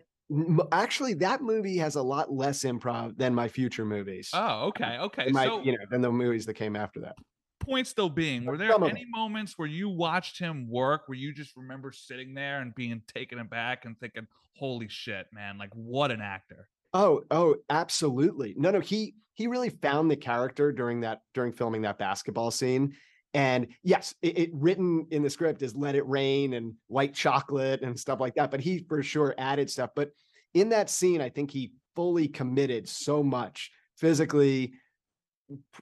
actually 0.71 1.15
that 1.15 1.43
movie 1.43 1.77
has 1.77 1.97
a 1.97 2.03
lot 2.03 2.33
less 2.33 2.63
improv 2.63 3.17
than 3.19 3.35
my 3.35 3.49
future 3.49 3.85
movies 3.85 4.31
oh 4.33 4.69
okay 4.69 4.97
okay 5.01 5.29
my, 5.33 5.45
so 5.45 5.61
you 5.63 5.73
know 5.73 5.79
than 5.91 6.01
the 6.01 6.11
movies 6.11 6.47
that 6.47 6.55
came 6.55 6.77
after 6.77 7.01
that 7.01 7.17
point 7.61 7.87
still 7.87 8.09
being 8.09 8.45
were 8.45 8.57
there 8.57 8.73
any 8.85 9.07
moments 9.11 9.55
where 9.57 9.69
you 9.69 9.89
watched 9.89 10.39
him 10.39 10.69
work 10.69 11.03
where 11.07 11.19
you 11.19 11.33
just 11.33 11.57
remember 11.57 11.93
sitting 11.93 12.35
there 12.35 12.61
and 12.61 12.75
being 12.75 13.03
taken 13.07 13.39
aback 13.39 13.85
and 13.85 13.99
thinking 14.01 14.27
holy 14.57 14.89
shit 14.89 15.27
man 15.33 15.59
like 15.59 15.71
what 15.75 16.11
an 16.11 16.21
actor 16.21 16.69
oh 16.95 17.23
oh 17.31 17.55
absolutely 17.69 18.55
no 18.57 18.71
no 18.71 18.81
he 18.81 19.15
he 19.35 19.47
really 19.47 19.71
found 19.71 20.11
the 20.11 20.17
character 20.17 20.73
during 20.73 21.01
that 21.01 21.21
during 21.35 21.53
filming 21.53 21.83
that 21.83 21.99
basketball 21.99 22.51
scene 22.51 22.95
and 23.33 23.69
yes, 23.83 24.15
it, 24.23 24.39
it, 24.39 24.51
written 24.53 25.07
in 25.11 25.23
the 25.23 25.31
script 25.31 25.63
is 25.63 25.77
"Let 25.77 25.95
It 25.95 26.07
Rain" 26.09 26.55
and 26.55 26.75
"White 26.89 27.15
Chocolate" 27.15 27.83
and 27.83 27.99
stuff 27.99 28.21
like 28.21 28.35
that. 28.35 28.51
But 28.51 28.61
he 28.61 28.85
for 28.89 29.03
sure 29.03 29.35
added 29.39 29.71
stuff. 29.71 29.91
But 29.95 30.11
in 30.55 30.71
that 30.71 30.91
scene, 30.91 31.21
I 31.21 31.29
think 31.29 31.51
he 31.51 31.73
fully 31.95 32.27
committed 32.27 32.89
so 32.89 33.23
much 33.23 33.71
physically, 33.97 34.73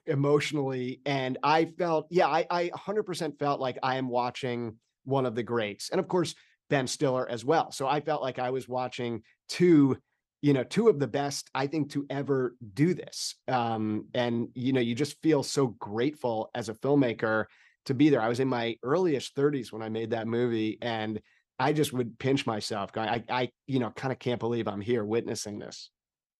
emotionally, 0.05 1.01
and 1.05 1.37
I 1.43 1.65
felt, 1.65 2.07
yeah, 2.09 2.27
I, 2.27 2.45
I 2.49 2.69
100% 2.69 3.37
felt 3.39 3.59
like 3.59 3.77
I 3.83 3.97
am 3.97 4.09
watching 4.09 4.77
one 5.03 5.25
of 5.25 5.35
the 5.35 5.43
greats, 5.43 5.89
and 5.89 5.99
of 5.99 6.07
course 6.07 6.35
Ben 6.69 6.87
Stiller 6.87 7.27
as 7.29 7.43
well. 7.43 7.71
So 7.71 7.87
I 7.87 7.99
felt 7.99 8.21
like 8.21 8.39
I 8.39 8.51
was 8.51 8.67
watching 8.67 9.23
two 9.47 9.97
you 10.41 10.53
know 10.53 10.63
two 10.63 10.87
of 10.87 10.99
the 10.99 11.07
best 11.07 11.49
i 11.53 11.67
think 11.67 11.91
to 11.91 12.05
ever 12.09 12.55
do 12.73 12.93
this 12.93 13.35
um 13.47 14.05
and 14.13 14.47
you 14.53 14.73
know 14.73 14.81
you 14.81 14.95
just 14.95 15.21
feel 15.21 15.43
so 15.43 15.67
grateful 15.67 16.49
as 16.55 16.69
a 16.69 16.73
filmmaker 16.73 17.45
to 17.85 17.93
be 17.93 18.09
there 18.09 18.21
i 18.21 18.29
was 18.29 18.39
in 18.39 18.47
my 18.47 18.75
earliest 18.83 19.35
30s 19.35 19.71
when 19.71 19.81
i 19.81 19.89
made 19.89 20.11
that 20.11 20.27
movie 20.27 20.77
and 20.81 21.19
i 21.57 21.73
just 21.73 21.93
would 21.93 22.17
pinch 22.19 22.45
myself 22.45 22.91
going 22.91 23.09
i 23.09 23.23
i 23.29 23.49
you 23.67 23.79
know 23.79 23.89
kind 23.91 24.11
of 24.11 24.19
can't 24.19 24.39
believe 24.39 24.67
i'm 24.67 24.81
here 24.81 25.03
witnessing 25.03 25.59
this 25.59 25.89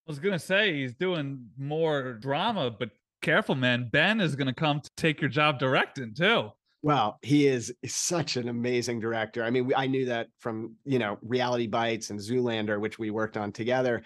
i 0.07 0.11
was 0.11 0.19
gonna 0.19 0.39
say 0.39 0.73
he's 0.73 0.93
doing 0.93 1.47
more 1.57 2.13
drama 2.13 2.71
but 2.71 2.91
careful 3.29 3.55
man 3.55 3.87
ben 3.91 4.19
is 4.19 4.35
gonna 4.35 4.53
come 4.53 4.81
to 4.81 4.89
take 4.97 5.21
your 5.21 5.29
job 5.29 5.59
directing 5.59 6.13
too 6.13 6.49
well, 6.81 7.19
he 7.21 7.45
is 7.45 7.73
such 7.85 8.37
an 8.37 8.47
amazing 8.47 9.01
director. 9.01 9.43
I 9.43 9.49
mean, 9.49 9.71
I 9.75 9.87
knew 9.87 10.05
that 10.05 10.27
from 10.39 10.75
you 10.85 10.97
know 10.97 11.17
Reality 11.21 11.67
Bites 11.67 12.09
and 12.09 12.19
Zoolander, 12.19 12.79
which 12.79 12.97
we 12.97 13.11
worked 13.11 13.35
on 13.35 13.51
together. 13.51 14.03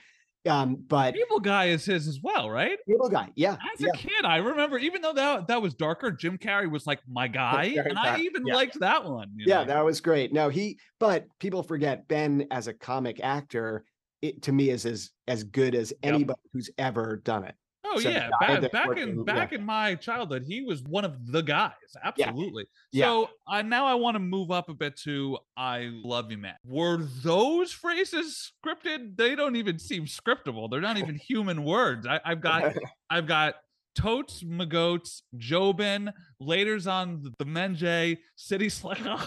Um, 0.49 0.83
but 0.87 1.13
Cable 1.13 1.39
Guy 1.39 1.65
is 1.65 1.85
his 1.85 2.07
as 2.07 2.19
well, 2.21 2.49
right? 2.49 2.77
Cable 2.89 3.09
Guy, 3.09 3.29
yeah. 3.35 3.53
As 3.73 3.79
yeah. 3.79 3.89
a 3.93 3.97
kid, 3.97 4.25
I 4.25 4.37
remember, 4.37 4.77
even 4.77 5.01
though 5.01 5.13
that 5.13 5.47
that 5.47 5.61
was 5.61 5.73
darker, 5.73 6.11
Jim 6.11 6.37
Carrey 6.37 6.69
was 6.69 6.85
like 6.85 6.99
my 7.07 7.27
guy, 7.27 7.75
and 7.77 7.97
I 7.97 8.19
even 8.19 8.45
yeah. 8.45 8.55
liked 8.55 8.79
that 8.79 9.05
one. 9.05 9.31
Yeah, 9.37 9.61
know? 9.61 9.65
that 9.65 9.85
was 9.85 10.01
great. 10.01 10.33
No, 10.33 10.49
he, 10.49 10.79
but 10.99 11.27
people 11.39 11.63
forget 11.63 12.07
Ben 12.07 12.47
as 12.51 12.67
a 12.67 12.73
comic 12.73 13.19
actor. 13.23 13.85
It, 14.21 14.41
to 14.43 14.51
me 14.51 14.69
is 14.69 14.85
as 14.85 15.11
as 15.27 15.43
good 15.43 15.75
as 15.75 15.93
anybody 16.01 16.39
yep. 16.43 16.49
who's 16.53 16.69
ever 16.77 17.21
done 17.23 17.43
it. 17.43 17.55
Oh 17.85 17.99
yeah, 17.99 18.29
back, 18.39 18.71
back 18.71 18.97
in 18.97 19.23
back 19.25 19.51
yeah. 19.51 19.57
in 19.57 19.65
my 19.65 19.95
childhood, 19.95 20.45
he 20.47 20.61
was 20.61 20.81
one 20.83 21.03
of 21.03 21.31
the 21.31 21.41
guys. 21.41 21.71
Absolutely. 22.03 22.65
Yeah. 22.91 23.05
So 23.05 23.29
uh, 23.47 23.61
now 23.61 23.85
I 23.85 23.95
want 23.95 24.15
to 24.15 24.19
move 24.19 24.51
up 24.51 24.69
a 24.69 24.73
bit 24.73 24.95
to 25.03 25.37
"I 25.57 25.89
love 25.91 26.31
you, 26.31 26.37
man." 26.37 26.55
Were 26.65 26.97
those 26.97 27.71
phrases 27.73 28.53
scripted? 28.65 29.17
They 29.17 29.35
don't 29.35 29.57
even 29.57 29.79
seem 29.79 30.05
scriptable. 30.05 30.69
They're 30.69 30.81
not 30.81 30.97
even 30.97 31.15
human 31.15 31.63
words. 31.65 32.07
I, 32.07 32.21
have 32.23 32.41
got 32.41 32.73
I've 33.09 33.27
got 33.27 33.55
totes, 33.95 34.43
magotes, 34.43 35.21
Jobin, 35.37 36.13
later's 36.39 36.87
on 36.87 37.33
the 37.37 37.45
Menjay, 37.45 38.17
City 38.35 38.69
Slicker. 38.69 39.19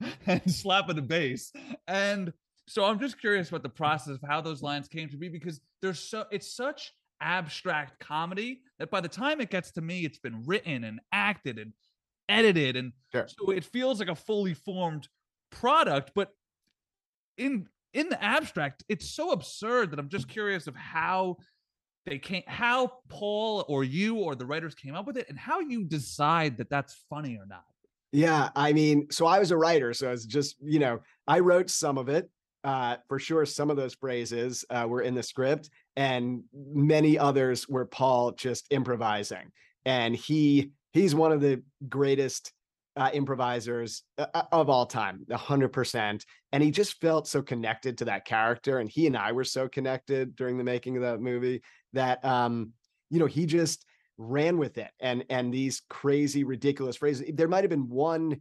and 0.26 0.50
slapping 0.50 0.96
the 0.96 1.02
bass. 1.02 1.52
And 1.86 2.32
so 2.66 2.84
I'm 2.84 2.98
just 2.98 3.20
curious 3.20 3.48
about 3.48 3.62
the 3.62 3.68
process 3.68 4.14
of 4.14 4.20
how 4.26 4.40
those 4.40 4.62
lines 4.62 4.88
came 4.88 5.08
to 5.10 5.16
be 5.16 5.28
because 5.28 5.60
there's 5.82 5.98
so 5.98 6.24
it's 6.30 6.54
such 6.54 6.92
abstract 7.20 7.98
comedy 8.00 8.62
that 8.78 8.90
by 8.90 9.00
the 9.00 9.08
time 9.08 9.40
it 9.40 9.50
gets 9.50 9.72
to 9.72 9.80
me, 9.80 10.04
it's 10.04 10.18
been 10.18 10.42
written 10.46 10.84
and 10.84 11.00
acted 11.12 11.58
and 11.58 11.72
edited. 12.28 12.76
And 12.76 12.92
Sure. 13.12 13.26
so 13.28 13.50
it 13.50 13.64
feels 13.64 13.98
like 13.98 14.08
a 14.08 14.14
fully 14.14 14.54
formed 14.54 15.08
product, 15.50 16.12
but 16.14 16.30
in 17.36 17.66
in 17.92 18.08
the 18.08 18.22
abstract, 18.22 18.84
it's 18.88 19.10
so 19.10 19.32
absurd 19.32 19.90
that 19.90 19.98
I'm 19.98 20.08
just 20.08 20.28
curious 20.28 20.68
of 20.68 20.76
how 20.76 21.38
they 22.06 22.18
came, 22.20 22.44
how 22.46 22.98
Paul 23.08 23.64
or 23.68 23.82
you 23.82 24.16
or 24.18 24.36
the 24.36 24.46
writers 24.46 24.76
came 24.76 24.94
up 24.94 25.06
with 25.06 25.16
it, 25.16 25.28
and 25.28 25.36
how 25.36 25.58
you 25.58 25.84
decide 25.84 26.56
that 26.58 26.70
that's 26.70 27.04
funny 27.10 27.36
or 27.36 27.46
not. 27.46 27.64
Yeah, 28.12 28.50
I 28.54 28.72
mean, 28.72 29.10
so 29.10 29.26
I 29.26 29.40
was 29.40 29.50
a 29.50 29.56
writer, 29.56 29.92
so 29.92 30.12
it's 30.12 30.24
just 30.24 30.56
you 30.62 30.78
know, 30.78 31.00
I 31.26 31.40
wrote 31.40 31.68
some 31.68 31.98
of 31.98 32.08
it. 32.08 32.30
Uh, 32.62 32.98
for 33.08 33.18
sure, 33.18 33.46
some 33.46 33.70
of 33.70 33.76
those 33.76 33.94
phrases 33.94 34.64
uh, 34.70 34.86
were 34.86 35.00
in 35.00 35.14
the 35.14 35.22
script, 35.22 35.70
and 36.00 36.44
many 36.54 37.18
others 37.18 37.68
were 37.68 37.84
Paul 37.84 38.32
just 38.32 38.66
improvising. 38.70 39.52
And 39.84 40.16
he 40.16 40.70
he's 40.94 41.14
one 41.14 41.30
of 41.30 41.42
the 41.42 41.62
greatest 41.90 42.54
uh, 42.96 43.10
improvisers 43.12 44.02
uh, 44.16 44.26
uh, 44.32 44.44
of 44.50 44.70
all 44.70 44.86
time, 44.86 45.26
a 45.30 45.36
hundred 45.36 45.74
percent. 45.74 46.24
And 46.52 46.62
he 46.62 46.70
just 46.70 47.02
felt 47.02 47.28
so 47.28 47.42
connected 47.42 47.98
to 47.98 48.06
that 48.06 48.24
character, 48.24 48.78
and 48.78 48.88
he 48.88 49.06
and 49.06 49.16
I 49.16 49.32
were 49.32 49.44
so 49.44 49.68
connected 49.68 50.34
during 50.36 50.56
the 50.56 50.64
making 50.64 50.96
of 50.96 51.02
that 51.02 51.20
movie 51.20 51.60
that 51.92 52.24
um, 52.24 52.72
you 53.10 53.18
know, 53.18 53.26
he 53.26 53.44
just 53.44 53.84
ran 54.16 54.58
with 54.58 54.76
it 54.76 54.90
and 55.00 55.24
and 55.30 55.52
these 55.52 55.80
crazy 55.88 56.44
ridiculous 56.44 56.94
phrases 56.94 57.26
there 57.32 57.48
might 57.48 57.64
have 57.64 57.70
been 57.70 57.88
one 57.88 58.38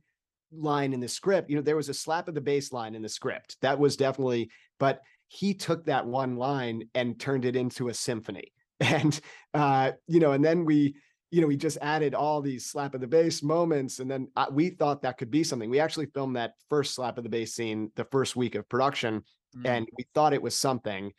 line 0.52 0.92
in 0.92 1.00
the 1.00 1.08
script 1.08 1.50
you 1.50 1.56
know 1.56 1.62
there 1.62 1.78
was 1.78 1.88
a 1.88 1.94
slap 1.94 2.28
of 2.28 2.36
the 2.36 2.42
bass 2.42 2.74
line 2.74 2.96
in 2.96 3.02
the 3.02 3.08
script 3.08 3.56
that 3.62 3.80
was 3.80 3.96
definitely 3.96 4.50
but 4.78 5.00
he 5.30 5.54
took 5.54 5.86
that 5.86 6.06
one 6.06 6.36
line 6.36 6.90
and 6.94 7.18
turned 7.20 7.46
it 7.46 7.56
into 7.56 7.88
a 7.88 7.94
symphony. 7.94 8.52
And 8.82 9.20
uh 9.54 9.92
you 10.08 10.20
know 10.22 10.32
and 10.32 10.44
then 10.44 10.64
we 10.66 10.96
you 11.32 11.42
know 11.42 11.48
we 11.48 11.58
just 11.58 11.78
added 11.82 12.14
all 12.16 12.42
these 12.42 12.66
slap 12.66 12.96
of 12.96 13.02
the 13.02 13.08
bass 13.08 13.44
moments 13.44 14.00
and 14.00 14.10
then 14.10 14.30
uh, 14.38 14.48
we 14.52 14.70
thought 14.70 15.02
that 15.02 15.18
could 15.18 15.30
be 15.30 15.44
something. 15.44 15.70
We 15.70 15.82
actually 15.82 16.08
filmed 16.08 16.36
that 16.38 16.54
first 16.70 16.96
slap 16.96 17.18
of 17.18 17.24
the 17.26 17.30
bass 17.30 17.54
scene 17.54 17.92
the 17.96 18.06
first 18.06 18.36
week 18.36 18.56
of 18.56 18.68
production 18.68 19.24
Mm. 19.58 19.68
and 19.68 19.90
we 19.98 20.06
thought 20.14 20.34
it 20.34 20.42
was 20.44 20.56
something. 20.56 21.12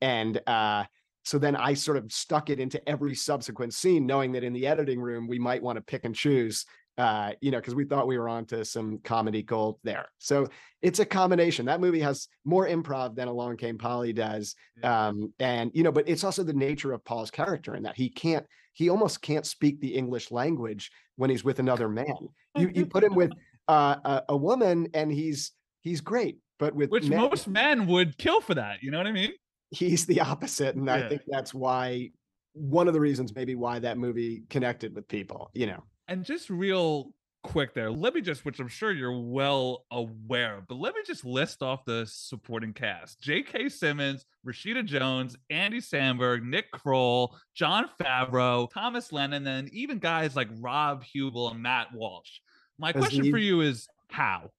And 0.00 0.40
uh 0.46 0.84
so 1.24 1.38
then 1.38 1.56
I 1.56 1.74
sort 1.74 1.96
of 1.98 2.10
stuck 2.12 2.50
it 2.50 2.60
into 2.60 2.86
every 2.88 3.14
subsequent 3.14 3.74
scene, 3.74 4.06
knowing 4.06 4.32
that 4.32 4.44
in 4.44 4.52
the 4.52 4.66
editing 4.66 5.00
room 5.00 5.26
we 5.26 5.38
might 5.38 5.62
want 5.62 5.76
to 5.76 5.82
pick 5.82 6.04
and 6.04 6.14
choose, 6.14 6.64
uh, 6.98 7.32
you 7.40 7.50
know, 7.50 7.58
because 7.58 7.74
we 7.74 7.84
thought 7.84 8.06
we 8.06 8.18
were 8.18 8.28
onto 8.28 8.64
some 8.64 8.98
comedy 8.98 9.42
gold 9.42 9.78
there. 9.84 10.08
So 10.18 10.48
it's 10.82 10.98
a 10.98 11.06
combination. 11.06 11.66
That 11.66 11.80
movie 11.80 12.00
has 12.00 12.28
more 12.44 12.66
improv 12.66 13.14
than 13.14 13.28
Along 13.28 13.56
Came 13.56 13.78
Polly 13.78 14.12
does, 14.12 14.54
um, 14.82 15.32
and 15.38 15.70
you 15.74 15.82
know, 15.82 15.92
but 15.92 16.08
it's 16.08 16.24
also 16.24 16.42
the 16.42 16.52
nature 16.52 16.92
of 16.92 17.04
Paul's 17.04 17.30
character 17.30 17.74
in 17.74 17.82
that 17.84 17.96
he 17.96 18.10
can't, 18.10 18.44
he 18.72 18.88
almost 18.88 19.22
can't 19.22 19.46
speak 19.46 19.80
the 19.80 19.94
English 19.94 20.30
language 20.30 20.90
when 21.16 21.30
he's 21.30 21.44
with 21.44 21.58
another 21.58 21.88
man. 21.88 22.28
You 22.56 22.70
you 22.74 22.86
put 22.86 23.04
him 23.04 23.14
with 23.14 23.30
uh, 23.68 23.96
a, 24.04 24.22
a 24.30 24.36
woman, 24.36 24.88
and 24.92 25.10
he's 25.10 25.52
he's 25.80 26.00
great, 26.00 26.38
but 26.58 26.74
with 26.74 26.90
Which 26.90 27.08
men, 27.08 27.20
most 27.20 27.48
men 27.48 27.86
would 27.86 28.18
kill 28.18 28.40
for 28.40 28.54
that. 28.54 28.82
You 28.82 28.90
know 28.90 28.98
what 28.98 29.06
I 29.06 29.12
mean? 29.12 29.32
he's 29.70 30.06
the 30.06 30.20
opposite 30.20 30.76
and 30.76 30.90
i 30.90 31.08
think 31.08 31.22
that's 31.28 31.52
why 31.52 32.10
one 32.54 32.88
of 32.88 32.94
the 32.94 33.00
reasons 33.00 33.34
maybe 33.34 33.54
why 33.54 33.78
that 33.78 33.98
movie 33.98 34.42
connected 34.48 34.94
with 34.94 35.06
people 35.08 35.50
you 35.54 35.66
know 35.66 35.82
And 36.08 36.24
just 36.24 36.48
real 36.48 37.12
quick 37.44 37.74
there, 37.74 37.90
let 37.90 38.14
me 38.14 38.20
just, 38.20 38.44
which 38.44 38.58
I'm 38.58 38.68
sure 38.68 38.92
you're 38.92 39.18
well 39.18 39.84
aware 39.90 40.58
of, 40.58 40.66
but 40.66 40.76
let 40.76 40.94
me 40.94 41.02
just 41.06 41.24
list 41.24 41.62
off 41.62 41.84
the 41.84 42.06
supporting 42.06 42.72
cast 42.72 43.20
J.K. 43.20 43.68
Simmons, 43.68 44.24
Rashida 44.46 44.84
Jones, 44.84 45.36
Andy 45.50 45.80
Samberg, 45.80 46.42
Nick 46.42 46.70
Kroll, 46.72 47.36
Jon 47.54 47.90
Favreau, 48.00 48.70
Thomas 48.70 49.12
Lennon, 49.12 49.46
and 49.46 49.68
even 49.74 49.98
guys 49.98 50.34
like 50.34 50.48
Rob 50.60 51.04
Huebel 51.04 51.50
and 51.50 51.62
Matt 51.62 51.88
Walsh. 51.94 52.40
My 52.78 52.92
question 52.92 53.30
for 53.30 53.38
you 53.38 53.60
is 53.60 53.86
how? 54.10 54.50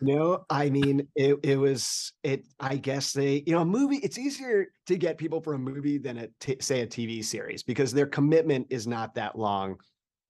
No 0.00 0.44
i 0.50 0.68
mean 0.68 1.06
it, 1.14 1.38
it 1.42 1.56
was 1.56 2.12
it 2.22 2.44
i 2.60 2.76
guess 2.76 3.12
they 3.12 3.42
you 3.46 3.52
know 3.52 3.60
a 3.60 3.64
movie 3.64 3.96
it's 3.98 4.18
easier 4.18 4.66
to 4.86 4.96
get 4.96 5.18
people 5.18 5.40
for 5.40 5.54
a 5.54 5.58
movie 5.58 5.98
than 5.98 6.18
a 6.18 6.28
t- 6.40 6.56
say 6.60 6.80
a 6.80 6.86
tv 6.86 7.24
series 7.24 7.62
because 7.62 7.92
their 7.92 8.06
commitment 8.06 8.66
is 8.70 8.86
not 8.86 9.14
that 9.14 9.38
long. 9.38 9.76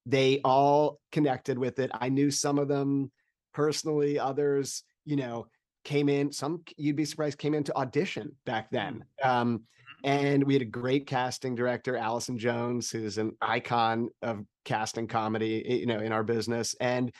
They 0.07 0.41
all 0.45 1.01
connected 1.13 1.59
with 1.59 1.79
it. 1.79 1.91
I 1.95 2.11
knew 2.11 2.31
some 2.31 2.59
of 2.59 2.69
them 2.69 3.11
personally 3.55 4.19
others 4.19 4.83
you 5.05 5.17
know 5.17 5.47
came 5.85 6.09
in 6.09 6.33
some 6.33 6.63
you'd 6.77 6.97
be 6.97 7.05
surprised 7.05 7.39
came 7.39 7.55
in 7.55 7.63
to 7.65 7.77
audition 7.77 8.33
back 8.45 8.71
then 8.71 9.05
um 9.23 9.63
and 10.03 10.45
we 10.45 10.53
had 10.53 10.63
a 10.63 10.67
great 10.67 11.07
casting 11.07 11.55
director 11.55 11.97
allison 11.97 12.37
jones 12.37 12.91
who's 12.91 13.17
an 13.17 13.33
icon 13.41 14.09
of 14.23 14.45
casting 14.65 15.07
comedy 15.07 15.65
you 15.67 15.87
know 15.87 16.01
in 16.01 16.11
our 16.11 16.25
business 16.25 16.75
and 16.81 17.13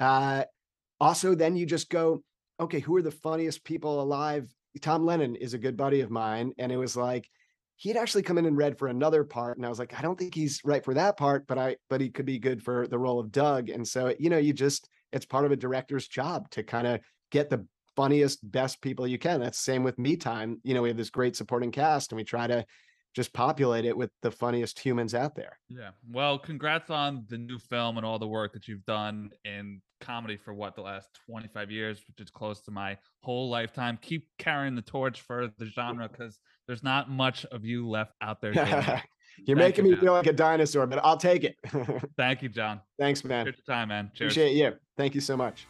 uh 0.00 0.42
also 1.02 1.34
then 1.34 1.56
you 1.56 1.66
just 1.66 1.90
go 1.90 2.22
okay 2.60 2.78
who 2.80 2.96
are 2.96 3.02
the 3.02 3.10
funniest 3.10 3.64
people 3.64 4.00
alive? 4.00 4.48
Tom 4.80 5.04
lennon 5.04 5.36
is 5.36 5.52
a 5.52 5.58
good 5.58 5.76
buddy 5.76 6.00
of 6.00 6.10
mine 6.10 6.52
and 6.58 6.72
it 6.72 6.76
was 6.78 6.96
like 6.96 7.28
he 7.76 7.88
had 7.88 7.98
actually 7.98 8.22
come 8.22 8.38
in 8.38 8.46
and 8.46 8.56
read 8.56 8.78
for 8.78 8.88
another 8.88 9.24
part 9.24 9.56
and 9.56 9.66
i 9.66 9.68
was 9.68 9.78
like 9.78 9.98
i 9.98 10.00
don't 10.00 10.18
think 10.18 10.34
he's 10.34 10.60
right 10.64 10.84
for 10.84 10.94
that 10.94 11.16
part 11.16 11.46
but 11.48 11.58
i 11.58 11.76
but 11.90 12.00
he 12.00 12.08
could 12.08 12.24
be 12.24 12.38
good 12.38 12.62
for 12.62 12.86
the 12.86 12.98
role 12.98 13.18
of 13.18 13.32
doug. 13.32 13.68
And 13.68 13.86
so 13.86 14.14
you 14.18 14.30
know 14.30 14.38
you 14.38 14.52
just 14.52 14.88
it's 15.12 15.26
part 15.26 15.44
of 15.44 15.52
a 15.52 15.56
director's 15.56 16.08
job 16.08 16.48
to 16.50 16.62
kind 16.62 16.86
of 16.86 17.00
get 17.30 17.50
the 17.50 17.66
funniest 17.96 18.38
best 18.50 18.80
people 18.80 19.06
you 19.06 19.18
can. 19.18 19.40
That's 19.40 19.58
same 19.58 19.82
with 19.82 19.98
me 19.98 20.16
time. 20.16 20.60
You 20.62 20.74
know 20.74 20.82
we 20.82 20.88
have 20.88 20.96
this 20.96 21.10
great 21.10 21.36
supporting 21.36 21.72
cast 21.72 22.12
and 22.12 22.16
we 22.16 22.24
try 22.24 22.46
to 22.46 22.64
just 23.14 23.32
populate 23.32 23.84
it 23.84 23.96
with 23.96 24.10
the 24.22 24.30
funniest 24.30 24.78
humans 24.78 25.14
out 25.14 25.34
there 25.34 25.58
Yeah. 25.68 25.90
Well, 26.10 26.38
congrats 26.38 26.90
on 26.90 27.24
the 27.28 27.38
new 27.38 27.58
film 27.58 27.96
and 27.98 28.06
all 28.06 28.18
the 28.18 28.26
work 28.28 28.52
that 28.54 28.66
you've 28.68 28.84
done 28.86 29.30
in 29.44 29.80
comedy 30.00 30.36
for 30.36 30.52
what 30.54 30.74
the 30.74 30.80
last 30.82 31.08
25 31.26 31.70
years, 31.70 32.02
which 32.08 32.20
is 32.20 32.30
close 32.30 32.60
to 32.62 32.70
my 32.70 32.96
whole 33.22 33.48
lifetime. 33.50 33.98
Keep 34.02 34.26
carrying 34.38 34.74
the 34.74 34.82
torch 34.82 35.20
for 35.20 35.48
the 35.58 35.66
genre 35.66 36.08
because 36.08 36.40
there's 36.66 36.82
not 36.82 37.10
much 37.10 37.44
of 37.46 37.64
you 37.64 37.88
left 37.88 38.14
out 38.20 38.40
there. 38.40 38.52
you're 39.46 39.56
Thank 39.56 39.58
making 39.58 39.84
you, 39.86 39.90
me 39.92 39.96
John. 39.96 40.04
feel 40.04 40.12
like 40.12 40.26
a 40.26 40.32
dinosaur 40.34 40.86
but 40.86 41.00
i'll 41.02 41.16
take 41.16 41.42
it 41.44 41.56
Thank 42.18 42.42
you, 42.42 42.50
John. 42.50 42.80
thanks 42.98 43.24
man 43.24 43.46
Good 43.46 43.56
time, 43.66 43.88
man. 43.88 44.10
Cheers. 44.14 44.32
appreciate 44.34 44.54
you 44.56 44.74
thank 44.98 45.14
you 45.14 45.22
so 45.22 45.36
much 45.38 45.66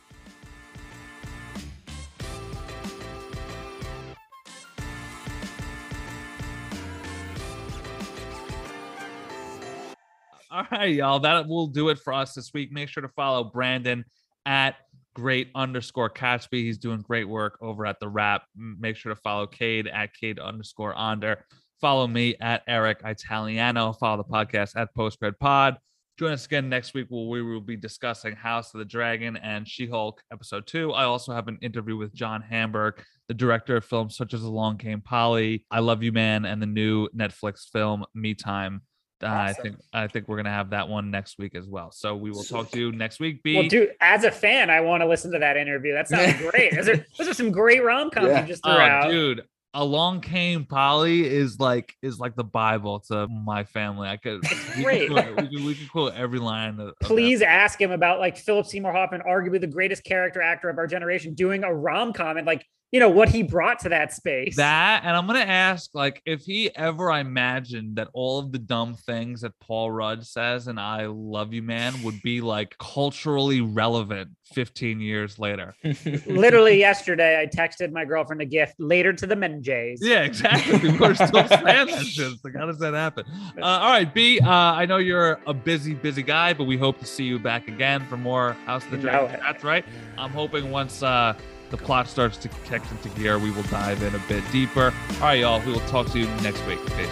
All 10.53 10.67
right, 10.71 10.95
y'all. 10.95 11.19
That 11.19 11.49
will 11.49 11.67
do 11.67 11.89
it 11.89 11.99
for 11.99 12.13
us 12.13 12.35
this 12.35 12.53
week. 12.53 12.71
Make 12.71 12.91
sure 12.91 13.01
to 13.01 13.09
follow 13.09 13.43
Brandon 13.43 14.05
at 14.45 14.77
great 15.15 15.49
underscore 15.55 16.11
Katzby. 16.11 16.63
He's 16.63 16.77
doing 16.77 17.01
great 17.01 17.25
work 17.25 17.57
over 17.63 17.87
at 17.87 17.99
the 18.01 18.09
Wrap. 18.09 18.43
Make 18.55 18.97
sure 18.97 19.15
to 19.15 19.21
follow 19.21 19.47
Cade 19.47 19.87
at 19.87 20.13
Cade 20.13 20.39
underscore 20.39 20.95
under. 20.95 21.47
Follow 21.81 22.07
me 22.07 22.37
at 22.39 22.65
Eric 22.69 23.01
Italiano. 23.03 23.95
Follow 23.95 24.19
the 24.19 24.25
podcast 24.25 24.77
at 24.77 24.95
Postgrad 24.95 25.39
Pod. 25.41 25.79
Join 26.19 26.33
us 26.33 26.45
again 26.45 26.69
next 26.69 26.93
week 26.93 27.07
where 27.09 27.27
we 27.27 27.43
will 27.43 27.63
be 27.63 27.77
discussing 27.77 28.37
House 28.37 28.75
of 28.75 28.79
the 28.79 28.85
Dragon 28.85 29.39
and 29.39 29.67
She 29.67 29.87
Hulk 29.87 30.21
episode 30.31 30.67
two. 30.67 30.93
I 30.93 31.05
also 31.05 31.33
have 31.33 31.49
an 31.49 31.59
interview 31.63 31.97
with 31.97 32.13
John 32.13 32.43
Hamburg, 32.43 33.03
the 33.29 33.35
director 33.35 33.77
of 33.77 33.87
films 33.87 34.19
such 34.19 34.35
as 34.35 34.43
Along 34.43 34.77
Came 34.77 35.01
Polly, 35.01 35.65
I 35.71 35.79
Love 35.79 36.03
You 36.03 36.13
Man, 36.13 36.45
and 36.45 36.61
the 36.61 36.67
new 36.67 37.09
Netflix 37.17 37.71
film 37.73 38.05
Me 38.15 38.35
Time. 38.35 38.83
Uh, 39.23 39.29
I 39.29 39.53
think 39.53 39.77
I 39.93 40.07
think 40.07 40.29
we're 40.29 40.37
gonna 40.37 40.51
have 40.51 40.71
that 40.71 40.89
one 40.89 41.11
next 41.11 41.39
week 41.39 41.55
as 41.55 41.69
well. 41.69 41.91
So 41.93 42.17
we 42.17 42.31
will 42.31 42.45
talk 42.45 42.71
to 42.73 42.79
you 42.79 42.93
next 42.93 43.21
week. 43.21 43.43
B. 43.43 43.57
Well, 43.57 43.69
dude, 43.69 43.93
as 44.01 44.25
a 44.25 44.31
fan, 44.31 44.71
I 44.71 44.81
want 44.81 45.03
to 45.03 45.09
listen 45.09 45.33
to 45.33 45.39
that 45.39 45.57
interview. 45.57 45.93
That 45.93 46.09
sounds 46.09 46.35
great. 46.51 46.75
Those 46.75 46.89
are, 46.89 47.07
those 47.19 47.29
are 47.29 47.35
some 47.35 47.51
great 47.51 47.85
rom 47.85 48.11
coms 48.11 48.29
Yeah. 48.29 48.43
you 48.43 48.49
just 48.49 48.65
threw 48.65 48.73
oh, 48.73 48.79
out. 48.79 49.11
dude, 49.11 49.43
Along 49.75 50.21
Came 50.21 50.67
Polly 50.67 51.25
is 51.25 51.59
like 51.59 51.95
is 52.03 52.19
like 52.19 52.37
the 52.37 52.45
Bible 52.45 53.01
to 53.09 53.27
my 53.29 53.65
family. 53.65 54.07
I 54.07 54.19
could 54.19 54.43
we 54.77 54.83
great. 54.83 55.09
Could 55.09 55.25
quote, 55.25 55.37
we, 55.37 55.49
could, 55.49 55.65
we 55.65 55.75
could 55.75 55.91
quote 55.91 56.15
every 56.15 56.39
line. 56.39 56.75
Of, 56.75 56.81
of 56.81 56.95
that. 57.01 57.07
Please 57.07 57.41
ask 57.41 57.81
him 57.81 57.91
about 57.91 58.21
like 58.21 58.37
Philip 58.37 58.67
Seymour 58.67 58.93
Hoffman, 58.93 59.23
arguably 59.27 59.61
the 59.61 59.67
greatest 59.67 60.05
character 60.05 60.43
actor 60.43 60.69
of 60.69 60.77
our 60.77 60.87
generation, 60.87 61.33
doing 61.33 61.65
a 61.65 61.73
rom 61.73 62.13
com 62.13 62.37
and 62.37 62.47
like 62.47 62.67
you 62.93 63.01
know 63.01 63.09
what 63.09 63.31
he 63.31 63.43
brought 63.43 63.81
to 63.81 63.89
that 63.89 64.13
space. 64.13 64.57
That, 64.57 65.03
and 65.05 65.17
I'm 65.17 65.27
gonna 65.27 65.41
ask, 65.41 65.91
like, 65.95 66.23
if 66.27 66.43
he 66.43 66.75
ever 66.77 67.11
imagined 67.11 67.97
that 67.97 68.09
all 68.13 68.39
of 68.39 68.53
the 68.53 68.59
dumb 68.59 68.95
things 68.95 69.41
that 69.41 69.59
Paul 69.61 69.91
Rudd 69.91 70.25
says 70.27 70.69
and 70.69 70.79
"I 70.79 71.07
love 71.07 71.53
you, 71.53 71.63
man" 71.63 71.95
would 72.05 72.21
be 72.23 72.41
like 72.41 72.77
culturally 72.79 73.63
relevant 73.63 74.31
15 74.55 75.01
years 75.01 75.39
later. 75.39 75.75
Literally 76.27 76.79
yesterday, 76.79 77.41
I 77.41 77.47
texted 77.47 77.91
my 77.93 78.05
girlfriend 78.05 78.43
a 78.43 78.47
gift 78.47 78.75
later 78.79 79.13
to 79.15 79.27
the 79.27 79.37
Men 79.37 79.63
Jays. 79.63 80.01
Yeah, 80.03 80.23
exactly. 80.23 80.91
We're 80.99 81.15
still 81.15 81.49
saying 81.49 81.63
that 81.87 82.05
shit. 82.05 82.33
Like, 82.45 82.55
how 82.55 82.67
does 82.67 82.79
that 82.81 82.93
happen? 82.93 83.25
Uh, 83.59 83.65
all 83.65 83.91
right, 83.91 84.13
B. 84.13 84.39
Uh, 84.41 84.51
I 84.51 84.85
know 84.85 84.99
you're 84.99 85.41
a 85.47 85.55
busy, 85.55 85.95
busy 85.95 86.23
guy, 86.23 86.53
but 86.53 86.65
we 86.65 86.77
hope 86.77 86.99
to 86.99 87.07
see 87.07 87.25
you 87.25 87.39
back 87.39 87.69
again 87.69 88.05
for 88.07 88.19
more 88.19 88.53
House 88.67 88.85
of 88.85 88.91
the 88.91 88.97
You 88.99 89.03
Dragon. 89.05 89.31
it. 89.37 89.41
That's 89.43 89.65
right. 89.65 89.85
I'm 90.19 90.31
hoping 90.31 90.71
once 90.71 91.03
uh, 91.03 91.33
the 91.73 91.79
plot 91.79 92.07
starts 92.07 92.37
to 92.37 92.49
kick 92.67 92.83
into 92.91 93.09
gear, 93.19 93.39
we 93.39 93.51
will 93.51 93.63
dive 93.65 94.03
in 94.03 94.15
a 94.15 94.19
bit 94.29 94.45
deeper. 94.53 94.93
All 95.15 95.21
right, 95.21 95.41
y'all. 95.41 95.61
We 95.65 95.73
will 95.73 95.81
talk 95.81 96.07
to 96.09 96.19
you 96.19 96.27
next 96.43 96.65
week. 96.67 96.79
Peace. 96.85 97.09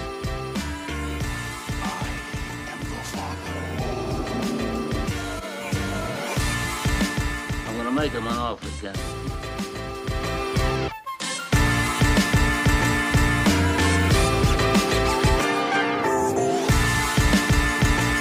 I'm 7.66 7.76
gonna 7.78 7.90
make 7.90 8.12
him 8.12 8.26
an 8.26 8.34
offer, 8.34 8.68
Captain. 8.82 9.00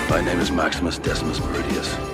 My 0.10 0.22
name 0.22 0.40
is 0.40 0.52
Maximus 0.52 0.98
Decimus 0.98 1.40
Meridius. 1.40 2.09